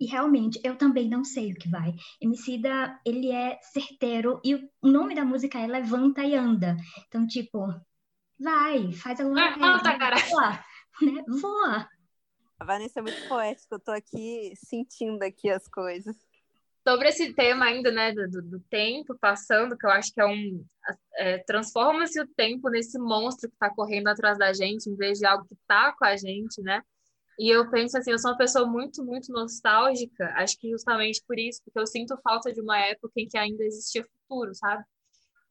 E 0.00 0.06
realmente, 0.06 0.60
eu 0.64 0.76
também 0.76 1.08
não 1.08 1.24
sei 1.24 1.52
o 1.52 1.54
que 1.54 1.68
vai. 1.68 1.94
Emicida, 2.20 2.98
ele 3.04 3.30
é 3.30 3.58
certeiro 3.62 4.40
e 4.44 4.54
o 4.54 4.88
nome 4.88 5.14
da 5.14 5.24
música 5.24 5.58
é 5.58 5.66
Levanta 5.66 6.24
e 6.24 6.34
Anda. 6.34 6.76
Então, 7.06 7.24
tipo, 7.26 7.68
Vai, 8.38 8.92
faz 8.92 9.20
alguma 9.20 9.52
coisa. 9.52 9.72
Volta, 9.72 9.98
cara. 9.98 10.16
Voa, 10.16 10.50
né? 11.02 11.24
Voa. 11.40 11.88
A 12.58 12.64
Vanessa 12.64 13.00
é 13.00 13.02
muito 13.02 13.28
poética, 13.28 13.74
eu 13.74 13.80
tô 13.80 13.90
aqui 13.90 14.52
sentindo 14.56 15.22
aqui 15.22 15.50
as 15.50 15.68
coisas. 15.68 16.16
Sobre 16.86 17.08
esse 17.08 17.32
tema 17.32 17.64
ainda, 17.64 17.90
né, 17.90 18.12
do, 18.12 18.42
do 18.42 18.60
tempo 18.68 19.16
passando, 19.18 19.76
que 19.76 19.86
eu 19.86 19.90
acho 19.90 20.12
que 20.12 20.20
é 20.20 20.26
um... 20.26 20.64
É, 21.16 21.38
Transforma-se 21.38 22.20
o 22.20 22.26
tempo 22.26 22.68
nesse 22.68 22.98
monstro 22.98 23.50
que 23.50 23.56
tá 23.56 23.70
correndo 23.70 24.08
atrás 24.08 24.36
da 24.36 24.52
gente, 24.52 24.90
em 24.90 24.94
vez 24.94 25.18
de 25.18 25.26
algo 25.26 25.46
que 25.46 25.56
tá 25.66 25.94
com 25.98 26.04
a 26.04 26.14
gente, 26.16 26.60
né? 26.60 26.82
E 27.38 27.48
eu 27.48 27.68
penso 27.70 27.96
assim, 27.98 28.12
eu 28.12 28.18
sou 28.18 28.30
uma 28.30 28.36
pessoa 28.36 28.66
muito, 28.66 29.04
muito 29.04 29.32
nostálgica, 29.32 30.32
acho 30.36 30.58
que 30.58 30.70
justamente 30.70 31.22
por 31.26 31.38
isso, 31.38 31.60
porque 31.64 31.78
eu 31.78 31.86
sinto 31.86 32.16
falta 32.22 32.52
de 32.52 32.60
uma 32.60 32.78
época 32.78 33.12
em 33.16 33.26
que 33.26 33.36
ainda 33.36 33.64
existia 33.64 34.04
futuro, 34.04 34.54
sabe? 34.54 34.84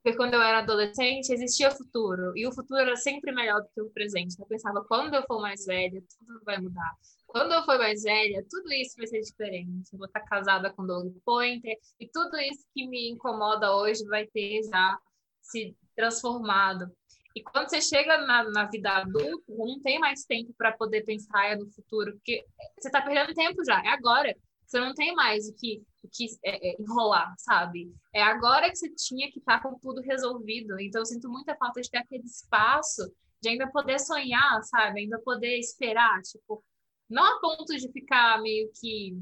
Porque 0.01 0.17
quando 0.17 0.34
eu 0.34 0.41
era 0.41 0.59
adolescente, 0.59 1.31
existia 1.31 1.71
futuro. 1.71 2.38
E 2.38 2.45
o 2.45 2.51
futuro 2.51 2.79
era 2.79 2.95
sempre 2.95 3.31
melhor 3.31 3.61
do 3.61 3.69
que 3.73 3.81
o 3.81 3.89
presente. 3.89 4.36
Eu 4.38 4.45
pensava, 4.45 4.84
quando 4.84 5.13
eu 5.13 5.23
for 5.23 5.41
mais 5.41 5.65
velha, 5.65 6.03
tudo 6.19 6.41
vai 6.43 6.59
mudar. 6.59 6.93
Quando 7.34 7.51
eu 7.51 7.63
for 7.63 7.79
mais 7.79 8.03
velha, 8.03 8.45
tudo 8.47 8.71
isso 8.71 8.95
vai 8.95 9.07
ser 9.07 9.21
diferente. 9.21 9.97
Vou 9.97 10.05
estar 10.05 10.19
casada 10.19 10.71
com 10.71 10.86
Doug 10.86 11.11
Pointer. 11.25 11.75
E 11.99 12.07
tudo 12.07 12.38
isso 12.38 12.63
que 12.75 12.88
me 12.88 13.09
incomoda 13.09 13.75
hoje 13.75 14.05
vai 14.05 14.27
ter 14.27 14.61
já 14.61 14.99
se 15.41 15.75
transformado. 15.95 16.95
E 17.36 17.41
quando 17.41 17.69
você 17.69 17.81
chega 17.81 18.19
na, 18.19 18.43
na 18.51 18.65
vida 18.65 18.91
adulta, 18.91 19.43
não 19.47 19.81
tem 19.81 19.97
mais 19.97 20.23
tempo 20.25 20.53
para 20.55 20.73
poder 20.73 21.05
pensar 21.05 21.57
no 21.57 21.67
futuro, 21.71 22.13
porque 22.13 22.45
você 22.79 22.89
está 22.89 23.01
perdendo 23.01 23.34
tempo 23.34 23.65
já, 23.65 23.84
é 23.84 23.88
agora. 23.88 24.36
Você 24.67 24.79
não 24.79 24.93
tem 24.93 25.15
mais 25.15 25.49
o 25.49 25.55
que, 25.55 25.81
o 26.03 26.07
que 26.07 26.27
é, 26.43 26.69
é, 26.69 26.75
enrolar, 26.79 27.34
sabe? 27.39 27.91
É 28.13 28.21
agora 28.21 28.69
que 28.69 28.75
você 28.75 28.93
tinha 28.93 29.31
que 29.31 29.39
estar 29.39 29.59
tá 29.59 29.67
com 29.67 29.79
tudo 29.79 30.01
resolvido. 30.01 30.79
Então, 30.79 31.01
eu 31.01 31.05
sinto 31.07 31.27
muita 31.29 31.55
falta 31.55 31.81
de 31.81 31.89
ter 31.89 31.97
aquele 31.97 32.25
espaço 32.25 33.11
de 33.41 33.49
ainda 33.49 33.67
poder 33.71 33.99
sonhar, 33.99 34.61
sabe? 34.63 35.01
Ainda 35.01 35.19
poder 35.19 35.57
esperar, 35.57 36.21
tipo, 36.21 36.63
não 37.14 37.38
a 37.38 37.39
ponto 37.39 37.76
de 37.76 37.91
ficar 37.91 38.41
meio 38.41 38.72
que, 38.80 39.16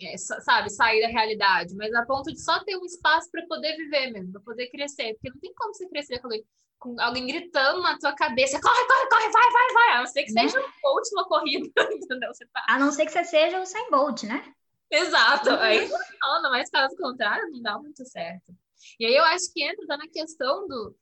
é, 0.00 0.16
sabe, 0.16 0.68
sair 0.70 1.00
da 1.00 1.08
realidade, 1.08 1.74
mas 1.76 1.94
a 1.94 2.04
ponto 2.04 2.32
de 2.32 2.42
só 2.42 2.62
ter 2.64 2.76
um 2.76 2.84
espaço 2.84 3.30
para 3.30 3.46
poder 3.46 3.76
viver 3.76 4.10
mesmo, 4.10 4.32
para 4.32 4.40
poder 4.42 4.68
crescer. 4.68 5.14
Porque 5.14 5.30
não 5.30 5.38
tem 5.38 5.54
como 5.54 5.72
você 5.72 5.88
crescer 5.88 6.18
com 6.18 6.26
alguém, 6.26 6.44
com 6.78 7.00
alguém 7.00 7.26
gritando 7.26 7.80
na 7.80 7.98
tua 7.98 8.12
cabeça, 8.14 8.60
corre, 8.60 8.86
corre, 8.86 9.08
corre, 9.08 9.32
vai, 9.32 9.50
vai, 9.52 9.72
vai. 9.72 9.92
A 9.92 9.98
não 10.00 10.06
ser 10.06 10.24
que 10.24 10.32
né? 10.32 10.48
seja 10.48 10.58
a 10.58 10.90
última 10.90 11.24
corrida, 11.26 11.70
entendeu? 11.94 12.34
Você 12.34 12.44
tá... 12.46 12.64
A 12.68 12.78
não 12.78 12.90
ser 12.90 13.06
que 13.06 13.12
você 13.12 13.24
seja 13.24 13.60
o 13.60 13.66
Sem 13.66 13.90
Bolt, 13.90 14.24
né? 14.24 14.52
Exato. 14.90 15.50
Aí 15.50 15.88
funciona, 15.88 16.50
mas 16.50 16.68
caso 16.68 16.94
contrário, 16.96 17.50
não 17.50 17.62
dá 17.62 17.78
muito 17.78 18.04
certo. 18.04 18.52
E 18.98 19.06
aí 19.06 19.14
eu 19.14 19.24
acho 19.24 19.50
que 19.52 19.62
entra 19.62 19.96
na 19.96 20.08
questão 20.08 20.66
do, 20.66 20.94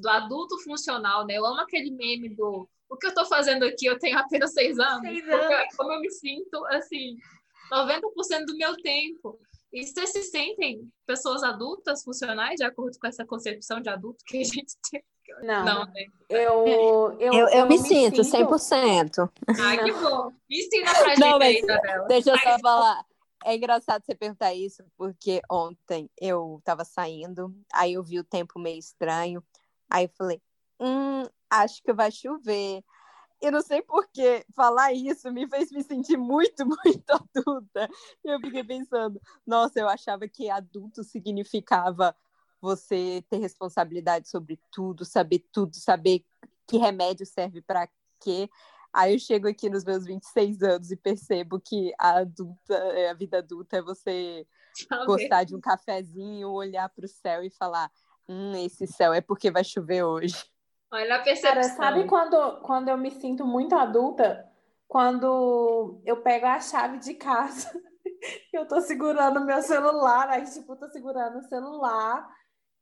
do 0.00 0.08
adulto 0.08 0.58
funcional, 0.62 1.26
né? 1.26 1.34
Eu 1.34 1.44
amo 1.44 1.60
aquele 1.60 1.90
meme 1.90 2.28
do 2.28 2.68
o 2.90 2.96
que 2.96 3.06
eu 3.06 3.14
tô 3.14 3.26
fazendo 3.26 3.64
aqui, 3.64 3.86
eu 3.86 3.98
tenho 3.98 4.18
apenas 4.18 4.52
seis 4.52 4.78
anos. 4.78 5.02
Seis 5.02 5.28
anos. 5.28 5.50
É 5.50 5.66
como 5.76 5.92
eu 5.92 6.00
me 6.00 6.10
sinto, 6.10 6.64
assim, 6.66 7.16
90% 7.70 8.46
do 8.46 8.56
meu 8.56 8.74
tempo. 8.76 9.38
E 9.70 9.86
vocês 9.86 10.10
se 10.10 10.22
sentem 10.22 10.90
pessoas 11.06 11.42
adultas, 11.42 12.02
funcionais, 12.02 12.56
de 12.56 12.64
acordo 12.64 12.98
com 12.98 13.06
essa 13.06 13.26
concepção 13.26 13.80
de 13.80 13.90
adulto 13.90 14.24
que 14.26 14.38
a 14.38 14.44
gente 14.44 14.74
tem? 14.90 15.02
Não, 15.42 15.64
não 15.64 15.86
né? 15.86 16.06
eu, 16.30 16.66
eu, 16.66 17.16
eu, 17.20 17.32
eu, 17.34 17.48
eu, 17.48 17.66
me, 17.66 17.76
me 17.76 17.86
sinto, 17.86 18.24
sinto 18.24 18.48
100%. 18.48 19.30
Ah, 19.46 19.76
que 19.76 19.92
bom. 19.92 20.32
Me 20.48 20.58
ensina 20.58 20.90
pra 20.90 21.08
gente 21.10 21.20
não, 21.20 21.38
aí, 21.38 21.62
Deixa 22.08 22.30
eu 22.30 22.38
só 22.38 22.58
falar. 22.60 23.04
É 23.44 23.54
engraçado 23.54 24.04
você 24.04 24.14
perguntar 24.14 24.52
isso, 24.52 24.84
porque 24.96 25.40
ontem 25.50 26.10
eu 26.20 26.60
tava 26.64 26.84
saindo, 26.84 27.54
aí 27.72 27.94
eu 27.94 28.02
vi 28.02 28.18
o 28.18 28.24
tempo 28.24 28.58
meio 28.58 28.78
estranho, 28.78 29.42
aí 29.88 30.04
eu 30.04 30.10
falei, 30.10 30.42
hum, 30.80 31.24
acho 31.48 31.82
que 31.82 31.92
vai 31.92 32.10
chover. 32.10 32.82
E 33.40 33.50
não 33.50 33.62
sei 33.62 33.82
por 33.82 34.08
que 34.08 34.44
falar 34.54 34.92
isso 34.92 35.30
me 35.32 35.48
fez 35.48 35.70
me 35.70 35.82
sentir 35.82 36.16
muito, 36.16 36.66
muito 36.84 37.10
adulta. 37.10 37.88
Eu 38.24 38.40
fiquei 38.40 38.64
pensando, 38.64 39.20
nossa, 39.46 39.78
eu 39.78 39.88
achava 39.88 40.26
que 40.26 40.50
adulto 40.50 41.04
significava 41.04 42.16
você 42.60 43.24
ter 43.30 43.38
responsabilidade 43.38 44.28
sobre 44.28 44.58
tudo, 44.72 45.04
saber 45.04 45.46
tudo, 45.52 45.76
saber 45.76 46.24
que 46.66 46.76
remédio 46.76 47.24
serve 47.24 47.62
para 47.62 47.88
quê. 48.20 48.50
Aí 48.92 49.14
eu 49.14 49.18
chego 49.18 49.48
aqui 49.48 49.68
nos 49.68 49.84
meus 49.84 50.04
26 50.04 50.62
anos 50.62 50.90
e 50.90 50.96
percebo 50.96 51.60
que 51.60 51.92
a 51.98 52.18
adulta, 52.18 52.74
é, 52.74 53.10
a 53.10 53.14
vida 53.14 53.38
adulta 53.38 53.76
é 53.78 53.82
você 53.82 54.46
gostar 55.06 55.44
de 55.44 55.54
um 55.54 55.60
cafezinho, 55.60 56.50
olhar 56.50 56.88
para 56.88 57.04
o 57.04 57.08
céu 57.08 57.42
e 57.42 57.50
falar: 57.50 57.90
hum, 58.28 58.52
esse 58.64 58.86
céu 58.86 59.12
é 59.12 59.20
porque 59.20 59.50
vai 59.50 59.64
chover 59.64 60.02
hoje. 60.02 60.36
Olha 60.90 61.16
a 61.16 61.22
percepção. 61.22 61.52
Cara, 61.52 61.62
sabe 61.76 62.04
quando, 62.06 62.60
quando 62.62 62.88
eu 62.88 62.96
me 62.96 63.10
sinto 63.10 63.46
muito 63.46 63.74
adulta? 63.74 64.46
Quando 64.86 66.00
eu 66.04 66.22
pego 66.22 66.46
a 66.46 66.60
chave 66.60 66.98
de 66.98 67.12
casa, 67.12 67.70
eu 68.52 68.66
tô 68.66 68.80
segurando 68.80 69.44
meu 69.44 69.60
celular, 69.60 70.30
aí 70.30 70.44
tipo, 70.44 70.74
tô 70.76 70.88
segurando 70.88 71.38
o 71.38 71.42
celular 71.42 72.26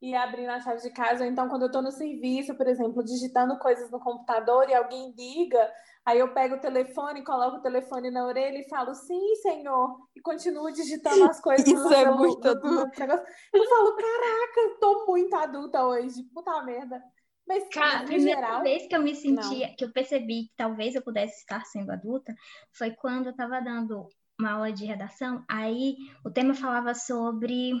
e 0.01 0.13
abrindo 0.15 0.49
a 0.49 0.59
chave 0.59 0.81
de 0.81 0.91
casa, 0.91 1.23
ou 1.23 1.29
então 1.29 1.49
quando 1.49 1.63
eu 1.63 1.67
estou 1.67 1.81
no 1.81 1.91
serviço, 1.91 2.55
por 2.55 2.67
exemplo, 2.67 3.03
digitando 3.03 3.57
coisas 3.57 3.89
no 3.89 3.99
computador 3.99 4.69
e 4.69 4.75
alguém 4.75 5.11
liga, 5.17 5.71
aí 6.05 6.19
eu 6.19 6.33
pego 6.33 6.55
o 6.55 6.59
telefone, 6.59 7.23
coloco 7.23 7.57
o 7.57 7.61
telefone 7.61 8.11
na 8.11 8.25
orelha 8.25 8.59
e 8.59 8.69
falo, 8.69 8.93
sim, 8.93 9.35
senhor, 9.41 9.97
e 10.15 10.21
continuo 10.21 10.71
digitando 10.71 11.23
as 11.23 11.41
coisas 11.41 11.65
Isso 11.67 11.83
no 11.83 11.93
é 11.93 12.11
muito 12.11 12.47
adulto. 12.47 13.01
Eu 13.01 13.65
falo, 13.65 13.95
caraca, 13.95 14.59
eu 14.59 14.79
tô 14.79 15.05
muito 15.07 15.35
adulta 15.35 15.83
hoje, 15.83 16.23
puta 16.33 16.61
merda. 16.63 17.01
Mas, 17.47 17.67
Cara, 17.69 17.99
a 17.99 18.03
primeira 18.03 18.41
geral, 18.41 18.61
vez 18.61 18.87
que 18.87 18.95
eu 18.95 19.01
me 19.01 19.15
sentia, 19.15 19.67
não. 19.67 19.75
que 19.75 19.85
eu 19.85 19.91
percebi 19.91 20.47
que 20.49 20.53
talvez 20.57 20.93
eu 20.95 21.01
pudesse 21.01 21.39
estar 21.39 21.63
sendo 21.65 21.91
adulta, 21.91 22.35
foi 22.77 22.91
quando 22.91 23.27
eu 23.27 23.31
estava 23.31 23.61
dando 23.61 24.07
uma 24.39 24.51
aula 24.51 24.71
de 24.71 24.85
redação, 24.85 25.43
aí 25.49 25.95
o 26.23 26.29
tema 26.29 26.53
falava 26.53 26.93
sobre 26.93 27.71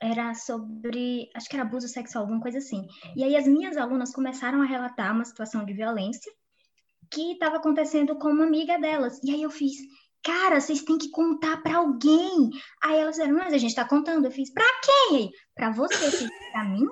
era 0.00 0.34
sobre, 0.34 1.28
acho 1.34 1.48
que 1.48 1.56
era 1.56 1.64
abuso 1.64 1.88
sexual, 1.88 2.24
alguma 2.24 2.40
coisa 2.40 2.58
assim. 2.58 2.86
E 3.16 3.24
aí 3.24 3.36
as 3.36 3.46
minhas 3.46 3.76
alunas 3.76 4.12
começaram 4.12 4.62
a 4.62 4.66
relatar 4.66 5.14
uma 5.14 5.24
situação 5.24 5.64
de 5.64 5.72
violência 5.72 6.32
que 7.10 7.32
estava 7.32 7.56
acontecendo 7.56 8.16
com 8.16 8.28
uma 8.28 8.44
amiga 8.44 8.78
delas. 8.78 9.20
E 9.24 9.32
aí 9.32 9.42
eu 9.42 9.50
fiz, 9.50 9.72
cara, 10.22 10.60
vocês 10.60 10.82
têm 10.82 10.96
que 10.96 11.10
contar 11.10 11.62
para 11.62 11.78
alguém. 11.78 12.50
Aí 12.82 12.98
elas 12.98 13.16
disseram, 13.16 13.36
mas 13.36 13.52
a 13.52 13.58
gente 13.58 13.70
está 13.70 13.84
contando. 13.84 14.26
Eu 14.26 14.30
fiz, 14.30 14.52
para 14.52 14.64
quem? 14.84 15.30
Para 15.54 15.70
você, 15.70 16.28
para 16.52 16.64
mim? 16.64 16.86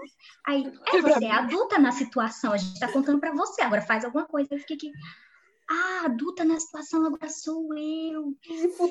Aí, 0.47 0.65
é, 0.93 1.01
você 1.01 1.25
é 1.25 1.31
adulta 1.31 1.79
na 1.79 1.93
situação, 1.93 2.53
a 2.53 2.57
gente 2.57 2.75
está 2.75 2.91
contando 2.91 3.21
para 3.21 3.33
você, 3.33 3.63
agora 3.63 3.83
faz 3.83 4.05
alguma 4.05 4.27
coisa. 4.27 4.49
Eu 4.53 4.59
fiquei 4.59 4.77
aqui, 4.77 4.91
ah, 5.71 6.07
adulta 6.07 6.45
na 6.45 6.59
situação 6.59 7.05
agora 7.05 7.29
sou 7.29 7.77
eu. 7.77 8.35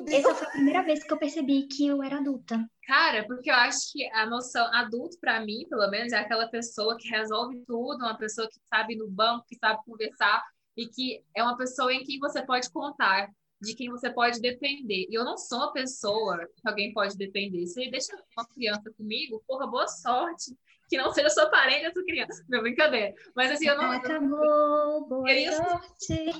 Essa 0.06 0.34
foi 0.34 0.46
a 0.46 0.50
primeira 0.50 0.82
vez 0.82 1.02
que 1.02 1.12
eu 1.12 1.18
percebi 1.18 1.66
que 1.66 1.86
eu 1.86 2.02
era 2.02 2.18
adulta. 2.18 2.64
Cara, 2.86 3.26
porque 3.26 3.50
eu 3.50 3.54
acho 3.54 3.92
que 3.92 4.08
a 4.12 4.26
noção 4.26 4.64
adulto, 4.72 5.18
para 5.20 5.44
mim, 5.44 5.66
pelo 5.68 5.90
menos, 5.90 6.12
é 6.12 6.18
aquela 6.18 6.48
pessoa 6.48 6.96
que 6.96 7.08
resolve 7.08 7.62
tudo, 7.66 7.98
uma 7.98 8.16
pessoa 8.16 8.48
que 8.48 8.60
sabe 8.68 8.94
ir 8.94 8.96
no 8.96 9.10
banco, 9.10 9.44
que 9.48 9.56
sabe 9.56 9.84
conversar 9.84 10.42
e 10.76 10.86
que 10.86 11.22
é 11.34 11.42
uma 11.42 11.56
pessoa 11.56 11.92
em 11.92 12.04
quem 12.04 12.18
você 12.20 12.44
pode 12.46 12.70
contar, 12.70 13.28
de 13.60 13.74
quem 13.74 13.90
você 13.90 14.08
pode 14.08 14.40
depender. 14.40 15.06
E 15.10 15.14
eu 15.14 15.24
não 15.24 15.36
sou 15.36 15.58
uma 15.58 15.72
pessoa 15.72 16.38
que 16.38 16.68
alguém 16.68 16.92
pode 16.92 17.16
depender. 17.16 17.66
Se 17.66 17.90
deixa 17.90 18.16
uma 18.36 18.46
criança 18.46 18.90
comigo, 18.96 19.42
porra, 19.46 19.66
boa 19.66 19.88
sorte 19.88 20.56
que 20.88 20.96
não 20.96 21.12
seja 21.12 21.28
sua 21.28 21.50
parente 21.50 21.84
essa 21.84 22.02
criança. 22.02 22.44
Meu, 22.48 22.62
brincadeira. 22.62 23.14
Mas 23.36 23.50
assim, 23.50 23.68
eu 23.68 23.76
não. 23.76 23.92
Acabou, 23.92 25.06
boa 25.06 25.30
eu 25.30 25.38
ia, 25.38 25.52
sorte. 25.52 26.32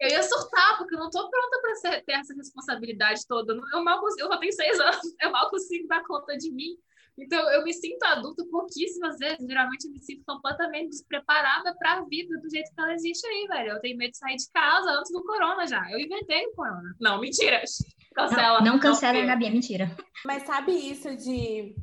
Eu 0.00 0.10
ia 0.10 0.22
surtar, 0.22 0.76
porque 0.76 0.94
eu 0.94 0.98
não 0.98 1.10
tô 1.10 1.28
pronta 1.30 1.60
para 1.60 2.00
ter 2.02 2.12
essa 2.12 2.34
responsabilidade 2.34 3.26
toda. 3.26 3.56
Eu 3.72 3.82
mal 3.82 4.00
consigo, 4.00 4.22
eu 4.22 4.32
só 4.32 4.38
tenho 4.38 4.52
seis 4.52 4.78
anos, 4.78 5.00
eu 5.20 5.30
mal 5.30 5.48
consigo 5.50 5.88
dar 5.88 6.02
conta 6.04 6.36
de 6.36 6.50
mim. 6.50 6.76
Então, 7.18 7.40
eu 7.50 7.64
me 7.64 7.72
sinto 7.72 8.02
adulta 8.04 8.44
pouquíssimas 8.50 9.16
vezes. 9.16 9.46
Geralmente, 9.46 9.86
eu 9.86 9.90
me 9.90 9.98
sinto 10.00 10.22
completamente 10.26 10.90
despreparada 10.90 11.74
para 11.78 11.94
a 11.94 12.04
vida 12.04 12.38
do 12.38 12.50
jeito 12.50 12.70
que 12.74 12.80
ela 12.80 12.92
existe 12.92 13.26
aí, 13.26 13.46
velho. 13.48 13.72
Eu 13.72 13.80
tenho 13.80 13.96
medo 13.96 14.10
de 14.10 14.18
sair 14.18 14.36
de 14.36 14.50
casa 14.52 14.90
antes 14.90 15.10
do 15.10 15.24
corona 15.24 15.66
já. 15.66 15.90
Eu 15.90 15.98
inventei 15.98 16.44
o 16.46 16.52
corona. 16.52 16.94
Não, 17.00 17.18
mentira. 17.18 17.62
Cancela. 18.14 18.60
Não, 18.60 18.72
não 18.72 18.78
cancela, 18.78 19.18
não, 19.18 19.26
Gabi, 19.26 19.46
é 19.46 19.50
mentira. 19.50 19.96
Mas 20.24 20.42
sabe 20.44 20.72
isso 20.72 21.14
de 21.16 21.74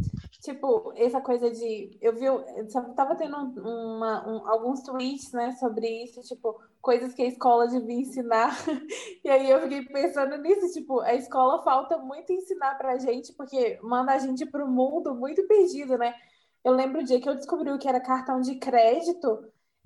Tipo, 0.43 0.91
essa 0.97 1.21
coisa 1.21 1.49
de. 1.49 1.97
Eu 2.01 2.13
vi. 2.13 2.25
Eu 2.25 2.67
tava 2.95 3.15
tendo 3.15 3.37
uma, 3.37 4.27
um, 4.27 4.49
alguns 4.49 4.83
tweets, 4.83 5.31
né, 5.31 5.53
sobre 5.53 5.87
isso, 6.03 6.21
tipo, 6.21 6.59
coisas 6.81 7.13
que 7.13 7.21
a 7.21 7.27
escola 7.27 7.65
devia 7.65 8.01
ensinar. 8.01 8.51
e 9.23 9.29
aí 9.29 9.49
eu 9.49 9.61
fiquei 9.61 9.85
pensando 9.85 10.37
nisso, 10.39 10.73
tipo, 10.73 10.99
a 10.99 11.13
escola 11.13 11.63
falta 11.63 11.97
muito 11.97 12.33
ensinar 12.33 12.77
pra 12.77 12.97
gente, 12.97 13.31
porque 13.31 13.79
manda 13.81 14.11
a 14.11 14.17
gente 14.17 14.45
pro 14.45 14.67
mundo 14.67 15.15
muito 15.15 15.47
perdido, 15.47 15.97
né? 15.97 16.13
Eu 16.61 16.73
lembro 16.73 16.99
o 16.99 17.05
dia 17.05 17.21
que 17.21 17.29
eu 17.29 17.35
descobri 17.35 17.71
o 17.71 17.79
que 17.79 17.87
era 17.87 18.01
cartão 18.01 18.41
de 18.41 18.55
crédito. 18.55 19.45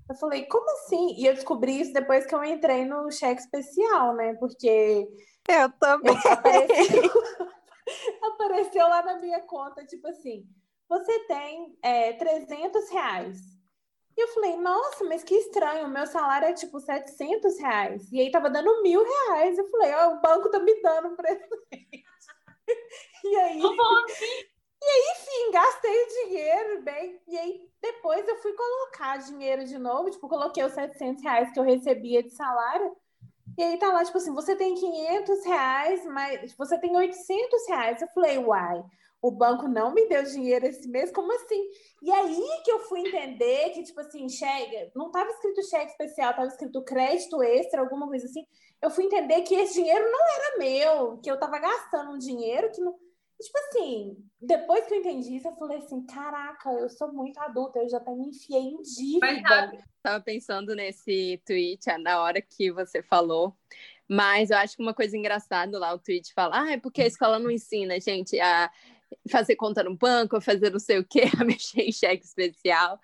Eu 0.10 0.16
falei, 0.16 0.48
como 0.48 0.68
assim? 0.72 1.14
E 1.20 1.28
eu 1.28 1.36
descobri 1.36 1.82
isso 1.82 1.94
depois 1.94 2.26
que 2.26 2.34
eu 2.34 2.44
entrei 2.44 2.84
no 2.84 3.12
cheque 3.12 3.42
especial, 3.42 4.16
né? 4.16 4.34
Porque. 4.40 5.08
Eu 5.48 5.70
também. 5.74 6.18
Apareceu, 6.26 7.12
apareceu 8.24 8.88
lá 8.88 9.02
na 9.02 9.18
minha 9.18 9.40
conta, 9.42 9.86
tipo 9.86 10.08
assim, 10.08 10.48
você 10.88 11.20
tem 11.28 11.78
é, 11.82 12.14
300 12.14 12.90
reais. 12.90 13.58
E 14.16 14.22
eu 14.22 14.28
falei, 14.30 14.58
nossa, 14.58 15.04
mas 15.04 15.24
que 15.24 15.36
estranho, 15.36 15.86
o 15.86 15.90
meu 15.90 16.08
salário 16.08 16.48
é 16.48 16.54
tipo 16.54 16.80
700 16.80 17.60
reais. 17.60 18.12
E 18.12 18.20
aí 18.20 18.32
tava 18.32 18.50
dando 18.50 18.82
mil 18.82 19.04
reais. 19.04 19.58
Eu 19.58 19.70
falei, 19.70 19.94
ó, 19.94 20.08
oh, 20.08 20.14
o 20.14 20.22
banco 20.22 20.50
tá 20.50 20.60
me 20.60 20.82
dando 20.82 21.10
um 21.10 21.16
presente. 21.16 21.48
e 23.24 23.36
aí... 23.36 23.62
E 24.80 24.86
aí, 24.90 25.16
enfim, 25.16 25.52
gastei 25.52 26.04
o 26.04 26.08
dinheiro, 26.08 26.84
bem. 26.84 27.22
E 27.28 27.38
aí, 27.38 27.70
depois 27.82 28.28
eu 28.28 28.38
fui 28.38 28.54
colocar 28.54 29.18
dinheiro 29.18 29.66
de 29.66 29.78
novo. 29.78 30.10
Tipo, 30.10 30.30
coloquei 30.30 30.64
os 30.64 30.74
700 30.74 31.24
reais 31.24 31.52
que 31.52 31.60
eu 31.60 31.64
recebia 31.64 32.24
de 32.24 32.30
salário. 32.30 32.96
E 33.58 33.64
aí 33.64 33.78
tá 33.80 33.92
lá, 33.92 34.06
tipo 34.06 34.18
assim, 34.18 34.34
você 34.34 34.56
tem 34.56 34.76
500 34.76 35.46
reais, 35.46 36.06
mas 36.06 36.54
você 36.54 36.80
tem 36.80 36.96
800 36.96 37.68
reais. 37.68 38.02
Eu 38.02 38.08
falei, 38.10 38.38
uai, 38.38 38.84
o 39.22 39.32
banco 39.32 39.68
não 39.68 39.94
me 39.94 40.08
deu 40.08 40.24
dinheiro 40.24 40.68
esse 40.68 40.88
mês, 40.88 41.12
como 41.12 41.34
assim? 41.34 41.70
E 42.04 42.12
aí 42.12 42.62
que 42.64 42.72
eu 42.72 42.80
fui 42.82 43.00
entender 43.00 43.72
que, 43.72 43.84
tipo 43.84 44.00
assim, 44.00 44.30
cheque, 44.30 44.92
não 44.96 45.08
estava 45.08 45.30
escrito 45.32 45.68
cheque 45.68 45.92
especial, 45.92 46.32
estava 46.32 46.48
escrito 46.48 46.84
crédito 46.84 47.42
extra, 47.42 47.82
alguma 47.82 48.08
coisa 48.08 48.26
assim. 48.26 48.46
Eu 48.82 48.92
fui 48.92 49.06
entender 49.06 49.42
que 49.42 49.56
esse 49.56 49.74
dinheiro 49.74 50.06
não 50.06 50.20
era 50.36 50.58
meu, 50.60 51.18
que 51.18 51.30
eu 51.30 51.36
estava 51.36 51.58
gastando 51.58 52.12
um 52.12 52.18
dinheiro 52.18 52.72
que 52.72 52.80
não. 52.82 52.96
Tipo 53.40 53.58
assim, 53.60 54.18
depois 54.42 54.86
que 54.88 54.96
eu 54.96 55.00
entendi 55.00 55.36
isso, 55.36 55.48
eu 55.48 55.56
falei 55.56 55.78
assim: 55.78 56.06
caraca, 56.06 56.72
eu 56.72 56.90
sou 56.90 57.14
muito 57.14 57.38
adulta, 57.40 57.80
eu 57.80 57.90
já 57.90 57.98
até 57.98 58.12
me 58.16 58.30
enfiei 58.30 58.62
em 58.62 58.82
dívida. 58.82 59.72
Eu 59.74 59.80
tava 60.02 60.24
pensando 60.24 60.76
nesse 60.76 61.42
tweet 61.46 61.86
na 62.00 62.22
hora 62.22 62.42
que 62.42 62.72
você 62.72 63.04
falou. 63.04 63.56
Mas 64.10 64.50
eu 64.50 64.58
acho 64.58 64.76
que 64.76 64.82
uma 64.82 64.94
coisa 64.94 65.18
engraçada 65.18 65.78
lá, 65.78 65.94
o 65.94 66.00
tweet 66.00 66.34
fala: 66.34 66.64
ah, 66.64 66.72
é 66.72 66.78
porque 66.78 67.02
a 67.02 67.08
escola 67.08 67.38
não 67.38 67.52
ensina, 67.52 68.00
gente, 68.00 68.40
a 68.40 68.72
fazer 69.30 69.56
conta 69.56 69.84
no 69.84 69.96
banco, 69.96 70.42
fazer 70.42 70.72
não 70.72 70.80
sei 70.80 70.98
o 70.98 71.06
que, 71.06 71.22
a 71.40 71.44
mexer 71.44 71.82
em 71.82 71.92
cheque 71.92 72.26
especial. 72.26 73.00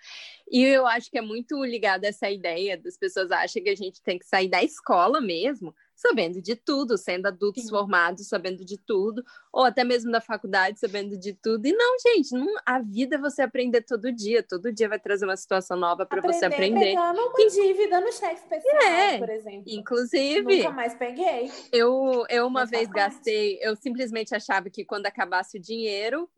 E 0.50 0.64
eu 0.64 0.88
acho 0.88 1.12
que 1.12 1.18
é 1.18 1.22
muito 1.22 1.64
ligado 1.64 2.06
a 2.06 2.08
essa 2.08 2.30
ideia 2.30 2.78
das 2.78 2.98
pessoas 2.98 3.32
acham 3.32 3.62
que 3.62 3.70
a 3.70 3.76
gente 3.76 4.02
tem 4.02 4.18
que 4.18 4.26
sair 4.26 4.50
da 4.50 4.64
escola 4.64 5.22
mesmo 5.22 5.76
sabendo 6.04 6.42
de 6.42 6.56
tudo, 6.56 6.98
sendo 6.98 7.28
adultos 7.28 7.64
Sim. 7.64 7.70
formados, 7.70 8.28
sabendo 8.28 8.66
de 8.66 8.78
tudo, 8.78 9.24
ou 9.54 9.64
até 9.64 9.86
mesmo 9.86 10.12
da 10.12 10.20
faculdade, 10.20 10.78
sabendo 10.78 11.18
de 11.18 11.34
tudo. 11.34 11.66
E 11.66 11.72
não, 11.72 11.98
gente, 12.00 12.34
não, 12.34 12.54
a 12.66 12.80
vida 12.80 13.16
é 13.16 13.20
você 13.20 13.42
aprender 13.42 13.82
todo 13.82 14.12
dia, 14.12 14.44
todo 14.44 14.72
dia 14.72 14.90
vai 14.90 15.00
trazer 15.00 15.26
uma 15.26 15.38
situação 15.38 15.78
nova 15.78 16.06
para 16.06 16.22
você 16.22 16.46
aprender. 16.46 16.92
Pegando 16.92 17.22
uma 17.22 17.50
dívida 17.50 18.02
no 18.02 18.12
cheque 18.12 18.42
especial, 18.42 18.84
é, 18.84 19.18
por 19.18 19.30
exemplo. 19.30 19.64
Inclusive. 19.66 20.58
Nunca 20.58 20.72
mais 20.72 20.94
peguei. 20.94 21.50
Eu, 21.72 22.26
eu 22.30 22.46
uma 22.48 22.66
vez 22.66 22.90
gastei, 22.90 23.58
eu 23.62 23.76
simplesmente 23.78 24.36
achava 24.36 24.70
que 24.70 24.84
quando 24.84 25.06
acabasse 25.06 25.58
o 25.58 25.62
dinheiro, 25.62 26.30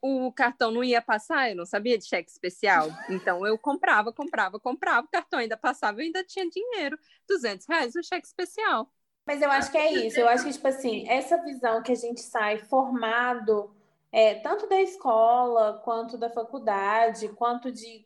o 0.00 0.32
cartão 0.32 0.70
não 0.70 0.82
ia 0.82 1.02
passar, 1.02 1.50
eu 1.50 1.56
não 1.56 1.66
sabia 1.66 1.98
de 1.98 2.06
cheque 2.06 2.30
especial. 2.30 2.88
Então 3.10 3.46
eu 3.46 3.58
comprava, 3.58 4.12
comprava, 4.12 4.58
comprava, 4.58 5.06
o 5.06 5.10
cartão 5.10 5.38
ainda 5.38 5.58
passava, 5.58 6.00
eu 6.00 6.06
ainda 6.06 6.24
tinha 6.24 6.48
dinheiro, 6.48 6.98
200 7.28 7.66
reais 7.68 7.94
o 7.94 8.02
cheque 8.02 8.26
especial. 8.26 8.90
Mas 9.26 9.42
eu 9.42 9.50
acho 9.50 9.70
que 9.70 9.78
é 9.78 9.92
isso. 9.92 10.18
Eu 10.18 10.28
acho 10.28 10.44
que, 10.44 10.52
tipo 10.52 10.66
assim, 10.66 11.08
essa 11.08 11.36
visão 11.42 11.82
que 11.82 11.92
a 11.92 11.96
gente 11.96 12.20
sai 12.20 12.58
formado, 12.58 13.70
é, 14.12 14.34
tanto 14.36 14.66
da 14.68 14.80
escola, 14.80 15.80
quanto 15.84 16.18
da 16.18 16.30
faculdade, 16.30 17.28
quanto 17.30 17.70
de. 17.70 18.04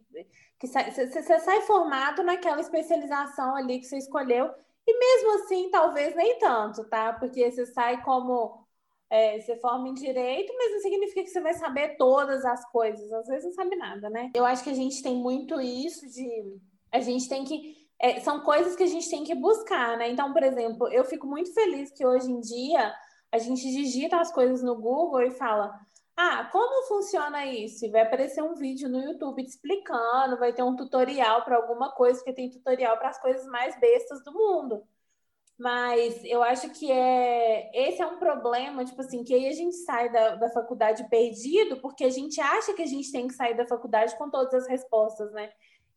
que 0.58 0.66
Você 0.66 1.38
sai 1.40 1.62
formado 1.62 2.22
naquela 2.22 2.60
especialização 2.60 3.56
ali 3.56 3.78
que 3.78 3.86
você 3.86 3.98
escolheu, 3.98 4.50
e 4.86 4.98
mesmo 4.98 5.44
assim, 5.44 5.70
talvez 5.70 6.14
nem 6.14 6.38
tanto, 6.38 6.84
tá? 6.84 7.12
Porque 7.12 7.50
você 7.50 7.66
sai 7.66 8.02
como. 8.02 8.62
É, 9.10 9.38
você 9.38 9.56
forma 9.60 9.88
em 9.88 9.94
direito, 9.94 10.52
mas 10.56 10.72
não 10.72 10.80
significa 10.80 11.22
que 11.22 11.28
você 11.28 11.40
vai 11.40 11.54
saber 11.54 11.96
todas 11.96 12.44
as 12.44 12.68
coisas. 12.70 13.12
Às 13.12 13.28
vezes 13.28 13.44
não 13.44 13.52
sabe 13.52 13.76
nada, 13.76 14.10
né? 14.10 14.30
Eu 14.34 14.44
acho 14.44 14.64
que 14.64 14.70
a 14.70 14.74
gente 14.74 15.02
tem 15.02 15.14
muito 15.14 15.60
isso 15.60 16.06
de. 16.08 16.58
A 16.90 17.00
gente 17.00 17.28
tem 17.28 17.44
que 17.44 17.83
é, 18.04 18.20
são 18.20 18.40
coisas 18.40 18.76
que 18.76 18.82
a 18.82 18.86
gente 18.86 19.08
tem 19.08 19.24
que 19.24 19.34
buscar, 19.34 19.96
né? 19.96 20.10
Então, 20.10 20.30
por 20.30 20.42
exemplo, 20.42 20.88
eu 20.92 21.04
fico 21.06 21.26
muito 21.26 21.54
feliz 21.54 21.90
que 21.90 22.04
hoje 22.04 22.30
em 22.30 22.38
dia 22.38 22.94
a 23.32 23.38
gente 23.38 23.62
digita 23.62 24.20
as 24.20 24.30
coisas 24.30 24.62
no 24.62 24.76
Google 24.76 25.22
e 25.22 25.30
fala: 25.30 25.74
ah, 26.14 26.44
como 26.52 26.86
funciona 26.86 27.46
isso? 27.46 27.86
E 27.86 27.90
vai 27.90 28.02
aparecer 28.02 28.42
um 28.42 28.54
vídeo 28.54 28.90
no 28.90 29.00
YouTube 29.00 29.42
te 29.42 29.48
explicando, 29.48 30.38
vai 30.38 30.52
ter 30.52 30.62
um 30.62 30.76
tutorial 30.76 31.44
para 31.46 31.56
alguma 31.56 31.92
coisa, 31.92 32.18
porque 32.18 32.34
tem 32.34 32.50
tutorial 32.50 32.98
para 32.98 33.08
as 33.08 33.18
coisas 33.18 33.46
mais 33.46 33.80
bestas 33.80 34.22
do 34.22 34.34
mundo. 34.34 34.82
Mas 35.58 36.22
eu 36.24 36.42
acho 36.42 36.68
que 36.70 36.92
é 36.92 37.70
esse 37.88 38.02
é 38.02 38.06
um 38.06 38.18
problema, 38.18 38.84
tipo 38.84 39.00
assim, 39.00 39.24
que 39.24 39.32
aí 39.32 39.48
a 39.48 39.52
gente 39.52 39.76
sai 39.76 40.12
da, 40.12 40.34
da 40.34 40.50
faculdade 40.50 41.08
perdido, 41.08 41.80
porque 41.80 42.04
a 42.04 42.10
gente 42.10 42.38
acha 42.38 42.74
que 42.74 42.82
a 42.82 42.86
gente 42.86 43.10
tem 43.10 43.28
que 43.28 43.34
sair 43.34 43.56
da 43.56 43.66
faculdade 43.66 44.14
com 44.18 44.28
todas 44.28 44.52
as 44.52 44.68
respostas, 44.68 45.32
né? 45.32 45.50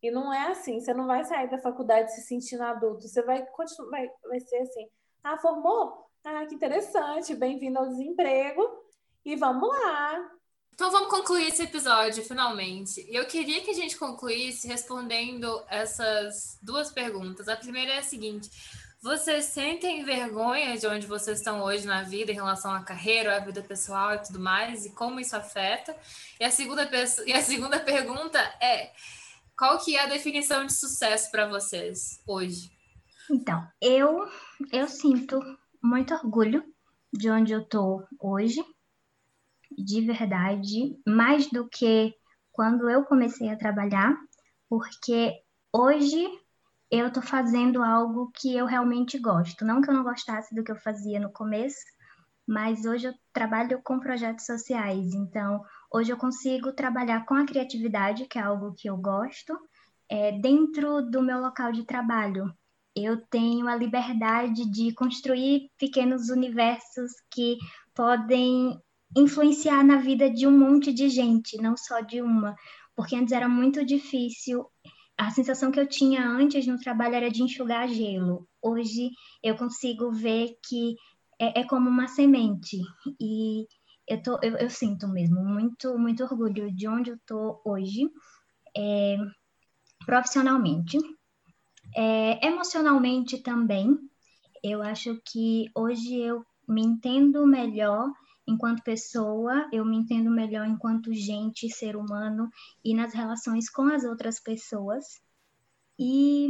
E 0.08 0.12
não 0.12 0.34
é 0.34 0.52
assim, 0.52 0.80
você 0.80 0.94
não 0.94 1.06
vai 1.06 1.26
sair 1.26 1.50
da 1.50 1.58
faculdade 1.58 2.16
se 2.16 2.22
sentindo 2.22 2.64
adulto, 2.64 3.06
você 3.06 3.22
vai 3.24 3.46
continuar, 3.48 3.90
vai, 3.90 4.10
vai 4.30 4.40
ser 4.40 4.56
assim, 4.60 4.88
ah, 5.22 5.38
formou? 5.38 6.10
Ah, 6.24 6.46
que 6.46 6.56
interessante, 6.56 7.36
bem-vindo 7.36 7.78
ao 7.78 7.90
desemprego, 7.90 8.62
e 9.26 9.36
vamos 9.36 9.68
lá. 9.68 10.32
Então 10.74 10.90
vamos 10.92 11.10
concluir 11.10 11.50
esse 11.50 11.64
episódio, 11.64 12.24
finalmente. 12.24 13.06
Eu 13.10 13.26
queria 13.26 13.60
que 13.60 13.72
a 13.72 13.74
gente 13.74 13.98
concluísse 13.98 14.66
respondendo 14.66 15.62
essas 15.68 16.58
duas 16.62 16.90
perguntas. 16.90 17.50
A 17.50 17.58
primeira 17.58 17.96
é 17.96 17.98
a 17.98 18.04
seguinte: 18.04 18.50
vocês 19.02 19.44
sentem 19.44 20.06
vergonha 20.06 20.78
de 20.78 20.88
onde 20.88 21.06
vocês 21.06 21.40
estão 21.40 21.62
hoje 21.64 21.86
na 21.86 22.04
vida 22.04 22.32
em 22.32 22.36
relação 22.36 22.72
à 22.72 22.82
carreira, 22.82 23.36
à 23.36 23.40
vida 23.40 23.62
pessoal 23.62 24.16
e 24.16 24.20
tudo 24.20 24.40
mais, 24.40 24.86
e 24.86 24.92
como 24.92 25.20
isso 25.20 25.36
afeta? 25.36 25.94
E 26.40 26.46
a 26.46 26.50
segunda, 26.50 26.90
e 27.26 27.34
a 27.34 27.42
segunda 27.42 27.78
pergunta 27.84 28.40
é: 28.62 28.94
qual 29.58 29.80
que 29.80 29.96
é 29.96 30.04
a 30.04 30.08
definição 30.08 30.66
de 30.66 30.74
sucesso 30.74 31.32
para 31.32 31.48
vocês 31.48 32.22
hoje? 32.28 32.72
Então, 33.30 33.68
eu 33.82 34.30
eu 34.72 34.88
sinto 34.88 35.40
muito 35.84 36.14
orgulho 36.14 36.64
de 37.12 37.30
onde 37.30 37.54
eu 37.54 37.66
tô 37.66 38.04
hoje, 38.20 38.64
de 39.78 40.02
verdade, 40.02 40.96
mais 41.06 41.50
do 41.50 41.68
que 41.68 42.14
quando 42.52 42.90
eu 42.90 43.04
comecei 43.04 43.50
a 43.50 43.58
trabalhar, 43.58 44.16
porque 44.70 45.34
hoje 45.74 46.26
eu 46.90 47.12
tô 47.12 47.22
fazendo 47.22 47.84
algo 47.84 48.32
que 48.34 48.56
eu 48.56 48.66
realmente 48.66 49.20
gosto. 49.20 49.66
Não 49.66 49.82
que 49.82 49.90
eu 49.90 49.94
não 49.94 50.04
gostasse 50.04 50.56
do 50.56 50.64
que 50.64 50.72
eu 50.72 50.78
fazia 50.78 51.20
no 51.20 51.32
começo, 51.32 51.84
mas 52.46 52.86
hoje 52.86 53.08
eu 53.08 53.14
trabalho 53.34 53.82
com 53.84 54.00
projetos 54.00 54.46
sociais, 54.46 55.14
então 55.14 55.64
Hoje 55.92 56.12
eu 56.12 56.18
consigo 56.18 56.74
trabalhar 56.74 57.26
com 57.26 57.34
a 57.34 57.46
criatividade, 57.46 58.26
que 58.28 58.38
é 58.38 58.42
algo 58.42 58.74
que 58.74 58.90
eu 58.90 58.98
gosto, 58.98 59.58
é, 60.10 60.32
dentro 60.34 61.02
do 61.02 61.22
meu 61.22 61.40
local 61.40 61.72
de 61.72 61.86
trabalho. 61.86 62.54
eu 62.96 63.18
tenho 63.28 63.68
a 63.68 63.76
liberdade 63.76 64.66
de 64.72 64.92
construir 64.94 65.70
pequenos 65.78 66.30
universos 66.30 67.12
que 67.30 67.58
podem 67.94 68.80
influenciar 69.16 69.84
na 69.84 69.98
vida 69.98 70.30
de 70.30 70.48
um 70.48 70.58
monte 70.58 70.92
de 70.92 71.08
gente, 71.10 71.58
não 71.58 71.78
só 71.78 72.02
de 72.02 72.22
uma, 72.22 72.56
porque 72.96 73.16
antes 73.16 73.32
era 73.34 73.48
muito 73.48 73.86
difícil. 73.86 74.66
A 75.18 75.30
sensação 75.32 75.72
que 75.72 75.80
eu 75.80 75.88
tinha 75.88 76.28
antes 76.28 76.66
no 76.68 76.80
trabalho 76.80 77.16
era 77.16 77.30
de 77.30 77.44
enxugar 77.44 77.88
gelo. 77.88 78.48
Hoje 78.62 79.12
eu 79.44 79.56
consigo 79.56 80.12
ver 80.12 80.58
que 80.68 80.96
é, 81.40 81.62
é 81.62 81.64
como 81.64 81.90
uma 81.90 82.08
semente 82.08 82.78
e 83.20 83.68
eu, 84.08 84.22
tô, 84.22 84.40
eu, 84.42 84.56
eu, 84.58 84.70
sinto 84.70 85.08
mesmo 85.08 85.44
muito, 85.44 85.98
muito 85.98 86.24
orgulho 86.24 86.72
de 86.74 86.88
onde 86.88 87.12
eu 87.12 87.20
tô 87.26 87.62
hoje, 87.66 88.10
é, 88.76 89.18
profissionalmente, 90.06 90.98
é, 91.96 92.46
emocionalmente 92.48 93.40
também. 93.40 93.98
Eu 94.64 94.82
acho 94.82 95.20
que 95.26 95.70
hoje 95.76 96.16
eu 96.16 96.46
me 96.68 96.82
entendo 96.82 97.46
melhor 97.46 98.12
enquanto 98.48 98.84
pessoa, 98.84 99.68
eu 99.74 99.84
me 99.84 99.98
entendo 99.98 100.32
melhor 100.32 100.66
enquanto 100.66 101.14
gente, 101.14 101.70
ser 101.70 101.96
humano 101.96 102.50
e 102.84 102.96
nas 102.96 103.14
relações 103.14 103.70
com 103.70 103.84
as 103.84 104.04
outras 104.04 104.40
pessoas. 104.40 105.22
E 106.00 106.48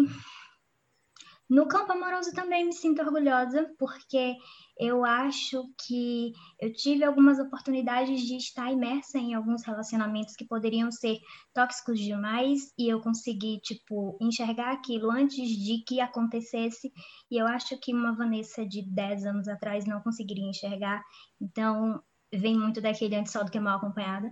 no 1.49 1.67
campo 1.67 1.93
amoroso 1.93 2.33
também 2.33 2.65
me 2.65 2.73
sinto 2.73 3.01
orgulhosa, 3.01 3.71
porque 3.79 4.35
eu 4.77 5.05
acho 5.05 5.63
que 5.85 6.33
eu 6.59 6.73
tive 6.73 7.03
algumas 7.03 7.39
oportunidades 7.39 8.21
de 8.21 8.35
estar 8.35 8.71
imersa 8.71 9.17
em 9.17 9.33
alguns 9.33 9.63
relacionamentos 9.63 10.35
que 10.35 10.45
poderiam 10.45 10.91
ser 10.91 11.17
tóxicos 11.53 11.99
demais 11.99 12.73
e 12.77 12.89
eu 12.89 12.99
consegui, 12.99 13.59
tipo, 13.61 14.17
enxergar 14.21 14.73
aquilo 14.73 15.09
antes 15.09 15.47
de 15.49 15.83
que 15.87 16.01
acontecesse. 16.01 16.91
E 17.31 17.37
eu 17.37 17.47
acho 17.47 17.79
que 17.79 17.93
uma 17.93 18.15
Vanessa 18.15 18.65
de 18.65 18.81
10 18.83 19.25
anos 19.25 19.47
atrás 19.47 19.85
não 19.85 20.01
conseguiria 20.01 20.49
enxergar. 20.49 21.01
Então, 21.41 22.03
vem 22.31 22.57
muito 22.57 22.81
daquele 22.81 23.15
antes 23.15 23.31
só 23.31 23.43
do 23.43 23.51
que 23.51 23.59
mal 23.59 23.77
acompanhada. 23.77 24.29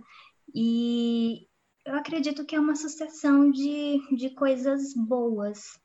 E 0.54 1.46
eu 1.84 1.94
acredito 1.94 2.44
que 2.44 2.54
é 2.54 2.60
uma 2.60 2.76
sucessão 2.76 3.50
de, 3.50 4.00
de 4.16 4.30
coisas 4.30 4.92
boas. 4.94 5.78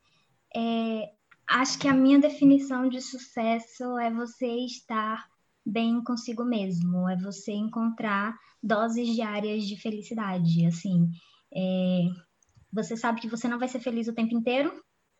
É, 0.56 1.10
acho 1.52 1.78
que 1.78 1.88
a 1.88 1.94
minha 1.94 2.20
definição 2.20 2.88
de 2.88 3.02
sucesso 3.02 3.98
é 3.98 4.10
você 4.12 4.48
estar 4.66 5.28
bem 5.66 6.04
consigo 6.04 6.44
mesmo, 6.44 7.08
é 7.10 7.16
você 7.18 7.52
encontrar 7.52 8.38
doses 8.64 9.14
diárias 9.14 9.64
de 9.66 9.80
felicidade. 9.80 10.66
Assim, 10.66 11.10
é, 11.54 12.04
você 12.72 12.96
sabe 12.96 13.20
que 13.20 13.30
você 13.30 13.48
não 13.48 13.60
vai 13.60 13.68
ser 13.68 13.80
feliz 13.80 14.08
o 14.08 14.14
tempo 14.14 14.34
inteiro, 14.34 14.72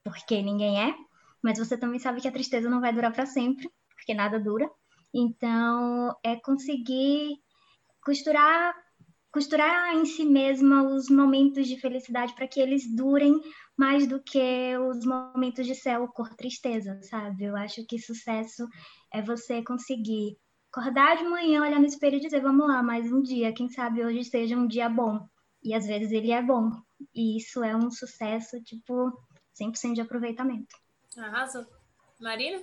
porque 0.04 0.42
ninguém 0.42 0.90
é, 0.90 0.96
mas 1.44 1.60
você 1.60 1.78
também 1.78 2.00
sabe 2.00 2.22
que 2.22 2.28
a 2.28 2.32
tristeza 2.32 2.70
não 2.70 2.82
vai 2.82 2.94
durar 2.94 3.12
para 3.12 3.26
sempre, 3.26 3.70
porque 3.96 4.14
nada 4.14 4.40
dura. 4.40 4.70
Então, 5.14 6.16
é 6.24 6.38
conseguir 6.38 7.38
costurar 8.04 8.74
costurar 9.32 9.96
em 9.96 10.06
si 10.06 10.26
mesma 10.26 10.84
os 10.84 11.10
momentos 11.10 11.66
de 11.66 11.80
felicidade 11.80 12.36
para 12.36 12.48
que 12.48 12.60
eles 12.60 12.94
durem 12.94 13.40
mais 13.82 14.06
do 14.06 14.22
que 14.22 14.78
os 14.78 15.04
momentos 15.04 15.66
de 15.66 15.74
céu 15.74 16.08
cor 16.08 16.30
tristeza, 16.36 17.02
sabe? 17.02 17.46
Eu 17.46 17.56
acho 17.56 17.84
que 17.88 17.98
sucesso 17.98 18.68
é 19.12 19.24
você 19.24 19.64
conseguir 19.64 20.38
acordar 20.72 21.18
de 21.18 21.24
manhã, 21.24 21.64
olhar 21.64 21.80
no 21.80 21.88
espelho 21.88 22.18
e 22.18 22.20
dizer, 22.20 22.42
vamos 22.42 22.68
lá, 22.68 22.84
mais 22.84 23.12
um 23.12 23.24
dia, 23.24 23.52
quem 23.52 23.68
sabe 23.70 24.06
hoje 24.06 24.24
seja 24.24 24.56
um 24.56 24.68
dia 24.68 24.88
bom. 24.88 25.28
E 25.64 25.74
às 25.74 25.88
vezes 25.88 26.12
ele 26.12 26.32
é 26.32 26.44
bom. 26.44 26.70
E 27.12 27.38
isso 27.38 27.64
é 27.64 27.76
um 27.76 27.90
sucesso, 27.90 28.62
tipo, 28.62 29.12
100% 29.60 29.96
de 29.96 30.02
aproveitamento. 30.02 30.76
Arrasa. 31.18 31.68
Marina? 32.20 32.62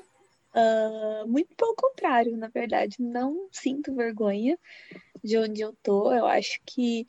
Uh, 0.55 1.27
muito 1.27 1.53
pelo 1.57 1.75
contrário, 1.75 2.37
na 2.37 2.47
verdade, 2.47 2.95
não 3.01 3.49
sinto 3.51 3.93
vergonha 3.93 4.57
de 5.25 5.37
onde 5.37 5.63
eu 5.63 5.77
tô. 5.83 6.13
Eu 6.13 6.27
acho 6.27 6.61
que 6.65 7.09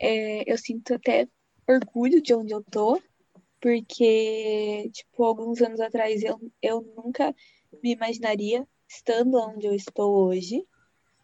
é, 0.00 0.50
eu 0.50 0.56
sinto 0.56 0.94
até 0.94 1.28
orgulho 1.68 2.22
de 2.22 2.34
onde 2.34 2.54
eu 2.54 2.64
tô, 2.64 2.98
porque, 3.62 4.90
tipo, 4.92 5.24
alguns 5.24 5.62
anos 5.62 5.80
atrás 5.80 6.22
eu, 6.24 6.40
eu 6.60 6.82
nunca 6.96 7.34
me 7.82 7.92
imaginaria 7.92 8.68
estando 8.88 9.38
onde 9.38 9.66
eu 9.66 9.74
estou 9.74 10.26
hoje. 10.26 10.66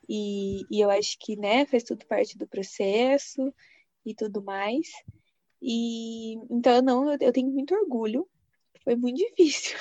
E, 0.08 0.62
e 0.70 0.80
eu 0.80 0.90
acho 0.90 1.18
que, 1.18 1.36
né, 1.36 1.66
fez 1.66 1.84
tudo 1.84 2.06
parte 2.06 2.38
do 2.38 2.46
processo 2.46 3.52
e 4.06 4.14
tudo 4.14 4.42
mais. 4.42 4.88
E 5.60 6.34
então, 6.50 6.80
não, 6.82 7.12
eu, 7.12 7.18
eu 7.20 7.32
tenho 7.32 7.50
muito 7.50 7.74
orgulho. 7.74 8.28
Foi 8.84 8.96
muito 8.96 9.18
difícil 9.36 9.78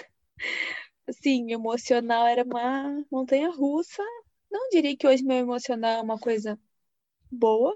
assim, 1.07 1.51
emocional 1.51 2.27
era 2.27 2.43
uma 2.43 3.05
montanha 3.11 3.49
russa. 3.49 4.03
Não 4.51 4.69
diria 4.69 4.95
que 4.97 5.07
hoje 5.07 5.23
meu 5.23 5.37
emocional 5.37 5.99
é 5.99 6.01
uma 6.01 6.19
coisa 6.19 6.59
boa. 7.31 7.75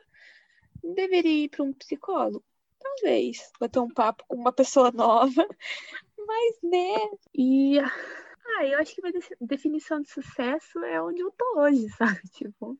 Deveria 0.83 1.45
ir 1.45 1.49
para 1.49 1.63
um 1.63 1.73
psicólogo. 1.73 2.43
Talvez. 2.81 3.51
Bater 3.59 3.79
um 3.79 3.89
papo 3.89 4.23
com 4.27 4.35
uma 4.35 4.51
pessoa 4.51 4.91
nova. 4.91 5.47
Mas, 6.17 6.59
né? 6.63 6.95
E. 7.33 7.79
Ah, 7.79 8.65
eu 8.65 8.79
acho 8.79 8.93
que 8.95 9.01
minha 9.01 9.13
definição 9.39 10.01
de 10.01 10.09
sucesso 10.09 10.79
é 10.83 11.01
onde 11.01 11.21
eu 11.21 11.31
tô 11.31 11.59
hoje, 11.59 11.87
sabe? 11.97 12.21
Tipo, 12.31 12.77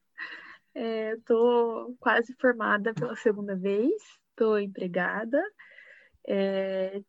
é, 0.75 1.15
tô 1.25 1.95
quase 1.99 2.33
formada 2.35 2.93
pela 2.93 3.15
segunda 3.15 3.55
vez, 3.55 3.93
tô 4.35 4.57
empregada, 4.57 5.41
é, 6.27 7.01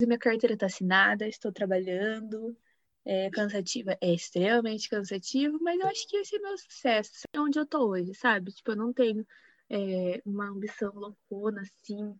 minha 0.00 0.18
carteira 0.18 0.54
está 0.54 0.66
assinada, 0.66 1.26
estou 1.28 1.52
trabalhando, 1.52 2.56
é 3.04 3.30
cansativa, 3.30 3.96
é 4.00 4.14
extremamente 4.14 4.88
cansativo, 4.88 5.58
mas 5.60 5.80
eu 5.80 5.86
acho 5.88 6.08
que 6.08 6.16
esse 6.18 6.36
é 6.36 6.38
meu 6.40 6.56
sucesso, 6.58 7.22
é 7.32 7.40
onde 7.40 7.58
eu 7.58 7.66
tô 7.66 7.88
hoje, 7.88 8.14
sabe? 8.14 8.52
Tipo, 8.52 8.72
eu 8.72 8.76
não 8.76 8.92
tenho 8.92 9.26
é, 9.70 10.20
uma 10.26 10.48
ambição 10.48 10.92
loucona, 10.92 11.62
assim, 11.62 12.14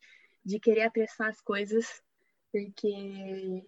de 0.44 0.60
querer 0.60 0.82
apressar 0.82 1.28
as 1.28 1.40
coisas, 1.40 2.02
porque 2.52 3.64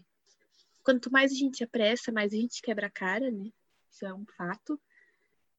quanto 0.83 1.11
mais 1.11 1.33
a 1.33 1.35
gente 1.35 1.63
apressa, 1.63 2.13
mais 2.13 2.33
a 2.33 2.37
gente 2.37 2.63
quebra 2.63 2.87
a 2.87 2.91
cara, 2.91 3.31
né? 3.31 3.51
Isso 3.91 4.07
é 4.07 4.15
um 4.15 4.25
fato. 4.37 4.81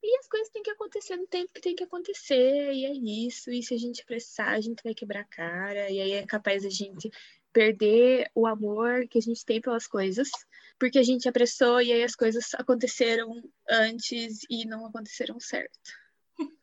E 0.02 0.18
as 0.20 0.28
coisas 0.28 0.50
têm 0.50 0.64
que 0.64 0.72
acontecer 0.72 1.16
no 1.16 1.28
tempo 1.28 1.52
que 1.54 1.62
tem 1.62 1.76
que 1.76 1.84
acontecer, 1.84 2.74
e 2.74 2.86
é 2.86 2.94
isso. 2.94 3.52
E 3.52 3.64
se 3.64 3.74
a 3.74 3.78
gente 3.78 4.02
apressar, 4.02 4.50
a 4.50 4.62
gente 4.62 4.84
vai 4.84 4.94
quebrar 4.94 5.22
a 5.22 5.26
cara, 5.26 5.90
e 5.90 6.02
aí 6.02 6.12
é 6.14 6.26
capaz 6.26 6.66
a 6.66 6.70
gente 6.70 7.10
perder 7.54 8.30
o 8.34 8.48
amor 8.48 9.08
que 9.08 9.20
a 9.20 9.22
gente 9.22 9.46
tem 9.46 9.62
pelas 9.62 9.88
coisas, 9.88 10.30
porque 10.80 10.98
a 10.98 11.04
gente 11.04 11.30
apressou 11.30 11.82
e 11.82 11.94
aí 11.94 12.04
as 12.04 12.16
coisas 12.16 12.54
aconteceram 12.56 13.42
antes 13.70 14.40
e 14.50 14.66
não 14.66 14.88
aconteceram 14.88 15.40
certo. 15.40 15.92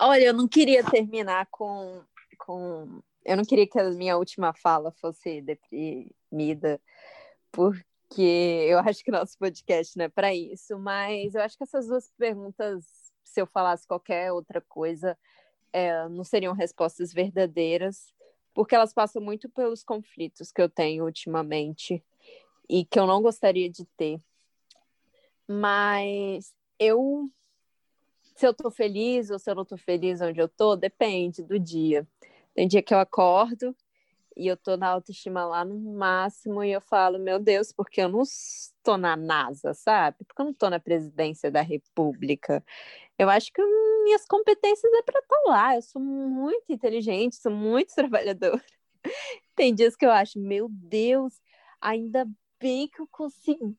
Olha, 0.00 0.24
eu 0.24 0.34
não 0.34 0.48
queria 0.48 0.84
terminar 0.84 1.46
com, 1.50 2.02
com. 2.38 3.02
Eu 3.24 3.36
não 3.36 3.44
queria 3.44 3.66
que 3.66 3.78
a 3.78 3.90
minha 3.90 4.16
última 4.16 4.52
fala 4.52 4.90
fosse 4.92 5.40
deprimida, 5.40 6.80
porque 7.50 8.66
eu 8.68 8.78
acho 8.80 9.04
que 9.04 9.10
nosso 9.10 9.38
podcast 9.38 9.96
não 9.96 10.06
é 10.06 10.08
para 10.08 10.34
isso, 10.34 10.78
mas 10.78 11.34
eu 11.34 11.42
acho 11.42 11.56
que 11.56 11.64
essas 11.64 11.86
duas 11.86 12.10
perguntas, 12.18 12.84
se 13.24 13.40
eu 13.40 13.46
falasse 13.46 13.86
qualquer 13.86 14.32
outra 14.32 14.60
coisa, 14.60 15.16
é, 15.72 16.08
não 16.08 16.24
seriam 16.24 16.54
respostas 16.54 17.12
verdadeiras 17.12 18.12
porque 18.54 18.74
elas 18.74 18.92
passam 18.92 19.22
muito 19.22 19.48
pelos 19.48 19.82
conflitos 19.82 20.52
que 20.52 20.60
eu 20.60 20.68
tenho 20.68 21.04
ultimamente 21.04 22.04
e 22.68 22.84
que 22.84 22.98
eu 22.98 23.06
não 23.06 23.22
gostaria 23.22 23.70
de 23.70 23.84
ter. 23.96 24.20
Mas 25.48 26.54
eu 26.78 27.30
se 28.42 28.46
eu 28.48 28.52
tô 28.52 28.72
feliz 28.72 29.30
ou 29.30 29.38
se 29.38 29.48
eu 29.48 29.54
não 29.54 29.64
tô 29.64 29.76
feliz 29.76 30.20
onde 30.20 30.40
eu 30.40 30.48
tô, 30.48 30.74
depende 30.74 31.44
do 31.44 31.60
dia. 31.60 32.04
Tem 32.52 32.66
dia 32.66 32.82
que 32.82 32.92
eu 32.92 32.98
acordo 32.98 33.72
e 34.36 34.48
eu 34.48 34.56
tô 34.56 34.76
na 34.76 34.88
autoestima 34.88 35.44
lá 35.44 35.64
no 35.64 35.78
máximo 35.94 36.64
e 36.64 36.72
eu 36.72 36.80
falo, 36.80 37.20
meu 37.20 37.38
Deus, 37.38 37.70
porque 37.70 38.00
eu 38.00 38.08
não 38.08 38.22
estou 38.22 38.98
na 38.98 39.16
NASA, 39.16 39.72
sabe? 39.74 40.24
Porque 40.26 40.42
eu 40.42 40.46
não 40.46 40.52
estou 40.52 40.68
na 40.68 40.80
presidência 40.80 41.52
da 41.52 41.60
República. 41.60 42.64
Eu 43.16 43.30
acho 43.30 43.52
que 43.52 43.62
minhas 44.02 44.26
competências 44.26 44.92
é 44.92 45.02
para 45.02 45.20
estar 45.20 45.36
tá 45.36 45.50
lá. 45.50 45.76
Eu 45.76 45.82
sou 45.82 46.02
muito 46.02 46.64
inteligente, 46.68 47.36
sou 47.36 47.52
muito 47.52 47.94
trabalhadora. 47.94 48.60
Tem 49.54 49.72
dias 49.72 49.94
que 49.94 50.04
eu 50.04 50.10
acho, 50.10 50.40
meu 50.40 50.68
Deus, 50.68 51.40
ainda 51.80 52.26
bem 52.58 52.88
que 52.88 53.00
eu 53.00 53.06
consegui 53.06 53.76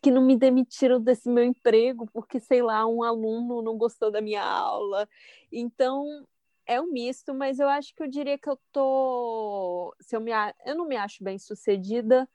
que 0.00 0.10
não 0.10 0.22
me 0.22 0.36
demitiram 0.36 1.00
desse 1.00 1.28
meu 1.28 1.44
emprego 1.44 2.08
porque 2.12 2.40
sei 2.40 2.62
lá 2.62 2.86
um 2.86 3.02
aluno 3.02 3.62
não 3.62 3.76
gostou 3.76 4.10
da 4.10 4.20
minha 4.20 4.42
aula 4.42 5.08
então 5.50 6.26
é 6.66 6.80
um 6.80 6.90
misto 6.90 7.34
mas 7.34 7.58
eu 7.58 7.68
acho 7.68 7.94
que 7.94 8.02
eu 8.02 8.08
diria 8.08 8.38
que 8.38 8.48
eu 8.48 8.58
tô 8.72 9.94
se 10.00 10.16
eu 10.16 10.20
me 10.20 10.32
eu 10.64 10.74
não 10.74 10.86
me 10.86 10.96
acho 10.96 11.22
bem 11.22 11.38
sucedida 11.38 12.28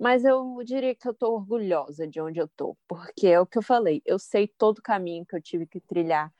mas 0.00 0.24
eu 0.24 0.56
diria 0.64 0.94
que 0.94 1.06
eu 1.06 1.12
tô 1.12 1.34
orgulhosa 1.34 2.06
de 2.06 2.22
onde 2.22 2.40
eu 2.40 2.48
tô, 2.48 2.74
porque 2.88 3.26
é 3.26 3.38
o 3.38 3.44
que 3.44 3.58
eu 3.58 3.62
falei, 3.62 4.00
eu 4.06 4.18
sei 4.18 4.48
todo 4.48 4.78
o 4.78 4.82
caminho 4.82 5.26
que 5.26 5.36
eu 5.36 5.42
tive 5.42 5.66
que 5.66 5.78
trilhar 5.78 6.32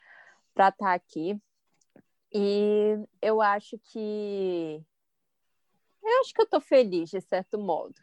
para 0.54 0.68
estar 0.70 0.86
tá 0.86 0.94
aqui. 0.94 1.38
E 2.32 2.96
eu 3.20 3.42
acho 3.42 3.78
que 3.78 4.82
eu 6.02 6.20
acho 6.20 6.32
que 6.32 6.40
eu 6.40 6.48
tô 6.48 6.60
feliz 6.60 7.10
de 7.10 7.20
certo 7.20 7.58
modo. 7.58 7.94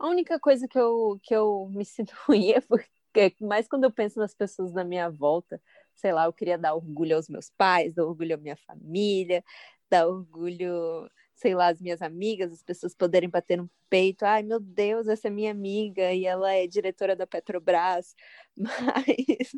A 0.00 0.08
única 0.08 0.40
coisa 0.40 0.66
que 0.66 0.78
eu, 0.78 1.20
que 1.22 1.34
eu 1.34 1.68
me 1.70 1.84
sinto 1.84 2.14
ruim 2.26 2.52
é 2.52 2.60
porque, 2.62 3.36
mais 3.38 3.68
quando 3.68 3.84
eu 3.84 3.92
penso 3.92 4.18
nas 4.18 4.34
pessoas 4.34 4.72
da 4.72 4.82
minha 4.82 5.10
volta, 5.10 5.60
sei 5.94 6.10
lá, 6.10 6.24
eu 6.24 6.32
queria 6.32 6.56
dar 6.56 6.74
orgulho 6.74 7.16
aos 7.16 7.28
meus 7.28 7.50
pais, 7.50 7.92
dar 7.94 8.06
orgulho 8.06 8.34
à 8.34 8.38
minha 8.38 8.56
família, 8.56 9.44
dar 9.90 10.08
orgulho, 10.08 11.10
sei 11.34 11.54
lá, 11.54 11.68
às 11.68 11.82
minhas 11.82 12.00
amigas, 12.00 12.50
as 12.50 12.62
pessoas 12.62 12.94
poderem 12.94 13.28
bater 13.28 13.58
no 13.58 13.70
peito. 13.90 14.24
Ai, 14.24 14.42
meu 14.42 14.58
Deus, 14.58 15.06
essa 15.06 15.28
é 15.28 15.30
minha 15.30 15.50
amiga 15.50 16.12
e 16.14 16.24
ela 16.24 16.50
é 16.50 16.66
diretora 16.66 17.14
da 17.14 17.26
Petrobras. 17.26 18.14
Mas, 18.56 19.50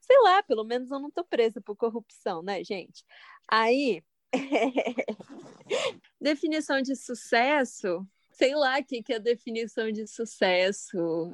sei 0.00 0.18
lá, 0.22 0.42
pelo 0.42 0.64
menos 0.64 0.90
eu 0.90 0.98
não 0.98 1.10
tô 1.10 1.24
presa 1.24 1.60
por 1.60 1.76
corrupção, 1.76 2.42
né, 2.42 2.64
gente? 2.64 3.04
Aí, 3.46 4.02
definição 6.20 6.82
de 6.82 6.96
sucesso, 6.96 8.04
sei 8.38 8.54
lá 8.54 8.78
o 8.78 8.84
que, 8.84 9.02
que 9.02 9.12
é 9.12 9.16
a 9.16 9.20
definição 9.20 9.90
de 9.90 10.06
sucesso. 10.06 11.32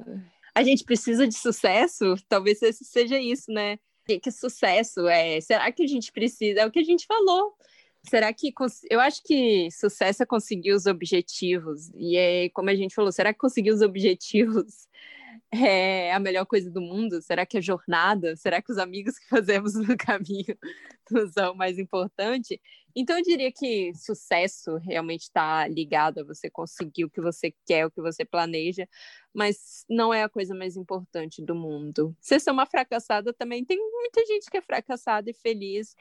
A 0.55 0.63
gente 0.63 0.83
precisa 0.83 1.27
de 1.27 1.35
sucesso? 1.35 2.15
Talvez 2.27 2.61
esse 2.63 2.83
seja 2.83 3.19
isso, 3.19 3.51
né? 3.51 3.77
Que, 4.07 4.19
que 4.19 4.31
sucesso 4.31 5.07
é? 5.07 5.39
Será 5.39 5.71
que 5.71 5.83
a 5.83 5.87
gente 5.87 6.11
precisa? 6.11 6.61
É 6.61 6.65
o 6.65 6.71
que 6.71 6.79
a 6.79 6.83
gente 6.83 7.05
falou. 7.05 7.53
Será 8.09 8.33
que 8.33 8.53
eu 8.89 8.99
acho 8.99 9.21
que 9.23 9.69
sucesso 9.71 10.23
é 10.23 10.25
conseguir 10.25 10.73
os 10.73 10.85
objetivos 10.85 11.89
e 11.95 12.17
é 12.17 12.49
como 12.49 12.69
a 12.69 12.75
gente 12.75 12.93
falou, 12.93 13.11
será 13.11 13.33
que 13.33 13.39
conseguir 13.39 13.71
os 13.71 13.81
objetivos 13.81 14.87
é 16.09 16.13
a 16.13 16.19
melhor 16.19 16.45
coisa 16.45 16.69
do 16.69 16.81
mundo? 16.81 17.21
Será 17.21 17.45
que 17.45 17.57
a 17.57 17.61
jornada? 17.61 18.35
Será 18.35 18.61
que 18.61 18.71
os 18.71 18.77
amigos 18.77 19.17
que 19.17 19.27
fazemos 19.29 19.73
no 19.75 19.97
caminho 19.97 20.57
são 21.33 21.55
mais 21.55 21.77
importante? 21.79 22.59
Então, 22.95 23.17
eu 23.17 23.23
diria 23.23 23.51
que 23.51 23.93
sucesso 23.93 24.77
realmente 24.77 25.23
está 25.23 25.67
ligado 25.67 26.19
a 26.19 26.23
você 26.23 26.49
conseguir 26.49 27.05
o 27.05 27.09
que 27.09 27.21
você 27.21 27.53
quer, 27.65 27.85
o 27.85 27.91
que 27.91 28.01
você 28.01 28.23
planeja, 28.23 28.87
mas 29.33 29.85
não 29.89 30.13
é 30.13 30.23
a 30.23 30.29
coisa 30.29 30.55
mais 30.55 30.77
importante 30.77 31.41
do 31.41 31.53
mundo. 31.53 32.15
Você 32.21 32.39
ser 32.39 32.51
uma 32.51 32.65
fracassada 32.65 33.33
também, 33.33 33.65
tem 33.65 33.77
muita 33.77 34.25
gente 34.25 34.49
que 34.49 34.57
é 34.57 34.61
fracassada 34.61 35.29
e 35.29 35.33
feliz 35.33 35.95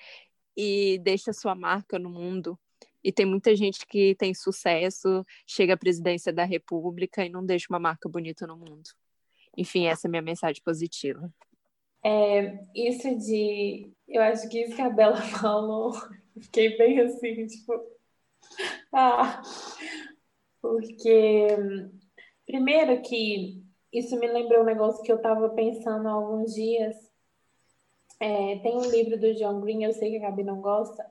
e 0.56 0.98
deixa 1.02 1.32
sua 1.32 1.54
marca 1.54 1.98
no 1.98 2.10
mundo. 2.10 2.58
E 3.02 3.12
tem 3.12 3.26
muita 3.26 3.54
gente 3.54 3.86
que 3.86 4.14
tem 4.14 4.32
sucesso, 4.32 5.26
chega 5.46 5.74
à 5.74 5.76
presidência 5.76 6.32
da 6.32 6.44
República 6.44 7.24
e 7.24 7.28
não 7.28 7.44
deixa 7.44 7.66
uma 7.68 7.78
marca 7.78 8.08
bonita 8.08 8.46
no 8.46 8.56
mundo. 8.56 8.90
Enfim, 9.56 9.86
essa 9.86 10.06
é 10.06 10.08
a 10.08 10.10
minha 10.10 10.22
mensagem 10.22 10.62
positiva. 10.62 11.32
É, 12.04 12.58
isso 12.74 13.16
de. 13.16 13.92
Eu 14.06 14.22
acho 14.22 14.48
que 14.48 14.62
isso 14.62 14.76
que 14.76 14.82
a 14.82 14.90
Bela 14.90 15.16
falou, 15.40 15.92
fiquei 16.40 16.76
bem 16.76 17.00
assim, 17.00 17.46
tipo. 17.46 17.72
Ah, 18.92 19.42
porque. 20.60 21.48
Primeiro 22.46 23.00
que 23.02 23.64
isso 23.92 24.18
me 24.18 24.26
lembrou 24.26 24.62
um 24.62 24.66
negócio 24.66 25.02
que 25.02 25.10
eu 25.10 25.16
estava 25.16 25.48
pensando 25.50 26.06
há 26.06 26.12
alguns 26.12 26.54
dias. 26.54 26.94
É, 28.20 28.58
tem 28.58 28.76
um 28.76 28.90
livro 28.90 29.18
do 29.18 29.34
John 29.34 29.60
Green, 29.60 29.84
eu 29.84 29.92
sei 29.92 30.10
que 30.10 30.16
a 30.18 30.30
Gabi 30.30 30.44
não 30.44 30.60
gosta, 30.60 31.04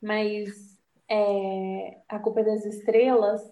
mas 0.00 0.78
é, 1.08 2.00
A 2.08 2.18
Culpa 2.18 2.40
é 2.40 2.44
das 2.44 2.64
Estrelas 2.64 3.42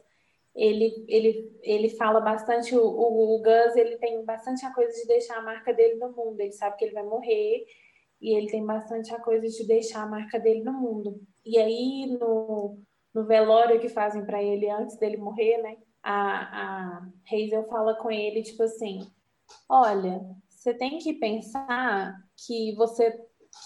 ele, 0.59 1.05
ele, 1.07 1.59
ele 1.63 1.89
fala 1.91 2.21
bastante, 2.21 2.77
o, 2.77 2.83
o, 2.83 3.37
o 3.37 3.43
Gus, 3.43 3.77
ele 3.77 3.97
tem 3.99 4.25
bastante 4.25 4.67
a 4.67 4.75
coisa 4.75 4.93
de 4.93 5.07
deixar 5.07 5.39
a 5.39 5.43
marca 5.43 5.73
dele 5.73 5.95
no 5.95 6.11
mundo, 6.11 6.41
ele 6.41 6.53
sabe 6.53 6.77
que 6.77 6.85
ele 6.85 6.95
vai 6.95 7.05
morrer, 7.05 7.65
e 8.21 8.37
ele 8.37 8.49
tem 8.49 8.67
bastante 8.67 9.15
a 9.15 9.21
coisa 9.21 9.47
de 9.47 9.65
deixar 9.65 10.03
a 10.03 10.07
marca 10.07 10.41
dele 10.41 10.65
no 10.65 10.73
mundo. 10.73 11.21
E 11.47 11.57
aí, 11.59 12.19
no, 12.21 12.77
no 13.15 13.25
velório 13.25 13.81
que 13.81 13.89
fazem 13.89 14.27
para 14.27 14.43
ele 14.43 14.69
antes 14.69 14.99
dele 14.99 15.17
morrer, 15.17 15.59
né, 15.59 15.77
a, 16.03 17.03
a 17.03 17.09
Hazel 17.33 17.69
fala 17.69 17.95
com 17.95 18.11
ele, 18.11 18.43
tipo 18.43 18.65
assim, 18.65 19.07
olha, 19.69 20.21
você 20.49 20.75
tem 20.75 20.99
que 20.99 21.13
pensar 21.15 22.17
que 22.37 22.75
você 22.75 23.17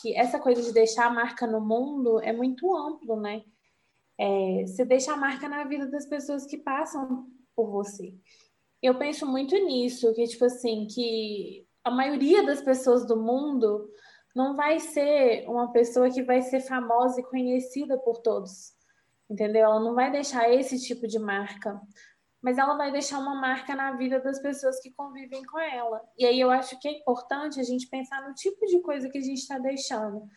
que 0.01 0.17
essa 0.17 0.39
coisa 0.39 0.63
de 0.63 0.73
deixar 0.73 1.07
a 1.07 1.11
marca 1.11 1.47
no 1.47 1.61
mundo 1.61 2.21
é 2.21 2.33
muito 2.33 2.75
amplo, 2.75 3.21
né? 3.21 3.43
É, 4.23 4.65
você 4.65 4.85
deixa 4.85 5.13
a 5.13 5.17
marca 5.17 5.49
na 5.49 5.65
vida 5.65 5.85
das 5.89 6.07
pessoas 6.07 6.47
que 6.47 6.57
passam 6.57 7.27
por 7.57 7.69
você. 7.73 8.15
Eu 8.81 8.97
penso 8.97 9.27
muito 9.27 9.53
nisso, 9.57 10.15
que 10.15 10.25
tipo 10.29 10.45
assim, 10.45 10.87
que 10.87 11.67
a 11.83 11.91
maioria 11.91 12.47
das 12.47 12.63
pessoas 12.63 13.05
do 13.05 13.17
mundo 13.17 13.91
não 14.33 14.55
vai 14.55 14.79
ser 14.79 15.45
uma 15.49 15.73
pessoa 15.73 16.09
que 16.09 16.23
vai 16.23 16.41
ser 16.41 16.61
famosa 16.61 17.21
e 17.21 17.25
conhecida 17.25 17.99
por 17.99 18.19
todos, 18.19 18.73
entendeu? 19.29 19.65
Ela 19.65 19.81
não 19.81 19.93
vai 19.93 20.13
deixar 20.13 20.49
esse 20.49 20.81
tipo 20.81 21.09
de 21.09 21.19
marca, 21.19 21.81
mas 22.41 22.59
ela 22.59 22.77
vai 22.77 22.93
deixar 22.93 23.19
uma 23.19 23.35
marca 23.35 23.75
na 23.75 23.97
vida 23.97 24.21
das 24.21 24.41
pessoas 24.41 24.81
que 24.81 24.93
convivem 24.93 25.45
com 25.45 25.59
ela. 25.59 26.01
E 26.17 26.25
aí 26.25 26.39
eu 26.39 26.49
acho 26.49 26.79
que 26.79 26.87
é 26.87 26.93
importante 26.93 27.59
a 27.59 27.65
gente 27.65 27.89
pensar 27.89 28.23
no 28.29 28.35
tipo 28.35 28.65
de 28.67 28.81
coisa 28.83 29.09
que 29.09 29.19
a 29.19 29.23
gente 29.23 29.39
está 29.39 29.59
deixando. 29.59 30.29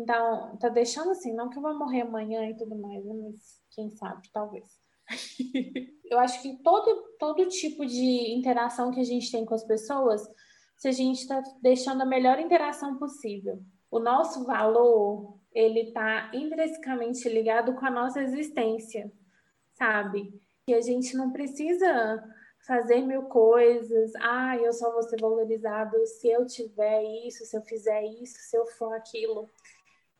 Então, 0.00 0.56
tá 0.56 0.68
deixando 0.68 1.10
assim, 1.10 1.34
não 1.34 1.50
que 1.50 1.58
eu 1.58 1.62
vou 1.62 1.78
morrer 1.78 2.02
amanhã 2.02 2.48
e 2.48 2.56
tudo 2.56 2.74
mais, 2.76 3.04
né? 3.04 3.14
mas 3.14 3.60
quem 3.70 3.90
sabe, 3.90 4.28
talvez. 4.32 4.64
eu 6.10 6.18
acho 6.18 6.40
que 6.40 6.56
todo, 6.62 7.16
todo 7.18 7.48
tipo 7.48 7.84
de 7.84 8.32
interação 8.32 8.90
que 8.90 9.00
a 9.00 9.04
gente 9.04 9.30
tem 9.30 9.44
com 9.44 9.54
as 9.54 9.64
pessoas, 9.64 10.26
se 10.76 10.88
a 10.88 10.92
gente 10.92 11.20
está 11.20 11.42
deixando 11.60 12.02
a 12.02 12.06
melhor 12.06 12.38
interação 12.38 12.96
possível. 12.96 13.62
O 13.90 13.98
nosso 13.98 14.44
valor, 14.44 15.38
ele 15.52 15.88
está 15.88 16.30
intrinsecamente 16.32 17.28
ligado 17.28 17.74
com 17.74 17.84
a 17.84 17.90
nossa 17.90 18.22
existência, 18.22 19.12
sabe? 19.74 20.32
E 20.66 20.72
a 20.72 20.80
gente 20.80 21.14
não 21.16 21.32
precisa 21.32 22.22
fazer 22.66 23.00
mil 23.02 23.24
coisas. 23.24 24.12
Ah, 24.20 24.56
eu 24.56 24.72
só 24.72 24.92
vou 24.92 25.02
ser 25.02 25.20
valorizado 25.20 25.96
se 26.06 26.28
eu 26.28 26.46
tiver 26.46 27.02
isso, 27.26 27.44
se 27.44 27.56
eu 27.56 27.62
fizer 27.62 28.02
isso, 28.04 28.36
se 28.38 28.56
eu 28.56 28.66
for 28.66 28.94
aquilo. 28.94 29.50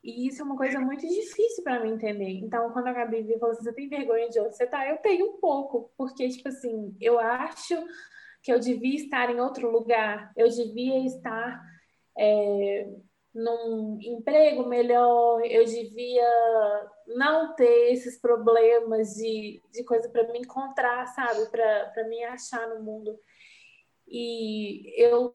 E 0.03 0.29
isso 0.29 0.41
é 0.41 0.45
uma 0.45 0.57
coisa 0.57 0.81
muito 0.81 1.07
difícil 1.07 1.63
para 1.63 1.81
mim 1.81 1.93
entender. 1.93 2.31
Então, 2.39 2.71
quando 2.73 2.87
a 2.87 2.93
Gabi 2.93 3.23
me 3.23 3.39
falou 3.39 3.55
assim, 3.55 3.65
você 3.65 3.73
tem 3.73 3.89
vergonha 3.89 4.29
de 4.31 4.41
onde 4.41 4.57
você 4.57 4.67
tá? 4.67 4.89
Eu 4.89 4.97
tenho 4.99 5.35
um 5.35 5.41
pouco, 5.41 5.93
porque, 5.97 6.29
tipo 6.29 6.49
assim, 6.49 6.97
eu 7.01 7.19
acho 7.19 7.77
que 8.43 8.53
eu 8.53 8.59
devia 8.59 8.97
estar 8.97 9.31
em 9.31 9.41
outro 9.41 9.71
lugar, 9.71 10.33
eu 10.37 10.49
devia 10.49 11.05
estar 11.05 11.63
é, 12.19 12.89
num 13.35 13.99
emprego 14.01 14.67
melhor, 14.67 15.45
eu 15.45 15.65
devia 15.65 16.91
não 17.09 17.55
ter 17.55 17.93
esses 17.93 18.19
problemas 18.19 19.15
de, 19.15 19.63
de 19.73 19.85
coisa 19.85 20.09
para 20.09 20.27
me 20.33 20.39
encontrar, 20.39 21.07
sabe? 21.09 21.47
Para 21.51 22.09
me 22.09 22.25
achar 22.25 22.69
no 22.69 22.83
mundo. 22.83 23.19
E 24.11 24.93
eu, 25.01 25.33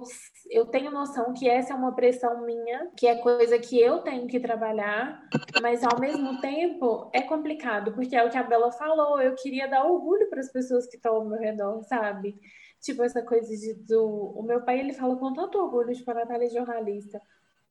eu 0.50 0.66
tenho 0.66 0.92
noção 0.92 1.34
que 1.34 1.48
essa 1.48 1.72
é 1.72 1.76
uma 1.76 1.96
pressão 1.96 2.46
minha, 2.46 2.92
que 2.98 3.08
é 3.08 3.16
coisa 3.16 3.58
que 3.58 3.80
eu 3.80 4.00
tenho 4.00 4.28
que 4.28 4.38
trabalhar, 4.38 5.22
mas 5.62 5.82
ao 5.82 5.98
mesmo 5.98 6.42
tempo 6.42 7.10
é 7.14 7.22
complicado, 7.22 7.94
porque 7.94 8.16
é 8.16 8.24
o 8.24 8.30
que 8.30 8.38
a 8.38 8.44
Bela 8.44 8.74
falou, 8.74 9.22
eu 9.22 9.34
queria 9.36 9.66
dar 9.68 9.86
orgulho 9.86 10.30
para 10.30 10.42
as 10.42 10.52
pessoas 10.52 10.86
que 10.88 10.98
estão 10.98 11.16
ao 11.16 11.26
meu 11.26 11.40
redor, 11.40 11.82
sabe? 11.84 12.38
Tipo, 12.82 13.04
essa 13.04 13.22
coisa 13.22 13.48
de, 13.56 13.74
do. 13.76 14.06
O 14.36 14.44
meu 14.44 14.62
pai, 14.62 14.80
ele 14.80 14.94
fala 14.94 15.16
com 15.16 15.34
tanto 15.34 15.58
orgulho, 15.58 15.96
tipo, 15.96 16.12
a 16.12 16.16
Natália 16.16 16.46
é 16.46 16.50
jornalista. 16.50 17.22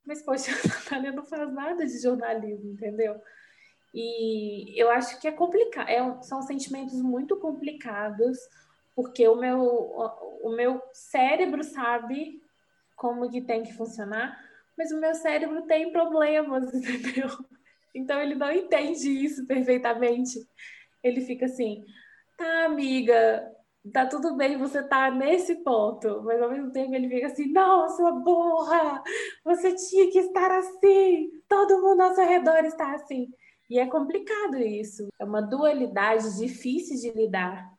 Mas, 0.03 0.23
poxa, 0.23 0.51
a 0.65 0.67
Natália 0.67 1.11
não 1.11 1.23
faz 1.23 1.53
nada 1.53 1.85
de 1.85 2.01
jornalismo, 2.01 2.71
entendeu? 2.71 3.15
E 3.93 4.73
eu 4.75 4.89
acho 4.89 5.21
que 5.21 5.27
é 5.27 5.31
complicado, 5.31 5.87
é, 5.87 6.21
são 6.23 6.41
sentimentos 6.41 7.01
muito 7.01 7.37
complicados 7.37 8.37
porque 8.95 9.27
o 9.27 9.35
meu, 9.35 9.61
o 10.41 10.55
meu 10.55 10.81
cérebro 10.93 11.63
sabe 11.63 12.41
como 12.95 13.29
que 13.29 13.41
tem 13.41 13.63
que 13.63 13.73
funcionar, 13.73 14.39
mas 14.77 14.91
o 14.91 14.99
meu 14.99 15.13
cérebro 15.13 15.63
tem 15.63 15.91
problemas, 15.91 16.71
entendeu? 16.73 17.29
Então 17.93 18.19
ele 18.21 18.35
não 18.35 18.51
entende 18.51 19.09
isso 19.09 19.45
perfeitamente. 19.45 20.39
Ele 21.03 21.21
fica 21.21 21.45
assim, 21.45 21.83
tá, 22.37 22.65
amiga, 22.65 23.51
tá 23.93 24.05
tudo 24.05 24.35
bem, 24.35 24.57
você 24.57 24.81
tá 24.83 25.11
nesse 25.11 25.55
ponto, 25.63 26.21
mas 26.23 26.41
ao 26.41 26.49
mesmo 26.49 26.71
tempo 26.71 26.93
ele 26.93 27.09
fica 27.09 27.27
assim, 27.27 27.51
não, 27.51 27.89
sua 27.89 28.11
burra, 28.11 29.03
você 29.43 29.75
tinha 29.75 30.11
que 30.11 30.19
estar 30.19 30.51
assim, 30.51 31.29
todo 31.47 31.81
mundo 31.81 32.01
ao 32.01 32.15
seu 32.15 32.25
redor 32.25 32.65
está 32.65 32.93
assim. 32.95 33.27
E 33.69 33.79
é 33.79 33.87
complicado 33.87 34.57
isso, 34.57 35.07
é 35.19 35.25
uma 35.25 35.41
dualidade 35.41 36.37
difícil 36.37 36.97
de 36.99 37.17
lidar, 37.17 37.74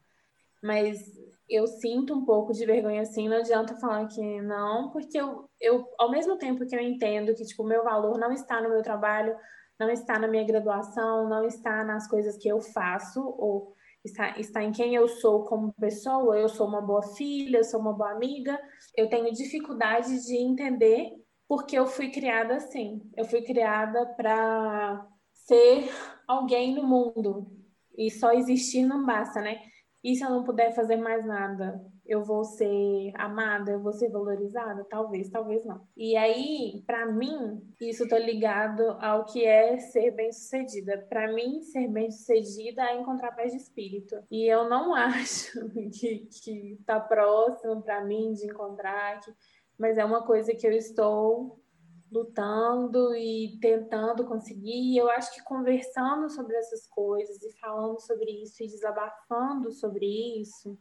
mas 0.66 1.00
eu 1.48 1.66
sinto 1.66 2.12
um 2.12 2.24
pouco 2.24 2.52
de 2.52 2.66
vergonha 2.66 3.02
assim, 3.02 3.28
não 3.28 3.36
adianta 3.36 3.76
falar 3.76 4.06
que 4.08 4.42
não, 4.42 4.90
porque 4.90 5.16
eu, 5.18 5.48
eu 5.60 5.86
ao 5.98 6.10
mesmo 6.10 6.36
tempo 6.36 6.66
que 6.66 6.74
eu 6.74 6.80
entendo 6.80 7.34
que 7.34 7.44
tipo, 7.44 7.62
o 7.62 7.66
meu 7.66 7.84
valor 7.84 8.18
não 8.18 8.32
está 8.32 8.60
no 8.60 8.68
meu 8.68 8.82
trabalho, 8.82 9.36
não 9.78 9.88
está 9.90 10.18
na 10.18 10.26
minha 10.26 10.44
graduação, 10.44 11.28
não 11.28 11.46
está 11.46 11.84
nas 11.84 12.08
coisas 12.08 12.36
que 12.36 12.48
eu 12.48 12.60
faço, 12.60 13.20
ou 13.20 13.74
está, 14.04 14.38
está 14.38 14.62
em 14.62 14.72
quem 14.72 14.94
eu 14.94 15.06
sou 15.06 15.44
como 15.44 15.72
pessoa, 15.74 16.38
eu 16.38 16.48
sou 16.48 16.66
uma 16.66 16.80
boa 16.80 17.02
filha, 17.02 17.58
eu 17.58 17.64
sou 17.64 17.80
uma 17.80 17.92
boa 17.92 18.10
amiga, 18.10 18.58
eu 18.96 19.08
tenho 19.08 19.32
dificuldade 19.32 20.24
de 20.26 20.36
entender 20.36 21.12
porque 21.48 21.78
eu 21.78 21.86
fui 21.86 22.10
criada 22.10 22.56
assim. 22.56 23.02
Eu 23.16 23.24
fui 23.24 23.42
criada 23.42 24.06
para 24.16 25.06
ser 25.32 25.88
alguém 26.26 26.74
no 26.74 26.84
mundo 26.84 27.46
e 27.96 28.10
só 28.10 28.32
existir 28.32 28.84
não 28.84 29.04
basta, 29.04 29.40
né? 29.40 29.60
E 30.06 30.14
se 30.14 30.22
eu 30.22 30.30
não 30.30 30.44
puder 30.44 30.72
fazer 30.72 30.94
mais 30.94 31.26
nada, 31.26 31.84
eu 32.06 32.22
vou 32.22 32.44
ser 32.44 33.10
amada, 33.16 33.72
eu 33.72 33.82
vou 33.82 33.92
ser 33.92 34.08
valorizada? 34.08 34.86
Talvez, 34.88 35.28
talvez 35.28 35.64
não. 35.64 35.80
E 35.96 36.16
aí, 36.16 36.80
para 36.86 37.06
mim, 37.06 37.60
isso 37.80 38.06
tá 38.06 38.16
ligado 38.16 38.82
ao 39.00 39.24
que 39.24 39.44
é 39.44 39.78
ser 39.78 40.12
bem-sucedida. 40.12 41.04
Para 41.08 41.32
mim, 41.34 41.60
ser 41.60 41.88
bem-sucedida 41.88 42.84
é 42.84 43.00
encontrar 43.00 43.32
paz 43.32 43.50
de 43.50 43.58
espírito. 43.58 44.14
E 44.30 44.46
eu 44.46 44.68
não 44.68 44.94
acho 44.94 45.58
que, 45.98 46.28
que 46.40 46.78
tá 46.86 47.00
próximo 47.00 47.82
para 47.82 48.04
mim 48.04 48.32
de 48.32 48.46
encontrar, 48.46 49.18
que... 49.18 49.32
mas 49.76 49.98
é 49.98 50.04
uma 50.04 50.24
coisa 50.24 50.54
que 50.54 50.68
eu 50.68 50.72
estou 50.72 51.60
lutando 52.16 53.14
e 53.14 53.58
tentando 53.60 54.26
conseguir. 54.26 54.92
E 54.92 54.96
eu 54.96 55.10
acho 55.10 55.32
que 55.34 55.42
conversando 55.42 56.28
sobre 56.30 56.56
essas 56.56 56.86
coisas 56.86 57.42
e 57.42 57.52
falando 57.58 58.00
sobre 58.00 58.30
isso 58.42 58.62
e 58.62 58.68
desabafando 58.68 59.70
sobre 59.72 60.06
isso, 60.40 60.78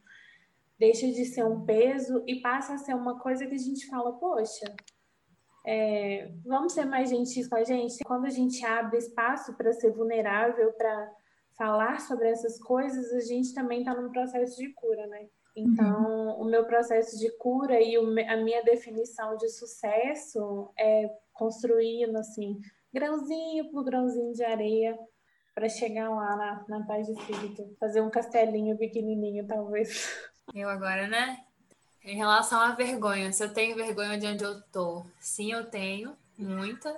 deixa 0.79 1.07
de 1.07 1.25
ser 1.25 1.45
um 1.45 1.65
peso 1.65 2.23
e 2.27 2.41
passa 2.41 2.73
a 2.73 2.77
ser 2.77 2.93
uma 2.95 3.19
coisa 3.19 3.45
que 3.45 3.55
a 3.55 3.59
gente 3.59 3.87
fala, 3.87 4.13
poxa, 4.13 4.75
é, 5.65 6.31
vamos 6.45 6.73
ser 6.73 6.85
mais 6.85 7.09
gentis 7.09 7.47
com 7.47 7.55
a 7.55 7.63
gente. 7.63 8.03
Quando 8.05 8.25
a 8.25 8.29
gente 8.29 8.63
abre 8.65 8.97
espaço 8.97 9.53
para 9.55 9.73
ser 9.73 9.91
vulnerável, 9.91 10.71
para 10.73 11.11
falar 11.57 12.01
sobre 12.01 12.29
essas 12.29 12.59
coisas, 12.59 13.11
a 13.13 13.21
gente 13.21 13.53
também 13.53 13.79
está 13.79 13.93
num 13.93 14.11
processo 14.11 14.57
de 14.57 14.71
cura, 14.73 15.07
né? 15.07 15.27
Então, 15.55 16.03
uhum. 16.03 16.41
o 16.41 16.45
meu 16.45 16.65
processo 16.65 17.17
de 17.17 17.29
cura 17.37 17.79
e 17.81 17.97
o, 17.97 18.03
a 18.29 18.37
minha 18.37 18.61
definição 18.63 19.37
de 19.37 19.47
sucesso 19.49 20.69
é 20.77 21.09
construindo, 21.33 22.17
assim, 22.17 22.61
grãozinho 22.93 23.71
por 23.71 23.83
grãozinho 23.83 24.33
de 24.33 24.43
areia 24.43 24.97
para 25.53 25.69
chegar 25.69 26.09
lá 26.09 26.35
na, 26.35 26.65
na 26.67 26.85
paz 26.85 27.07
de 27.07 27.13
espírito. 27.13 27.75
Fazer 27.79 28.01
um 28.01 28.09
castelinho 28.09 28.77
pequenininho, 28.77 29.47
talvez. 29.47 30.29
Eu 30.53 30.69
agora, 30.69 31.07
né? 31.07 31.43
Em 32.03 32.17
relação 32.17 32.59
à 32.59 32.71
vergonha, 32.71 33.31
se 33.31 33.43
eu 33.43 33.51
tenho 33.51 33.75
vergonha 33.75 34.17
de 34.17 34.27
onde 34.27 34.43
eu 34.43 34.61
tô, 34.63 35.03
sim, 35.19 35.53
eu 35.53 35.65
tenho, 35.65 36.15
muita. 36.37 36.95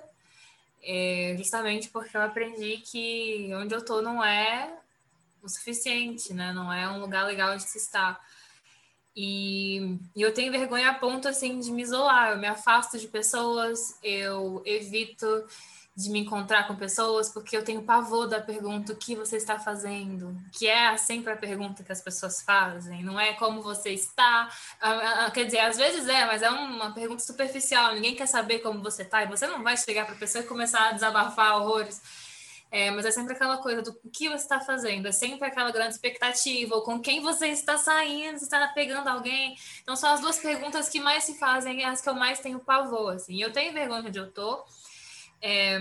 É, 0.82 1.34
justamente 1.38 1.88
porque 1.88 2.16
eu 2.16 2.20
aprendi 2.20 2.78
que 2.78 3.50
onde 3.54 3.74
eu 3.74 3.84
tô 3.84 4.02
não 4.02 4.22
é 4.22 4.70
o 5.42 5.48
suficiente, 5.48 6.34
né? 6.34 6.52
Não 6.52 6.72
é 6.72 6.88
um 6.90 7.00
lugar 7.00 7.24
legal 7.24 7.56
de 7.56 7.62
se 7.62 7.78
estar. 7.78 8.20
E, 9.20 9.98
e, 10.14 10.22
eu 10.22 10.32
tenho 10.32 10.52
vergonha 10.52 10.90
a 10.90 10.94
ponto 10.94 11.26
assim 11.26 11.58
de 11.58 11.72
me 11.72 11.82
isolar, 11.82 12.30
eu 12.30 12.38
me 12.38 12.46
afasto 12.46 12.96
de 12.96 13.08
pessoas, 13.08 13.98
eu 14.00 14.62
evito 14.64 15.44
de 15.96 16.08
me 16.10 16.20
encontrar 16.20 16.68
com 16.68 16.76
pessoas 16.76 17.28
porque 17.28 17.56
eu 17.56 17.64
tenho 17.64 17.82
pavor 17.82 18.28
da 18.28 18.40
pergunta 18.40 18.92
o 18.92 18.96
que 18.96 19.16
você 19.16 19.36
está 19.36 19.58
fazendo, 19.58 20.40
que 20.52 20.68
é 20.68 20.96
sempre 20.96 21.32
a 21.32 21.36
pergunta 21.36 21.82
que 21.82 21.90
as 21.90 22.00
pessoas 22.00 22.42
fazem, 22.42 23.02
não 23.02 23.18
é 23.18 23.32
como 23.32 23.60
você 23.60 23.90
está, 23.90 24.48
quer 25.34 25.46
dizer, 25.46 25.60
às 25.62 25.76
vezes 25.76 26.06
é, 26.06 26.24
mas 26.24 26.40
é 26.40 26.50
uma 26.50 26.94
pergunta 26.94 27.20
superficial, 27.20 27.94
ninguém 27.96 28.14
quer 28.14 28.28
saber 28.28 28.60
como 28.60 28.80
você 28.80 29.02
está 29.02 29.24
e 29.24 29.26
você 29.26 29.48
não 29.48 29.64
vai 29.64 29.76
chegar 29.76 30.06
para 30.06 30.14
a 30.14 30.18
pessoa 30.18 30.44
e 30.44 30.46
começar 30.46 30.90
a 30.90 30.92
desabafar 30.92 31.60
horrores. 31.60 32.27
É, 32.70 32.90
mas 32.90 33.06
é 33.06 33.10
sempre 33.10 33.32
aquela 33.32 33.56
coisa 33.58 33.80
do 33.80 33.94
que 34.12 34.28
você 34.28 34.42
está 34.42 34.60
fazendo, 34.60 35.08
é 35.08 35.12
sempre 35.12 35.48
aquela 35.48 35.70
grande 35.70 35.94
expectativa, 35.94 36.74
ou 36.74 36.82
com 36.82 37.00
quem 37.00 37.22
você 37.22 37.46
está 37.48 37.78
saindo, 37.78 38.36
está 38.36 38.66
pegando 38.68 39.08
alguém. 39.08 39.56
Então, 39.82 39.96
são 39.96 40.10
as 40.12 40.20
duas 40.20 40.38
perguntas 40.38 40.88
que 40.88 41.00
mais 41.00 41.24
se 41.24 41.38
fazem, 41.38 41.82
as 41.84 42.02
que 42.02 42.08
eu 42.08 42.14
mais 42.14 42.40
tenho 42.40 42.60
pavor, 42.60 43.14
assim. 43.14 43.40
Eu 43.40 43.52
tenho 43.52 43.72
vergonha 43.72 44.10
de 44.10 44.18
eu 44.18 44.30
tô, 44.30 44.62
é, 45.40 45.80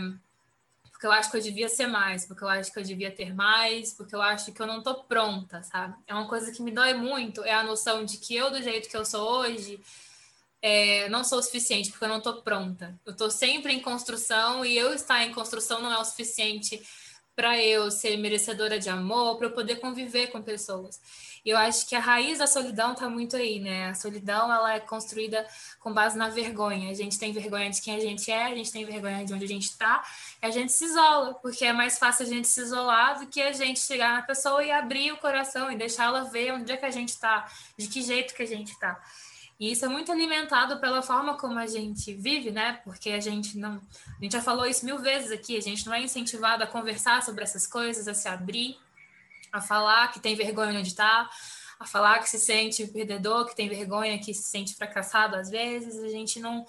porque 0.98 1.06
eu 1.06 1.12
acho 1.12 1.30
que 1.30 1.38
eu 1.38 1.42
devia 1.42 1.70
ser 1.70 1.86
mais, 1.86 2.26
porque 2.26 2.44
eu 2.44 2.50
acho 2.50 2.74
que 2.74 2.80
eu 2.80 2.84
devia 2.84 3.12
ter 3.12 3.32
mais, 3.32 3.94
porque 3.94 4.16
eu 4.16 4.22
acho 4.22 4.52
que 4.52 4.60
eu 4.60 4.66
não 4.66 4.82
tô 4.82 5.04
pronta, 5.04 5.62
sabe? 5.62 5.96
É 6.08 6.14
uma 6.14 6.28
coisa 6.28 6.52
que 6.52 6.62
me 6.62 6.72
dói 6.72 6.96
muito, 6.96 7.44
é 7.44 7.54
a 7.54 7.64
noção 7.64 8.04
de 8.04 8.18
que 8.18 8.36
eu, 8.36 8.50
do 8.50 8.64
jeito 8.64 8.90
que 8.90 8.98
eu 8.98 9.06
sou 9.06 9.42
hoje, 9.42 9.80
é, 10.62 11.08
não 11.10 11.24
sou 11.24 11.40
o 11.40 11.44
suficiente 11.44 11.90
porque 11.90 12.06
eu 12.06 12.10
não 12.10 12.18
estou 12.18 12.42
pronta. 12.42 13.00
Eu 13.06 13.12
estou 13.12 13.30
sempre 13.30 13.74
em 13.74 13.80
construção 13.80 14.66
e 14.66 14.78
eu 14.78 14.94
estar 14.94 15.24
em 15.24 15.32
construção 15.32 15.82
não 15.82 15.92
é 15.92 15.98
o 15.98 16.06
suficiente 16.06 16.82
para 17.38 17.56
eu 17.64 17.92
ser 17.92 18.18
merecedora 18.18 18.80
de 18.80 18.90
amor, 18.90 19.38
para 19.38 19.46
eu 19.46 19.52
poder 19.52 19.76
conviver 19.76 20.32
com 20.32 20.42
pessoas. 20.42 21.00
E 21.46 21.50
eu 21.52 21.58
acho 21.58 21.88
que 21.88 21.96
a 21.96 22.00
raiz 22.00 22.40
da 22.40 22.48
solidão 22.48 22.94
está 22.94 23.08
muito 23.08 23.36
aí, 23.36 23.60
né? 23.60 23.90
A 23.90 23.94
solidão 23.94 24.52
ela 24.52 24.74
é 24.74 24.80
construída 24.80 25.46
com 25.80 25.94
base 25.94 26.18
na 26.18 26.30
vergonha. 26.30 26.90
A 26.90 26.96
gente 26.96 27.20
tem 27.20 27.32
vergonha 27.32 27.70
de 27.70 27.80
quem 27.80 27.96
a 27.96 28.00
gente 28.00 28.32
é, 28.32 28.46
a 28.46 28.56
gente 28.56 28.72
tem 28.72 28.84
vergonha 28.84 29.24
de 29.24 29.36
onde 29.36 29.46
a 29.46 29.48
gente 29.48 29.70
está, 29.70 30.04
e 30.42 30.48
a 30.48 30.50
gente 30.50 30.72
se 30.72 30.86
isola, 30.86 31.36
porque 31.36 31.64
é 31.64 31.72
mais 31.72 32.00
fácil 32.00 32.26
a 32.26 32.30
gente 32.30 32.48
se 32.48 32.60
isolar 32.60 33.20
do 33.20 33.28
que 33.28 33.40
a 33.40 33.54
gente 33.54 33.82
chegar 33.82 34.14
na 34.14 34.24
pessoa 34.24 34.64
e 34.64 34.72
abrir 34.72 35.12
o 35.12 35.18
coração 35.18 35.72
e 35.72 35.78
deixar 35.78 36.06
ela 36.06 36.24
ver 36.24 36.54
onde 36.54 36.72
é 36.72 36.76
que 36.76 36.86
a 36.86 36.92
gente 36.92 37.10
está, 37.10 37.48
de 37.78 37.88
que 37.88 38.02
jeito 38.02 38.34
que 38.34 38.42
a 38.42 38.48
gente 38.48 38.72
está. 38.72 39.00
E 39.60 39.72
isso 39.72 39.86
é 39.86 39.88
muito 39.88 40.12
alimentado 40.12 40.80
pela 40.80 41.02
forma 41.02 41.36
como 41.36 41.58
a 41.58 41.66
gente 41.66 42.14
vive, 42.14 42.52
né? 42.52 42.80
Porque 42.84 43.10
a 43.10 43.20
gente 43.20 43.58
não. 43.58 43.82
A 44.20 44.24
gente 44.24 44.34
já 44.34 44.42
falou 44.42 44.66
isso 44.66 44.86
mil 44.86 45.00
vezes 45.00 45.32
aqui, 45.32 45.58
a 45.58 45.62
gente 45.62 45.86
não 45.86 45.94
é 45.94 46.02
incentivado 46.02 46.64
a 46.64 46.68
conversar 46.68 47.24
sobre 47.24 47.44
essas 47.44 47.66
coisas, 47.66 48.08
a 48.08 48.14
se 48.14 48.28
abrir, 48.28 48.78
a 49.52 49.60
falar 49.60 50.12
que 50.12 50.20
tem 50.20 50.36
vergonha 50.36 50.78
onde 50.78 50.90
está, 50.90 51.28
a 51.80 51.86
falar 51.86 52.20
que 52.20 52.30
se 52.30 52.40
sente 52.40 52.86
perdedor, 52.88 53.48
que 53.48 53.56
tem 53.56 53.68
vergonha, 53.68 54.20
que 54.20 54.34
se 54.34 54.44
sente 54.44 54.76
fracassado 54.76 55.36
às 55.36 55.50
vezes. 55.50 56.04
A 56.04 56.10
gente 56.10 56.40
não, 56.40 56.64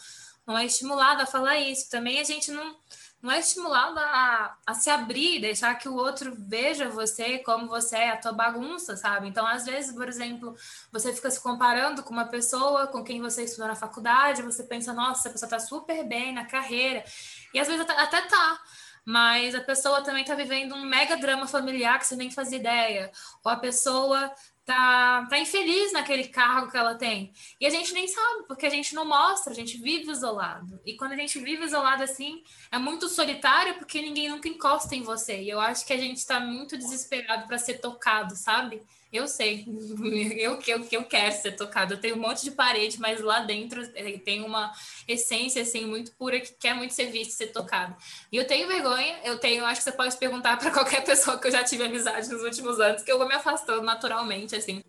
não 0.47 0.57
é 0.57 0.65
estimulado 0.65 1.23
a 1.23 1.27
falar 1.27 1.59
isso. 1.59 1.91
Também 1.91 2.19
a 2.21 2.25
gente 2.25 2.51
não 2.51 2.75
não 3.21 3.33
é 3.33 3.41
estimulado 3.41 3.99
a, 3.99 4.57
a 4.65 4.75
se 4.75 4.89
abrir, 4.89 5.41
deixar 5.41 5.75
que 5.75 5.89
o 5.89 5.97
outro 5.97 6.37
veja 6.39 6.89
você 6.89 7.39
como 7.39 7.67
você 7.67 7.97
é, 7.97 8.11
a 8.11 8.17
tua 8.17 8.33
bagunça, 8.33 8.97
sabe? 8.97 9.29
Então, 9.29 9.45
às 9.45 9.65
vezes, 9.65 9.93
por 9.93 10.09
exemplo, 10.09 10.55
você 10.93 11.13
fica 11.13 11.31
se 11.31 11.41
comparando 11.41 12.03
com 12.05 12.13
uma 12.13 12.27
pessoa 12.27 12.87
com 12.87 13.03
quem 13.03 13.21
você 13.21 13.43
estudou 13.43 13.67
na 13.67 13.75
faculdade, 13.75 14.43
você 14.43 14.63
pensa, 14.63 14.93
nossa, 14.93 15.21
essa 15.21 15.31
pessoa 15.31 15.51
tá 15.51 15.59
super 15.59 16.05
bem 16.07 16.33
na 16.33 16.45
carreira, 16.47 17.05
e 17.53 17.59
às 17.59 17.67
vezes 17.67 17.83
até, 17.83 18.01
até 18.01 18.21
tá, 18.23 18.61
mas 19.05 19.55
a 19.55 19.61
pessoa 19.61 20.03
também 20.03 20.25
tá 20.25 20.35
vivendo 20.35 20.75
um 20.75 20.85
mega 20.85 21.17
drama 21.17 21.47
familiar 21.49 21.99
que 21.99 22.07
você 22.07 22.15
nem 22.15 22.31
fazia 22.31 22.59
ideia, 22.59 23.11
ou 23.43 23.51
a 23.51 23.57
pessoa 23.57 24.33
tá, 24.69 25.27
tá 25.31 25.39
infeliz 25.39 25.93
naquele 25.93 26.29
cargo 26.29 26.71
que 26.71 26.77
ela 26.77 26.95
tem. 26.95 27.33
E 27.59 27.65
a 27.65 27.71
gente 27.71 27.95
nem 27.95 28.07
sabe, 28.07 28.45
porque 28.47 28.67
a 28.67 28.71
gente 28.71 28.95
não 28.95 29.07
mostra, 29.07 29.51
a 29.51 29.57
gente 29.57 29.79
vive 29.79 30.11
isolado. 30.11 30.79
E 30.85 30.95
quando 30.95 31.13
a 31.13 31.17
gente 31.17 31.39
vive 31.39 31.65
isolado 31.65 32.03
assim, 32.03 32.43
é 32.71 32.77
muito 32.77 33.09
solitário 33.09 33.79
porque 33.79 34.03
ninguém 34.03 34.29
nunca 34.29 34.47
encosta 34.47 34.95
em 34.95 35.03
você. 35.03 35.41
E 35.41 35.49
eu 35.49 35.59
acho 35.59 35.87
que 35.87 35.93
a 35.95 35.97
gente 35.97 36.19
está 36.19 36.39
muito 36.39 36.77
desesperado 36.77 37.47
para 37.47 37.57
ser 37.57 37.81
tocado, 37.81 38.37
sabe? 38.37 38.83
Eu 39.13 39.27
sei, 39.27 39.65
eu 40.37 40.59
que 40.59 40.71
eu, 40.71 40.87
eu 40.93 41.05
quero 41.05 41.35
ser 41.35 41.53
tocado. 41.53 41.95
Eu 41.95 42.01
tenho 42.01 42.17
um 42.17 42.21
monte 42.21 42.45
de 42.45 42.51
parede, 42.51 43.01
mas 43.01 43.21
lá 43.21 43.41
dentro 43.41 43.83
eh, 43.95 44.19
tem 44.19 44.43
uma 44.43 44.73
essência 45.07 45.63
assim 45.63 45.87
muito 45.87 46.13
pura 46.13 46.41
que 46.41 46.53
quer 46.55 46.75
muito 46.75 46.93
ser 46.95 47.07
vista, 47.11 47.35
ser 47.35 47.49
tocado. 47.49 47.97
E 48.31 48.37
eu 48.37 48.47
tenho 48.47 48.69
vergonha, 48.69 49.21
eu 49.25 49.39
tenho, 49.39 49.65
acho 49.65 49.81
que 49.81 49.85
você 49.85 49.93
pode 49.93 50.17
perguntar 50.17 50.59
para 50.59 50.71
qualquer 50.73 51.05
pessoa 51.05 51.39
que 51.39 51.47
eu 51.47 51.53
já 51.53 51.65
tive 51.65 51.85
amizade 51.85 52.29
nos 52.29 52.43
últimos 52.43 52.79
anos, 52.81 53.03
que 53.03 53.11
eu 53.11 53.19
vou 53.19 53.27
me 53.27 53.35
afastando 53.35 53.83
naturalmente 53.83 54.55
assim. 54.55 54.83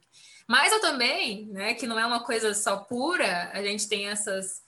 Mas 0.48 0.72
eu 0.74 0.82
também, 0.82 1.46
né, 1.48 1.76
que 1.76 1.86
não 1.86 2.00
é 2.00 2.06
uma 2.06 2.24
coisa 2.24 2.54
só 2.56 2.78
pura, 2.78 3.52
a 3.54 3.62
gente 3.62 3.88
tem 3.88 4.08
essas 4.08 4.64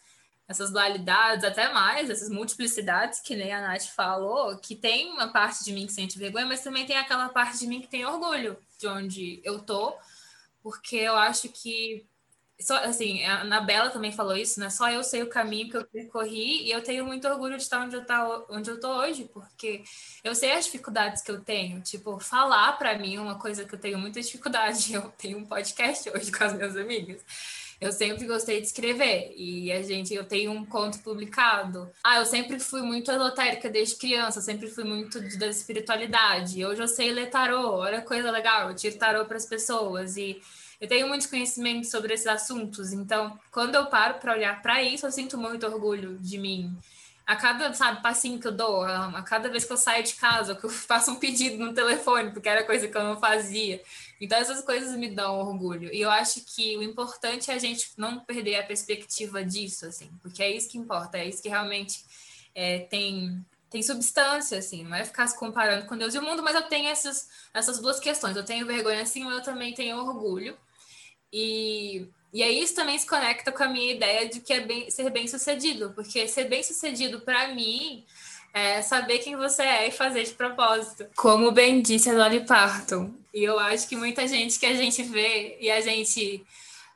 essas 0.51 0.71
dualidades, 0.71 1.43
até 1.43 1.71
mais, 1.73 2.09
essas 2.09 2.29
multiplicidades 2.29 3.19
que 3.19 3.35
nem 3.35 3.51
a 3.51 3.61
Nath 3.61 3.87
falou, 3.87 4.57
que 4.57 4.75
tem 4.75 5.11
uma 5.11 5.27
parte 5.29 5.63
de 5.63 5.73
mim 5.73 5.87
que 5.87 5.93
sente 5.93 6.19
vergonha, 6.19 6.45
mas 6.45 6.63
também 6.63 6.85
tem 6.85 6.97
aquela 6.97 7.29
parte 7.29 7.59
de 7.59 7.67
mim 7.67 7.81
que 7.81 7.87
tem 7.87 8.05
orgulho 8.05 8.57
de 8.77 8.87
onde 8.87 9.41
eu 9.43 9.59
tô, 9.59 9.95
porque 10.61 10.97
eu 10.97 11.15
acho 11.15 11.49
que 11.49 12.05
só 12.61 12.77
assim, 12.77 13.23
a 13.23 13.41
Anabela 13.41 13.89
também 13.89 14.11
falou 14.11 14.35
isso, 14.35 14.59
né? 14.59 14.69
Só 14.69 14.89
eu 14.89 15.03
sei 15.03 15.23
o 15.23 15.29
caminho 15.29 15.69
que 15.69 15.77
eu 15.77 15.85
percorri 15.85 16.63
e 16.63 16.71
eu 16.71 16.83
tenho 16.83 17.05
muito 17.05 17.27
orgulho 17.27 17.57
de 17.57 17.63
estar 17.63 17.81
onde 17.83 17.95
eu, 17.95 18.05
tá, 18.05 18.45
onde 18.49 18.69
eu 18.69 18.79
tô 18.79 18.87
hoje, 18.99 19.29
porque 19.33 19.83
eu 20.23 20.35
sei 20.35 20.51
as 20.53 20.65
dificuldades 20.65 21.21
que 21.21 21.31
eu 21.31 21.41
tenho. 21.41 21.81
Tipo, 21.81 22.19
falar 22.19 22.73
para 22.73 22.97
mim 22.97 23.15
é 23.15 23.21
uma 23.21 23.39
coisa 23.39 23.65
que 23.65 23.73
eu 23.73 23.79
tenho 23.79 23.97
muita 23.97 24.21
dificuldade. 24.21 24.93
Eu 25.01 25.09
tenho 25.17 25.37
um 25.37 25.45
podcast 25.45 26.09
hoje 26.09 26.31
com 26.31 26.43
as 26.43 26.53
minhas 26.53 26.75
amigas. 26.75 27.21
Eu 27.81 27.91
sempre 27.91 28.27
gostei 28.27 28.61
de 28.61 28.67
escrever 28.67 29.33
e 29.35 29.71
a 29.71 29.81
gente, 29.81 30.13
eu 30.13 30.23
tenho 30.23 30.51
um 30.51 30.63
conto 30.63 30.99
publicado. 30.99 31.91
Ah, 32.03 32.17
eu 32.19 32.25
sempre 32.27 32.59
fui 32.59 32.83
muito 32.83 33.11
esotérica 33.11 33.67
desde 33.71 33.95
criança, 33.95 34.39
sempre 34.39 34.69
fui 34.69 34.83
muito 34.83 35.19
da 35.39 35.47
espiritualidade. 35.47 36.63
Hoje 36.63 36.79
eu 36.79 36.87
sei 36.87 37.11
ler 37.11 37.31
tarô, 37.31 37.77
olha 37.77 37.99
coisa 38.03 38.29
legal, 38.29 38.69
eu 38.69 38.75
tiro 38.75 38.99
tarô 38.99 39.25
para 39.25 39.37
as 39.37 39.47
pessoas 39.47 40.15
e 40.15 40.39
eu 40.79 40.87
tenho 40.87 41.07
muito 41.07 41.27
conhecimento 41.27 41.87
sobre 41.87 42.13
esses 42.13 42.27
assuntos, 42.27 42.93
então 42.93 43.39
quando 43.51 43.73
eu 43.73 43.87
paro 43.87 44.19
para 44.19 44.33
olhar 44.33 44.61
para 44.61 44.83
isso, 44.83 45.07
eu 45.07 45.11
sinto 45.11 45.35
muito 45.35 45.65
orgulho 45.65 46.19
de 46.19 46.37
mim. 46.37 46.71
A 47.25 47.35
cada, 47.35 47.73
sabe, 47.73 48.03
passinho 48.03 48.39
que 48.39 48.47
eu 48.47 48.51
dou, 48.51 48.83
a 48.83 49.23
cada 49.23 49.49
vez 49.49 49.63
que 49.65 49.73
eu 49.73 49.77
saio 49.77 50.03
de 50.03 50.13
casa, 50.15 50.53
que 50.53 50.65
eu 50.65 50.69
faço 50.69 51.09
um 51.11 51.15
pedido 51.15 51.57
no 51.63 51.73
telefone, 51.73 52.29
porque 52.29 52.47
era 52.47 52.63
coisa 52.63 52.87
que 52.87 52.95
eu 52.95 53.03
não 53.03 53.19
fazia. 53.19 53.81
Então, 54.21 54.37
essas 54.37 54.63
coisas 54.63 54.95
me 54.95 55.09
dão 55.09 55.39
orgulho. 55.39 55.91
E 55.91 55.99
eu 55.99 56.11
acho 56.11 56.45
que 56.45 56.77
o 56.77 56.83
importante 56.83 57.49
é 57.49 57.55
a 57.55 57.59
gente 57.59 57.89
não 57.97 58.19
perder 58.19 58.57
a 58.57 58.63
perspectiva 58.63 59.43
disso, 59.43 59.87
assim, 59.87 60.11
porque 60.21 60.43
é 60.43 60.55
isso 60.55 60.69
que 60.69 60.77
importa, 60.77 61.17
é 61.17 61.27
isso 61.27 61.41
que 61.41 61.49
realmente 61.49 62.05
é, 62.53 62.79
tem 62.79 63.43
tem 63.71 63.81
substância, 63.81 64.57
assim, 64.57 64.83
não 64.83 64.97
é 64.97 65.05
ficar 65.05 65.25
se 65.27 65.39
comparando 65.39 65.85
com 65.85 65.97
Deus 65.97 66.13
e 66.13 66.19
o 66.19 66.21
mundo, 66.21 66.43
mas 66.43 66.55
eu 66.55 66.63
tenho 66.63 66.89
essas, 66.89 67.29
essas 67.53 67.79
duas 67.79 68.01
questões. 68.01 68.35
Eu 68.35 68.43
tenho 68.43 68.65
vergonha, 68.65 69.01
assim, 69.01 69.23
mas 69.23 69.35
eu 69.35 69.41
também 69.41 69.73
tenho 69.73 69.95
orgulho. 69.95 70.57
E, 71.31 72.05
e 72.33 72.43
aí 72.43 72.61
isso 72.61 72.75
também 72.75 72.97
se 72.97 73.07
conecta 73.07 73.49
com 73.49 73.63
a 73.63 73.69
minha 73.69 73.93
ideia 73.93 74.27
de 74.27 74.41
que 74.41 74.51
é 74.51 74.59
bem, 74.59 74.91
ser 74.91 75.09
bem 75.09 75.25
sucedido, 75.25 75.93
porque 75.95 76.27
ser 76.27 76.49
bem 76.49 76.61
sucedido 76.61 77.21
para 77.21 77.55
mim 77.55 78.05
é 78.53 78.81
saber 78.81 79.19
quem 79.19 79.37
você 79.37 79.63
é 79.63 79.87
e 79.87 79.91
fazer 79.91 80.25
de 80.25 80.33
propósito. 80.33 81.07
Como 81.15 81.49
bem 81.53 81.81
disse 81.81 82.09
a 82.09 82.13
Dolly 82.13 82.45
Parton. 82.45 83.20
E 83.33 83.43
eu 83.43 83.57
acho 83.59 83.87
que 83.87 83.95
muita 83.95 84.27
gente 84.27 84.59
que 84.59 84.65
a 84.65 84.75
gente 84.75 85.03
vê 85.03 85.57
e 85.59 85.71
a 85.71 85.81
gente 85.81 86.45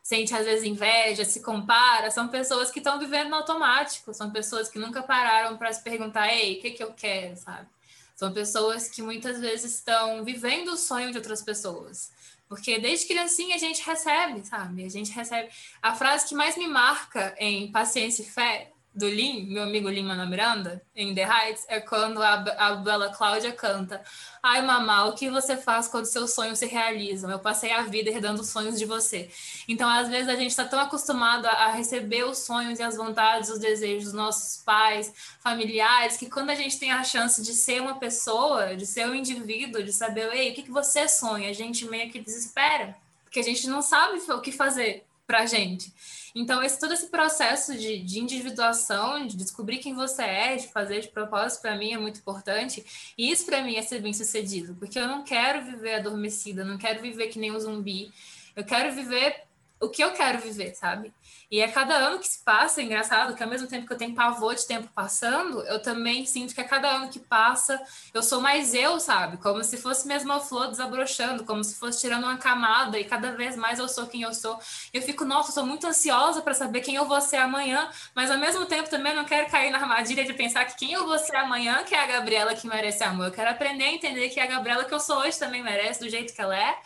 sente 0.04 0.36
às 0.36 0.46
vezes 0.46 0.64
inveja, 0.64 1.26
se 1.26 1.42
compara, 1.42 2.12
são 2.12 2.28
pessoas 2.28 2.70
que 2.70 2.80
estão 2.80 3.00
vivendo 3.00 3.30
no 3.30 3.38
automático, 3.38 4.14
são 4.14 4.30
pessoas 4.30 4.70
que 4.70 4.78
nunca 4.78 5.02
pararam 5.02 5.58
para 5.58 5.74
se 5.74 5.82
perguntar, 5.82 6.32
ei, 6.32 6.58
o 6.58 6.62
que, 6.62 6.72
que 6.72 6.84
eu 6.84 6.94
quero, 6.94 7.36
sabe? 7.38 7.68
São 8.16 8.32
pessoas 8.32 8.88
que 8.88 9.02
muitas 9.02 9.40
vezes 9.40 9.76
estão 9.76 10.24
vivendo 10.24 10.70
o 10.70 10.78
sonho 10.78 11.12
de 11.12 11.18
outras 11.18 11.42
pessoas. 11.42 12.12
Porque 12.48 12.78
desde 12.78 13.08
criancinha 13.08 13.56
a 13.56 13.60
gente 13.60 13.82
recebe, 13.82 14.46
sabe? 14.46 14.86
A 14.86 14.90
gente 14.90 15.12
recebe. 15.12 15.50
A 15.82 15.96
frase 15.96 16.28
que 16.28 16.36
mais 16.36 16.56
me 16.56 16.68
marca 16.68 17.36
em 17.40 17.72
Paciência 17.72 18.22
e 18.22 18.26
Fé 18.26 18.72
do 18.96 19.08
Lin, 19.08 19.48
meu 19.48 19.64
amigo 19.64 19.90
Lin 19.90 20.04
Manuel 20.04 20.30
Miranda, 20.30 20.82
em 20.96 21.14
The 21.14 21.24
Heights, 21.24 21.66
é 21.68 21.82
quando 21.82 22.24
a, 22.24 22.34
a 22.34 22.76
Bela 22.76 23.10
Cláudia 23.10 23.52
canta 23.52 24.02
Ai, 24.48 24.62
mamá, 24.62 25.06
o 25.06 25.14
que 25.14 25.28
você 25.28 25.58
faz 25.58 25.88
quando 25.88 26.06
seus 26.06 26.36
sonhos 26.36 26.60
se 26.60 26.68
realizam? 26.68 27.32
Eu 27.32 27.40
passei 27.40 27.72
a 27.72 27.82
vida 27.82 28.12
herdando 28.12 28.44
sonhos 28.44 28.78
de 28.78 28.86
você. 28.86 29.28
Então, 29.68 29.90
às 29.90 30.08
vezes, 30.08 30.30
a 30.30 30.36
gente 30.36 30.52
está 30.52 30.64
tão 30.64 30.80
acostumado 30.80 31.48
a 31.48 31.72
receber 31.72 32.26
os 32.26 32.38
sonhos 32.38 32.78
e 32.78 32.84
as 32.84 32.96
vontades, 32.96 33.50
os 33.50 33.58
desejos 33.58 34.04
dos 34.04 34.14
nossos 34.14 34.62
pais, 34.64 35.12
familiares, 35.40 36.16
que 36.16 36.30
quando 36.30 36.52
a 36.52 36.56
gente 36.56 36.78
tem 36.78 36.92
a 36.92 37.04
chance 37.04 37.42
de 37.42 37.54
ser 37.54 37.82
uma 37.82 37.96
pessoa, 37.96 38.76
de 38.76 38.86
ser 38.86 39.08
um 39.08 39.16
indivíduo, 39.16 39.82
de 39.82 39.92
saber, 39.92 40.32
ei, 40.32 40.52
o 40.52 40.54
que, 40.54 40.62
que 40.62 40.72
você 40.72 41.10
sonha? 41.10 41.50
A 41.50 41.54
gente 41.54 41.84
meio 41.86 42.12
que 42.12 42.20
desespera, 42.20 42.96
porque 43.24 43.40
a 43.40 43.44
gente 43.44 43.68
não 43.68 43.82
sabe 43.82 44.20
o 44.32 44.42
que 44.42 44.52
fazer 44.52 45.04
pra 45.26 45.48
gente. 45.48 45.92
Então, 46.36 46.62
esse, 46.62 46.78
todo 46.78 46.94
esse 46.94 47.08
processo 47.08 47.74
de, 47.78 47.98
de 48.00 48.20
individuação, 48.20 49.26
de 49.26 49.38
descobrir 49.38 49.78
quem 49.78 49.96
você 49.96 50.22
é, 50.22 50.56
de 50.58 50.68
fazer 50.68 51.00
de 51.00 51.08
propósito, 51.08 51.62
para 51.62 51.78
mim 51.78 51.94
é 51.94 51.98
muito 51.98 52.20
importante. 52.20 52.86
E 53.18 53.32
isso, 53.32 53.46
para 53.46 53.64
mim, 53.64 53.78
é 53.78 53.82
ser 53.82 54.02
bem 54.02 54.14
sucedido, 54.14 54.76
porque 54.76 55.00
eu 55.00 55.08
não 55.08 55.24
quero 55.24 55.64
viver 55.64 55.96
adormecida, 55.96 56.66
não 56.66 56.78
quero 56.78 57.02
viver 57.02 57.28
que 57.28 57.40
nem 57.40 57.54
um 57.54 57.60
zumbi. 57.60 58.12
Eu 58.54 58.66
quero 58.66 58.94
viver 58.94 59.44
o 59.80 59.88
que 59.88 60.04
eu 60.04 60.12
quero 60.12 60.40
viver, 60.40 60.76
sabe? 60.76 61.14
E 61.50 61.62
a 61.62 61.72
cada 61.72 61.96
ano 61.96 62.20
que 62.20 62.28
se 62.28 62.44
passa, 62.44 62.82
é 62.82 62.84
engraçado 62.84 63.36
que 63.36 63.44
ao 63.44 63.50
mesmo 63.50 63.68
tempo 63.68 63.86
que 63.86 63.94
eu 63.94 63.98
tenho 63.98 64.16
pavor 64.16 64.56
de 64.56 64.66
tempo 64.66 64.90
passando, 64.94 65.62
eu 65.68 65.82
também 65.82 66.26
sinto 66.26 66.54
que 66.56 66.62
a 66.62 66.68
cada 66.68 66.90
ano 66.90 67.10
que 67.10 67.20
passa, 67.20 67.80
eu 68.14 68.24
sou 68.24 68.42
mais 68.42 68.74
eu, 68.74 69.00
sabe? 69.00 69.38
Como 69.38 69.64
se 69.64 69.78
fosse 69.78 70.08
mesmo 70.08 70.32
a 70.34 70.40
flor 70.40 70.68
desabrochando, 70.70 71.46
como 71.46 71.64
se 71.64 71.76
fosse 71.76 72.02
tirando 72.02 72.24
uma 72.24 72.38
camada, 72.38 73.00
e 73.00 73.06
cada 73.06 73.32
vez 73.32 73.56
mais 73.56 73.80
eu 73.80 73.88
sou 73.88 74.08
quem 74.08 74.24
eu 74.24 74.34
sou. 74.34 74.60
Eu 74.94 75.02
fico, 75.02 75.24
nossa, 75.26 75.50
eu 75.50 75.54
sou 75.54 75.66
muito 75.66 75.86
ansiosa 75.88 76.42
para 76.42 76.54
saber 76.54 76.82
quem 76.82 76.96
eu 76.96 77.06
vou 77.06 77.22
ser 77.22 77.38
amanhã, 77.38 77.90
mas 78.16 78.32
ao 78.32 78.38
mesmo 78.38 78.66
tempo 78.66 78.90
também 78.90 79.16
não 79.16 79.26
quero 79.26 79.50
cair 79.50 79.72
na 79.72 79.80
armadilha 79.80 80.26
de 80.26 80.34
pensar 80.34 80.66
que 80.66 80.76
quem 80.76 80.94
eu 80.94 81.06
vou 81.06 81.18
ser 81.20 81.36
amanhã 81.36 81.84
que 81.84 81.94
é 81.96 82.00
a 82.04 82.08
Gabriela 82.08 82.56
que 82.56 82.68
merece 82.68 83.04
amor. 83.04 83.28
Eu 83.28 83.32
quero 83.32 83.50
aprender 83.50 83.86
a 83.86 83.92
entender 83.94 84.30
que 84.30 84.40
a 84.40 84.46
Gabriela 84.46 84.86
que 84.86 84.94
eu 84.94 85.00
sou 85.00 85.18
hoje 85.20 85.38
também 85.38 85.64
merece, 85.64 86.00
do 86.00 86.10
jeito 86.10 86.34
que 86.34 86.42
ela 86.42 86.58
é 86.58 86.78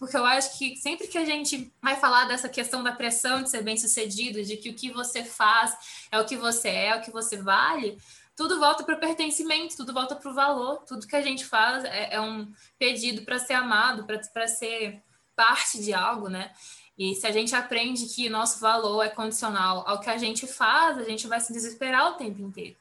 porque 0.00 0.16
eu 0.16 0.24
acho 0.24 0.56
que 0.56 0.76
sempre 0.76 1.06
que 1.06 1.18
a 1.18 1.26
gente 1.26 1.70
vai 1.80 1.94
falar 1.94 2.24
dessa 2.24 2.48
questão 2.48 2.82
da 2.82 2.90
pressão 2.90 3.42
de 3.42 3.50
ser 3.50 3.62
bem 3.62 3.76
sucedido, 3.76 4.42
de 4.42 4.56
que 4.56 4.70
o 4.70 4.74
que 4.74 4.90
você 4.90 5.22
faz 5.22 5.76
é 6.10 6.18
o 6.18 6.24
que 6.24 6.38
você 6.38 6.68
é, 6.70 6.86
é 6.86 6.96
o 6.96 7.02
que 7.02 7.10
você 7.10 7.36
vale, 7.36 7.98
tudo 8.34 8.58
volta 8.58 8.82
para 8.82 8.96
o 8.96 8.98
pertencimento, 8.98 9.76
tudo 9.76 9.92
volta 9.92 10.16
para 10.16 10.30
o 10.30 10.34
valor, 10.34 10.78
tudo 10.86 11.06
que 11.06 11.14
a 11.14 11.20
gente 11.20 11.44
faz 11.44 11.84
é, 11.84 12.14
é 12.14 12.20
um 12.20 12.50
pedido 12.78 13.26
para 13.26 13.38
ser 13.38 13.52
amado, 13.52 14.06
para 14.32 14.48
ser 14.48 15.02
parte 15.36 15.78
de 15.78 15.92
algo, 15.92 16.30
né? 16.30 16.50
E 16.96 17.14
se 17.14 17.26
a 17.26 17.30
gente 17.30 17.54
aprende 17.54 18.06
que 18.06 18.30
nosso 18.30 18.58
valor 18.58 19.02
é 19.04 19.10
condicional 19.10 19.84
ao 19.86 20.00
que 20.00 20.08
a 20.08 20.16
gente 20.16 20.46
faz, 20.46 20.96
a 20.96 21.04
gente 21.04 21.26
vai 21.26 21.40
se 21.40 21.52
desesperar 21.52 22.12
o 22.12 22.14
tempo 22.14 22.40
inteiro. 22.40 22.76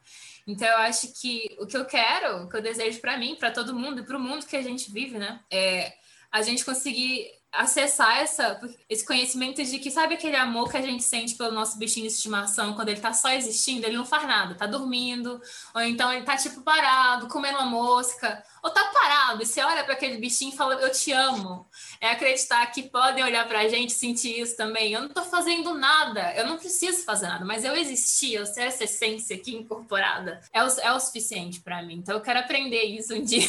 Então, 0.48 0.68
eu 0.68 0.78
acho 0.78 1.14
que 1.20 1.58
o 1.60 1.68
que 1.68 1.76
eu 1.76 1.86
quero, 1.86 2.44
o 2.44 2.50
que 2.50 2.56
eu 2.56 2.62
desejo 2.62 3.02
para 3.02 3.18
mim, 3.18 3.36
para 3.36 3.52
todo 3.52 3.76
mundo 3.76 4.00
e 4.00 4.04
para 4.06 4.18
o 4.18 4.20
mundo 4.20 4.46
que 4.46 4.56
a 4.56 4.62
gente 4.62 4.90
vive, 4.90 5.18
né, 5.18 5.42
é 5.52 5.94
a 6.32 6.42
gente 6.42 6.64
conseguir 6.64 7.28
acessar 7.52 8.20
essa, 8.20 8.60
esse 8.88 9.04
conhecimento 9.04 9.64
de 9.64 9.80
que 9.80 9.90
sabe 9.90 10.14
aquele 10.14 10.36
amor 10.36 10.70
que 10.70 10.78
a 10.78 10.82
gente 10.82 11.04
sente 11.04 11.36
pelo 11.36 11.52
nosso 11.52 11.78
bichinho 11.78 12.08
de 12.08 12.14
estimação 12.14 12.74
quando 12.76 12.90
ele 12.90 13.02
tá 13.02 13.12
só 13.12 13.30
existindo, 13.30 13.86
ele 13.86 13.98
não 13.98 14.06
faz 14.06 14.28
nada, 14.28 14.54
tá 14.54 14.68
dormindo, 14.68 15.42
ou 15.74 15.82
então 15.82 16.14
ele 16.14 16.24
tá 16.24 16.38
tipo 16.38 16.62
parado, 16.62 17.28
comendo 17.28 17.58
uma 17.58 17.66
mosca, 17.66 18.44
ou 18.62 18.70
tá 18.70 18.84
parado, 18.94 19.42
e 19.42 19.46
você 19.48 19.64
olha 19.64 19.84
para 19.84 19.94
aquele 19.94 20.18
bichinho 20.18 20.54
e 20.54 20.58
fala, 20.58 20.76
eu 20.76 20.92
te 20.92 21.12
amo. 21.12 21.68
É 22.00 22.12
acreditar 22.12 22.66
que 22.68 22.84
podem 22.84 23.24
olhar 23.24 23.48
pra 23.48 23.68
gente 23.68 23.92
e 23.92 23.94
sentir 23.94 24.40
isso 24.40 24.56
também. 24.56 24.94
Eu 24.94 25.02
não 25.02 25.10
tô 25.10 25.24
fazendo 25.24 25.74
nada, 25.74 26.34
eu 26.36 26.46
não 26.46 26.58
preciso 26.58 27.04
fazer 27.04 27.28
nada, 27.28 27.46
mas 27.46 27.66
eu 27.66 27.76
existir, 27.76 28.36
eu 28.36 28.44
essa 28.44 28.84
essência 28.84 29.36
aqui 29.36 29.56
incorporada, 29.56 30.40
é 30.54 30.64
o, 30.64 30.68
é 30.68 30.94
o 30.94 31.00
suficiente 31.00 31.62
para 31.62 31.82
mim. 31.82 31.96
Então 31.96 32.16
eu 32.16 32.22
quero 32.22 32.40
aprender 32.40 32.84
isso 32.84 33.14
um 33.16 33.24
dia. 33.24 33.48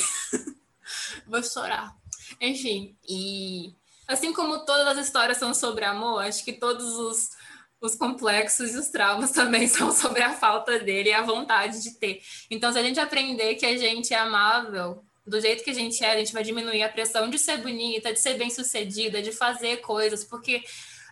Vou 1.27 1.43
chorar. 1.43 2.01
Enfim, 2.41 2.97
e 3.09 3.75
assim 4.09 4.33
como 4.33 4.65
todas 4.65 4.87
as 4.87 5.07
histórias 5.07 5.39
são 5.39 5.53
sobre 5.53 5.85
amor, 5.85 6.23
acho 6.23 6.45
que 6.45 6.53
todos 6.53 6.87
os, 6.97 7.29
os 7.81 7.95
complexos 7.95 8.75
e 8.75 8.79
os 8.79 8.89
traumas 8.89 9.31
também 9.33 9.69
são 9.69 9.93
sobre 9.93 10.23
a 10.23 10.33
falta 10.33 10.79
dele 10.79 11.11
e 11.11 11.13
a 11.13 11.23
vontade 11.23 11.83
de 11.83 11.93
ter. 11.99 12.23
Então, 12.51 12.73
se 12.73 12.79
a 12.79 12.83
gente 12.83 12.99
aprender 12.99 13.55
que 13.57 13.67
a 13.67 13.77
gente 13.77 14.15
é 14.15 14.19
amável, 14.19 15.05
do 15.27 15.41
jeito 15.41 15.63
que 15.63 15.71
a 15.71 15.75
gente 15.75 16.03
é, 16.03 16.13
a 16.13 16.19
gente 16.19 16.33
vai 16.33 16.43
diminuir 16.43 16.83
a 16.83 16.89
pressão 16.89 17.29
de 17.29 17.39
ser 17.39 17.59
bonita, 17.59 18.13
de 18.13 18.19
ser 18.19 18.39
bem-sucedida, 18.39 19.23
de 19.23 19.33
fazer 19.33 19.79
coisas, 19.79 20.25
porque 20.25 20.65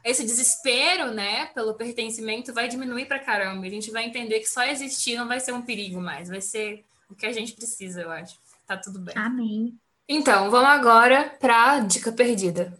esse 0.04 0.24
desespero, 0.24 1.12
né, 1.12 1.46
pelo 1.46 1.74
pertencimento 1.74 2.52
vai 2.52 2.68
diminuir 2.68 3.06
pra 3.06 3.18
caramba. 3.18 3.66
A 3.66 3.70
gente 3.70 3.90
vai 3.90 4.04
entender 4.04 4.40
que 4.40 4.50
só 4.50 4.64
existir 4.64 5.16
não 5.16 5.28
vai 5.28 5.40
ser 5.40 5.52
um 5.52 5.62
perigo 5.62 6.00
mais, 6.00 6.28
vai 6.28 6.40
ser 6.40 6.84
o 7.08 7.14
que 7.14 7.26
a 7.26 7.32
gente 7.32 7.52
precisa, 7.52 8.02
eu 8.02 8.10
acho. 8.10 8.36
Tá 8.66 8.76
tudo 8.76 8.98
bem. 8.98 9.14
Amém. 9.16 9.78
Então, 10.10 10.50
vamos 10.50 10.70
agora 10.70 11.36
pra 11.38 11.80
dica 11.80 12.10
perdida. 12.10 12.72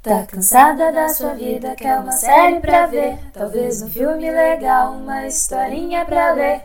Tá 0.00 0.24
cansada 0.26 0.92
da 0.92 1.08
sua 1.08 1.34
vida, 1.34 1.74
quer 1.74 1.98
uma 1.98 2.12
série 2.12 2.60
pra 2.60 2.86
ver? 2.86 3.18
Talvez 3.32 3.82
um 3.82 3.90
filme 3.90 4.30
legal, 4.30 4.92
uma 4.92 5.26
historinha 5.26 6.04
pra 6.04 6.34
ler. 6.34 6.62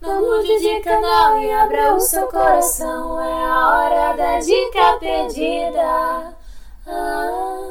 Não 0.00 0.18
mude 0.18 0.60
de 0.60 0.80
canal 0.80 1.42
e 1.42 1.52
abra 1.52 1.94
o 1.94 2.00
seu 2.00 2.26
coração, 2.28 3.20
é 3.20 3.44
a 3.44 3.68
hora 3.68 4.16
da 4.16 4.40
dica 4.40 4.98
perdida. 4.98 6.34
Ah. 6.86 7.70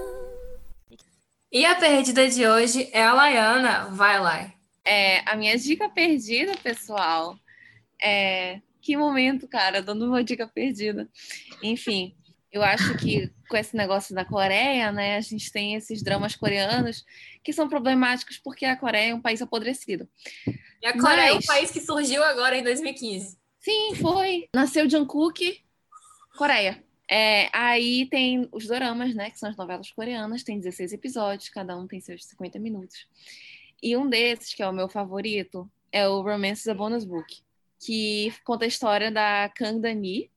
E 1.51 1.65
a 1.65 1.73
perdida 1.73 2.29
de 2.29 2.47
hoje 2.47 2.87
é 2.93 3.03
a 3.03 3.13
Laiana. 3.13 3.87
Vai 3.89 4.19
lá. 4.19 4.51
É, 4.85 5.23
a 5.25 5.35
minha 5.35 5.57
dica 5.57 5.89
perdida, 5.89 6.53
pessoal, 6.61 7.35
é 7.99 8.61
que 8.89 8.97
momento, 8.97 9.47
cara, 9.47 9.83
dando 9.83 10.07
uma 10.07 10.23
dica 10.23 10.47
perdida. 10.47 11.07
Enfim, 11.61 12.15
eu 12.51 12.63
acho 12.63 12.97
que 12.97 13.31
com 13.47 13.55
esse 13.55 13.77
negócio 13.77 14.15
da 14.15 14.25
Coreia, 14.25 14.91
né, 14.91 15.15
a 15.15 15.21
gente 15.21 15.51
tem 15.51 15.75
esses 15.75 16.01
dramas 16.01 16.35
coreanos 16.35 17.05
que 17.43 17.53
são 17.53 17.69
problemáticos 17.69 18.39
porque 18.39 18.65
a 18.65 18.75
Coreia 18.75 19.11
é 19.11 19.13
um 19.13 19.21
país 19.21 19.43
apodrecido. 19.43 20.09
E 20.81 20.87
a 20.87 20.93
Coreia 20.93 21.35
Mas... 21.35 21.35
é 21.35 21.37
um 21.37 21.41
país 21.55 21.69
que 21.69 21.79
surgiu 21.79 22.23
agora 22.23 22.57
em 22.57 22.63
2015. 22.63 23.37
Sim, 23.59 23.93
foi. 23.93 24.49
Nasceu 24.55 24.89
Jungkook, 24.89 25.63
Coreia. 26.35 26.83
É, 27.07 27.47
aí 27.53 28.07
tem 28.07 28.49
os 28.51 28.65
doramas, 28.65 29.13
né, 29.13 29.29
que 29.29 29.37
são 29.37 29.51
as 29.51 29.55
novelas 29.55 29.91
coreanas, 29.91 30.41
tem 30.41 30.57
16 30.57 30.93
episódios, 30.93 31.49
cada 31.49 31.77
um 31.77 31.85
tem 31.85 32.01
seus 32.01 32.25
50 32.25 32.57
minutos. 32.57 33.05
E 33.83 33.95
um 33.95 34.09
desses, 34.09 34.51
que 34.51 34.63
é 34.63 34.67
o 34.67 34.73
meu 34.73 34.89
favorito, 34.89 35.69
é 35.91 36.07
o 36.07 36.23
Romance 36.23 36.63
the 36.63 36.73
Bonus 36.73 37.05
Book 37.05 37.47
que 37.79 38.33
conta 38.43 38.65
a 38.65 38.67
história 38.67 39.11
da 39.11 39.49
Kang 39.55 39.79
Dani. 39.79 40.29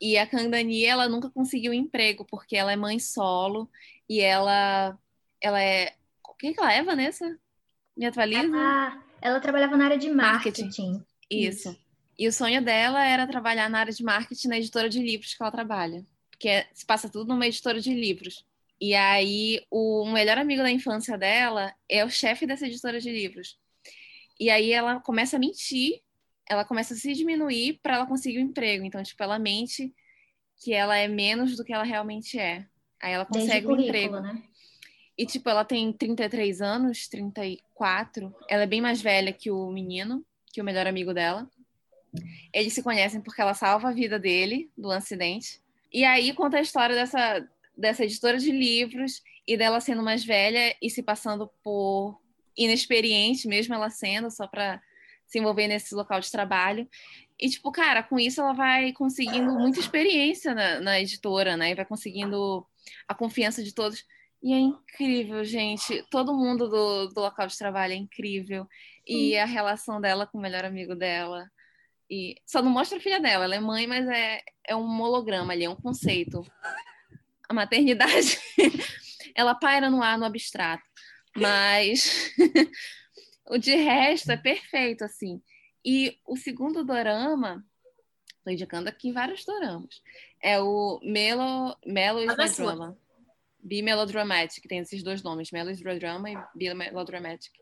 E 0.00 0.18
a 0.18 0.26
Kang 0.26 0.48
Dani, 0.48 0.84
ela 0.84 1.08
nunca 1.08 1.30
conseguiu 1.30 1.72
emprego, 1.72 2.24
porque 2.24 2.56
ela 2.56 2.72
é 2.72 2.76
mãe 2.76 2.98
solo 2.98 3.70
e 4.08 4.20
ela, 4.20 4.98
ela 5.40 5.62
é... 5.62 5.94
O 6.28 6.34
que, 6.34 6.52
que 6.52 6.60
ela 6.60 6.72
é, 6.72 6.82
Vanessa? 6.82 7.38
Me 7.96 8.06
atualiza? 8.06 8.42
Ela, 8.42 9.04
ela 9.20 9.40
trabalhava 9.40 9.76
na 9.76 9.84
área 9.84 9.98
de 9.98 10.10
marketing. 10.10 10.64
marketing. 10.64 11.04
Isso. 11.30 11.68
Isso. 11.70 11.82
E 12.18 12.28
o 12.28 12.32
sonho 12.32 12.62
dela 12.62 13.04
era 13.04 13.26
trabalhar 13.26 13.70
na 13.70 13.78
área 13.78 13.92
de 13.92 14.02
marketing 14.02 14.48
na 14.48 14.58
editora 14.58 14.88
de 14.88 15.00
livros 15.00 15.34
que 15.34 15.42
ela 15.42 15.52
trabalha. 15.52 16.04
Porque 16.30 16.48
é, 16.48 16.68
se 16.72 16.84
passa 16.84 17.08
tudo 17.08 17.28
numa 17.28 17.46
editora 17.46 17.80
de 17.80 17.94
livros. 17.94 18.44
E 18.80 18.94
aí, 18.94 19.64
o 19.70 20.04
melhor 20.10 20.38
amigo 20.38 20.62
da 20.62 20.70
infância 20.70 21.16
dela 21.16 21.72
é 21.88 22.04
o 22.04 22.10
chefe 22.10 22.46
dessa 22.46 22.66
editora 22.66 23.00
de 23.00 23.10
livros. 23.10 23.56
E 24.38 24.50
aí 24.50 24.72
ela 24.72 25.00
começa 25.00 25.36
a 25.36 25.38
mentir 25.38 26.02
ela 26.48 26.64
começa 26.64 26.94
a 26.94 26.96
se 26.96 27.12
diminuir 27.14 27.80
para 27.82 27.96
ela 27.96 28.06
conseguir 28.06 28.38
o 28.38 28.40
um 28.42 28.44
emprego. 28.46 28.84
Então, 28.84 29.02
tipo, 29.02 29.22
ela 29.22 29.38
mente 29.38 29.94
que 30.62 30.72
ela 30.72 30.96
é 30.96 31.08
menos 31.08 31.56
do 31.56 31.64
que 31.64 31.72
ela 31.72 31.84
realmente 31.84 32.38
é. 32.38 32.66
Aí 33.00 33.12
ela 33.12 33.26
consegue 33.26 33.66
o 33.66 33.72
um 33.72 33.80
emprego. 33.80 34.20
Né? 34.20 34.42
E, 35.16 35.26
tipo, 35.26 35.48
ela 35.48 35.64
tem 35.64 35.92
33 35.92 36.60
anos, 36.60 37.08
34. 37.08 38.34
Ela 38.48 38.62
é 38.62 38.66
bem 38.66 38.80
mais 38.80 39.02
velha 39.02 39.32
que 39.32 39.50
o 39.50 39.70
menino, 39.70 40.24
que 40.52 40.60
o 40.60 40.64
melhor 40.64 40.86
amigo 40.86 41.12
dela. 41.12 41.48
Eles 42.52 42.72
se 42.72 42.82
conhecem 42.82 43.20
porque 43.20 43.40
ela 43.40 43.54
salva 43.54 43.88
a 43.88 43.92
vida 43.92 44.18
dele 44.18 44.70
do 44.76 44.90
acidente. 44.90 45.60
E 45.92 46.04
aí 46.04 46.32
conta 46.32 46.58
a 46.58 46.62
história 46.62 46.94
dessa, 46.94 47.46
dessa 47.76 48.04
editora 48.04 48.38
de 48.38 48.50
livros 48.50 49.22
e 49.46 49.56
dela 49.56 49.80
sendo 49.80 50.02
mais 50.02 50.24
velha 50.24 50.74
e 50.80 50.88
se 50.88 51.02
passando 51.02 51.50
por 51.62 52.20
inexperiente, 52.56 53.48
mesmo 53.48 53.74
ela 53.74 53.90
sendo, 53.90 54.30
só 54.30 54.46
para 54.46 54.80
se 55.32 55.38
envolver 55.38 55.66
nesse 55.66 55.94
local 55.94 56.20
de 56.20 56.30
trabalho. 56.30 56.86
E, 57.40 57.48
tipo, 57.48 57.72
cara, 57.72 58.02
com 58.02 58.18
isso 58.18 58.42
ela 58.42 58.52
vai 58.52 58.92
conseguindo 58.92 59.50
muita 59.52 59.80
experiência 59.80 60.54
na, 60.54 60.78
na 60.78 61.00
editora, 61.00 61.56
né? 61.56 61.70
E 61.70 61.74
vai 61.74 61.86
conseguindo 61.86 62.66
a 63.08 63.14
confiança 63.14 63.64
de 63.64 63.74
todos. 63.74 64.04
E 64.42 64.52
é 64.52 64.58
incrível, 64.58 65.42
gente. 65.42 66.04
Todo 66.10 66.36
mundo 66.36 66.68
do, 66.68 67.06
do 67.08 67.20
local 67.22 67.46
de 67.46 67.56
trabalho 67.56 67.94
é 67.94 67.96
incrível. 67.96 68.68
E 69.06 69.34
hum. 69.34 69.42
a 69.42 69.46
relação 69.46 70.02
dela 70.02 70.26
com 70.26 70.36
o 70.36 70.40
melhor 70.40 70.66
amigo 70.66 70.94
dela. 70.94 71.50
E 72.10 72.34
só 72.46 72.60
não 72.60 72.70
mostra 72.70 72.98
a 72.98 73.00
filha 73.00 73.18
dela, 73.18 73.44
ela 73.44 73.54
é 73.54 73.60
mãe, 73.60 73.86
mas 73.86 74.06
é, 74.06 74.42
é 74.66 74.76
um 74.76 75.00
holograma 75.00 75.54
ali, 75.54 75.64
é 75.64 75.70
um 75.70 75.74
conceito. 75.76 76.44
A 77.48 77.54
maternidade, 77.54 78.38
ela 79.34 79.54
paira 79.54 79.88
no 79.88 80.02
ar, 80.02 80.18
no 80.18 80.26
abstrato. 80.26 80.84
Mas 81.34 82.34
o 83.52 83.58
de 83.58 83.74
resto 83.76 84.32
é 84.32 84.36
perfeito, 84.36 85.04
assim. 85.04 85.42
E 85.84 86.18
o 86.26 86.36
segundo 86.36 86.82
dorama, 86.82 87.62
estou 88.38 88.50
indicando 88.50 88.88
aqui 88.88 89.12
vários 89.12 89.44
doramas, 89.44 90.00
é 90.42 90.58
o 90.58 90.98
Melo, 91.02 91.76
Melo 91.84 92.20
is 92.20 92.56
Drama. 92.56 92.98
Bimelodramatic, 93.62 94.66
tem 94.66 94.78
esses 94.78 95.02
dois 95.02 95.22
nomes, 95.22 95.50
Melodrama 95.52 96.30
e 96.30 96.36
Bimelodramatic. 96.54 97.52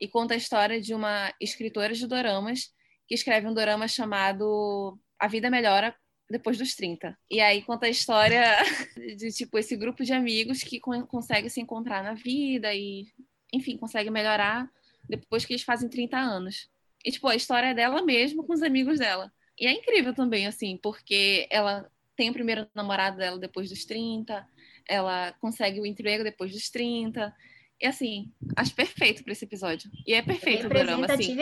E 0.00 0.08
conta 0.08 0.34
a 0.34 0.36
história 0.36 0.80
de 0.80 0.92
uma 0.92 1.32
escritora 1.40 1.92
de 1.92 2.06
doramas 2.06 2.74
que 3.06 3.14
escreve 3.14 3.46
um 3.46 3.54
dorama 3.54 3.86
chamado 3.86 4.98
A 5.20 5.28
Vida 5.28 5.48
Melhora 5.50 5.94
depois 6.28 6.58
dos 6.58 6.74
30. 6.74 7.16
E 7.30 7.40
aí 7.40 7.62
conta 7.62 7.86
a 7.86 7.90
história 7.90 8.42
de 9.16 9.30
tipo 9.30 9.56
esse 9.58 9.76
grupo 9.76 10.02
de 10.02 10.12
amigos 10.12 10.62
que 10.62 10.80
consegue 10.80 11.48
se 11.48 11.60
encontrar 11.60 12.02
na 12.02 12.14
vida 12.14 12.74
e, 12.74 13.06
enfim, 13.52 13.76
consegue 13.76 14.10
melhorar 14.10 14.68
depois 15.08 15.44
que 15.44 15.52
eles 15.52 15.62
fazem 15.62 15.88
30 15.88 16.16
anos. 16.16 16.68
E 17.04 17.10
tipo, 17.10 17.28
a 17.28 17.36
história 17.36 17.68
é 17.68 17.74
dela 17.74 18.02
mesma 18.02 18.42
com 18.44 18.52
os 18.52 18.62
amigos 18.62 18.98
dela. 18.98 19.32
E 19.58 19.66
é 19.66 19.72
incrível 19.72 20.14
também 20.14 20.46
assim, 20.46 20.78
porque 20.82 21.46
ela 21.50 21.90
tem 22.16 22.30
o 22.30 22.32
primeiro 22.32 22.66
namorado 22.74 23.16
dela 23.16 23.38
depois 23.38 23.68
dos 23.68 23.84
30, 23.84 24.46
ela 24.88 25.32
consegue 25.40 25.80
o 25.80 25.86
emprego 25.86 26.24
depois 26.24 26.52
dos 26.52 26.68
30. 26.70 27.34
E 27.80 27.86
assim, 27.86 28.32
acho 28.56 28.74
perfeito 28.74 29.22
para 29.22 29.32
esse 29.32 29.44
episódio. 29.44 29.90
E 30.06 30.14
é 30.14 30.22
perfeito 30.22 30.66
o 30.66 30.68
drama, 30.68 31.06
assim. 31.06 31.36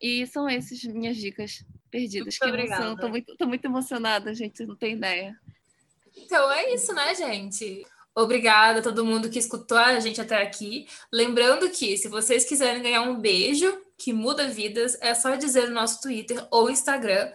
E 0.00 0.26
são 0.26 0.48
essas 0.48 0.82
minhas 0.84 1.16
dicas 1.16 1.64
perdidas. 1.90 2.26
Muito 2.26 2.38
que 2.38 2.48
obrigada. 2.48 2.82
emoção. 2.82 2.96
Tô 2.96 3.08
muito, 3.08 3.36
tô 3.36 3.46
muito 3.46 3.64
emocionada, 3.64 4.34
gente, 4.34 4.66
não 4.66 4.76
tem 4.76 4.94
ideia. 4.94 5.34
Então 6.16 6.50
é 6.50 6.74
isso, 6.74 6.92
né, 6.92 7.14
gente? 7.14 7.86
Obrigada 8.14 8.78
a 8.78 8.82
todo 8.82 9.04
mundo 9.04 9.28
que 9.28 9.38
escutou 9.38 9.78
a 9.78 9.98
gente 9.98 10.20
até 10.20 10.42
aqui. 10.42 10.86
Lembrando 11.12 11.68
que, 11.70 11.96
se 11.96 12.08
vocês 12.08 12.44
quiserem 12.44 12.82
ganhar 12.82 13.02
um 13.02 13.20
beijo 13.20 13.76
que 13.98 14.12
muda 14.12 14.48
vidas, 14.48 14.96
é 15.00 15.14
só 15.14 15.34
dizer 15.34 15.68
no 15.68 15.74
nosso 15.74 16.00
Twitter 16.00 16.46
ou 16.50 16.70
Instagram, 16.70 17.32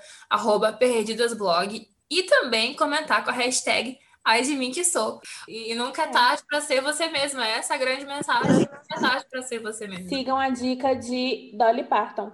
perdidasblog, 0.78 1.88
e 2.10 2.24
também 2.24 2.74
comentar 2.74 3.24
com 3.24 3.30
a 3.30 3.34
hashtag 3.34 3.98
Ai 4.24 4.44
de 4.44 4.56
mim 4.56 4.70
que 4.70 4.84
sou. 4.84 5.20
E 5.48 5.74
nunca 5.74 6.04
é, 6.04 6.06
é. 6.06 6.12
tarde 6.12 6.44
para 6.48 6.62
ser 6.62 6.82
você 6.82 7.08
mesma. 7.08 7.48
Essa 7.48 7.74
é 7.74 7.76
a 7.78 7.80
grande 7.80 8.06
mensagem. 8.06 8.60
Nunca 8.60 8.82
é 8.92 9.00
tarde 9.00 9.26
para 9.30 9.42
ser 9.42 9.60
você 9.60 9.88
mesma. 9.88 10.08
Sigam 10.08 10.38
a 10.38 10.50
dica 10.50 10.94
de 10.94 11.52
Dolly 11.58 11.84
Parton. 11.84 12.32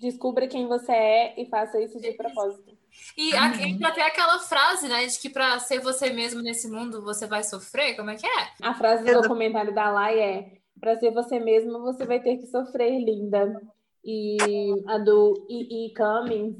Descubra 0.00 0.46
quem 0.46 0.66
você 0.66 0.92
é 0.92 1.40
e 1.40 1.46
faça 1.46 1.80
isso 1.80 1.98
de 1.98 2.12
propósito. 2.12 2.69
E 3.16 3.34
aqui 3.34 3.84
até 3.84 4.02
aquela 4.02 4.38
frase, 4.38 4.88
né, 4.88 5.06
de 5.06 5.18
que 5.18 5.28
para 5.28 5.58
ser 5.58 5.80
você 5.80 6.10
mesmo 6.10 6.42
nesse 6.42 6.70
mundo 6.70 7.02
você 7.02 7.26
vai 7.26 7.42
sofrer, 7.42 7.96
como 7.96 8.10
é 8.10 8.16
que 8.16 8.26
é? 8.26 8.48
A 8.62 8.74
frase 8.74 9.04
do 9.04 9.22
documentário 9.22 9.74
da 9.74 9.90
Lai 9.90 10.18
é: 10.18 10.52
para 10.80 10.96
ser 10.96 11.10
você 11.10 11.38
mesmo 11.38 11.80
você 11.80 12.04
vai 12.04 12.20
ter 12.20 12.36
que 12.38 12.46
sofrer, 12.46 12.98
linda. 12.98 13.60
E 14.02 14.38
a 14.86 14.96
do 14.96 15.46
E. 15.48 15.86
E. 15.86 15.94
Cummings 15.94 16.56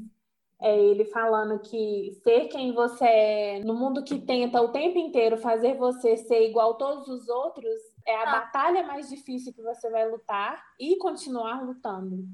é 0.61 0.77
ele 0.77 1.05
falando 1.05 1.59
que 1.59 2.11
ser 2.23 2.47
quem 2.49 2.71
você 2.71 3.03
é 3.03 3.59
no 3.63 3.73
mundo 3.73 4.03
que 4.03 4.19
tenta 4.19 4.61
o 4.61 4.71
tempo 4.71 4.99
inteiro 4.99 5.37
fazer 5.37 5.75
você 5.75 6.15
ser 6.17 6.47
igual 6.47 6.73
a 6.73 6.75
todos 6.75 7.07
os 7.07 7.27
outros 7.27 7.73
é 8.05 8.15
a 8.15 8.21
ah. 8.21 8.31
batalha 8.33 8.85
mais 8.85 9.09
difícil 9.09 9.53
que 9.53 9.61
você 9.61 9.89
vai 9.89 10.07
lutar 10.07 10.63
e 10.79 10.97
continuar 10.97 11.63
lutando. 11.63 12.25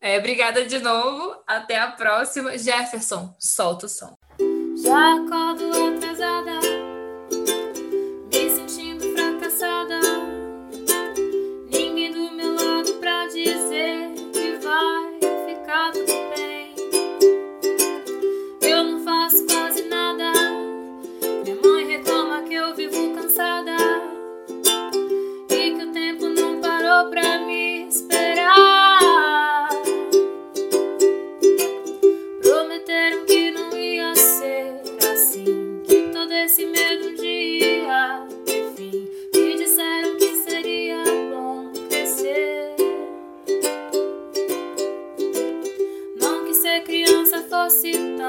É, 0.00 0.18
obrigada 0.18 0.64
de 0.64 0.78
novo. 0.78 1.36
Até 1.46 1.78
a 1.78 1.88
próxima. 1.88 2.56
Jefferson, 2.56 3.34
solta 3.38 3.86
o 3.86 3.88
som. 3.88 4.16
Já 4.82 5.14
acordo 5.16 5.70
atrasada, 5.96 6.52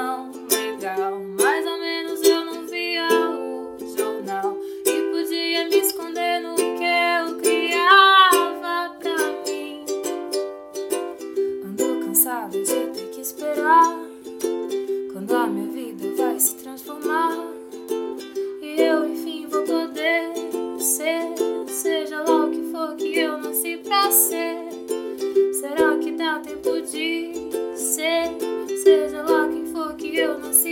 fosse 0.02 0.31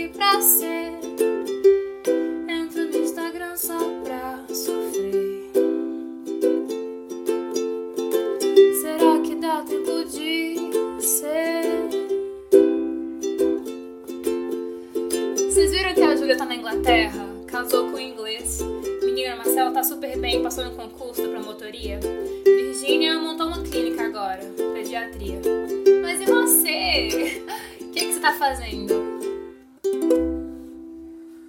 pra 0.09 0.41
ser? 0.41 0.91
Entro 2.49 2.85
no 2.91 2.97
Instagram 2.97 3.55
só 3.55 3.77
pra 4.03 4.43
sofrer. 4.53 5.51
Será 8.81 9.19
que 9.23 9.35
dá 9.35 9.61
tempo 9.61 10.05
de 10.05 11.01
ser? 11.01 11.63
Vocês 15.35 15.71
viram 15.71 15.93
que 15.93 16.01
a 16.01 16.15
Júlia 16.15 16.37
tá 16.37 16.45
na 16.45 16.55
Inglaterra? 16.55 17.31
casou 17.51 17.89
com 17.91 17.97
o 17.97 17.99
inglês. 17.99 18.59
Menina, 19.03 19.35
Marcela 19.35 19.71
tá 19.71 19.83
super 19.83 20.17
bem, 20.17 20.41
passou 20.41 20.63
no 20.63 20.71
concurso 20.71 21.21
pra 21.27 21.41
motoria. 21.41 21.99
Virgínia 22.45 23.19
montou 23.19 23.47
uma 23.47 23.61
clínica 23.61 24.05
agora, 24.05 24.41
pediatria. 24.73 25.41
Mas 26.01 26.21
e 26.21 26.25
você? 26.25 27.41
O 27.81 27.93
que, 27.93 28.05
que 28.05 28.13
você 28.13 28.21
tá 28.21 28.31
fazendo? 28.31 29.10